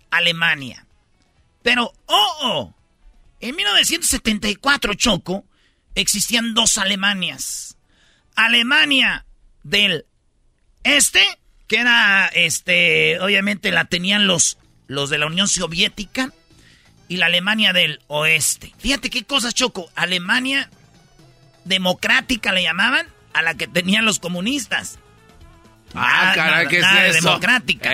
Alemania. 0.09 0.85
Pero, 1.63 1.93
oh, 2.05 2.37
oh, 2.41 2.75
en 3.39 3.55
1974, 3.55 4.93
Choco, 4.95 5.45
existían 5.95 6.53
dos 6.53 6.77
Alemanias. 6.77 7.77
Alemania 8.35 9.25
del 9.63 10.05
este, 10.83 11.21
que 11.67 11.77
era, 11.77 12.27
este, 12.27 13.19
obviamente 13.19 13.71
la 13.71 13.85
tenían 13.85 14.25
los, 14.25 14.57
los 14.87 15.09
de 15.09 15.17
la 15.17 15.27
Unión 15.27 15.47
Soviética, 15.47 16.33
y 17.11 17.17
la 17.17 17.25
Alemania 17.25 17.73
del 17.73 17.99
oeste. 18.07 18.73
Fíjate 18.77 19.09
qué 19.09 19.25
cosas, 19.25 19.53
Choco. 19.53 19.91
Alemania 19.95 20.69
democrática 21.65 22.53
le 22.53 22.63
llamaban 22.63 23.05
a 23.33 23.41
la 23.41 23.55
que 23.55 23.67
tenían 23.67 24.05
los 24.05 24.19
comunistas. 24.19 24.97
Ah, 25.93 26.31
caray, 26.35 26.67
¿qué 26.67 26.79
es 26.79 26.85
eso? 27.17 27.25
democrática. 27.27 27.91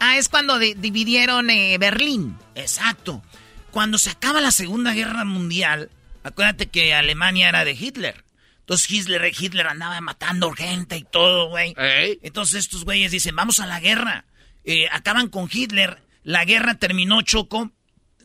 Ah, 0.00 0.16
es 0.18 0.28
cuando 0.28 0.58
di- 0.58 0.74
dividieron 0.74 1.50
eh, 1.50 1.76
Berlín. 1.78 2.36
Exacto. 2.54 3.22
Cuando 3.70 3.98
se 3.98 4.10
acaba 4.10 4.40
la 4.40 4.52
Segunda 4.52 4.92
Guerra 4.92 5.24
Mundial, 5.24 5.90
acuérdate 6.22 6.66
que 6.66 6.94
Alemania 6.94 7.48
era 7.48 7.64
de 7.64 7.72
Hitler. 7.72 8.24
Entonces 8.60 8.90
Hitler, 8.90 9.30
Hitler 9.38 9.66
andaba 9.66 10.00
matando 10.00 10.50
gente 10.52 10.96
y 10.96 11.04
todo, 11.04 11.48
güey. 11.50 11.74
Entonces 12.22 12.60
estos 12.64 12.84
güeyes 12.84 13.12
dicen, 13.12 13.36
vamos 13.36 13.60
a 13.60 13.66
la 13.66 13.80
guerra. 13.80 14.24
Eh, 14.64 14.88
acaban 14.90 15.28
con 15.28 15.48
Hitler. 15.52 16.02
La 16.22 16.44
guerra 16.46 16.74
terminó, 16.76 17.20
Choco, 17.22 17.70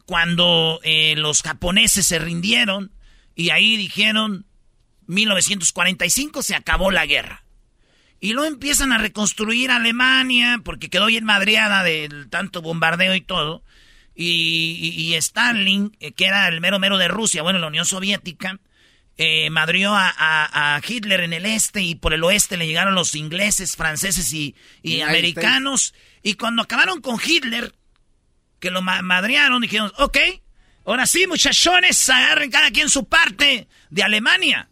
cuando 0.06 0.80
eh, 0.84 1.16
los 1.18 1.42
japoneses 1.44 2.06
se 2.06 2.20
rindieron 2.20 2.92
y 3.36 3.50
ahí 3.50 3.76
dijeron, 3.76 4.46
1945 5.08 6.42
se 6.44 6.56
acabó 6.56 6.92
la 6.92 7.06
guerra. 7.06 7.44
Y 8.20 8.34
luego 8.34 8.48
empiezan 8.50 8.92
a 8.92 8.98
reconstruir 8.98 9.72
Alemania 9.72 10.60
porque 10.64 10.90
quedó 10.90 11.06
bien 11.06 11.24
madreada 11.24 11.84
del 11.84 12.30
tanto 12.30 12.62
bombardeo 12.62 13.16
y 13.16 13.22
todo. 13.22 13.64
Y, 14.16 14.78
y- 14.82 15.02
y 15.02 15.16
Stalin, 15.16 15.96
eh, 16.02 16.12
que 16.12 16.26
era 16.26 16.48
el 16.50 16.60
mero 16.60 16.80
mero 16.80 16.98
de 16.98 17.08
Rusia, 17.08 17.42
bueno, 17.42 17.60
la 17.60 17.68
Unión 17.68 17.86
Soviética, 17.86 18.60
eh, 19.18 19.50
madrió 19.50 19.96
a, 19.96 20.10
a- 20.10 20.76
a 20.76 20.82
Hitler 20.86 21.22
en 21.22 21.32
el 21.34 21.46
este 21.46 21.82
y 21.82 21.96
por 21.96 22.14
el 22.14 22.24
oeste 22.24 22.58
le 22.58 22.68
llegaron 22.68 22.96
los 22.96 23.16
ingleses, 23.16 23.76
franceses 23.78 24.32
y, 24.34 24.56
y 24.84 24.96
americanos. 25.10 25.94
Y 26.22 26.34
cuando 26.34 26.62
acabaron 26.64 27.00
con 27.02 27.18
Hitler, 27.26 27.74
que 28.60 28.72
lo 28.72 28.82
ma- 28.82 29.02
madrearon, 29.02 29.62
dijeron, 29.62 29.92
ok, 29.98 30.18
ahora 30.86 31.06
sí, 31.06 31.26
muchachones, 31.28 32.10
agarren 32.10 32.52
cada 32.52 32.72
quien 32.72 32.90
su 32.90 33.08
parte 33.08 33.68
de 33.90 34.04
Alemania. 34.04 34.70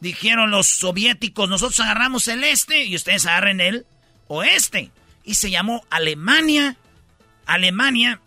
Dijeron 0.00 0.50
los 0.50 0.66
soviéticos, 0.66 1.48
nosotros 1.48 1.80
agarramos 1.80 2.28
el 2.28 2.44
este 2.44 2.84
y 2.84 2.96
ustedes 2.96 3.26
agarren 3.26 3.60
el 3.60 3.86
oeste. 4.28 4.90
Y 5.24 5.34
se 5.34 5.50
llamó 5.50 5.84
Alemania, 5.90 6.76
Alemania 7.44 8.20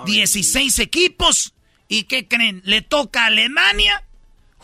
16 0.06 0.78
equipos. 0.80 1.54
¿Y 1.88 2.02
qué 2.04 2.28
creen? 2.28 2.60
Le 2.64 2.82
toca 2.82 3.24
a 3.24 3.26
Alemania 3.26 4.04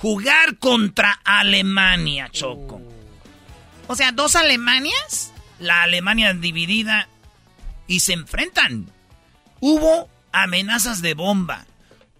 jugar 0.00 0.56
contra 0.58 1.20
Alemania, 1.24 2.28
Choco. 2.30 2.80
O 3.86 3.94
sea, 3.94 4.12
dos 4.12 4.36
Alemanias. 4.36 5.32
La 5.58 5.82
Alemania 5.82 6.32
dividida 6.32 7.08
y 7.86 8.00
se 8.00 8.14
enfrentan. 8.14 8.90
Hubo 9.60 10.08
amenazas 10.32 11.02
de 11.02 11.12
bomba. 11.14 11.66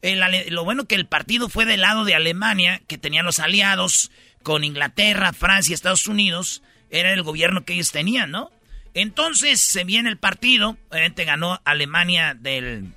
lo 0.03 0.65
bueno 0.65 0.85
que 0.85 0.95
el 0.95 1.07
partido 1.07 1.49
fue 1.49 1.65
del 1.65 1.81
lado 1.81 2.05
de 2.05 2.15
Alemania, 2.15 2.83
que 2.87 2.99
tenían 2.99 3.25
los 3.25 3.39
aliados 3.39 4.11
con 4.43 4.63
Inglaterra, 4.65 5.33
Francia, 5.33 5.75
Estados 5.75 6.07
Unidos. 6.07 6.63
Era 6.91 7.13
el 7.13 7.23
gobierno 7.23 7.65
que 7.65 7.75
ellos 7.75 7.93
tenían, 7.93 8.31
¿no? 8.31 8.51
Entonces 8.93 9.61
se 9.61 9.85
viene 9.85 10.11
el 10.11 10.19
partido. 10.19 10.77
Obviamente 10.91 11.25
ganó 11.25 11.61
Alemania 11.65 12.35
del. 12.35 12.93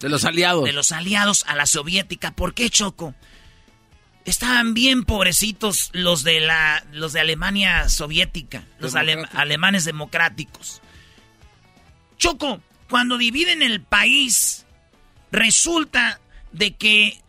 De 0.00 0.08
los 0.08 0.24
aliados. 0.24 0.64
De 0.64 0.72
los 0.72 0.90
aliados 0.90 1.44
a 1.46 1.54
la 1.54 1.66
soviética. 1.66 2.32
¿Por 2.32 2.54
qué, 2.54 2.70
Choco? 2.70 3.14
Estaban 4.28 4.74
bien 4.74 5.04
pobrecitos 5.04 5.88
los 5.94 6.22
de 6.22 6.40
la 6.40 6.84
los 6.92 7.14
de 7.14 7.20
Alemania 7.20 7.88
soviética, 7.88 8.62
los 8.78 8.94
alemanes 8.94 9.86
democráticos. 9.86 10.82
Choco, 12.18 12.60
cuando 12.90 13.16
dividen 13.16 13.62
el 13.62 13.80
país, 13.80 14.66
resulta 15.32 16.20
de 16.52 16.74
que 16.76 17.22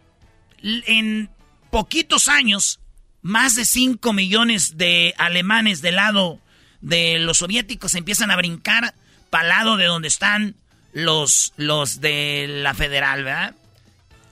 en 0.62 1.30
poquitos 1.72 2.28
años, 2.28 2.82
más 3.22 3.56
de 3.56 3.64
5 3.64 4.12
millones 4.12 4.76
de 4.78 5.14
alemanes 5.18 5.82
del 5.82 5.96
lado 5.96 6.42
de 6.82 7.18
los 7.20 7.38
soviéticos 7.38 7.96
empiezan 7.96 8.30
a 8.30 8.36
brincar 8.36 8.94
para 9.30 9.44
el 9.44 9.50
lado 9.50 9.78
de 9.78 9.86
donde 9.86 10.10
están 10.10 10.58
los, 10.92 11.54
los 11.56 12.02
de 12.02 12.48
la 12.62 12.74
federal, 12.74 13.24
¿verdad? 13.24 13.56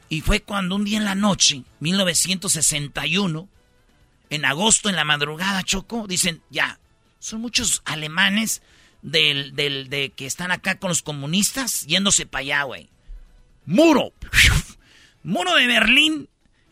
Y 0.09 0.21
fue 0.21 0.41
cuando 0.41 0.75
un 0.75 0.85
día 0.85 0.97
en 0.97 1.05
la 1.05 1.15
noche, 1.15 1.63
1961, 1.79 3.49
en 4.29 4.45
agosto, 4.45 4.89
en 4.89 4.95
la 4.95 5.05
madrugada, 5.05 5.63
Choco, 5.63 6.07
dicen, 6.07 6.41
ya, 6.49 6.79
son 7.19 7.41
muchos 7.41 7.81
alemanes 7.85 8.61
del, 9.01 9.55
del, 9.55 9.89
de 9.89 10.11
que 10.11 10.25
están 10.25 10.51
acá 10.51 10.79
con 10.79 10.89
los 10.89 11.01
comunistas 11.01 11.85
yéndose 11.85 12.25
para 12.25 12.41
allá, 12.41 12.63
güey. 12.63 12.89
Muro. 13.65 14.13
Muro 15.23 15.55
de 15.55 15.67
Berlín. 15.67 16.29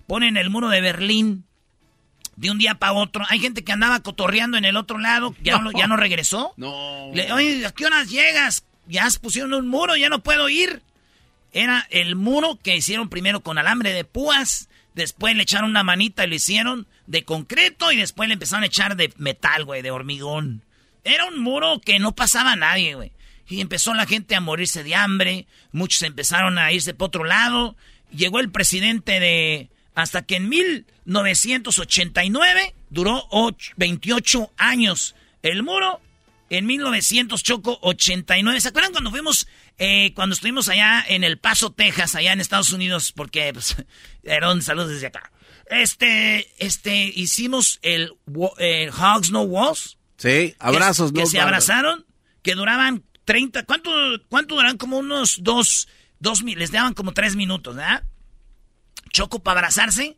Ponen 0.07 0.37
el 0.37 0.49
muro 0.49 0.69
de 0.69 0.81
Berlín 0.81 1.45
de 2.35 2.51
un 2.51 2.57
día 2.57 2.75
para 2.75 2.93
otro. 2.93 3.23
Hay 3.29 3.39
gente 3.39 3.63
que 3.63 3.71
andaba 3.71 4.01
cotorreando 4.01 4.57
en 4.57 4.65
el 4.65 4.77
otro 4.77 4.99
lado, 4.99 5.35
ya 5.41 5.59
no, 5.59 5.71
ya 5.71 5.87
no 5.87 5.97
regresó. 5.97 6.53
No. 6.57 7.07
Oye, 7.07 7.65
¿a 7.65 7.71
qué 7.71 7.85
horas 7.85 8.09
llegas? 8.09 8.65
Ya 8.87 9.07
pusieron 9.21 9.53
un 9.53 9.67
muro, 9.67 9.95
ya 9.95 10.09
no 10.09 10.21
puedo 10.21 10.47
ir. 10.49 10.83
Era 11.55 11.87
el 11.89 12.15
muro 12.17 12.59
que 12.61 12.75
hicieron 12.75 13.07
primero 13.07 13.39
con 13.39 13.57
alambre 13.57 13.93
de 13.93 14.03
púas, 14.03 14.67
después 14.93 15.37
le 15.37 15.43
echaron 15.43 15.69
una 15.69 15.85
manita 15.85 16.25
y 16.25 16.27
lo 16.27 16.35
hicieron 16.35 16.85
de 17.07 17.23
concreto 17.23 17.93
y 17.93 17.95
después 17.95 18.27
le 18.27 18.33
empezaron 18.33 18.63
a 18.63 18.67
echar 18.67 18.97
de 18.97 19.13
metal, 19.15 19.63
güey, 19.63 19.81
de 19.81 19.89
hormigón. 19.89 20.63
Era 21.05 21.27
un 21.27 21.39
muro 21.39 21.79
que 21.79 21.97
no 21.97 22.13
pasaba 22.13 22.57
nadie, 22.57 22.95
güey. 22.95 23.13
Y 23.47 23.61
empezó 23.61 23.93
la 23.93 24.05
gente 24.05 24.35
a 24.35 24.41
morirse 24.41 24.83
de 24.83 24.95
hambre, 24.95 25.47
muchos 25.71 26.01
empezaron 26.01 26.57
a 26.57 26.73
irse 26.73 26.93
por 26.93 27.07
otro 27.07 27.23
lado. 27.23 27.77
Llegó 28.11 28.41
el 28.41 28.51
presidente 28.51 29.21
de... 29.21 29.69
Hasta 29.93 30.23
que 30.23 30.35
en 30.35 30.49
1989 30.49 32.75
duró 32.89 33.29
28 33.77 34.51
años 34.57 35.15
el 35.41 35.63
muro. 35.63 36.01
En 36.49 36.65
1900 36.65 37.41
Choco 37.41 37.79
89. 37.81 38.59
¿Se 38.59 38.67
acuerdan 38.67 38.91
cuando 38.91 39.09
fuimos, 39.09 39.47
eh, 39.77 40.13
cuando 40.13 40.33
estuvimos 40.33 40.69
allá 40.69 41.03
en 41.07 41.23
El 41.23 41.37
Paso, 41.37 41.71
Texas, 41.71 42.15
allá 42.15 42.33
en 42.33 42.39
Estados 42.39 42.71
Unidos? 42.71 43.11
Porque, 43.11 43.51
pues, 43.53 43.75
saludos 44.61 44.89
desde 44.89 45.07
acá. 45.07 45.31
Este, 45.67 46.53
este, 46.63 47.05
hicimos 47.15 47.79
el, 47.81 48.13
el 48.57 48.89
Hogs 48.89 49.31
No 49.31 49.41
Walls. 49.41 49.97
Sí, 50.17 50.55
abrazos, 50.59 51.11
que, 51.11 51.21
que 51.21 51.25
se 51.25 51.39
abrazaron, 51.39 52.05
que 52.41 52.55
duraban 52.55 53.03
30, 53.25 53.63
¿cuánto, 53.63 53.91
cuánto 54.29 54.55
duran? 54.55 54.77
Como 54.77 54.99
unos 54.99 55.39
dos, 55.43 55.87
dos 56.19 56.43
mil, 56.43 56.57
les 56.57 56.71
daban 56.71 56.93
como 56.93 57.13
tres 57.13 57.35
minutos, 57.35 57.75
¿verdad? 57.75 58.03
Choco 59.11 59.43
para 59.43 59.59
abrazarse, 59.59 60.17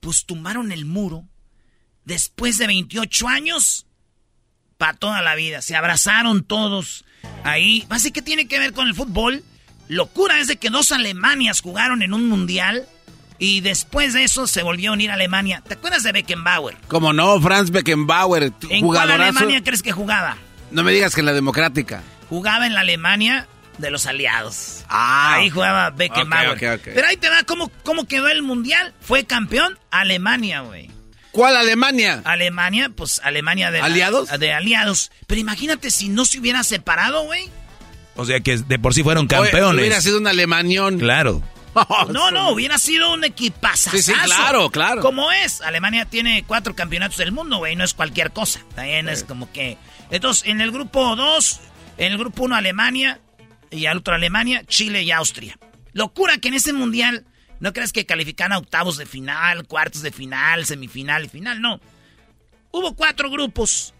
pues 0.00 0.26
tumbaron 0.26 0.72
el 0.72 0.84
muro. 0.84 1.24
Después 2.04 2.58
de 2.58 2.66
28 2.66 3.28
años, 3.28 3.86
para 4.76 4.94
toda 4.94 5.22
la 5.22 5.34
vida, 5.36 5.62
se 5.62 5.76
abrazaron 5.76 6.42
todos 6.42 7.04
ahí. 7.44 7.86
Así 7.88 8.10
que 8.10 8.22
tiene 8.22 8.46
que 8.46 8.58
ver 8.58 8.72
con 8.72 8.88
el 8.88 8.94
fútbol. 8.94 9.42
Locura 9.88 10.38
es 10.38 10.46
de 10.46 10.56
que 10.56 10.70
dos 10.70 10.92
Alemanias 10.92 11.60
jugaron 11.60 12.02
en 12.02 12.14
un 12.14 12.28
mundial 12.28 12.86
y 13.38 13.60
después 13.60 14.14
de 14.14 14.24
eso 14.24 14.46
se 14.46 14.62
volvió 14.62 14.90
a 14.90 14.92
unir 14.94 15.10
a 15.10 15.14
Alemania. 15.14 15.62
¿Te 15.66 15.74
acuerdas 15.74 16.02
de 16.02 16.12
Beckenbauer? 16.12 16.76
Como 16.88 17.12
no, 17.12 17.40
Franz 17.40 17.70
Beckenbauer, 17.70 18.52
¿En 18.70 18.86
cuál 18.86 19.10
Alemania 19.10 19.62
crees 19.62 19.82
que 19.82 19.92
jugaba? 19.92 20.36
No 20.70 20.82
me 20.82 20.92
digas 20.92 21.14
que 21.14 21.20
en 21.20 21.26
la 21.26 21.32
democrática. 21.32 22.02
Jugaba 22.28 22.66
en 22.66 22.74
la 22.74 22.80
Alemania 22.80 23.48
de 23.78 23.90
los 23.90 24.06
aliados. 24.06 24.84
Ah. 24.88 25.34
Ahí 25.34 25.50
jugaba 25.50 25.90
Beckenbauer. 25.90 26.80
Pero 26.82 27.06
ahí 27.06 27.16
te 27.16 27.28
va 27.28 27.42
cómo, 27.42 27.70
cómo 27.82 28.06
quedó 28.06 28.28
el 28.28 28.42
mundial. 28.42 28.94
Fue 29.00 29.24
campeón 29.24 29.78
Alemania, 29.90 30.60
güey. 30.60 30.88
¿Cuál 31.32 31.56
Alemania? 31.56 32.22
Alemania, 32.24 32.90
pues 32.94 33.20
Alemania 33.24 33.70
de... 33.70 33.80
¿Aliados? 33.80 34.28
de 34.38 34.52
aliados. 34.52 35.10
Pero 35.26 35.40
imagínate 35.40 35.90
si 35.90 36.08
no 36.08 36.24
se 36.24 36.38
hubiera 36.38 36.62
separado, 36.62 37.24
güey. 37.24 37.48
O 38.16 38.24
sea 38.26 38.40
que 38.40 38.58
de 38.58 38.78
por 38.78 38.94
sí 38.94 39.02
fueron 39.02 39.26
campeones. 39.26 39.80
hubiera 39.80 40.00
sido 40.00 40.18
un 40.18 40.26
alemanión. 40.26 40.98
Claro. 40.98 41.42
no, 42.10 42.30
no, 42.30 42.50
hubiera 42.50 42.78
sido 42.78 43.12
un 43.14 43.24
equipazo. 43.24 43.90
Sí, 43.90 44.02
sí, 44.02 44.12
claro, 44.12 44.70
claro. 44.70 45.00
Como 45.00 45.32
es, 45.32 45.62
Alemania 45.62 46.04
tiene 46.04 46.44
cuatro 46.46 46.74
campeonatos 46.74 47.16
del 47.16 47.32
mundo, 47.32 47.58
güey, 47.58 47.76
no 47.76 47.84
es 47.84 47.94
cualquier 47.94 48.30
cosa. 48.32 48.60
También 48.74 49.08
es 49.08 49.24
como 49.24 49.50
que... 49.50 49.78
Entonces, 50.10 50.46
en 50.46 50.60
el 50.60 50.70
grupo 50.70 51.16
2, 51.16 51.60
en 51.96 52.12
el 52.12 52.18
grupo 52.18 52.44
1 52.44 52.54
Alemania, 52.54 53.20
y 53.70 53.86
al 53.86 53.98
otro 53.98 54.14
Alemania, 54.14 54.64
Chile 54.66 55.02
y 55.02 55.10
Austria. 55.10 55.58
Locura 55.92 56.36
que 56.38 56.48
en 56.48 56.54
ese 56.54 56.74
mundial, 56.74 57.24
no 57.62 57.72
crees 57.72 57.92
que 57.92 58.04
califican 58.04 58.50
a 58.50 58.58
octavos 58.58 58.96
de 58.96 59.06
final, 59.06 59.68
cuartos 59.68 60.02
de 60.02 60.10
final, 60.10 60.66
semifinal 60.66 61.26
y 61.26 61.28
final, 61.28 61.60
no. 61.60 61.80
Hubo 62.72 62.96
cuatro 62.96 63.30
grupos 63.30 63.94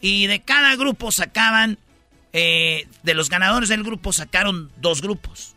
y 0.00 0.26
de 0.26 0.42
cada 0.42 0.74
grupo 0.74 1.12
sacaban, 1.12 1.78
eh, 2.32 2.88
de 3.04 3.14
los 3.14 3.30
ganadores 3.30 3.68
del 3.68 3.84
grupo 3.84 4.12
sacaron 4.12 4.72
dos 4.78 5.00
grupos. 5.00 5.54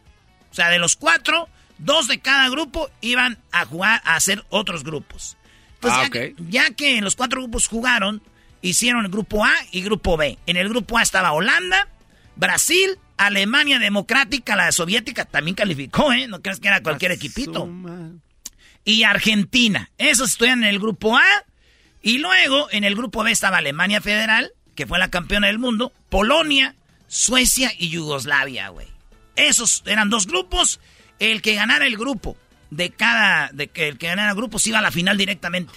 O 0.52 0.54
sea, 0.54 0.70
de 0.70 0.78
los 0.78 0.96
cuatro, 0.96 1.50
dos 1.80 2.08
de 2.08 2.20
cada 2.20 2.48
grupo 2.50 2.92
iban 3.02 3.40
a 3.52 3.66
jugar 3.66 4.04
a 4.06 4.18
hacer 4.18 4.46
otros 4.50 4.84
grupos. 4.84 5.36
Ah, 5.82 6.08
ya, 6.14 6.30
ya 6.48 6.74
que 6.76 7.02
los 7.02 7.16
cuatro 7.16 7.42
grupos 7.42 7.68
jugaron, 7.68 8.22
hicieron 8.62 9.04
el 9.04 9.12
grupo 9.12 9.44
A 9.44 9.54
y 9.72 9.82
grupo 9.82 10.16
B. 10.16 10.38
En 10.46 10.58
el 10.58 10.70
grupo 10.70 10.96
A 10.96 11.02
estaba 11.02 11.32
Holanda, 11.32 11.88
Brasil, 12.36 13.00
Alemania 13.26 13.78
Democrática, 13.78 14.56
la 14.56 14.72
soviética 14.72 15.26
también 15.26 15.56
calificó, 15.56 16.12
¿eh? 16.12 16.28
No 16.28 16.42
crees 16.42 16.60
que 16.60 16.70
era 16.70 16.82
cualquier 16.82 17.12
equipito. 17.12 17.70
Y 18.84 19.04
Argentina. 19.04 19.92
Esos 20.00 20.32
estudian 20.32 20.64
en 20.64 20.70
el 20.70 20.80
grupo 20.80 21.16
A. 21.18 21.24
Y 22.02 22.18
luego 22.18 22.68
en 22.72 22.84
el 22.84 22.96
grupo 22.96 23.24
B 23.24 23.32
estaba 23.32 23.58
Alemania 23.58 24.02
Federal, 24.02 24.54
que 24.74 24.88
fue 24.88 24.98
la 24.98 25.12
campeona 25.12 25.48
del 25.48 25.60
mundo, 25.60 25.94
Polonia, 26.10 26.76
Suecia 27.08 27.72
y 27.78 27.90
Yugoslavia, 27.90 28.70
güey. 28.70 28.88
Esos 29.36 29.84
eran 29.86 30.10
dos 30.10 30.26
grupos. 30.26 30.80
El 31.20 31.44
que 31.44 31.54
ganara 31.54 31.86
el 31.86 31.98
grupo 31.98 32.36
de 32.72 32.90
cada. 32.90 33.50
de 33.54 33.68
que 33.68 33.88
el 33.88 34.00
que 34.00 34.08
ganara 34.08 34.32
el 34.32 34.36
grupo 34.36 34.58
se 34.58 34.70
iba 34.70 34.80
a 34.80 34.82
la 34.82 34.92
final 34.92 35.16
directamente. 35.16 35.72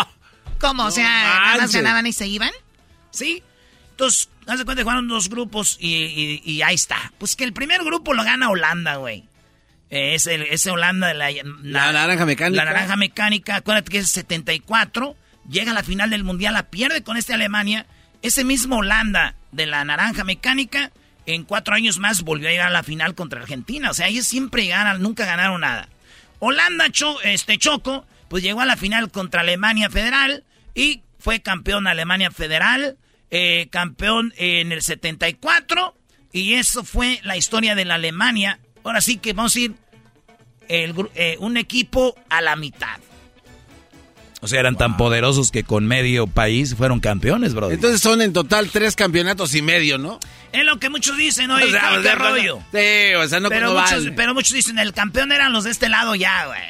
¿Cómo? 0.60 0.84
o 0.84 0.90
sea, 0.90 1.08
nada 1.08 1.56
más 1.56 1.72
ganaban 1.72 2.06
y 2.06 2.12
se 2.12 2.26
iban. 2.26 2.52
Sí. 3.10 3.42
Entonces, 3.92 4.28
hace 4.46 4.64
cuenta 4.64 4.80
que 4.80 4.84
jugaron 4.84 5.08
dos 5.08 5.28
grupos 5.28 5.76
y, 5.80 6.62
ahí 6.62 6.74
está. 6.74 7.12
Pues 7.18 7.36
que 7.36 7.44
el 7.44 7.52
primer 7.52 7.82
grupo 7.84 8.14
lo 8.14 8.24
gana 8.24 8.50
Holanda, 8.50 8.96
güey. 8.96 9.24
Es 9.90 10.26
el, 10.26 10.42
ese 10.42 10.70
Holanda 10.70 11.08
de 11.08 11.14
la, 11.14 11.30
la, 11.62 11.92
naranja 11.92 12.24
mecánica. 12.24 12.64
La 12.64 12.70
naranja 12.70 12.96
mecánica, 12.96 13.56
acuérdate 13.56 13.90
que 13.90 13.98
es 13.98 14.08
74. 14.10 15.16
Llega 15.48 15.72
a 15.72 15.74
la 15.74 15.82
final 15.82 16.08
del 16.10 16.24
mundial, 16.24 16.54
la 16.54 16.70
pierde 16.70 17.02
con 17.02 17.16
este 17.16 17.34
Alemania. 17.34 17.86
Ese 18.22 18.44
mismo 18.44 18.78
Holanda 18.78 19.34
de 19.50 19.66
la 19.66 19.84
naranja 19.84 20.24
mecánica, 20.24 20.92
en 21.26 21.44
cuatro 21.44 21.74
años 21.74 21.98
más 21.98 22.22
volvió 22.22 22.48
a 22.48 22.52
ir 22.52 22.60
a 22.60 22.70
la 22.70 22.82
final 22.82 23.14
contra 23.14 23.40
Argentina. 23.40 23.90
O 23.90 23.94
sea, 23.94 24.08
ellos 24.08 24.26
siempre 24.26 24.66
ganan, 24.66 25.02
nunca 25.02 25.26
ganaron 25.26 25.60
nada. 25.60 25.88
Holanda, 26.38 26.86
este 27.24 27.58
Choco, 27.58 28.06
pues 28.28 28.42
llegó 28.42 28.62
a 28.62 28.66
la 28.66 28.76
final 28.76 29.10
contra 29.10 29.42
Alemania 29.42 29.90
Federal 29.90 30.42
y 30.74 31.02
fue 31.18 31.40
campeón 31.40 31.86
Alemania 31.86 32.30
Federal, 32.30 32.96
eh, 33.34 33.68
campeón 33.70 34.34
en 34.36 34.72
el 34.72 34.82
74 34.82 35.96
y 36.32 36.54
eso 36.54 36.84
fue 36.84 37.18
la 37.24 37.34
historia 37.34 37.74
de 37.74 37.86
la 37.86 37.94
Alemania. 37.94 38.60
Ahora 38.84 39.00
sí 39.00 39.16
que 39.16 39.32
vamos 39.32 39.56
a 39.56 39.60
ir 39.60 39.74
el, 40.68 40.94
eh, 41.14 41.36
un 41.40 41.56
equipo 41.56 42.14
a 42.28 42.42
la 42.42 42.56
mitad. 42.56 42.98
O 44.42 44.48
sea, 44.48 44.60
eran 44.60 44.76
tan 44.76 44.98
poderosos 44.98 45.50
que 45.50 45.64
con 45.64 45.86
medio 45.86 46.26
país 46.26 46.74
fueron 46.74 47.00
campeones, 47.00 47.54
bro. 47.54 47.70
Entonces 47.70 48.02
son 48.02 48.20
en 48.20 48.34
total 48.34 48.68
tres 48.70 48.96
campeonatos 48.96 49.54
y 49.54 49.62
medio, 49.62 49.96
¿no? 49.96 50.20
Es 50.52 50.64
lo 50.66 50.78
que 50.78 50.90
muchos 50.90 51.16
dicen, 51.16 51.50
oye, 51.52 51.64
o 51.64 51.70
sea, 51.70 52.00
¿qué, 52.02 52.14
rollo? 52.14 52.58
Sí, 52.70 53.14
o 53.14 53.28
sea, 53.28 53.40
no 53.40 53.48
pero 53.48 53.72
muchos, 53.72 54.08
pero 54.14 54.34
muchos 54.34 54.52
dicen, 54.52 54.78
el 54.78 54.92
campeón 54.92 55.32
eran 55.32 55.54
los 55.54 55.64
de 55.64 55.70
este 55.70 55.88
lado 55.88 56.14
ya, 56.16 56.46
güey. 56.46 56.60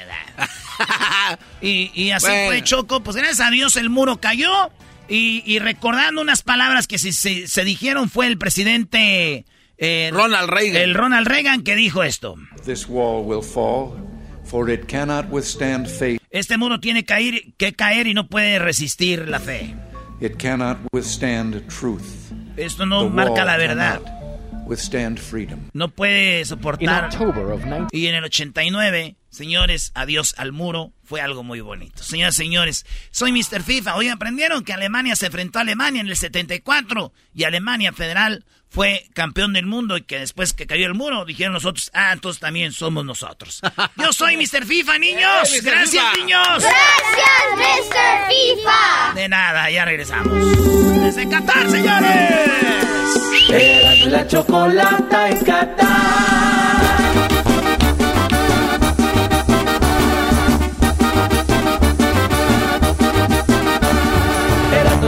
y, 1.61 1.91
y, 2.01 2.11
así 2.13 2.29
fue 2.47 2.63
Choco. 2.63 3.03
Pues 3.03 3.17
gracias 3.17 3.41
a 3.41 3.51
Dios 3.51 3.75
el 3.77 3.91
muro 3.91 4.21
cayó. 4.21 4.71
Y, 5.09 5.43
y 5.47 5.59
recordando 5.59 6.21
unas 6.23 6.43
palabras 6.43 6.87
que 6.87 6.99
se, 6.99 7.13
se, 7.13 7.47
se 7.49 7.65
dijeron 7.65 8.09
fue 8.09 8.27
el 8.27 8.39
presidente... 8.39 9.45
Eh, 9.79 10.11
Ronald 10.13 10.49
Reagan. 10.49 10.77
El 10.81 10.95
Ronald 10.95 11.27
Reagan 11.27 11.63
que 11.63 11.75
dijo 11.75 12.03
esto. 12.05 12.37
This 12.65 12.87
wall 12.89 13.25
will 13.27 13.43
fall, 13.43 13.95
for 14.45 14.71
it 14.71 14.87
cannot 14.87 15.27
withstand 15.31 15.89
faith. 15.89 16.21
Este 16.31 16.57
muro 16.57 16.79
tiene 16.79 17.01
que 17.01 17.07
caer, 17.07 17.43
que 17.57 17.73
caer 17.73 18.07
y 18.07 18.15
no 18.15 18.29
puede 18.29 18.59
resistir 18.61 19.29
la 19.29 19.41
fe. 19.41 19.75
It 20.21 20.37
cannot 20.41 20.79
withstand 20.93 21.67
truth. 21.67 22.05
Esto 22.57 22.87
no 22.87 23.05
The 23.05 23.11
marca 23.11 23.45
la 23.45 23.57
verdad. 23.57 24.01
cannot 24.03 24.22
Withstand 24.73 25.19
freedom. 25.19 25.69
No 25.75 25.89
puede 25.89 26.45
soportar. 26.47 26.83
In 26.83 27.21
October 27.21 27.53
of 27.53 27.63
19 27.63 27.89
Y 27.93 28.07
en 28.07 28.15
el 28.15 28.25
89, 28.25 29.17
señores, 29.29 29.93
adiós 29.95 30.35
al 30.39 30.53
muro, 30.53 30.93
fue 31.05 31.21
algo 31.21 31.43
muy 31.43 31.61
bonito. 31.61 32.03
Señoras 32.03 32.35
y 32.37 32.45
señores, 32.45 32.87
soy 33.11 33.33
Mr. 33.33 33.63
FIFA. 33.63 33.97
Hoy 33.97 34.09
aprendieron 34.09 34.65
que 34.65 34.73
Alemania 34.73 35.15
se 35.15 35.27
enfrentó 35.27 35.59
a 35.59 35.63
Alemania 35.63 36.01
en 36.01 36.09
el 36.09 36.17
74 36.17 37.13
y 37.35 37.45
Alemania 37.45 37.93
Federal 37.93 38.47
fue 38.73 39.07
campeón 39.13 39.53
del 39.53 39.67
mundo 39.67 39.99
y 39.99 40.03
que 40.03 40.19
después 40.19 40.55
que 40.55 40.67
cayó 40.67 40.87
el 40.87 40.95
muro 40.95 41.27
dijeron 41.27 41.53
nosotros, 41.53 41.91
ah, 41.93 42.13
entonces 42.13 42.41
también 42.41 42.73
somos 42.73 43.05
nosotros. 43.05 43.61
Yo 43.97 44.13
soy 44.13 44.39
Mr. 44.39 44.65
FIFA, 44.65 44.99
niños. 44.99 45.53
¡Eh, 45.53 45.61
Mr. 45.61 45.65
Gracias, 45.65 46.05
FIFA! 46.05 46.17
niños. 46.17 46.59
Gracias, 46.59 47.91
Mr. 47.91 48.29
FIFA. 48.29 49.15
De 49.15 49.29
nada, 49.29 49.71
ya 49.71 49.85
regresamos. 49.85 50.33
Desde 51.03 51.29
Qatar, 51.29 51.71
señores. 51.71 52.51
Y 53.51 54.09
la 54.09 54.27
chocolata 54.27 55.29
en 55.29 55.45
Qatar. 55.45 56.73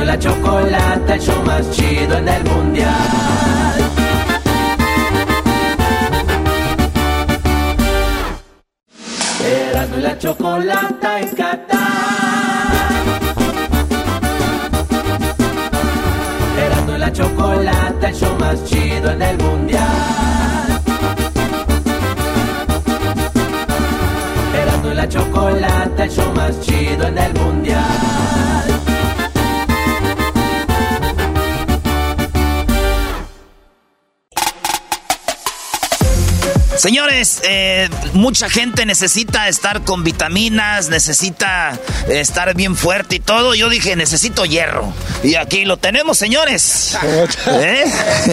La 0.04 0.20
chocolata, 0.20 1.14
el 1.14 1.20
show 1.20 1.42
más 1.44 1.68
chido 1.72 2.18
en 2.18 2.28
el 2.28 2.44
mundial. 2.44 3.34
Erasmo 9.44 9.98
y 9.98 10.00
la 10.00 10.18
chocolata 10.18 11.20
en 11.20 11.28
Qatar. 11.34 11.78
Erasmo 16.64 16.92
y 16.94 16.98
la 16.98 17.12
chocolata, 17.12 18.08
el 18.08 18.14
show 18.14 18.38
más 18.38 18.64
chido 18.64 19.10
en 19.10 19.20
el 19.20 19.36
mundial. 19.36 19.82
Erasmo 24.62 24.90
y 24.90 24.94
la 24.94 25.08
chocolata, 25.08 26.04
el 26.04 26.10
show 26.10 26.32
más 26.34 26.60
chido 26.62 27.06
en 27.06 27.18
el 27.18 27.34
mundial. 27.34 27.63
Señores, 36.85 37.40
eh, 37.48 37.89
mucha 38.12 38.51
gente 38.51 38.85
necesita 38.85 39.48
estar 39.48 39.85
con 39.85 40.05
vitaminas, 40.05 40.90
necesita 40.90 41.81
eh, 42.09 42.20
estar 42.20 42.55
bien 42.55 42.77
fuerte 42.77 43.16
y 43.16 43.20
todo. 43.20 43.55
Yo 43.55 43.70
dije, 43.70 43.97
necesito 43.97 44.44
hierro. 44.44 44.93
Y 45.23 45.36
aquí 45.36 45.65
lo 45.65 45.78
tenemos, 45.78 46.19
señores. 46.19 46.94
¿Eh? 47.47 47.85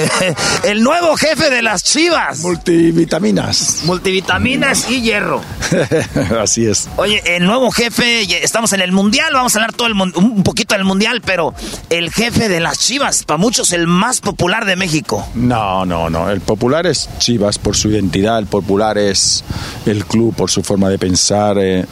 El 0.65 0.83
nuevo 0.83 1.15
jefe 1.15 1.49
de 1.49 1.61
las 1.61 1.85
chivas. 1.85 2.39
Multivitaminas. 2.39 3.83
Multivitaminas 3.85 4.89
y 4.89 5.01
hierro. 5.01 5.41
Así 6.41 6.65
es. 6.65 6.89
Oye, 6.97 7.23
el 7.25 7.45
nuevo 7.45 7.71
jefe, 7.71 8.43
estamos 8.43 8.73
en 8.73 8.81
el 8.81 8.91
mundial, 8.91 9.33
vamos 9.33 9.55
a 9.55 9.59
hablar 9.59 9.71
todo 9.71 9.87
el 9.87 9.93
un 9.93 10.43
poquito 10.43 10.75
del 10.75 10.83
mundial, 10.83 11.21
pero 11.23 11.53
el 11.89 12.11
jefe 12.11 12.49
de 12.49 12.59
las 12.59 12.79
chivas, 12.79 13.23
para 13.23 13.37
muchos 13.37 13.71
el 13.71 13.87
más 13.87 14.19
popular 14.19 14.65
de 14.65 14.75
México. 14.75 15.25
No, 15.35 15.85
no, 15.85 16.09
no. 16.09 16.29
El 16.29 16.41
popular 16.41 16.85
es 16.87 17.09
Chivas 17.19 17.57
por 17.57 17.77
su 17.77 17.89
identidad, 17.89 18.40
el 18.41 18.47
popular 18.47 18.97
es 18.97 19.43
el 19.85 20.05
club 20.05 20.35
por 20.35 20.49
su 20.49 20.61
forma 20.63 20.89
de 20.89 20.97
pensar. 20.99 21.57
eh, 21.59 21.85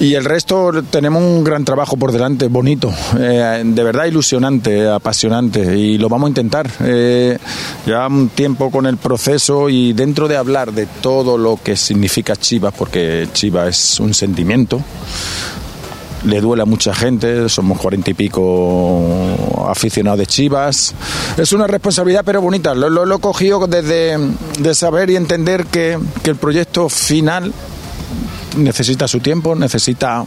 Y 0.00 0.14
el 0.14 0.24
resto 0.24 0.72
tenemos 0.90 1.22
un 1.22 1.44
gran 1.44 1.64
trabajo 1.64 1.96
por 1.96 2.10
delante, 2.10 2.48
bonito, 2.48 2.92
eh, 3.16 3.62
de 3.64 3.82
verdad 3.84 4.06
ilusionante, 4.06 4.88
apasionante, 4.88 5.78
y 5.78 5.98
lo 5.98 6.08
vamos 6.08 6.26
a 6.26 6.30
intentar. 6.30 6.68
Eh, 6.80 7.38
lleva 7.86 8.08
un 8.08 8.28
tiempo 8.30 8.72
con 8.72 8.86
el 8.86 8.96
proceso 8.96 9.68
y 9.68 9.92
dentro 9.92 10.26
de 10.26 10.36
hablar 10.36 10.72
de 10.72 10.86
todo 11.00 11.38
lo 11.38 11.60
que 11.62 11.76
significa 11.76 12.34
Chivas, 12.34 12.74
porque 12.76 13.28
Chivas 13.32 13.68
es 13.68 14.00
un 14.00 14.14
sentimiento, 14.14 14.80
le 16.24 16.40
duele 16.40 16.62
a 16.62 16.66
mucha 16.66 16.94
gente, 16.94 17.48
somos 17.48 17.78
cuarenta 17.78 18.10
y 18.10 18.14
pico 18.14 19.00
aficionados 19.68 20.18
de 20.18 20.26
Chivas. 20.26 20.94
Es 21.36 21.52
una 21.52 21.66
responsabilidad 21.66 22.22
pero 22.24 22.40
bonita, 22.40 22.74
lo, 22.74 22.88
lo, 22.90 23.04
lo 23.04 23.16
he 23.16 23.20
cogido 23.20 23.66
desde 23.66 24.16
de 24.58 24.74
saber 24.74 25.10
y 25.10 25.16
entender 25.16 25.66
que, 25.66 25.98
que 26.22 26.30
el 26.30 26.36
proyecto 26.36 26.88
final 26.88 27.52
necesita 28.56 29.08
su 29.08 29.20
tiempo, 29.20 29.54
necesita 29.54 30.24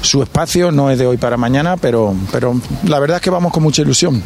su 0.00 0.22
espacio, 0.22 0.70
no 0.72 0.90
es 0.90 0.98
de 0.98 1.06
hoy 1.06 1.16
para 1.16 1.36
mañana, 1.36 1.76
pero, 1.76 2.14
pero 2.30 2.60
la 2.84 2.98
verdad 2.98 3.16
es 3.18 3.22
que 3.22 3.30
vamos 3.30 3.52
con 3.52 3.62
mucha 3.62 3.82
ilusión. 3.82 4.22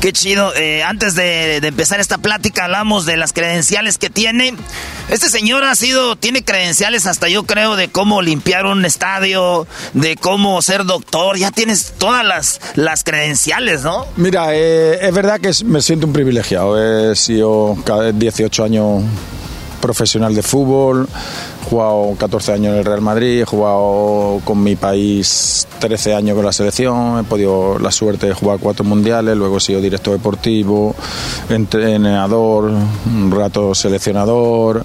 Qué 0.00 0.14
chido. 0.14 0.54
Eh, 0.54 0.82
antes 0.82 1.14
de, 1.14 1.56
empezar 1.58 2.00
esta 2.00 2.16
plática 2.16 2.64
hablamos 2.64 3.04
de 3.04 3.18
las 3.18 3.34
credenciales 3.34 3.98
que 3.98 4.08
tiene. 4.08 4.54
Este 5.10 5.28
señor 5.28 5.62
ha 5.64 5.74
sido, 5.74 6.16
tiene 6.16 6.42
credenciales 6.42 7.06
hasta 7.06 7.28
yo 7.28 7.42
creo 7.44 7.76
de 7.76 7.88
cómo 7.88 8.22
limpiar 8.22 8.64
un 8.64 8.86
estadio, 8.86 9.66
de 9.92 10.16
cómo 10.16 10.62
ser 10.62 10.86
doctor. 10.86 11.36
Ya 11.36 11.50
tienes 11.50 11.92
todas 11.98 12.24
las, 12.24 12.62
las 12.76 13.04
credenciales, 13.04 13.82
¿no? 13.82 14.06
Mira, 14.16 14.54
eh, 14.54 15.06
es 15.06 15.12
verdad 15.12 15.38
que 15.38 15.52
me 15.66 15.82
siento 15.82 16.06
un 16.06 16.14
privilegiado. 16.14 17.10
He 17.10 17.14
sido 17.14 17.76
cada 17.84 18.10
18 18.10 18.64
años 18.64 19.02
profesional 19.82 20.34
de 20.34 20.42
fútbol, 20.42 21.08
jugado 21.70 22.14
14 22.18 22.52
años 22.52 22.72
en 22.72 22.78
el 22.80 22.84
Real 22.84 23.00
Madrid, 23.00 23.40
he 23.42 23.44
jugado 23.44 24.40
con 24.44 24.62
mi 24.62 24.76
país 24.76 25.66
13 25.78 26.14
años 26.14 26.34
con 26.36 26.44
la 26.44 26.52
selección, 26.52 27.20
he 27.20 27.22
podido 27.22 27.78
la 27.78 27.90
suerte 27.92 28.26
de 28.26 28.34
jugar 28.34 28.58
cuatro 28.60 28.84
mundiales, 28.84 29.36
luego 29.36 29.56
he 29.58 29.60
sido 29.60 29.80
director 29.80 30.12
deportivo, 30.12 30.94
entrenador, 31.48 32.64
un 33.06 33.30
rato 33.30 33.74
seleccionador. 33.74 34.84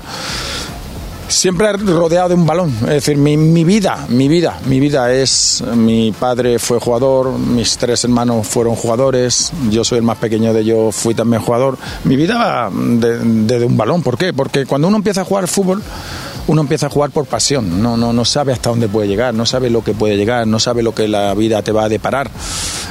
Siempre 1.28 1.74
rodeado 1.74 2.30
de 2.30 2.36
un 2.36 2.46
balón, 2.46 2.70
es 2.82 2.88
decir, 2.88 3.18
mi, 3.18 3.36
mi 3.36 3.64
vida, 3.64 4.06
mi 4.10 4.28
vida, 4.28 4.60
mi 4.68 4.80
vida 4.80 5.12
es, 5.12 5.64
mi 5.76 6.12
padre 6.12 6.60
fue 6.60 6.80
jugador, 6.80 7.32
mis 7.40 7.78
tres 7.78 8.04
hermanos 8.04 8.46
fueron 8.46 8.76
jugadores, 8.76 9.52
yo 9.72 9.84
soy 9.84 9.98
el 9.98 10.04
más 10.04 10.20
pequeño 10.20 10.54
de 10.54 10.62
ellos, 10.62 10.96
fui 10.96 11.16
también 11.16 11.42
jugador. 11.42 11.80
Mi 12.04 12.16
vida 12.16 12.38
va 12.38 12.70
de, 12.72 13.18
de- 13.18 13.60
de 13.60 13.66
un 13.66 13.76
balón, 13.76 14.04
¿por 14.04 14.20
qué? 14.20 14.34
Porque 14.34 14.68
cuando 14.68 14.88
uno 14.88 14.98
empieza 14.98 15.22
a 15.22 15.26
jugar 15.26 15.48
fútbol, 15.48 15.82
uno 16.48 16.62
empieza 16.62 16.88
a 16.88 16.90
jugar 16.90 17.10
por 17.12 17.26
pasión, 17.26 17.82
no, 17.82 17.98
no, 17.98 18.14
no 18.14 18.24
sabe 18.26 18.54
hasta 18.54 18.70
dónde 18.70 18.88
puede 18.88 19.08
llegar, 19.08 19.34
no 19.34 19.46
sabe 19.46 19.70
lo 19.70 19.84
que 19.84 19.94
puede 19.94 20.16
llegar, 20.18 20.46
no 20.48 20.60
sabe 20.60 20.84
lo 20.84 20.94
que 20.94 21.08
la 21.08 21.34
vida 21.34 21.62
te 21.64 21.72
va 21.72 21.86
a 21.86 21.90
deparar. 21.90 22.30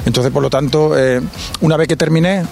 Entonces, 0.06 0.32
por 0.32 0.42
lo 0.42 0.50
tanto, 0.50 0.98
eh, 0.98 1.20
una 1.60 1.76
vez 1.76 1.86
que 1.88 1.96
terminé, 1.96 2.42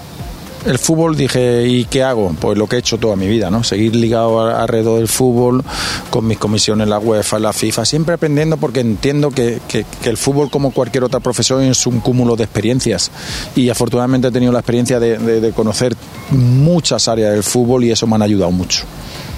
el 0.65 0.79
fútbol 0.79 1.17
dije, 1.17 1.67
¿y 1.67 1.87
qué 1.87 2.05
hago? 2.05 2.33
Pues 2.41 2.57
lo 2.57 2.69
que 2.69 2.77
he 2.77 2.79
hecho 2.79 2.97
toda 2.97 3.17
mi 3.17 3.27
vida, 3.27 3.51
¿no? 3.51 3.65
Seguir 3.65 3.97
ligado 3.97 4.41
alrededor 4.49 4.99
del 4.99 5.09
fútbol, 5.09 5.65
con 6.09 6.25
mis 6.25 6.39
comisiones 6.39 6.87
la 6.87 7.01
UEFA, 7.01 7.41
la 7.41 7.53
FIFA, 7.53 7.85
siempre 7.85 8.15
aprendiendo 8.15 8.57
porque 8.59 8.79
entiendo 8.79 9.31
que, 9.33 9.59
que- 9.67 9.85
el 10.05 10.17
fútbol, 10.17 10.51
como 10.51 10.71
cualquier 10.71 11.03
otra 11.03 11.19
profesión, 11.19 11.63
es 11.65 11.85
un 11.85 11.99
cúmulo 11.99 12.37
de 12.37 12.45
experiencias. 12.45 13.11
Y 13.57 13.71
afortunadamente 13.71 14.29
he 14.29 14.31
tenido 14.31 14.53
la 14.53 14.61
experiencia 14.61 15.01
de, 15.01 15.19
de- 15.19 15.41
de 15.41 15.51
conocer 15.51 15.97
muchas 16.31 17.09
áreas 17.09 17.33
del 17.33 17.43
fútbol 17.43 17.83
y 17.83 17.91
eso 17.91 18.07
me 18.07 18.15
han 18.15 18.23
ayudado 18.23 18.53
mucho. 18.53 18.85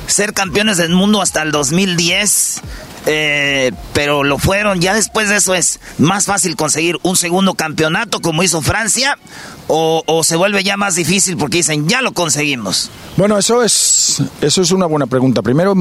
Ser 0.06 0.32
campeones 0.32 0.76
del 0.76 0.90
mundo 0.90 1.20
hasta 1.22 1.43
el 1.43 1.52
2010. 1.52 2.60
eh, 3.06 3.72
pero 3.93 4.24
lo 4.24 4.39
fueron. 4.39 4.81
Ya 4.81 4.94
después 4.94 5.28
de 5.28 5.36
eso 5.36 5.55
es 5.55 5.78
más 5.98 6.24
fácil 6.26 6.56
conseguir 6.56 6.97
un 7.02 7.16
segundo 7.16 7.55
campeonato 7.55 8.20
como 8.20 8.43
hizo 8.43 8.62
Francia. 8.62 9.18
O, 9.66 10.02
o 10.06 10.24
se 10.24 10.36
vuelve 10.36 10.62
ya 10.62 10.76
más 10.76 10.94
difícil 10.94 11.36
porque 11.39 11.59
dicen, 11.59 11.89
ya 11.89 12.02
lo 12.02 12.12
conseguimos. 12.12 12.90
Bueno, 13.16 13.39
eso 13.39 13.62
es, 13.62 14.22
eso 14.43 14.60
es 14.62 14.70
una 14.72 14.86
buena 14.86 15.06
pregunta. 15.06 15.40
Primero, 15.43 15.74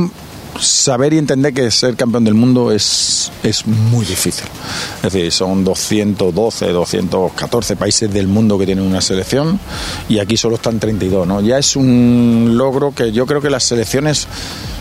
saber 0.60 1.14
y 1.14 1.18
entender 1.18 1.54
que 1.54 1.70
ser 1.72 1.96
campeón 1.96 2.24
del 2.24 2.34
mundo 2.34 2.72
es, 2.72 3.32
es 3.44 3.66
muy 3.66 4.06
difícil. 4.06 4.46
Es 5.04 5.14
decir, 5.14 5.32
son 5.32 5.64
212, 5.64 6.72
214 6.72 7.76
países 7.76 8.14
del 8.14 8.28
mundo 8.28 8.58
que 8.58 8.66
tienen 8.66 8.86
una 8.86 9.02
selección 9.02 9.60
y 10.10 10.20
aquí 10.20 10.38
solo 10.38 10.56
están 10.56 10.80
32. 10.80 11.28
¿no? 11.28 11.42
Ya 11.42 11.58
es 11.58 11.76
un 11.76 12.54
logro 12.56 12.94
que 12.94 13.12
yo 13.12 13.26
creo 13.26 13.42
que 13.42 13.50
las 13.50 13.64
selecciones 13.64 14.28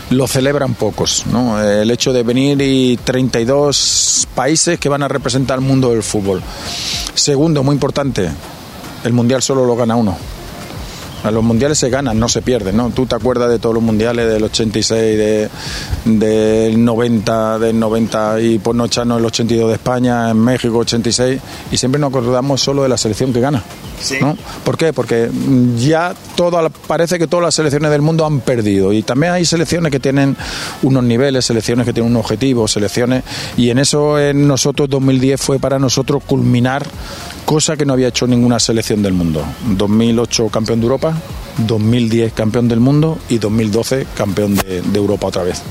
lo 0.09 0.27
celebran 0.27 0.73
pocos. 0.75 1.25
¿no? 1.31 1.61
El 1.61 1.89
hecho 1.91 2.13
de 2.13 2.23
venir 2.23 2.61
y 2.61 2.97
32 2.97 4.27
países 4.35 4.79
que 4.79 4.89
van 4.89 5.03
a 5.03 5.07
representar 5.07 5.59
el 5.59 5.65
mundo 5.65 5.91
del 5.91 6.03
fútbol. 6.03 6.41
Segundo, 7.15 7.63
muy 7.63 7.73
importante, 7.73 8.29
el 9.03 9.13
Mundial 9.13 9.41
solo 9.41 9.65
lo 9.65 9.75
gana 9.75 9.95
uno. 9.95 10.17
A 11.23 11.31
los 11.31 11.43
mundiales 11.43 11.77
se 11.77 11.89
ganan, 11.89 12.19
no 12.19 12.27
se 12.27 12.41
pierden, 12.41 12.77
¿no? 12.77 12.89
Tú 12.89 13.05
te 13.05 13.15
acuerdas 13.15 13.49
de 13.49 13.59
todos 13.59 13.75
los 13.75 13.83
mundiales 13.83 14.27
del 14.27 14.43
86, 14.43 15.17
de, 15.17 15.49
del 16.05 16.83
90, 16.83 17.59
del 17.59 17.79
90 17.79 18.41
y 18.41 18.59
por 18.59 18.75
no 18.75 18.85
echarnos 18.85 19.19
el 19.19 19.25
82 19.25 19.69
de 19.69 19.73
España, 19.75 20.29
en 20.29 20.37
México 20.37 20.77
86, 20.79 21.39
y 21.71 21.77
siempre 21.77 21.99
nos 21.99 22.09
acordamos 22.09 22.61
solo 22.61 22.83
de 22.83 22.89
la 22.89 22.97
selección 22.97 23.31
que 23.31 23.39
gana. 23.39 23.63
¿no? 24.19 24.37
¿Por 24.63 24.77
qué? 24.77 24.91
Porque 24.93 25.29
ya 25.77 26.13
toda, 26.35 26.69
parece 26.69 27.17
que 27.17 27.27
todas 27.27 27.45
las 27.45 27.55
selecciones 27.55 27.91
del 27.91 28.01
mundo 28.01 28.25
han 28.25 28.41
perdido 28.41 28.91
y 28.91 29.03
también 29.03 29.33
hay 29.33 29.45
selecciones 29.45 29.91
que 29.91 29.99
tienen 29.99 30.35
unos 30.81 31.03
niveles, 31.03 31.45
selecciones 31.45 31.85
que 31.85 31.93
tienen 31.93 32.11
un 32.11 32.17
objetivo, 32.17 32.67
selecciones 32.67 33.23
y 33.57 33.69
en 33.69 33.79
eso 33.79 34.19
en 34.19 34.47
nosotros 34.47 34.89
2010 34.89 35.39
fue 35.39 35.59
para 35.59 35.79
nosotros 35.79 36.23
culminar 36.25 36.85
cosa 37.45 37.77
que 37.77 37.85
no 37.85 37.93
había 37.93 38.07
hecho 38.07 38.27
ninguna 38.27 38.59
selección 38.59 39.01
del 39.01 39.13
mundo. 39.13 39.43
2008 39.67 40.49
campeón 40.49 40.79
de 40.79 40.85
Europa, 40.85 41.13
2010 41.57 42.33
campeón 42.33 42.67
del 42.67 42.79
mundo 42.79 43.17
y 43.29 43.37
2012 43.37 44.07
campeón 44.15 44.55
de, 44.55 44.81
Europa 44.93 45.27
otra 45.27 45.43
vez. 45.43 45.61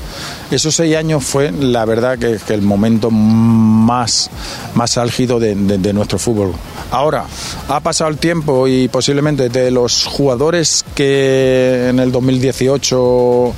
Esos 0.51 0.75
seis 0.75 0.95
años 0.95 1.23
fue 1.23 1.51
la 1.51 1.85
verdad 1.85 2.17
que, 2.17 2.39
el 2.53 2.61
momento 2.61 3.09
más, 3.11 4.29
más 4.75 4.97
álgido 4.97 5.39
de, 5.39 5.55
nuestro 5.93 6.19
fútbol. 6.19 6.53
Ahora, 6.91 7.25
ha 7.67 7.79
pasado 7.79 8.09
el 8.09 8.17
tiempo 8.17 8.67
y 8.67 8.87
posiblemente 8.87 9.49
de 9.49 9.71
los 9.71 10.05
jugadores 10.05 10.85
que 10.95 11.87
en 11.89 11.99
el 11.99 12.11
2018 12.11 13.53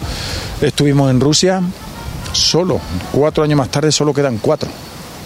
estuvimos 0.61 1.11
en 1.11 1.19
Rusia, 1.19 1.61
solo, 2.31 2.79
cuatro 3.11 3.43
años 3.43 3.57
más 3.57 3.69
tarde 3.69 3.91
solo 3.91 4.13
quedan 4.13 4.37
cuatro. 4.37 4.69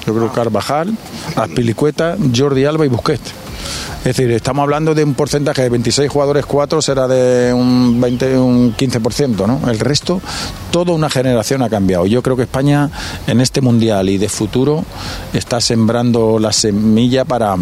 Yo 0.05 0.15
creo 0.15 0.31
Carvajal, 0.31 0.95
Aspilicueta, 1.35 2.17
Jordi 2.35 2.65
Alba 2.65 2.85
y 2.85 2.89
Busquets. 2.89 3.33
Es 3.99 4.15
decir, 4.15 4.31
estamos 4.31 4.63
hablando 4.63 4.95
de 4.95 5.03
un 5.03 5.13
porcentaje 5.13 5.61
de 5.61 5.69
26 5.69 6.09
jugadores, 6.09 6.45
4 6.45 6.81
será 6.81 7.07
de 7.07 7.53
un 7.53 7.99
20, 7.99 8.37
un 8.37 8.75
15%, 8.75 9.45
¿no? 9.45 9.69
El 9.69 9.77
resto, 9.79 10.21
toda 10.71 10.93
una 10.93 11.09
generación 11.09 11.61
ha 11.63 11.69
cambiado. 11.69 12.05
Yo 12.05 12.23
creo 12.23 12.37
que 12.37 12.43
España 12.43 12.89
en 13.27 13.41
este 13.41 13.59
mundial 13.59 14.07
y 14.07 14.17
de 14.17 14.29
futuro 14.29 14.85
está 15.33 15.59
sembrando 15.59 16.39
la 16.39 16.53
semilla 16.53 17.25
para 17.25 17.57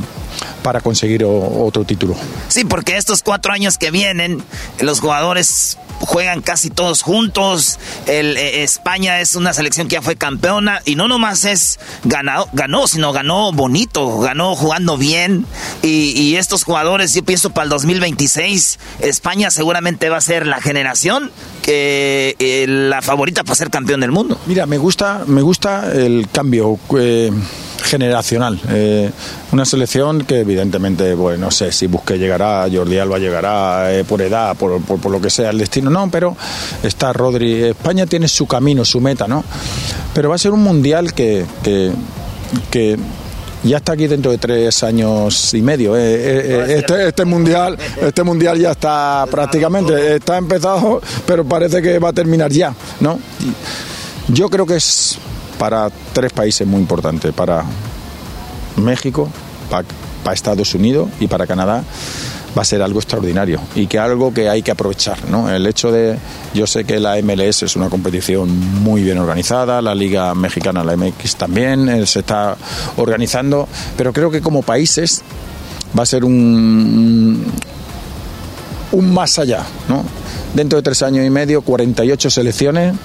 para 0.61 0.81
conseguir 0.81 1.23
otro 1.23 1.85
título. 1.85 2.15
Sí, 2.49 2.65
porque 2.65 2.97
estos 2.97 3.23
cuatro 3.23 3.53
años 3.53 3.77
que 3.77 3.89
vienen, 3.89 4.43
los 4.81 4.99
jugadores 4.99 5.77
juegan 5.99 6.41
casi 6.41 6.69
todos 6.69 7.01
juntos. 7.01 7.79
El, 8.05 8.37
eh, 8.37 8.63
España 8.63 9.19
es 9.21 9.35
una 9.35 9.53
selección 9.53 9.87
que 9.87 9.93
ya 9.93 10.01
fue 10.01 10.15
campeona 10.15 10.81
y 10.85 10.95
no 10.95 11.07
nomás 11.07 11.45
es 11.45 11.79
ganado, 12.03 12.49
ganó, 12.53 12.87
sino 12.87 13.13
ganó 13.13 13.51
bonito, 13.51 14.19
ganó 14.19 14.55
jugando 14.55 14.97
bien. 14.97 15.45
Y, 15.81 16.26
estos 16.35 16.63
jugadores, 16.63 17.13
yo 17.13 17.23
pienso 17.23 17.49
para 17.51 17.63
el 17.65 17.69
2026, 17.69 18.79
España 18.99 19.49
seguramente 19.49 20.09
va 20.09 20.17
a 20.17 20.21
ser 20.21 20.45
la 20.45 20.61
generación 20.61 21.31
que 21.61 22.35
eh, 22.39 22.65
la 22.67 23.01
favorita 23.01 23.43
para 23.43 23.55
ser 23.55 23.69
campeón 23.69 24.01
del 24.01 24.11
mundo. 24.11 24.39
Mira, 24.45 24.65
me 24.65 24.77
gusta, 24.77 25.23
me 25.27 25.41
gusta 25.41 25.91
el 25.93 26.27
cambio. 26.31 26.77
Eh, 26.97 27.31
generacional. 27.83 28.59
Eh, 28.69 29.09
una 29.51 29.63
selección 29.63 30.25
que 30.25 30.39
evidentemente, 30.39 31.13
bueno, 31.13 31.45
no 31.45 31.51
sé 31.51 31.71
si 31.71 31.87
Busqué 31.87 32.17
llegará, 32.17 32.67
Jordi 32.71 32.97
Alba 32.97 33.17
llegará 33.17 33.89
por 34.07 34.21
edad, 34.21 34.57
por, 34.57 34.81
por, 34.81 35.09
lo 35.11 35.21
que 35.21 35.29
sea 35.29 35.51
el 35.51 35.57
destino, 35.57 35.89
no, 35.89 36.09
pero 36.09 36.35
está 36.83 37.13
Rodri. 37.13 37.63
España 37.63 38.05
tiene 38.05 38.27
su 38.27 38.45
camino, 38.45 38.83
su 38.83 38.99
meta, 38.99 39.27
¿no? 39.27 39.43
Pero 40.13 40.29
va 40.29 40.35
a 40.35 40.39
ser 40.39 40.51
un 40.51 40.63
mundial 40.63 41.13
que, 41.13 41.45
que, 42.71 42.97
ya 43.63 43.77
está 43.77 43.93
aquí 43.93 44.07
dentro 44.07 44.31
de 44.31 44.37
tres 44.37 44.83
años 44.83 45.53
y 45.53 45.61
medio. 45.61 45.95
Eh, 45.97 46.77
este, 46.77 47.07
este, 47.07 47.25
mundial, 47.25 47.77
este 48.01 48.23
mundial 48.23 48.57
ya 48.59 48.71
está 48.71 49.25
prácticamente, 49.29 50.15
está 50.15 50.37
empezado, 50.37 51.01
pero 51.25 51.43
parece 51.45 51.81
que 51.81 51.99
va 51.99 52.09
a 52.09 52.13
terminar 52.13 52.51
ya, 52.51 52.73
¿no? 52.99 53.19
Yo 54.27 54.49
creo 54.49 54.65
que 54.65 54.75
es 54.75 55.17
para 55.57 55.89
tres 56.13 56.31
países 56.33 56.67
muy 56.67 56.81
importantes, 56.81 57.33
para 57.33 57.63
México, 58.77 59.29
para, 59.69 59.85
Estados 60.33 60.75
Unidos 60.75 61.07
y 61.21 61.27
para 61.27 61.47
Canadá 61.47 61.85
va 62.57 62.63
a 62.63 62.65
ser 62.65 62.81
algo 62.81 62.99
extraordinario 62.99 63.59
y 63.75 63.87
que 63.87 63.99
algo 63.99 64.33
que 64.33 64.49
hay 64.49 64.63
que 64.63 64.71
aprovechar, 64.71 65.29
¿no? 65.29 65.49
El 65.49 65.67
hecho 65.67 65.91
de, 65.91 66.17
yo 66.53 66.65
sé 66.65 66.85
que 66.85 66.99
la 66.99 67.21
MLS 67.21 67.63
es 67.63 67.75
una 67.75 67.89
competición 67.89 68.49
muy 68.81 69.03
bien 69.03 69.19
organizada, 69.19 69.81
la 69.81 69.93
Liga 69.93 70.33
Mexicana, 70.33 70.83
la 70.83 70.95
MX 70.97 71.35
también 71.35 71.87
eh, 71.87 72.05
se 72.07 72.19
está 72.19 72.57
organizando, 72.97 73.67
pero 73.95 74.11
creo 74.11 74.31
que 74.31 74.41
como 74.41 74.63
países 74.63 75.21
va 75.97 76.03
a 76.03 76.05
ser 76.05 76.25
un, 76.25 77.45
un 78.91 79.13
más 79.13 79.37
allá, 79.37 79.63
¿no? 79.87 80.03
Dentro 80.55 80.77
de 80.77 80.83
tres 80.83 81.03
años 81.03 81.25
y 81.25 81.29
medio, 81.29 81.61
48 81.61 82.29
selecciones 82.29 82.95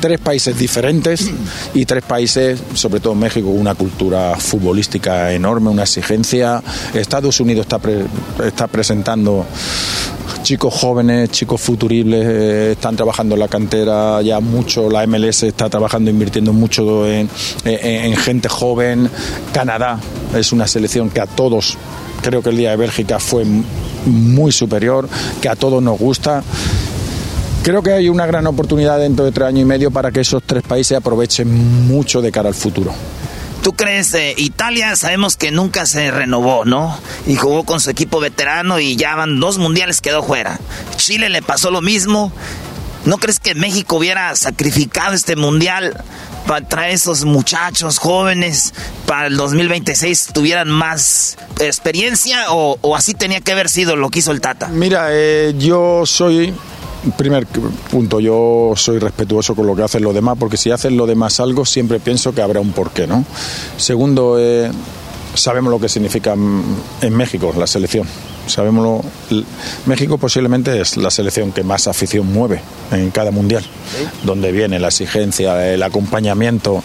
tres 0.00 0.20
países 0.20 0.58
diferentes 0.58 1.30
y 1.74 1.84
tres 1.84 2.04
países, 2.04 2.62
sobre 2.74 3.00
todo 3.00 3.14
México, 3.14 3.48
una 3.48 3.74
cultura 3.74 4.36
futbolística 4.36 5.32
enorme, 5.32 5.70
una 5.70 5.82
exigencia. 5.82 6.62
Estados 6.94 7.40
Unidos 7.40 7.66
está, 7.66 7.80
está 8.44 8.66
presentando 8.66 9.46
chicos 10.46 10.74
jóvenes, 10.74 11.30
chicos 11.30 11.60
futuribles, 11.60 12.24
eh, 12.24 12.72
están 12.72 12.94
trabajando 12.94 13.34
en 13.34 13.40
la 13.40 13.48
cantera 13.48 14.22
ya 14.22 14.38
mucho, 14.38 14.88
la 14.88 15.04
MLS 15.04 15.42
está 15.42 15.68
trabajando, 15.68 16.08
invirtiendo 16.08 16.52
mucho 16.52 17.04
en, 17.04 17.28
gente 18.16 18.48
joven, 18.48 19.10
Canadá 19.52 19.98
es 20.36 20.52
una 20.52 20.68
selección 20.68 21.10
que 21.10 21.20
a 21.20 21.26
todos, 21.26 21.76
creo 22.22 22.42
que 22.42 22.50
el 22.50 22.58
día 22.58 22.70
de 22.70 22.76
Bélgica 22.76 23.18
fue 23.18 23.44
muy 24.04 24.52
superior, 24.52 25.08
que 25.40 25.48
a 25.48 25.56
todos 25.56 25.82
nos 25.82 25.98
gusta 25.98 26.44
Creo 27.66 27.82
que 27.82 27.92
hay 27.92 28.08
una 28.08 28.26
gran 28.26 28.46
oportunidad 28.46 29.00
dentro 29.00 29.24
de 29.24 29.32
tres 29.32 29.48
años 29.48 29.62
y 29.62 29.64
medio 29.64 29.90
para 29.90 30.12
que 30.12 30.20
esos 30.20 30.40
tres 30.40 30.62
países 30.62 30.96
aprovechen 30.96 31.88
mucho 31.88 32.22
de 32.22 32.30
cara 32.30 32.48
al 32.48 32.54
futuro. 32.54 32.94
¿Tú 33.60 33.72
crees? 33.72 34.14
Eh, 34.14 34.34
Italia 34.36 34.94
sabemos 34.94 35.36
que 35.36 35.50
nunca 35.50 35.84
se 35.84 36.12
renovó, 36.12 36.64
¿no? 36.64 36.96
Y 37.26 37.34
jugó 37.34 37.64
con 37.64 37.80
su 37.80 37.90
equipo 37.90 38.20
veterano 38.20 38.78
y 38.78 38.94
ya 38.94 39.16
van 39.16 39.40
dos 39.40 39.58
mundiales, 39.58 40.00
quedó 40.00 40.22
fuera. 40.22 40.60
Chile 40.94 41.28
le 41.28 41.42
pasó 41.42 41.72
lo 41.72 41.80
mismo. 41.80 42.30
¿No 43.04 43.18
crees 43.18 43.40
que 43.40 43.56
México 43.56 43.96
hubiera 43.96 44.36
sacrificado 44.36 45.14
este 45.14 45.34
mundial 45.34 46.04
para 46.46 46.68
traer 46.68 46.94
esos 46.94 47.24
muchachos 47.24 47.98
jóvenes 47.98 48.74
para 49.06 49.26
el 49.26 49.36
2026 49.36 50.28
tuvieran 50.32 50.70
más 50.70 51.36
experiencia 51.58 52.52
o, 52.52 52.94
así 52.94 53.14
tenía 53.14 53.40
que 53.40 53.50
haber 53.50 53.68
sido 53.68 53.96
lo 53.96 54.08
que 54.08 54.20
hizo 54.20 54.30
el 54.30 54.40
Tata? 54.40 54.68
Mira, 54.68 55.08
eh, 55.10 55.52
yo 55.58 56.06
soy 56.06 56.54
primer 57.12 57.46
punto, 57.46 58.20
yo 58.20 58.72
soy 58.76 58.98
respetuoso 58.98 59.54
con 59.54 59.66
lo 59.66 59.74
que 59.76 59.82
hacen 59.82 60.02
los 60.02 60.14
demás, 60.14 60.36
porque 60.38 60.56
si 60.56 60.70
hacen 60.70 60.96
los 60.96 61.08
demás 61.08 61.40
algo, 61.40 61.64
siempre 61.64 62.00
pienso 62.00 62.34
que 62.34 62.42
habrá 62.42 62.60
un 62.60 62.72
porqué, 62.72 63.06
¿no? 63.06 63.24
Segundo, 63.76 64.36
eh, 64.38 64.70
sabemos 65.34 65.70
lo 65.70 65.78
que 65.78 65.88
significa 65.88 66.34
en 66.34 67.16
México 67.16 67.52
la 67.56 67.66
selección. 67.66 68.06
Sabemos 68.46 69.04
México 69.86 70.18
posiblemente 70.18 70.80
es 70.80 70.96
la 70.96 71.10
selección 71.10 71.52
que 71.52 71.62
más 71.62 71.88
afición 71.88 72.32
mueve 72.32 72.60
en 72.92 73.10
cada 73.10 73.30
mundial, 73.30 73.64
donde 74.24 74.52
viene 74.52 74.78
la 74.78 74.88
exigencia, 74.88 75.72
el 75.72 75.82
acompañamiento. 75.82 76.82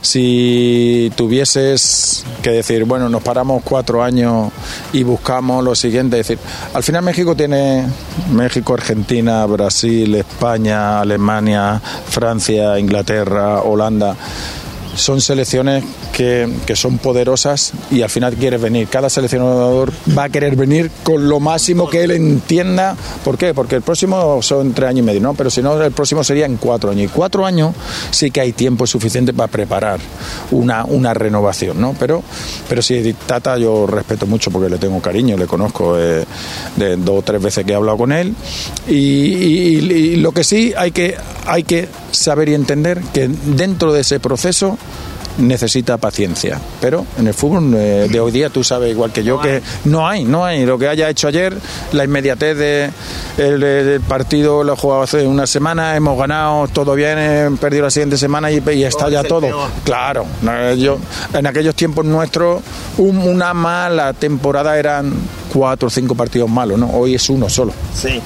Si 0.00 1.12
tuvieses 1.16 2.24
que 2.42 2.50
decir, 2.50 2.84
bueno, 2.84 3.08
nos 3.08 3.22
paramos 3.22 3.62
cuatro 3.64 4.02
años 4.02 4.50
y 4.92 5.02
buscamos 5.02 5.64
lo 5.64 5.74
siguiente, 5.74 6.18
es 6.20 6.28
decir, 6.28 6.44
al 6.74 6.82
final 6.82 7.02
México 7.02 7.34
tiene 7.34 7.86
México, 8.32 8.74
Argentina, 8.74 9.44
Brasil, 9.46 10.14
España, 10.14 11.00
Alemania, 11.00 11.80
Francia, 12.08 12.78
Inglaterra, 12.78 13.62
Holanda 13.62 14.16
son 14.98 15.20
selecciones 15.20 15.84
que, 16.18 16.74
son 16.74 16.98
poderosas 16.98 17.72
y 17.92 18.02
al 18.02 18.10
final 18.10 18.34
quieres 18.34 18.60
venir. 18.60 18.88
Cada 18.88 19.08
seleccionador 19.08 19.92
va 20.16 20.24
a 20.24 20.28
querer 20.28 20.56
venir 20.56 20.90
con 21.04 21.28
lo 21.28 21.38
máximo 21.38 21.88
que 21.88 22.02
él 22.02 22.10
entienda. 22.10 22.96
¿Por 23.24 23.38
qué? 23.38 23.54
Porque 23.54 23.76
el 23.76 23.82
próximo 23.82 24.42
son 24.42 24.72
tres 24.72 24.88
años 24.88 25.00
y 25.00 25.02
medio, 25.02 25.20
¿no? 25.20 25.34
Pero 25.34 25.48
si 25.48 25.62
no, 25.62 25.80
el 25.80 25.92
próximo 25.92 26.24
sería 26.24 26.46
en 26.46 26.56
cuatro 26.56 26.90
años. 26.90 27.04
Y 27.04 27.08
cuatro 27.08 27.46
años 27.46 27.72
sí 28.10 28.32
que 28.32 28.40
hay 28.40 28.52
tiempo 28.52 28.84
suficiente 28.86 29.32
para 29.32 29.46
preparar 29.46 30.00
una, 30.50 30.84
una 30.84 31.14
renovación, 31.14 31.80
¿no? 31.80 31.94
Pero, 31.96 32.24
pero 32.68 32.82
si 32.82 33.12
Tata 33.12 33.56
yo 33.56 33.86
respeto 33.86 34.26
mucho 34.26 34.50
porque 34.50 34.68
le 34.68 34.78
tengo 34.78 35.00
cariño, 35.00 35.36
le 35.36 35.46
conozco 35.46 35.96
eh, 35.96 36.24
de 36.76 36.96
dos 36.96 37.20
o 37.20 37.22
tres 37.22 37.40
veces 37.40 37.64
que 37.64 37.72
he 37.72 37.76
hablado 37.76 37.96
con 37.96 38.10
él. 38.10 38.34
Y, 38.88 40.16
lo 40.16 40.32
que 40.32 40.42
sí 40.42 40.72
hay 40.76 40.90
que, 40.90 41.16
hay 41.46 41.62
que 41.62 41.88
saber 42.10 42.48
y 42.48 42.54
entender 42.54 43.00
que 43.14 43.28
dentro 43.28 43.92
de 43.92 44.00
ese 44.00 44.18
proceso 44.18 44.76
necesita 45.38 45.96
paciencia. 45.96 46.60
Pero 46.80 47.04
en 47.18 47.26
el 47.28 47.34
fútbol 47.34 47.72
eh, 47.74 48.08
de 48.10 48.20
hoy 48.20 48.30
día 48.32 48.50
tú 48.50 48.62
sabes 48.62 48.90
igual 48.90 49.12
que 49.12 49.22
yo 49.24 49.40
que 49.40 49.62
no 49.84 50.06
hay, 50.06 50.24
no 50.24 50.44
hay. 50.44 50.66
Lo 50.66 50.78
que 50.78 50.88
haya 50.88 51.08
hecho 51.08 51.28
ayer, 51.28 51.56
la 51.92 52.04
inmediatez 52.04 52.56
de, 52.56 52.90
el, 53.38 53.62
el 53.62 54.00
partido 54.02 54.62
lo 54.64 54.74
he 54.74 54.76
jugado 54.76 55.02
hace 55.02 55.26
una 55.26 55.46
semana, 55.46 55.96
hemos 55.96 56.18
ganado, 56.18 56.68
todo 56.68 56.94
bien, 56.94 57.18
he 57.18 57.50
perdido 57.60 57.84
la 57.84 57.90
siguiente 57.90 58.18
semana 58.18 58.50
y, 58.50 58.62
y 58.72 58.84
está 58.84 59.08
ya 59.08 59.22
todo. 59.24 59.68
Claro, 59.84 60.26
no, 60.42 60.74
yo, 60.74 60.98
en 61.32 61.46
aquellos 61.46 61.74
tiempos 61.74 62.04
nuestros, 62.04 62.62
un- 62.98 63.18
una 63.18 63.54
mala 63.54 64.12
temporada 64.12 64.78
eran 64.78 65.12
cuatro 65.52 65.88
o 65.88 65.90
cinco 65.90 66.14
partidos 66.14 66.50
malos, 66.50 66.78
¿no? 66.78 66.90
Hoy 66.90 67.14
es 67.14 67.28
uno 67.30 67.48
solo. 67.48 67.72
Sí. 67.94 68.20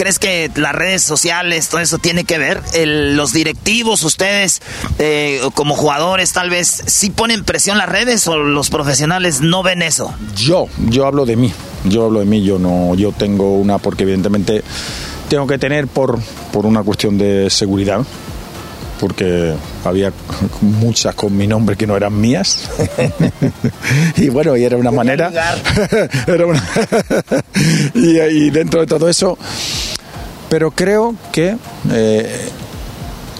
¿Crees 0.00 0.18
que 0.18 0.50
las 0.54 0.74
redes 0.74 1.02
sociales, 1.02 1.68
todo 1.68 1.82
eso 1.82 1.98
tiene 1.98 2.24
que 2.24 2.38
ver? 2.38 2.62
El- 2.72 3.16
los 3.18 3.34
directivos, 3.34 4.02
ustedes, 4.02 4.62
eh, 4.98 5.42
como 5.52 5.74
jugadores, 5.76 6.32
tal 6.32 6.48
vez, 6.48 6.82
¿sí 6.86 7.10
ponen 7.10 7.44
presión 7.44 7.76
las 7.76 7.86
redes 7.90 8.26
o 8.26 8.38
los 8.38 8.70
profesionales 8.70 9.42
no 9.42 9.62
ven 9.62 9.82
eso? 9.82 10.14
Yo, 10.36 10.68
yo 10.88 11.04
hablo 11.06 11.26
de 11.26 11.36
mí, 11.36 11.52
yo 11.84 12.06
hablo 12.06 12.20
de 12.20 12.24
mí, 12.24 12.42
yo 12.42 12.58
no, 12.58 12.94
yo 12.94 13.12
tengo 13.12 13.56
una, 13.58 13.76
porque 13.76 14.04
evidentemente 14.04 14.62
tengo 15.28 15.46
que 15.46 15.58
tener 15.58 15.86
por, 15.86 16.18
por 16.50 16.64
una 16.64 16.82
cuestión 16.82 17.18
de 17.18 17.50
seguridad, 17.50 18.00
porque 19.00 19.54
había 19.84 20.12
muchas 20.62 21.14
con 21.14 21.36
mi 21.36 21.46
nombre 21.46 21.76
que 21.76 21.86
no 21.86 21.94
eran 21.94 22.18
mías. 22.18 22.70
y 24.16 24.30
bueno, 24.30 24.56
y 24.56 24.64
era 24.64 24.78
una 24.78 24.90
manera. 24.90 25.30
era 26.26 26.46
una- 26.46 26.62
y, 27.94 28.18
y 28.18 28.50
dentro 28.50 28.80
de 28.80 28.86
todo 28.86 29.06
eso. 29.10 29.38
Pero 30.50 30.70
creo 30.72 31.14
que 31.32 31.56
eh, 31.92 32.48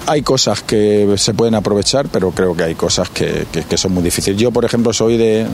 hay 0.06 0.22
cosas 0.22 0.62
que 0.62 1.12
se 1.18 1.34
pueden 1.34 1.54
aprovechar, 1.54 2.08
pero 2.08 2.30
creo 2.30 2.56
que 2.56 2.62
hay 2.64 2.74
cosas 2.74 3.10
que, 3.10 3.46
que- 3.52 3.64
que 3.64 3.76
son 3.76 3.92
muy 3.92 4.02
difíciles. 4.02 4.40
Yo, 4.40 4.50
por 4.50 4.64
ejemplo, 4.64 4.92
soy 4.92 5.16
de... 5.18 5.46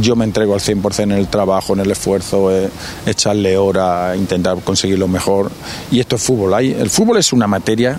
Yo 0.00 0.14
me 0.16 0.24
entrego 0.24 0.52
al 0.54 0.60
100% 0.60 1.00
en 1.04 1.12
el 1.12 1.28
trabajo, 1.28 1.72
en 1.72 1.80
el 1.80 1.90
esfuerzo, 1.90 2.52
eh, 2.54 2.68
echarle 3.06 3.56
hora, 3.56 4.14
intentar 4.16 4.58
conseguir 4.62 4.98
lo 4.98 5.08
mejor. 5.08 5.50
Y 5.90 5.98
esto 6.00 6.16
es 6.16 6.22
fútbol. 6.22 6.52
Hay, 6.54 6.72
el 6.72 6.90
fútbol 6.90 7.16
es 7.18 7.32
una 7.32 7.46
materia 7.46 7.98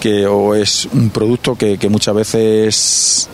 que 0.00 0.26
o 0.26 0.54
es 0.54 0.88
un 0.92 1.10
producto 1.10 1.54
que, 1.56 1.76
que 1.76 1.88
muchas 1.90 2.14
veces 2.14 3.28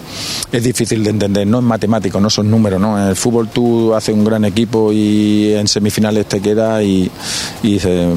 es 0.50 0.62
difícil 0.64 1.04
de 1.04 1.10
entender, 1.10 1.46
no 1.46 1.58
es 1.58 1.64
matemático, 1.64 2.20
no 2.20 2.28
son 2.28 2.50
números, 2.50 2.80
¿no? 2.80 3.00
En 3.00 3.08
el 3.08 3.14
fútbol 3.16 3.48
tú 3.50 3.94
haces 3.94 4.12
un 4.14 4.24
gran 4.24 4.44
equipo 4.44 4.92
y 4.92 5.52
en 5.54 5.68
semifinales 5.68 6.26
te 6.26 6.40
queda 6.40 6.82
y, 6.82 7.08
y 7.62 7.72
dices, 7.74 8.08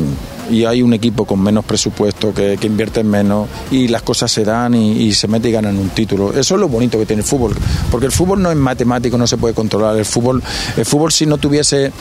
y 0.49 0.65
hay 0.65 0.81
un 0.81 0.93
equipo 0.93 1.25
con 1.25 1.41
menos 1.41 1.65
presupuesto 1.65 2.33
que, 2.33 2.57
que 2.59 2.67
invierte 2.67 3.03
menos 3.03 3.47
y 3.71 3.87
las 3.87 4.01
cosas 4.01 4.31
se 4.31 4.43
dan 4.43 4.73
y, 4.75 5.13
se 5.13 5.27
mete 5.27 5.49
y 5.49 5.51
ganan 5.51 5.77
un 5.77 5.89
título. 5.89 6.31
Eso 6.33 6.55
es 6.55 6.61
lo 6.61 6.67
bonito 6.67 6.97
que 6.97 7.05
tiene 7.05 7.21
el 7.21 7.27
fútbol, 7.27 7.55
porque 7.91 8.05
el 8.05 8.11
fútbol 8.11 8.41
no 8.41 8.51
es 8.51 8.57
matemático, 8.57 9.17
no 9.17 9.27
se 9.27 9.37
puede 9.37 9.53
controlar. 9.53 9.97
El 9.97 10.05
fútbol, 10.05 10.41
el 10.77 10.85
fútbol 10.85 11.11
si 11.11 11.25
no 11.25 11.37
tuviese 11.37 11.91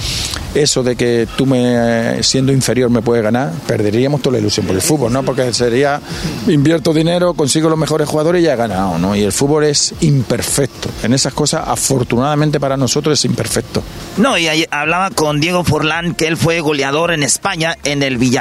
eso 0.55 0.83
de 0.83 0.97
que 0.97 1.29
tú 1.37 1.47
me 1.47 2.23
siendo 2.23 2.53
inferior 2.53 2.91
me 2.91 3.03
puedes 3.03 3.23
ganar, 3.23 3.53
perderíamos 3.67 4.23
toda 4.23 4.35
la 4.35 4.39
ilusión 4.41 4.67
por 4.67 4.75
el 4.75 4.83
fútbol, 4.83 5.13
¿no? 5.13 5.23
Porque 5.23 5.53
sería 5.53 6.01
invierto 6.47 6.93
dinero, 6.93 7.35
consigo 7.35 7.69
los 7.69 7.79
mejores 7.79 8.09
jugadores 8.09 8.43
y 8.43 8.45
ya 8.47 8.55
he 8.55 8.57
ganado, 8.57 8.99
¿no? 8.99 9.15
Y 9.15 9.23
el 9.23 9.33
fútbol 9.33 9.65
es 9.65 9.95
imperfecto. 10.01 10.89
En 11.03 11.13
esas 11.13 11.33
cosas, 11.35 11.63
afortunadamente 11.67 12.61
para 12.61 12.77
nosotros 12.77 13.19
es 13.19 13.25
imperfecto. 13.25 13.83
No, 14.17 14.37
y 14.39 14.49
hablaba 14.71 15.11
con 15.11 15.41
Diego 15.41 15.65
Forlán 15.65 16.15
que 16.15 16.27
él 16.27 16.37
fue 16.37 16.61
goleador 16.61 17.13
en 17.13 17.23
España 17.23 17.77
en 17.85 18.03
el 18.03 18.19
Villarreal. 18.19 18.38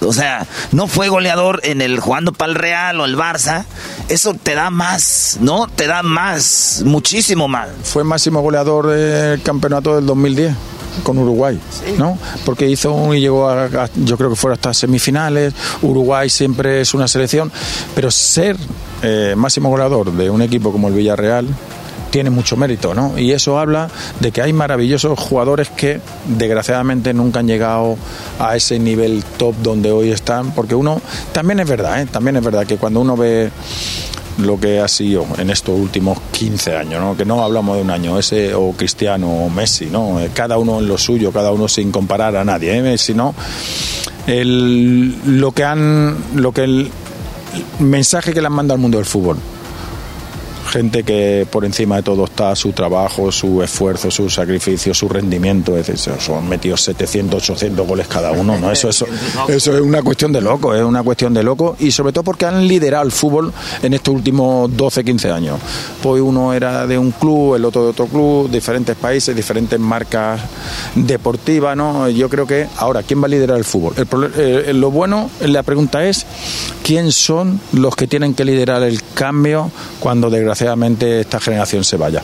O 0.00 0.12
sea, 0.12 0.46
no 0.72 0.86
fue 0.86 1.08
goleador 1.08 1.60
en 1.64 1.80
el 1.82 2.00
jugando 2.00 2.32
para 2.32 2.50
el 2.52 2.56
Real 2.58 3.00
o 3.00 3.04
el 3.04 3.16
Barça. 3.16 3.64
Eso 4.08 4.34
te 4.34 4.54
da 4.54 4.70
más, 4.70 5.38
¿no? 5.40 5.66
Te 5.68 5.86
da 5.86 6.02
más, 6.02 6.82
muchísimo 6.84 7.48
más. 7.48 7.68
Fue 7.82 8.04
máximo 8.04 8.40
goleador 8.42 8.88
del 8.88 9.42
campeonato 9.42 9.96
del 9.96 10.06
2010 10.06 10.54
con 11.02 11.18
Uruguay, 11.18 11.58
¿no? 11.98 12.16
Porque 12.44 12.68
hizo 12.68 12.92
un- 12.92 13.16
y 13.16 13.20
llegó 13.20 13.48
a, 13.48 13.64
a- 13.64 13.90
yo 13.96 14.16
creo 14.16 14.30
que 14.30 14.36
fueron 14.36 14.54
hasta 14.56 14.72
semifinales. 14.72 15.52
Uruguay 15.82 16.30
siempre 16.30 16.80
es 16.80 16.94
una 16.94 17.08
selección, 17.08 17.50
pero 17.94 18.10
ser 18.10 18.56
eh, 19.02 19.34
máximo 19.36 19.68
goleador 19.70 20.12
de 20.12 20.30
un 20.30 20.40
equipo 20.42 20.70
como 20.72 20.88
el 20.88 20.94
Villarreal 20.94 21.46
tiene 22.14 22.30
mucho 22.30 22.56
mérito, 22.56 22.94
¿no? 22.94 23.18
Y 23.18 23.32
eso 23.32 23.58
habla 23.58 23.90
de 24.20 24.30
que 24.30 24.40
hay 24.40 24.52
maravillosos 24.52 25.18
jugadores 25.18 25.68
que 25.68 26.00
desgraciadamente 26.28 27.12
nunca 27.12 27.40
han 27.40 27.48
llegado 27.48 27.96
a 28.38 28.54
ese 28.54 28.78
nivel 28.78 29.24
top 29.36 29.56
donde 29.64 29.90
hoy 29.90 30.12
están, 30.12 30.52
porque 30.52 30.76
uno 30.76 31.00
también 31.32 31.58
es 31.58 31.68
verdad, 31.68 32.00
¿eh? 32.00 32.06
También 32.06 32.36
es 32.36 32.44
verdad 32.44 32.68
que 32.68 32.76
cuando 32.76 33.00
uno 33.00 33.16
ve 33.16 33.50
lo 34.38 34.60
que 34.60 34.78
ha 34.78 34.86
sido 34.86 35.26
en 35.38 35.50
estos 35.50 35.76
últimos 35.76 36.16
15 36.30 36.76
años, 36.76 37.02
¿no? 37.02 37.16
que 37.16 37.24
no 37.24 37.42
hablamos 37.42 37.78
de 37.78 37.82
un 37.82 37.90
año, 37.90 38.16
ese 38.16 38.54
o 38.54 38.70
Cristiano 38.74 39.28
o 39.28 39.50
Messi, 39.50 39.86
¿no? 39.86 40.20
Eh, 40.20 40.30
cada 40.32 40.56
uno 40.56 40.78
en 40.78 40.86
lo 40.86 40.96
suyo, 40.96 41.32
cada 41.32 41.50
uno 41.50 41.66
sin 41.66 41.90
comparar 41.90 42.36
a 42.36 42.44
nadie, 42.44 42.92
¿eh? 42.92 42.96
sino 42.96 43.34
el, 44.28 45.40
lo 45.40 45.50
que 45.50 45.64
han, 45.64 46.16
lo 46.36 46.52
que 46.52 46.62
el 46.62 46.92
mensaje 47.80 48.32
que 48.32 48.40
le 48.40 48.46
han 48.46 48.52
mandado 48.52 48.76
al 48.76 48.82
mundo 48.82 48.98
del 48.98 49.04
fútbol. 49.04 49.36
Gente 50.70 51.02
que 51.04 51.46
por 51.50 51.64
encima 51.64 51.96
de 51.96 52.02
todo 52.02 52.24
está 52.24 52.56
su 52.56 52.72
trabajo, 52.72 53.30
su 53.30 53.62
esfuerzo, 53.62 54.10
su 54.10 54.28
sacrificio, 54.30 54.94
su 54.94 55.08
rendimiento. 55.08 55.76
Es 55.76 55.86
decir, 55.88 56.14
son 56.18 56.48
metidos 56.48 56.80
700, 56.82 57.42
800 57.50 57.86
goles 57.86 58.08
cada 58.08 58.32
uno. 58.32 58.58
¿no? 58.58 58.70
Eso, 58.70 58.88
eso, 58.88 59.06
eso 59.48 59.74
es 59.74 59.80
una 59.80 60.02
cuestión 60.02 60.32
de 60.32 60.40
loco, 60.40 60.74
es 60.74 60.82
una 60.82 61.02
cuestión 61.02 61.34
de 61.34 61.42
loco. 61.42 61.76
Y 61.78 61.90
sobre 61.90 62.12
todo 62.12 62.24
porque 62.24 62.46
han 62.46 62.66
liderado 62.66 63.04
el 63.04 63.12
fútbol 63.12 63.52
en 63.82 63.92
estos 63.94 64.14
últimos 64.14 64.74
12, 64.76 65.04
15 65.04 65.30
años. 65.30 65.60
Pues 66.02 66.22
uno 66.22 66.52
era 66.54 66.86
de 66.86 66.96
un 66.98 67.10
club, 67.12 67.54
el 67.56 67.64
otro 67.64 67.82
de 67.84 67.90
otro 67.90 68.06
club, 68.06 68.50
diferentes 68.50 68.96
países, 68.96 69.36
diferentes 69.36 69.78
marcas 69.78 70.40
deportivas. 70.94 71.76
¿no? 71.76 72.08
Yo 72.08 72.28
creo 72.28 72.46
que 72.46 72.66
ahora, 72.78 73.02
¿quién 73.02 73.20
va 73.22 73.26
a 73.26 73.28
liderar 73.30 73.58
el 73.58 73.64
fútbol? 73.64 73.94
El 73.96 74.06
prole- 74.08 74.30
eh, 74.36 74.72
lo 74.72 74.90
bueno, 74.90 75.30
la 75.40 75.62
pregunta 75.62 76.04
es, 76.06 76.24
¿quién 76.82 77.12
son 77.12 77.60
los 77.72 77.94
que 77.96 78.06
tienen 78.06 78.34
que 78.34 78.44
liderar 78.44 78.82
el 78.82 79.02
cambio 79.14 79.70
cuando 80.00 80.30
desgraciadamente 80.30 80.53
esta 81.20 81.40
generación 81.40 81.84
se 81.84 81.96
vaya? 81.96 82.22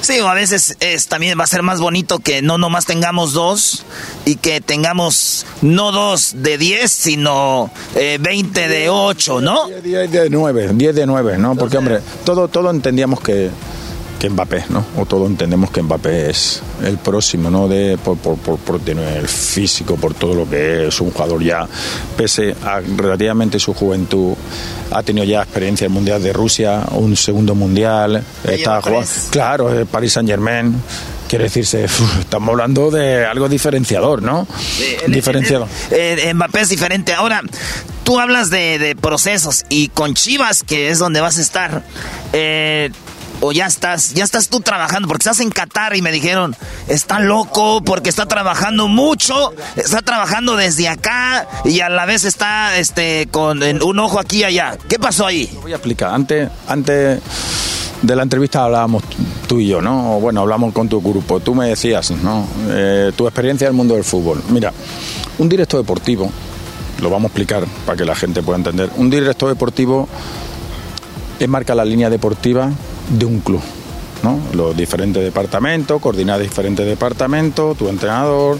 Sí, 0.00 0.18
o 0.20 0.28
a 0.28 0.34
veces 0.34 0.76
es, 0.80 1.08
también 1.08 1.38
va 1.38 1.44
a 1.44 1.46
ser 1.46 1.62
más 1.62 1.80
bonito 1.80 2.20
que 2.20 2.40
no 2.40 2.56
nomás 2.56 2.86
tengamos 2.86 3.34
dos 3.34 3.84
y 4.24 4.36
que 4.36 4.60
tengamos 4.62 5.44
no 5.60 5.92
dos 5.92 6.36
de 6.36 6.56
10, 6.56 6.90
sino 6.90 7.70
eh, 7.94 8.18
20 8.18 8.68
de 8.68 8.88
8, 8.88 9.40
¿no? 9.42 9.66
10 9.68 10.10
de 10.10 10.30
9, 10.30 10.70
10 10.72 10.94
de 10.94 11.06
9, 11.06 11.38
¿no? 11.38 11.54
Porque, 11.54 11.76
hombre, 11.76 12.00
todo, 12.24 12.48
todo 12.48 12.70
entendíamos 12.70 13.20
que, 13.20 13.50
que 14.20 14.28
Mbappé, 14.28 14.66
¿no? 14.68 14.84
O 14.98 15.06
todo 15.06 15.26
entendemos 15.26 15.70
que 15.70 15.80
Mbappé 15.82 16.28
es 16.28 16.62
el 16.84 16.98
próximo, 16.98 17.50
¿no? 17.50 17.66
De, 17.66 17.96
por, 17.96 18.18
por, 18.18 18.36
por, 18.36 18.58
por 18.58 18.78
tener 18.80 19.16
el 19.16 19.26
físico, 19.26 19.96
por 19.96 20.12
todo 20.12 20.34
lo 20.34 20.48
que 20.48 20.88
es 20.88 21.00
un 21.00 21.10
jugador 21.10 21.42
ya, 21.42 21.66
pese 22.18 22.54
a 22.62 22.80
relativamente 22.80 23.58
su 23.58 23.72
juventud, 23.72 24.34
ha 24.90 25.02
tenido 25.02 25.24
ya 25.24 25.42
experiencia 25.42 25.86
en 25.86 25.92
el 25.92 25.94
Mundial 25.94 26.22
de 26.22 26.34
Rusia, 26.34 26.84
un 26.92 27.16
segundo 27.16 27.54
Mundial, 27.54 28.22
está 28.44 28.82
jugando, 28.82 29.10
claro, 29.30 29.72
el 29.72 29.86
Paris 29.86 30.12
Saint 30.12 30.28
Germain. 30.28 30.74
Quiere 31.26 31.44
decirse, 31.44 31.84
estamos 32.20 32.50
hablando 32.50 32.90
de 32.90 33.24
algo 33.24 33.48
diferenciador, 33.48 34.20
¿no? 34.20 34.46
diferenciador. 35.06 35.68
Eh, 35.92 36.30
Mbappé 36.34 36.60
es 36.62 36.68
diferente. 36.68 37.14
Ahora, 37.14 37.40
tú 38.02 38.18
hablas 38.18 38.50
de, 38.50 38.80
de 38.80 38.96
procesos 38.96 39.64
y 39.68 39.88
con 39.88 40.14
Chivas, 40.14 40.64
que 40.64 40.90
es 40.90 40.98
donde 40.98 41.20
vas 41.20 41.38
a 41.38 41.40
estar, 41.40 41.84
eh, 42.32 42.90
o 43.40 43.52
ya 43.52 43.66
estás, 43.66 44.14
ya 44.14 44.24
estás 44.24 44.48
tú 44.48 44.60
trabajando, 44.60 45.08
porque 45.08 45.22
estás 45.22 45.40
en 45.40 45.50
Qatar 45.50 45.96
y 45.96 46.02
me 46.02 46.12
dijeron, 46.12 46.54
está 46.88 47.18
loco 47.20 47.82
porque 47.82 48.10
está 48.10 48.26
trabajando 48.26 48.88
mucho, 48.88 49.52
está 49.76 50.02
trabajando 50.02 50.56
desde 50.56 50.88
acá 50.88 51.48
y 51.64 51.80
a 51.80 51.88
la 51.88 52.06
vez 52.06 52.24
está 52.24 52.76
este 52.76 53.28
con 53.30 53.62
un 53.62 53.98
ojo 53.98 54.20
aquí 54.20 54.38
y 54.38 54.44
allá. 54.44 54.76
¿Qué 54.88 54.98
pasó 54.98 55.26
ahí? 55.26 55.50
Voy 55.62 55.72
a 55.72 55.76
explicar. 55.76 56.14
Antes, 56.14 56.50
antes 56.68 57.20
de 58.02 58.16
la 58.16 58.22
entrevista 58.22 58.64
hablábamos 58.64 59.02
tú 59.46 59.58
y 59.58 59.68
yo, 59.68 59.80
¿no? 59.80 60.16
O 60.16 60.20
bueno, 60.20 60.40
hablamos 60.40 60.72
con 60.72 60.88
tu 60.88 61.00
grupo. 61.00 61.40
Tú 61.40 61.54
me 61.54 61.68
decías, 61.68 62.10
¿no? 62.10 62.46
Eh, 62.68 63.12
tu 63.16 63.26
experiencia 63.26 63.66
en 63.66 63.72
el 63.72 63.76
mundo 63.76 63.94
del 63.94 64.04
fútbol. 64.04 64.42
Mira, 64.50 64.72
un 65.38 65.48
directo 65.48 65.78
deportivo, 65.78 66.30
lo 67.00 67.10
vamos 67.10 67.24
a 67.24 67.26
explicar 67.28 67.64
para 67.86 67.96
que 67.96 68.04
la 68.04 68.14
gente 68.14 68.42
pueda 68.42 68.58
entender. 68.58 68.90
Un 68.96 69.10
directo 69.10 69.48
deportivo 69.48 70.08
es 71.38 71.48
marca 71.48 71.74
la 71.74 71.84
línea 71.84 72.10
deportiva 72.10 72.70
de 73.10 73.26
un 73.26 73.40
club. 73.40 73.60
¿no? 74.22 74.38
Los 74.52 74.76
diferentes 74.76 75.22
departamentos, 75.22 76.00
coordinar 76.00 76.40
diferentes 76.40 76.86
departamentos, 76.86 77.76
tu 77.76 77.88
entrenador, 77.88 78.58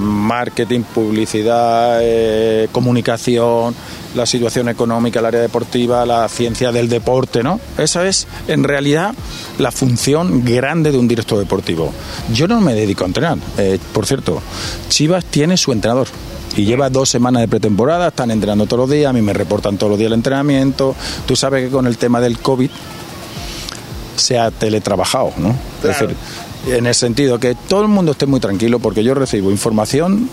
marketing, 0.00 0.80
publicidad, 0.82 1.98
eh, 2.00 2.68
comunicación, 2.72 3.74
la 4.14 4.26
situación 4.26 4.68
económica, 4.68 5.20
el 5.20 5.26
área 5.26 5.40
deportiva, 5.40 6.06
la 6.06 6.28
ciencia 6.28 6.72
del 6.72 6.88
deporte, 6.88 7.42
¿no? 7.42 7.60
Esa 7.76 8.06
es, 8.06 8.26
en 8.48 8.64
realidad, 8.64 9.14
la 9.58 9.70
función 9.70 10.44
grande 10.44 10.92
de 10.92 10.98
un 10.98 11.08
director 11.08 11.38
deportivo. 11.38 11.92
Yo 12.32 12.46
no 12.48 12.60
me 12.60 12.74
dedico 12.74 13.04
a 13.04 13.08
entrenar. 13.08 13.38
Eh, 13.58 13.78
por 13.92 14.06
cierto, 14.06 14.40
Chivas 14.88 15.24
tiene 15.24 15.56
su 15.56 15.72
entrenador. 15.72 16.08
Y 16.56 16.64
lleva 16.64 16.88
dos 16.88 17.08
semanas 17.08 17.42
de 17.42 17.48
pretemporada, 17.48 18.08
están 18.08 18.30
entrenando 18.30 18.66
todos 18.66 18.82
los 18.82 18.90
días, 18.90 19.10
a 19.10 19.12
mí 19.12 19.20
me 19.20 19.32
reportan 19.32 19.76
todos 19.76 19.90
los 19.90 19.98
días 19.98 20.06
el 20.06 20.14
entrenamiento. 20.14 20.94
Tú 21.26 21.34
sabes 21.34 21.64
que 21.64 21.70
con 21.70 21.88
el 21.88 21.98
tema 21.98 22.20
del 22.20 22.38
COVID 22.38 22.70
se 24.16 24.38
ha 24.38 24.50
teletrabajado, 24.50 25.32
¿no? 25.36 25.54
Es 25.78 25.82
decir, 25.82 26.16
en 26.68 26.86
el 26.86 26.94
sentido 26.94 27.38
que 27.38 27.54
todo 27.54 27.82
el 27.82 27.88
mundo 27.88 28.12
esté 28.12 28.26
muy 28.26 28.40
tranquilo 28.40 28.78
porque 28.78 29.04
yo 29.04 29.14
recibo 29.14 29.50
información 29.50 30.28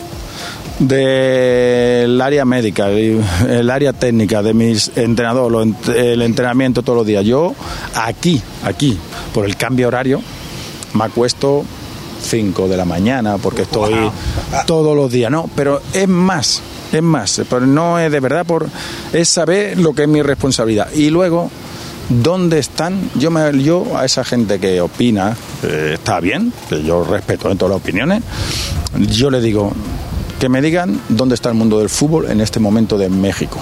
del 0.79 2.19
área 2.21 2.45
médica, 2.45 2.89
el 2.89 3.69
área 3.69 3.93
técnica, 3.93 4.41
de 4.41 4.53
mis 4.53 4.91
entrenadores, 4.95 5.75
el 5.95 6.21
entrenamiento 6.21 6.81
todos 6.81 6.97
los 6.97 7.05
días. 7.05 7.23
Yo 7.25 7.53
aquí, 7.95 8.41
aquí, 8.63 8.97
por 9.33 9.45
el 9.45 9.55
cambio 9.57 9.87
horario, 9.89 10.21
me 10.93 11.03
acuesto 11.03 11.63
5 12.23 12.67
de 12.67 12.77
la 12.77 12.85
mañana 12.85 13.37
porque 13.37 13.63
estoy 13.63 13.93
todos 14.65 14.95
los 14.95 15.11
días, 15.11 15.31
no, 15.31 15.49
pero 15.55 15.81
es 15.93 16.07
más, 16.07 16.61
es 16.91 17.01
más, 17.01 17.41
pero 17.49 17.65
no 17.65 17.99
es 17.99 18.11
de 18.11 18.19
verdad 18.19 18.45
por 18.45 18.67
es 19.13 19.29
saber 19.29 19.77
lo 19.77 19.93
que 19.93 20.03
es 20.03 20.07
mi 20.07 20.21
responsabilidad 20.21 20.91
y 20.93 21.09
luego 21.09 21.49
dónde 22.11 22.59
están 22.59 23.09
yo 23.15 23.31
me 23.31 23.63
yo 23.63 23.97
a 23.97 24.05
esa 24.05 24.23
gente 24.23 24.59
que 24.59 24.81
opina 24.81 25.35
eh, 25.63 25.91
está 25.95 26.19
bien, 26.19 26.51
que 26.69 26.83
yo 26.83 27.03
respeto 27.03 27.49
en 27.49 27.57
todas 27.57 27.75
las 27.75 27.81
opiniones, 27.81 28.21
yo 28.97 29.29
le 29.29 29.39
digo 29.39 29.71
que 30.39 30.49
me 30.49 30.61
digan 30.61 30.99
dónde 31.09 31.35
está 31.35 31.49
el 31.49 31.55
mundo 31.55 31.79
del 31.79 31.89
fútbol 31.89 32.29
en 32.29 32.41
este 32.41 32.59
momento 32.59 32.97
de 32.97 33.09
México. 33.09 33.59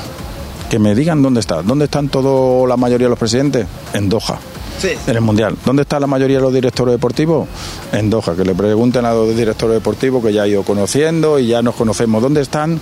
Que 0.69 0.79
me 0.79 0.95
digan 0.95 1.21
dónde 1.21 1.39
está. 1.39 1.61
¿Dónde 1.63 1.85
están 1.85 2.09
toda 2.09 2.67
la 2.67 2.77
mayoría 2.77 3.07
de 3.07 3.09
los 3.09 3.19
presidentes? 3.19 3.65
En 3.93 4.07
Doha 4.07 4.39
en 4.83 5.15
el 5.15 5.21
Mundial. 5.21 5.55
¿Dónde 5.65 5.81
está 5.83 5.99
la 5.99 6.07
mayoría 6.07 6.37
de 6.37 6.43
los 6.43 6.53
directores 6.53 6.93
deportivos? 6.93 7.47
En 7.91 8.09
Doha, 8.09 8.35
que 8.35 8.43
le 8.43 8.55
pregunten 8.55 9.05
a 9.05 9.13
los 9.13 9.35
directores 9.35 9.75
deportivos 9.75 10.23
que 10.23 10.33
ya 10.33 10.45
he 10.45 10.49
ido 10.49 10.63
conociendo 10.63 11.39
y 11.39 11.47
ya 11.47 11.61
nos 11.61 11.75
conocemos. 11.75 12.21
¿Dónde 12.21 12.41
están 12.41 12.79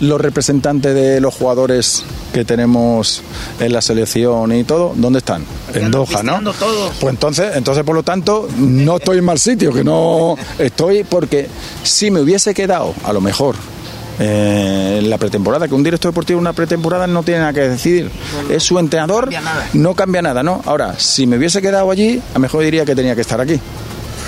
los 0.00 0.20
representantes 0.20 0.94
de 0.94 1.20
los 1.20 1.34
jugadores 1.34 2.04
que 2.32 2.44
tenemos 2.44 3.22
en 3.60 3.72
la 3.72 3.82
selección 3.82 4.52
y 4.52 4.64
todo? 4.64 4.92
¿Dónde 4.96 5.18
están? 5.18 5.44
En 5.74 5.90
Doha, 5.90 6.22
¿no? 6.22 6.52
Pues 7.00 7.12
entonces, 7.12 7.56
entonces, 7.56 7.84
por 7.84 7.94
lo 7.94 8.02
tanto, 8.02 8.48
no 8.56 8.96
estoy 8.96 9.18
en 9.18 9.24
mal 9.24 9.38
sitio, 9.38 9.72
que 9.72 9.84
no 9.84 10.36
estoy 10.58 11.04
porque 11.04 11.48
si 11.82 12.10
me 12.10 12.20
hubiese 12.20 12.54
quedado, 12.54 12.94
a 13.04 13.12
lo 13.12 13.20
mejor, 13.20 13.56
eh, 14.18 15.00
la 15.04 15.18
pretemporada, 15.18 15.68
que 15.68 15.74
un 15.74 15.82
director 15.82 16.12
deportivo 16.12 16.38
en 16.38 16.42
una 16.42 16.52
pretemporada 16.52 17.06
no 17.06 17.22
tiene 17.22 17.40
nada 17.40 17.52
que 17.52 17.60
decidir. 17.60 18.10
es 18.50 18.62
su 18.62 18.78
entrenador, 18.78 19.30
no 19.72 19.94
cambia 19.94 20.22
nada, 20.22 20.42
¿no? 20.42 20.62
Ahora, 20.66 20.98
si 20.98 21.26
me 21.26 21.36
hubiese 21.36 21.62
quedado 21.62 21.90
allí, 21.90 22.20
a 22.30 22.34
lo 22.34 22.40
mejor 22.40 22.64
diría 22.64 22.84
que 22.84 22.94
tenía 22.94 23.14
que 23.14 23.22
estar 23.22 23.40
aquí. 23.40 23.60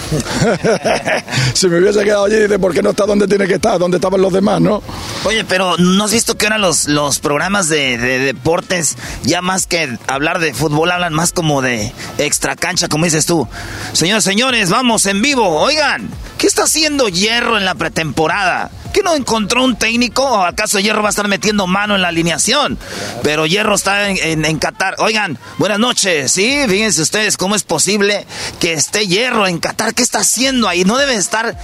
si 1.55 1.69
me 1.69 1.78
hubiese 1.78 2.05
quedado 2.05 2.27
allí, 2.27 2.36
dice, 2.36 2.59
¿por 2.59 2.73
qué 2.73 2.82
no 2.82 2.90
está 2.90 3.06
donde 3.06 3.27
tiene 3.27 3.47
que 3.47 3.55
estar? 3.55 3.78
¿Dónde 3.78 3.97
estaban 3.97 4.20
los 4.20 4.32
demás, 4.32 4.61
no? 4.61 4.82
Oye, 5.24 5.44
pero 5.44 5.77
¿no 5.78 6.05
has 6.05 6.12
visto 6.12 6.36
que 6.36 6.47
ahora 6.47 6.59
los, 6.59 6.86
los 6.86 7.19
programas 7.19 7.69
de, 7.69 7.98
de, 7.98 8.19
deportes, 8.19 8.97
ya 9.24 9.43
más 9.43 9.66
que 9.66 9.98
hablar 10.06 10.39
de 10.39 10.55
fútbol, 10.55 10.90
hablan 10.90 11.15
más 11.15 11.32
como 11.32 11.62
de 11.62 11.93
extra 12.19 12.56
cancha, 12.56 12.89
como 12.89 13.05
dices 13.05 13.27
tú? 13.27 13.48
Señores, 13.93 14.24
señores, 14.24 14.70
vamos 14.70 15.06
en 15.06 15.23
vivo. 15.23 15.48
Oigan, 15.61 16.09
¿qué 16.39 16.47
está 16.47 16.65
haciendo 16.65 17.09
Hierro 17.09 17.59
en 17.59 17.65
la 17.65 17.74
pretemporada? 17.74 18.70
¿Qué 18.95 19.03
no 19.03 19.12
encontró 19.16 19.65
un 19.65 19.75
técnico? 19.75 20.23
¿O 20.23 20.45
acaso 20.45 20.79
Hierro 20.79 21.03
va 21.03 21.09
a 21.09 21.11
estar 21.11 21.27
metiendo 21.27 21.66
mano 21.66 21.97
en 21.97 22.03
la 22.03 22.09
alineación? 22.09 22.79
Pero 23.25 23.45
Hierro 23.45 23.75
está 23.75 24.09
en, 24.09 24.59
Qatar. 24.61 24.95
Oigan, 24.99 25.37
buenas 25.59 25.81
noches. 25.81 26.31
Sí, 26.31 26.61
fíjense 26.69 27.03
ustedes 27.03 27.37
cómo 27.37 27.57
es 27.57 27.65
posible 27.65 28.25
que 28.61 28.73
esté 28.73 29.09
Hierro 29.09 29.49
en 29.49 29.59
Qatar. 29.59 29.95
¿Qué 29.95 30.05
está 30.05 30.21
haciendo 30.21 30.69
ahí? 30.69 30.85
No 30.85 30.97
debe 30.97 31.16
estar 31.16 31.59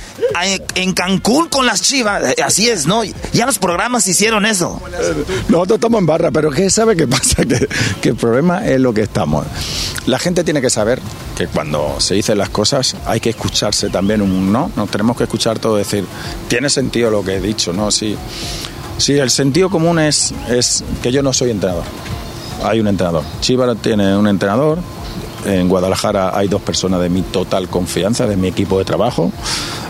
en 0.74 0.92
Cancún 0.92 1.48
con 1.48 1.66
las 1.66 1.82
chivas. 1.82 2.34
Así 2.44 2.68
es, 2.68 2.86
¿no? 2.86 3.04
Ya 3.32 3.46
los 3.46 3.60
programas 3.60 4.08
hicieron 4.08 4.44
eso. 4.44 4.82
Nosotros 5.48 5.76
estamos 5.76 6.00
en 6.00 6.06
barra, 6.06 6.32
pero 6.32 6.50
¿qué 6.50 6.68
sabe 6.68 6.96
qué 6.96 7.06
pasa? 7.06 7.44
Que, 7.44 7.68
que 8.02 8.08
el 8.08 8.16
problema 8.16 8.66
es 8.66 8.80
lo 8.80 8.92
que 8.92 9.02
estamos. 9.02 9.46
La 10.06 10.18
gente 10.18 10.42
tiene 10.42 10.60
que 10.60 10.70
saber 10.70 11.00
que 11.36 11.46
cuando 11.46 12.00
se 12.00 12.14
dicen 12.14 12.38
las 12.38 12.48
cosas 12.48 12.96
hay 13.06 13.20
que 13.20 13.30
escucharse 13.30 13.88
también 13.88 14.20
un 14.20 14.52
no. 14.52 14.72
Nos 14.74 14.90
tenemos 14.90 15.16
que 15.16 15.24
escuchar 15.24 15.60
todo, 15.60 15.76
decir, 15.76 16.04
tiene 16.48 16.68
sentido 16.68 17.10
lo 17.10 17.19
que 17.22 17.36
he 17.36 17.40
dicho, 17.40 17.72
¿no? 17.72 17.90
Sí, 17.90 18.16
sí 18.98 19.18
el 19.18 19.30
sentido 19.30 19.70
común 19.70 19.98
es, 19.98 20.32
es 20.48 20.84
que 21.02 21.12
yo 21.12 21.22
no 21.22 21.32
soy 21.32 21.50
entrenador. 21.50 21.84
Hay 22.62 22.80
un 22.80 22.88
entrenador. 22.88 23.24
Chivas 23.40 23.76
tiene 23.78 24.16
un 24.16 24.26
entrenador. 24.26 24.78
En 25.46 25.68
Guadalajara 25.68 26.36
hay 26.36 26.48
dos 26.48 26.60
personas 26.60 27.00
de 27.00 27.08
mi 27.08 27.22
total 27.22 27.68
confianza, 27.68 28.26
de 28.26 28.36
mi 28.36 28.48
equipo 28.48 28.78
de 28.78 28.84
trabajo. 28.84 29.32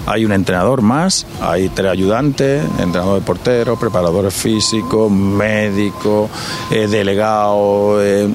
Hay 0.07 0.25
un 0.25 0.33
entrenador 0.33 0.81
más, 0.81 1.27
hay 1.41 1.69
tres 1.69 1.91
ayudantes, 1.91 2.63
entrenador 2.79 3.21
de 3.21 3.27
portero, 3.27 3.79
preparadores 3.79 4.33
físicos, 4.33 5.11
médicos, 5.11 6.31
eh, 6.71 6.87
delegados. 6.87 8.01
Eh, 8.03 8.29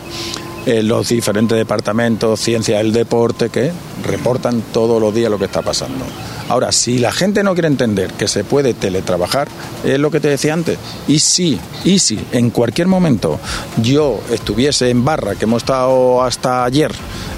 eh, 0.66 0.82
los 0.82 1.10
diferentes 1.10 1.56
departamentos, 1.56 2.40
ciencia 2.40 2.80
del 2.80 2.92
deporte, 2.92 3.50
que 3.50 3.72
reportan 4.04 4.62
todos 4.74 5.00
los 5.00 5.14
días 5.14 5.30
lo 5.30 5.38
que 5.38 5.46
está 5.46 5.62
pasando. 5.62 6.04
Ahora, 6.48 6.72
si 6.72 7.00
la 7.00 7.12
gente 7.12 7.44
no 7.44 7.54
quiere 7.54 7.68
entender 7.68 8.14
que 8.14 8.28
se 8.28 8.44
puede 8.44 8.74
teletrabajar, 8.74 9.48
es 9.84 10.00
lo 10.00 10.12
que 10.12 10.20
te 10.20 10.28
decía 10.28 10.54
antes. 10.54 10.78
Y 11.08 11.20
si, 11.20 11.60
y 11.84 12.00
si 12.00 12.20
en 12.32 12.52
cualquier 12.52 12.88
momento 12.88 13.40
yo 13.82 14.20
estuviese 14.32 14.90
en 14.90 15.04
barra, 15.04 15.36
que 15.36 15.46
hemos 15.46 15.64
estado 15.64 16.24
hasta 16.24 16.64
ayer 16.64 16.92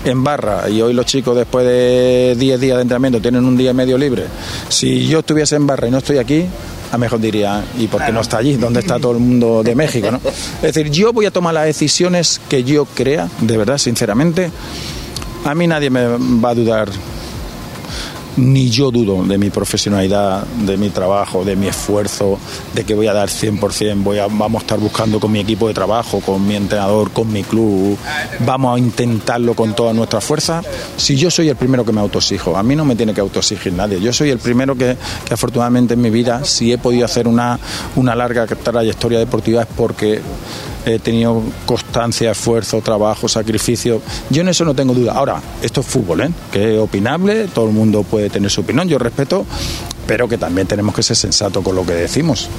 en 0.04 0.24
barra 0.24 0.70
y 0.70 0.82
hoy 0.82 0.94
los 0.94 1.06
chicos 1.06 1.36
después 1.36 1.66
de 1.66 2.36
10 2.38 2.60
días 2.60 2.76
de 2.78 2.82
entrenamiento 2.82 3.22
tienen 3.22 3.46
un 3.46 3.56
día 3.56 3.72
y 3.72 3.74
medio 3.74 3.98
libre, 3.98 4.26
si 4.70 5.08
yo 5.08 5.20
estuviese 5.20 5.56
en 5.56 5.66
barra 5.68 5.88
y 5.88 5.92
no 5.92 6.00
estoy 6.00 6.18
aquí, 6.18 6.46
a 6.92 6.98
mejor 6.98 7.20
diría, 7.20 7.64
¿y 7.78 7.88
por 7.88 8.04
qué 8.06 8.12
no 8.12 8.22
está 8.22 8.38
allí? 8.38 8.56
¿Dónde 8.56 8.80
está 8.80 9.00
todo 9.00 9.14
el 9.14 9.20
mundo 9.20 9.64
de 9.64 9.76
México? 9.76 10.08
Es 10.62 10.74
decir, 10.74 10.90
yo 10.90 11.14
voy 11.14 11.26
a 11.26 11.32
tomar 11.32 11.54
las 11.54 11.66
decisiones 11.66 12.40
que 12.50 12.64
yo 12.64 12.86
crea, 12.86 13.30
de 13.42 13.58
verdad, 13.58 13.78
sinceramente. 13.78 14.52
A 15.46 15.54
mí 15.54 15.68
nadie 15.68 15.90
me 15.90 16.06
va 16.08 16.50
a 16.50 16.56
dudar 16.56 16.90
ni 18.38 18.70
yo 18.70 18.92
dudo 18.92 19.24
de 19.24 19.38
mi 19.38 19.50
profesionalidad, 19.50 20.46
de 20.46 20.78
mi 20.78 20.90
trabajo, 20.90 21.44
de 21.44 21.56
mi 21.56 21.68
esfuerzo, 21.68 22.38
de 22.74 22.84
que 22.84 22.94
voy 22.96 23.08
a 23.08 23.14
dar 23.14 23.30
100%, 23.30 24.04
voy 24.04 24.20
a, 24.20 24.28
vamos 24.28 24.62
a 24.62 24.64
estar 24.64 24.80
buscando 24.80 25.20
con 25.20 25.32
mi 25.32 25.40
equipo 25.40 25.68
de 25.68 25.74
trabajo, 25.74 26.22
con 26.22 26.48
mi 26.48 26.56
entrenador, 26.56 27.12
con 27.12 27.32
mi 27.32 27.44
club, 27.44 27.98
vamos 28.46 28.76
a 28.76 28.80
intentarlo 28.80 29.56
con 29.56 29.76
toda 29.76 29.94
nuestra 29.94 30.22
fuerza. 30.22 30.62
Si 30.96 31.16
yo 31.16 31.32
soy 31.32 31.50
el 31.50 31.56
primero 31.56 31.84
que 31.84 31.92
me 31.92 32.02
autosijo, 32.02 32.56
a 32.56 32.64
mí 32.64 32.76
no 32.76 32.86
me 32.86 32.96
tiene 32.96 33.14
que 33.14 33.22
autoexigir 33.22 33.74
nadie, 33.74 34.00
yo 34.00 34.14
soy 34.14 34.30
el 34.30 34.40
primero 34.40 34.76
que, 34.76 34.96
que 35.26 35.34
afortunadamente 35.34 35.96
en 35.96 36.02
mi 36.02 36.10
vida, 36.10 36.44
si 36.46 36.72
he 36.72 36.78
podido 36.78 37.06
hacer 37.06 37.28
una, 37.28 37.60
una 37.96 38.16
larga 38.16 38.46
trayectoria 38.46 39.20
deportiva 39.20 39.64
es 39.64 39.68
porque 39.76 40.22
he 40.88 41.00
tenido 41.00 41.44
constancia, 41.66 42.32
esfuerzo, 42.32 42.82
trabajo, 42.82 43.28
sacrificio. 43.28 44.02
Yo 44.30 44.42
en 44.42 44.48
eso 44.48 44.64
no 44.64 44.74
tengo 44.74 44.94
duda. 44.94 45.14
Ahora, 45.14 45.42
esto 45.62 45.82
es 45.82 45.88
fútbol, 45.88 46.22
¿eh? 46.22 46.30
que 46.52 46.76
es 46.76 46.80
opinable, 46.80 47.48
todo 47.48 47.66
el 47.68 47.74
mundo 47.74 48.04
puede 48.04 48.30
tener 48.30 48.50
su 48.50 48.62
opinión, 48.62 48.88
yo 48.88 48.98
respeto, 48.98 49.46
pero 50.08 50.28
que 50.30 50.38
también 50.38 50.68
tenemos 50.68 50.96
que 50.96 51.04
ser 51.04 51.18
sensatos 51.18 51.64
con 51.64 51.76
lo 51.76 51.86
que 51.86 51.94
decimos. 51.94 52.50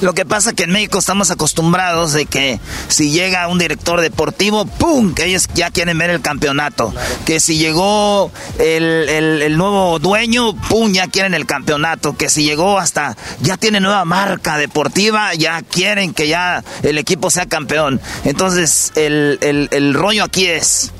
Lo 0.00 0.12
que 0.12 0.24
pasa 0.24 0.52
que 0.52 0.64
en 0.64 0.70
México 0.70 0.98
estamos 0.98 1.30
acostumbrados 1.30 2.12
de 2.12 2.26
que 2.26 2.60
si 2.88 3.10
llega 3.10 3.48
un 3.48 3.58
director 3.58 4.00
deportivo, 4.00 4.66
¡pum! 4.66 5.14
que 5.14 5.24
ellos 5.24 5.48
ya 5.54 5.70
quieren 5.70 5.96
ver 5.98 6.10
el 6.10 6.20
campeonato. 6.20 6.92
Que 7.24 7.40
si 7.40 7.58
llegó 7.58 8.30
el, 8.58 9.56
nuevo 9.56 9.98
dueño, 9.98 10.54
¡pum! 10.68 10.92
ya 10.92 11.06
quieren 11.06 11.34
el 11.34 11.46
campeonato. 11.46 12.16
Que 12.16 12.28
si 12.28 12.42
llegó 12.42 12.78
hasta, 12.78 13.16
ya 13.40 13.56
tiene 13.56 13.80
nueva 13.80 14.04
marca 14.04 14.58
deportiva, 14.58 15.34
ya 15.34 15.62
quieren 15.62 16.12
que 16.12 16.28
ya 16.28 16.62
el 16.82 16.98
equipo 16.98 17.30
sea 17.30 17.46
campeón. 17.46 18.00
Entonces, 18.24 18.92
el, 18.96 19.38
el 19.40 19.94
rollo 19.94 20.24
aquí 20.24 20.46
es, 20.46 20.92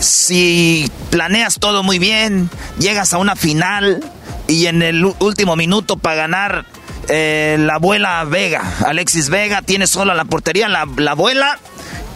si 0.00 0.90
planeas 1.10 1.58
todo 1.58 1.82
muy 1.82 1.98
bien, 1.98 2.50
llegas 2.78 3.12
a 3.12 3.18
una 3.18 3.36
final 3.36 4.02
y 4.48 4.66
en 4.66 4.82
el 4.82 5.04
último 5.04 5.56
minuto 5.56 5.96
para 5.96 6.16
ganar 6.16 6.64
eh, 7.08 7.56
la 7.58 7.74
abuela 7.74 8.24
Vega, 8.24 8.62
Alexis 8.84 9.28
Vega, 9.28 9.62
tiene 9.62 9.86
solo 9.86 10.14
la 10.14 10.24
portería, 10.24 10.68
la, 10.68 10.86
abuela, 11.10 11.58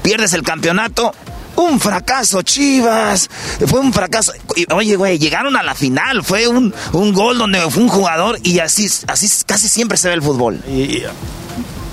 pierdes 0.03 0.33
el 0.33 0.43
campeonato. 0.43 1.13
Un 1.57 1.79
fracaso, 1.79 2.41
Chivas. 2.43 3.29
Fue 3.67 3.81
un 3.81 3.93
fracaso. 3.93 4.33
Oye, 4.73 4.97
güey, 4.97 5.19
llegaron 5.19 5.57
a 5.57 5.63
la 5.63 5.75
final. 5.75 6.25
Fue 6.25 6.49
un, 6.49 6.73
gol 6.93 7.39
donde 7.39 7.61
fue 7.71 7.83
un 7.83 7.89
jugador 7.89 8.39
y 8.43 8.61
así, 8.61 8.89
así 9.09 9.29
casi 9.45 9.69
siempre 9.69 9.99
se 9.99 10.09
ve 10.09 10.15
el 10.15 10.23
fútbol. 10.23 10.63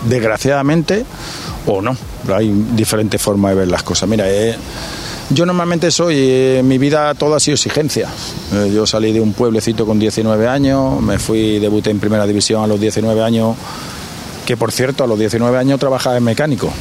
Desgraciadamente, 0.06 1.06
o 1.66 1.82
no, 1.82 1.98
hay 2.34 2.50
diferentes 2.76 3.22
formas 3.22 3.52
de 3.52 3.60
ver 3.60 3.68
las 3.68 3.84
cosas. 3.84 4.08
Mira, 4.08 4.30
eh, 4.30 4.56
yo 5.30 5.46
normalmente 5.46 5.92
soy, 5.92 6.16
eh, 6.18 6.62
mi 6.64 6.78
vida 6.78 7.14
toda 7.16 7.38
ha 7.38 7.40
sido 7.40 7.56
exigencia. 7.56 8.10
Eh, 8.54 8.72
yo 8.74 8.86
salí 8.86 9.12
de 9.12 9.20
un 9.20 9.34
pueblecito 9.34 9.86
con 9.86 10.00
19 10.00 10.48
años, 10.48 11.02
me 11.02 11.20
fui, 11.20 11.60
debuté 11.60 11.90
en 11.90 12.00
primera 12.00 12.26
división 12.26 12.64
a 12.64 12.68
los 12.68 12.80
19 12.80 13.22
años, 13.22 13.56
que 14.46 14.56
por 14.56 14.72
cierto 14.72 15.04
a 15.04 15.08
los 15.08 15.20
19 15.20 15.58
años 15.58 15.80
trabajaba 15.80 16.18
en 16.18 16.24
mecánico. 16.24 16.72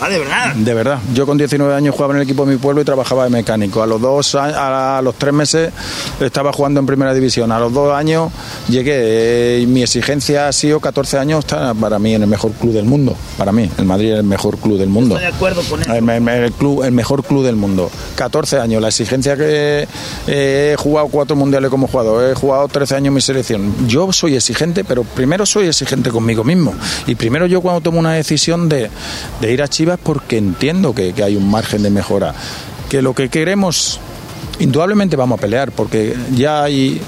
Ah, 0.00 0.08
de 0.08 0.18
verdad. 0.18 0.54
De 0.54 0.74
verdad. 0.74 0.98
Yo 1.14 1.26
con 1.26 1.38
19 1.38 1.74
años 1.74 1.94
jugaba 1.94 2.14
en 2.14 2.18
el 2.18 2.24
equipo 2.24 2.44
de 2.44 2.52
mi 2.52 2.58
pueblo 2.58 2.82
y 2.82 2.84
trabajaba 2.84 3.24
de 3.24 3.30
mecánico. 3.30 3.82
A 3.82 3.86
los 3.86 4.00
dos, 4.00 4.34
a, 4.34 5.00
los 5.02 5.14
tres 5.16 5.32
meses 5.32 5.72
estaba 6.20 6.52
jugando 6.52 6.80
en 6.80 6.86
primera 6.86 7.14
división. 7.14 7.52
A 7.52 7.58
los 7.58 7.72
dos 7.72 7.94
años 7.94 8.30
llegué. 8.68 8.94
Eh, 8.96 9.66
mi 9.66 9.82
exigencia 9.82 10.48
ha 10.48 10.52
sido 10.52 10.80
14 10.80 11.18
años 11.18 11.44
para 11.44 11.98
mí 11.98 12.14
en 12.14 12.22
el 12.22 12.28
mejor 12.28 12.52
club 12.52 12.72
del 12.72 12.84
mundo. 12.84 13.16
Para 13.36 13.52
mí, 13.52 13.70
el 13.78 13.84
Madrid 13.84 14.12
es 14.12 14.18
el 14.18 14.24
mejor 14.24 14.58
club 14.58 14.78
del 14.78 14.88
mundo. 14.88 15.16
Estoy 15.16 15.30
de 15.30 15.36
acuerdo 15.36 15.62
con 15.62 15.80
eso. 15.80 15.92
El, 15.92 16.52
club, 16.52 16.82
el 16.82 16.92
mejor 16.92 17.24
club 17.24 17.44
del 17.44 17.56
mundo. 17.56 17.90
14 18.16 18.58
años, 18.60 18.82
la 18.82 18.88
exigencia 18.88 19.36
que 19.36 19.86
eh, 20.26 20.72
he 20.72 20.76
jugado 20.76 21.08
cuatro 21.08 21.36
mundiales 21.36 21.70
como 21.70 21.86
jugador, 21.86 22.30
he 22.30 22.34
jugado 22.34 22.68
13 22.68 22.96
años 22.96 23.08
en 23.08 23.14
mi 23.14 23.20
selección. 23.20 23.88
Yo 23.88 24.12
soy 24.12 24.36
exigente, 24.36 24.84
pero 24.84 25.04
primero 25.04 25.46
soy 25.46 25.66
exigente 25.66 26.10
conmigo 26.10 26.44
mismo. 26.44 26.74
Y 27.06 27.14
primero 27.14 27.46
yo 27.46 27.60
cuando 27.60 27.80
tomo 27.80 27.98
una 27.98 28.12
decisión 28.12 28.68
de, 28.68 28.90
ir 29.42 29.62
a 29.62 29.68
Porque 30.02 30.38
entiendo 30.38 30.94
que, 30.94 31.12
que 31.12 31.22
hay 31.22 31.36
un 31.36 31.50
margen 31.50 31.82
de 31.82 31.90
mejora. 31.90 32.34
Que 32.88 33.02
lo 33.02 33.14
que 33.14 33.28
queremos 33.28 34.00
indudablemente 34.58 35.16
vamos 35.16 35.38
a 35.38 35.40
pelear 35.40 35.72
porque 35.72 36.14
ya 36.32 36.62
hay 36.62 37.00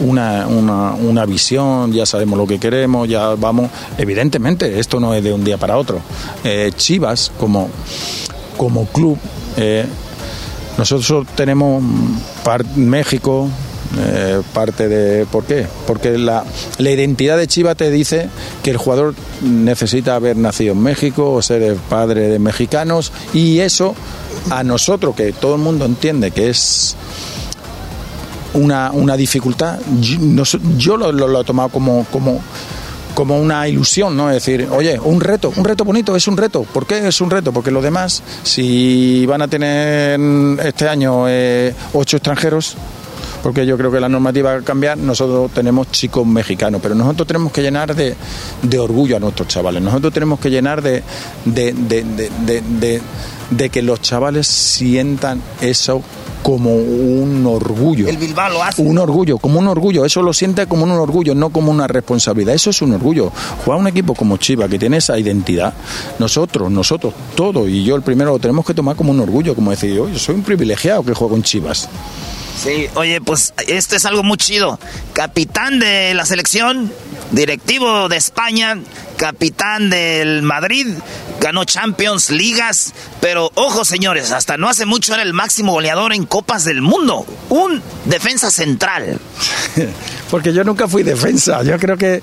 una, 0.00 0.46
una, 0.46 1.24
visión, 1.26 1.92
ya 1.92 2.04
sabemos 2.04 2.38
lo 2.38 2.46
que 2.46 2.58
queremos, 2.58 3.08
ya 3.08 3.34
vamos. 3.34 3.70
Evidentemente, 3.96 4.78
esto 4.78 4.98
no 4.98 5.14
es 5.14 5.22
de 5.22 5.32
un 5.32 5.44
día 5.44 5.56
para 5.56 5.76
otro. 5.76 6.00
Eh, 6.42 6.72
Chivas, 6.76 7.30
como, 7.38 7.68
como 8.56 8.86
club, 8.86 9.18
eh, 9.56 9.86
nosotros 10.78 11.26
tenemos 11.36 11.82
México, 12.74 13.48
eh, 13.98 14.42
parte 14.52 14.88
de... 14.88 15.26
¿Por 15.26 15.44
qué? 15.44 15.66
Porque 15.86 16.18
la, 16.18 16.44
la, 16.78 16.90
identidad 16.90 17.36
de 17.36 17.46
Chivas 17.46 17.76
te 17.76 17.90
dice 17.90 18.28
que 18.62 18.70
el 18.70 18.76
jugador 18.76 19.14
necesita 19.42 20.14
haber 20.14 20.36
nacido 20.36 20.72
en 20.72 20.82
México 20.82 21.32
o 21.32 21.42
ser 21.42 21.62
el 21.62 21.76
padre 21.76 22.28
de 22.28 22.38
mexicanos 22.38 23.12
y 23.32 23.60
eso 23.60 23.94
a 24.50 24.62
nosotros, 24.62 25.14
que 25.14 25.32
todo 25.32 25.54
el 25.54 25.60
mundo 25.60 25.84
entiende 25.84 26.30
que 26.30 26.50
es 26.50 26.96
una, 28.54 28.92
una 28.92 29.16
dificultad, 29.16 29.78
yo, 30.78 30.96
lo, 30.96 31.40
he 31.40 31.44
tomado 31.44 31.68
como, 31.68 32.06
como, 32.10 32.40
como 33.14 33.40
una 33.40 33.68
ilusión, 33.68 34.16
¿no? 34.16 34.30
Es 34.30 34.44
decir, 34.44 34.68
oye, 34.70 34.98
un 35.00 35.20
reto, 35.20 35.52
un 35.56 35.64
reto 35.64 35.84
bonito, 35.84 36.14
es 36.14 36.28
un 36.28 36.36
reto. 36.36 36.62
¿Por 36.62 36.86
qué 36.86 37.08
es 37.08 37.20
un 37.20 37.30
reto? 37.30 37.52
Porque 37.52 37.70
los 37.70 37.82
demás, 37.82 38.22
si 38.42 39.26
van 39.26 39.42
a 39.42 39.48
tener 39.48 40.20
este 40.64 40.88
año 40.88 41.24
eh, 41.28 41.74
ocho 41.92 42.16
extranjeros, 42.16 42.76
porque 43.44 43.66
yo 43.66 43.76
creo 43.76 43.92
que 43.92 44.00
la 44.00 44.08
normativa 44.08 44.54
va 44.54 44.60
a 44.60 44.62
cambiar, 44.62 44.96
nosotros 44.96 45.50
tenemos 45.52 45.90
chicos 45.90 46.26
mexicanos, 46.26 46.80
pero 46.82 46.94
nosotros 46.94 47.28
tenemos 47.28 47.52
que 47.52 47.60
llenar 47.60 47.94
de, 47.94 48.16
de 48.62 48.78
orgullo 48.78 49.18
a 49.18 49.20
nuestros 49.20 49.48
chavales, 49.48 49.82
nosotros 49.82 50.14
tenemos 50.14 50.40
que 50.40 50.48
llenar 50.48 50.80
de, 50.80 51.02
de, 51.44 51.74
de 51.74 53.02
de 53.50 53.68
que 53.68 53.82
los 53.82 54.00
chavales 54.00 54.46
sientan 54.46 55.42
eso 55.60 56.02
como 56.42 56.74
un 56.74 57.44
orgullo. 57.46 58.08
El 58.08 58.16
Bilbao 58.16 58.50
lo 58.50 58.62
hace. 58.62 58.82
Un 58.82 58.98
orgullo, 58.98 59.38
como 59.38 59.58
un 59.58 59.66
orgullo. 59.66 60.04
Eso 60.04 60.22
lo 60.22 60.32
siente 60.32 60.66
como 60.66 60.84
un 60.84 60.90
orgullo, 60.90 61.34
no 61.34 61.50
como 61.50 61.70
una 61.70 61.86
responsabilidad. 61.86 62.54
Eso 62.54 62.70
es 62.70 62.82
un 62.82 62.92
orgullo. 62.92 63.30
Juega 63.64 63.80
un 63.80 63.86
equipo 63.86 64.14
como 64.14 64.36
Chivas, 64.36 64.68
que 64.68 64.78
tiene 64.78 64.98
esa 64.98 65.18
identidad, 65.18 65.72
nosotros, 66.18 66.70
nosotros, 66.70 67.14
todo, 67.34 67.68
y 67.68 67.84
yo 67.84 67.96
el 67.96 68.02
primero 68.02 68.32
lo 68.32 68.38
tenemos 68.38 68.64
que 68.66 68.74
tomar 68.74 68.96
como 68.96 69.10
un 69.10 69.20
orgullo, 69.20 69.54
como 69.54 69.70
decir, 69.70 69.94
yo 69.94 70.18
soy 70.18 70.34
un 70.34 70.42
privilegiado 70.42 71.02
que 71.02 71.14
juego 71.14 71.36
en 71.36 71.42
Chivas. 71.42 71.88
Sí, 72.56 72.88
oye, 72.94 73.20
pues 73.20 73.52
esto 73.66 73.96
es 73.96 74.04
algo 74.04 74.22
muy 74.22 74.36
chido. 74.36 74.78
Capitán 75.12 75.80
de 75.80 76.14
la 76.14 76.24
selección, 76.24 76.92
directivo 77.30 78.08
de 78.08 78.16
España, 78.16 78.78
capitán 79.16 79.90
del 79.90 80.42
Madrid, 80.42 80.86
ganó 81.40 81.64
Champions, 81.64 82.30
ligas, 82.30 82.92
pero 83.20 83.50
ojo 83.54 83.84
señores, 83.84 84.32
hasta 84.32 84.56
no 84.56 84.68
hace 84.68 84.86
mucho 84.86 85.14
era 85.14 85.22
el 85.22 85.32
máximo 85.32 85.72
goleador 85.72 86.12
en 86.12 86.24
Copas 86.24 86.64
del 86.64 86.82
Mundo, 86.82 87.26
un 87.48 87.82
defensa 88.04 88.50
central. 88.50 89.18
Porque 90.30 90.52
yo 90.52 90.64
nunca 90.64 90.88
fui 90.88 91.02
defensa, 91.02 91.62
yo 91.62 91.78
creo 91.78 91.96
que, 91.96 92.22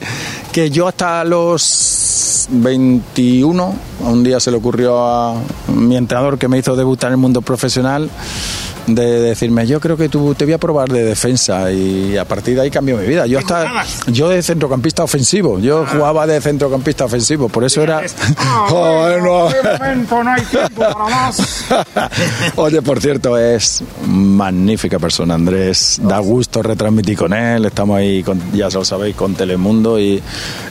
que 0.52 0.70
yo 0.70 0.88
hasta 0.88 1.24
los 1.24 2.48
21, 2.50 3.76
un 4.02 4.24
día 4.24 4.40
se 4.40 4.52
le 4.52 4.58
ocurrió 4.58 5.06
a 5.06 5.36
mi 5.68 5.96
entrenador 5.96 6.38
que 6.38 6.48
me 6.48 6.58
hizo 6.58 6.76
debutar 6.76 7.10
en 7.10 7.14
el 7.14 7.18
mundo 7.18 7.42
profesional, 7.42 8.10
de 8.88 9.20
decirme, 9.20 9.68
yo 9.68 9.80
creo 9.80 9.98
que 9.98 10.10
tú 10.10 10.34
te 10.36 10.46
voy 10.46 10.54
a 10.54 10.58
probar 10.58 10.90
de 10.90 11.04
defensa 11.04 11.72
y 11.72 12.18
a 12.18 12.26
partir 12.26 12.56
de 12.56 12.62
ahí 12.62 12.72
cambió 12.72 12.98
mi 12.98 13.06
vida. 13.06 13.28
Yo 13.28 13.40
hasta 13.40 13.86
yo 14.08 14.30
de 14.30 14.42
centrocampista 14.42 15.04
ofensivo, 15.04 15.60
yo 15.60 15.86
ah. 15.88 15.90
jugaba 15.92 16.28
de 16.28 16.42
centrocampista 16.42 16.81
ofensivo, 17.06 17.50
por 17.50 17.64
eso 17.64 17.82
era 17.82 18.02
momento 18.70 20.24
no 20.24 20.32
hay 20.32 20.42
tiempo 20.44 20.82
para 20.82 21.06
más. 21.06 21.66
Oye, 22.56 22.82
por 22.82 23.00
cierto, 23.00 23.38
es 23.38 23.84
magnífica 24.08 25.00
persona 25.00 25.36
Andrés, 25.36 26.00
da 26.04 26.20
gusto 26.20 26.62
retransmitir 26.62 27.18
con 27.18 27.34
él, 27.34 27.66
estamos 27.66 27.98
ahí 27.98 28.24
con, 28.24 28.40
ya 28.54 28.70
lo 28.70 28.84
sabéis 28.86 29.16
con 29.16 29.36
Telemundo 29.36 30.00
y 30.00 30.22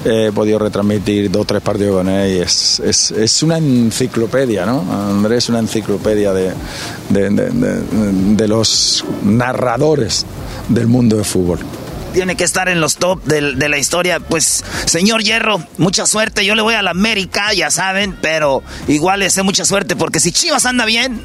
he 0.04 0.30
podido 0.32 0.58
retransmitir 0.58 1.30
dos 1.30 1.42
o 1.42 1.44
tres 1.44 1.62
partidos 1.62 1.96
con 1.96 2.08
él 2.08 2.36
y 2.36 2.38
es, 2.40 2.80
es, 2.80 3.10
es 3.10 3.42
una 3.42 3.58
enciclopedia, 3.58 4.66
¿no? 4.66 4.84
Andrés 4.90 5.44
es 5.44 5.48
una 5.50 5.60
enciclopedia 5.60 6.32
de, 6.32 6.52
de, 7.08 7.30
de 7.30 8.40
de 8.40 8.48
los 8.48 9.04
narradores 9.22 10.24
del 10.68 10.86
mundo 10.86 11.16
del 11.16 11.24
fútbol 11.24 11.58
tiene 12.10 12.36
que 12.36 12.44
estar 12.44 12.68
en 12.68 12.80
los 12.80 12.96
top 12.96 13.24
de, 13.24 13.54
de, 13.54 13.68
la 13.68 13.78
historia. 13.78 14.20
Pues, 14.20 14.64
señor 14.86 15.22
Hierro, 15.22 15.62
mucha 15.78 16.06
suerte. 16.06 16.44
Yo 16.44 16.54
le 16.54 16.62
voy 16.62 16.74
a 16.74 16.82
la 16.82 16.90
América, 16.90 17.52
ya 17.54 17.70
saben, 17.70 18.16
pero 18.20 18.62
igual 18.88 19.20
le 19.20 19.30
sé 19.30 19.42
mucha 19.42 19.64
suerte 19.64 19.96
porque 19.96 20.20
si 20.20 20.32
Chivas 20.32 20.66
anda 20.66 20.84
bien, 20.84 21.22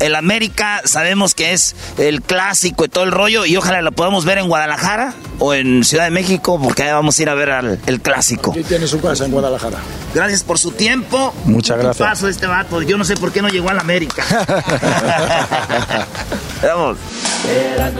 el 0.00 0.14
América 0.14 0.82
sabemos 0.84 1.34
que 1.34 1.52
es 1.52 1.76
el 1.98 2.22
clásico 2.22 2.84
y 2.84 2.88
todo 2.88 3.04
el 3.04 3.12
rollo 3.12 3.46
y 3.46 3.56
ojalá 3.56 3.82
lo 3.82 3.92
podamos 3.92 4.24
ver 4.24 4.38
en 4.38 4.48
Guadalajara 4.48 5.14
o 5.38 5.54
en 5.54 5.84
Ciudad 5.84 6.04
de 6.04 6.10
México 6.10 6.60
porque 6.60 6.82
ahí 6.82 6.92
vamos 6.92 7.18
a 7.18 7.22
ir 7.22 7.28
a 7.30 7.34
ver 7.34 7.50
al, 7.50 7.78
el 7.86 8.00
clásico. 8.00 8.52
Y 8.56 8.64
tiene 8.64 8.86
su 8.86 9.00
casa 9.00 9.26
en 9.26 9.32
Guadalajara. 9.32 9.78
Gracias 10.14 10.42
por 10.42 10.58
su 10.58 10.72
tiempo. 10.72 11.32
Muchas 11.44 11.78
gracias. 11.78 12.08
paso 12.08 12.28
este 12.28 12.46
vato. 12.46 12.82
Yo 12.82 12.98
no 12.98 13.04
sé 13.04 13.16
por 13.16 13.32
qué 13.32 13.42
no 13.42 13.48
llegó 13.48 13.70
al 13.70 13.78
América. 13.78 14.24
Vamos. 16.62 16.98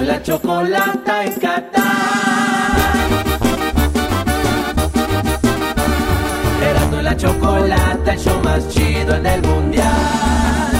la 0.03 0.23
chocolata 0.23 1.25
en 1.25 1.33
Qatar. 1.35 1.91
la 7.03 7.17
chocolata, 7.17 8.13
el 8.13 8.19
show 8.21 8.41
más 8.43 8.69
chido 8.69 9.15
en 9.17 9.27
el 9.27 9.43
mundial. 9.43 10.80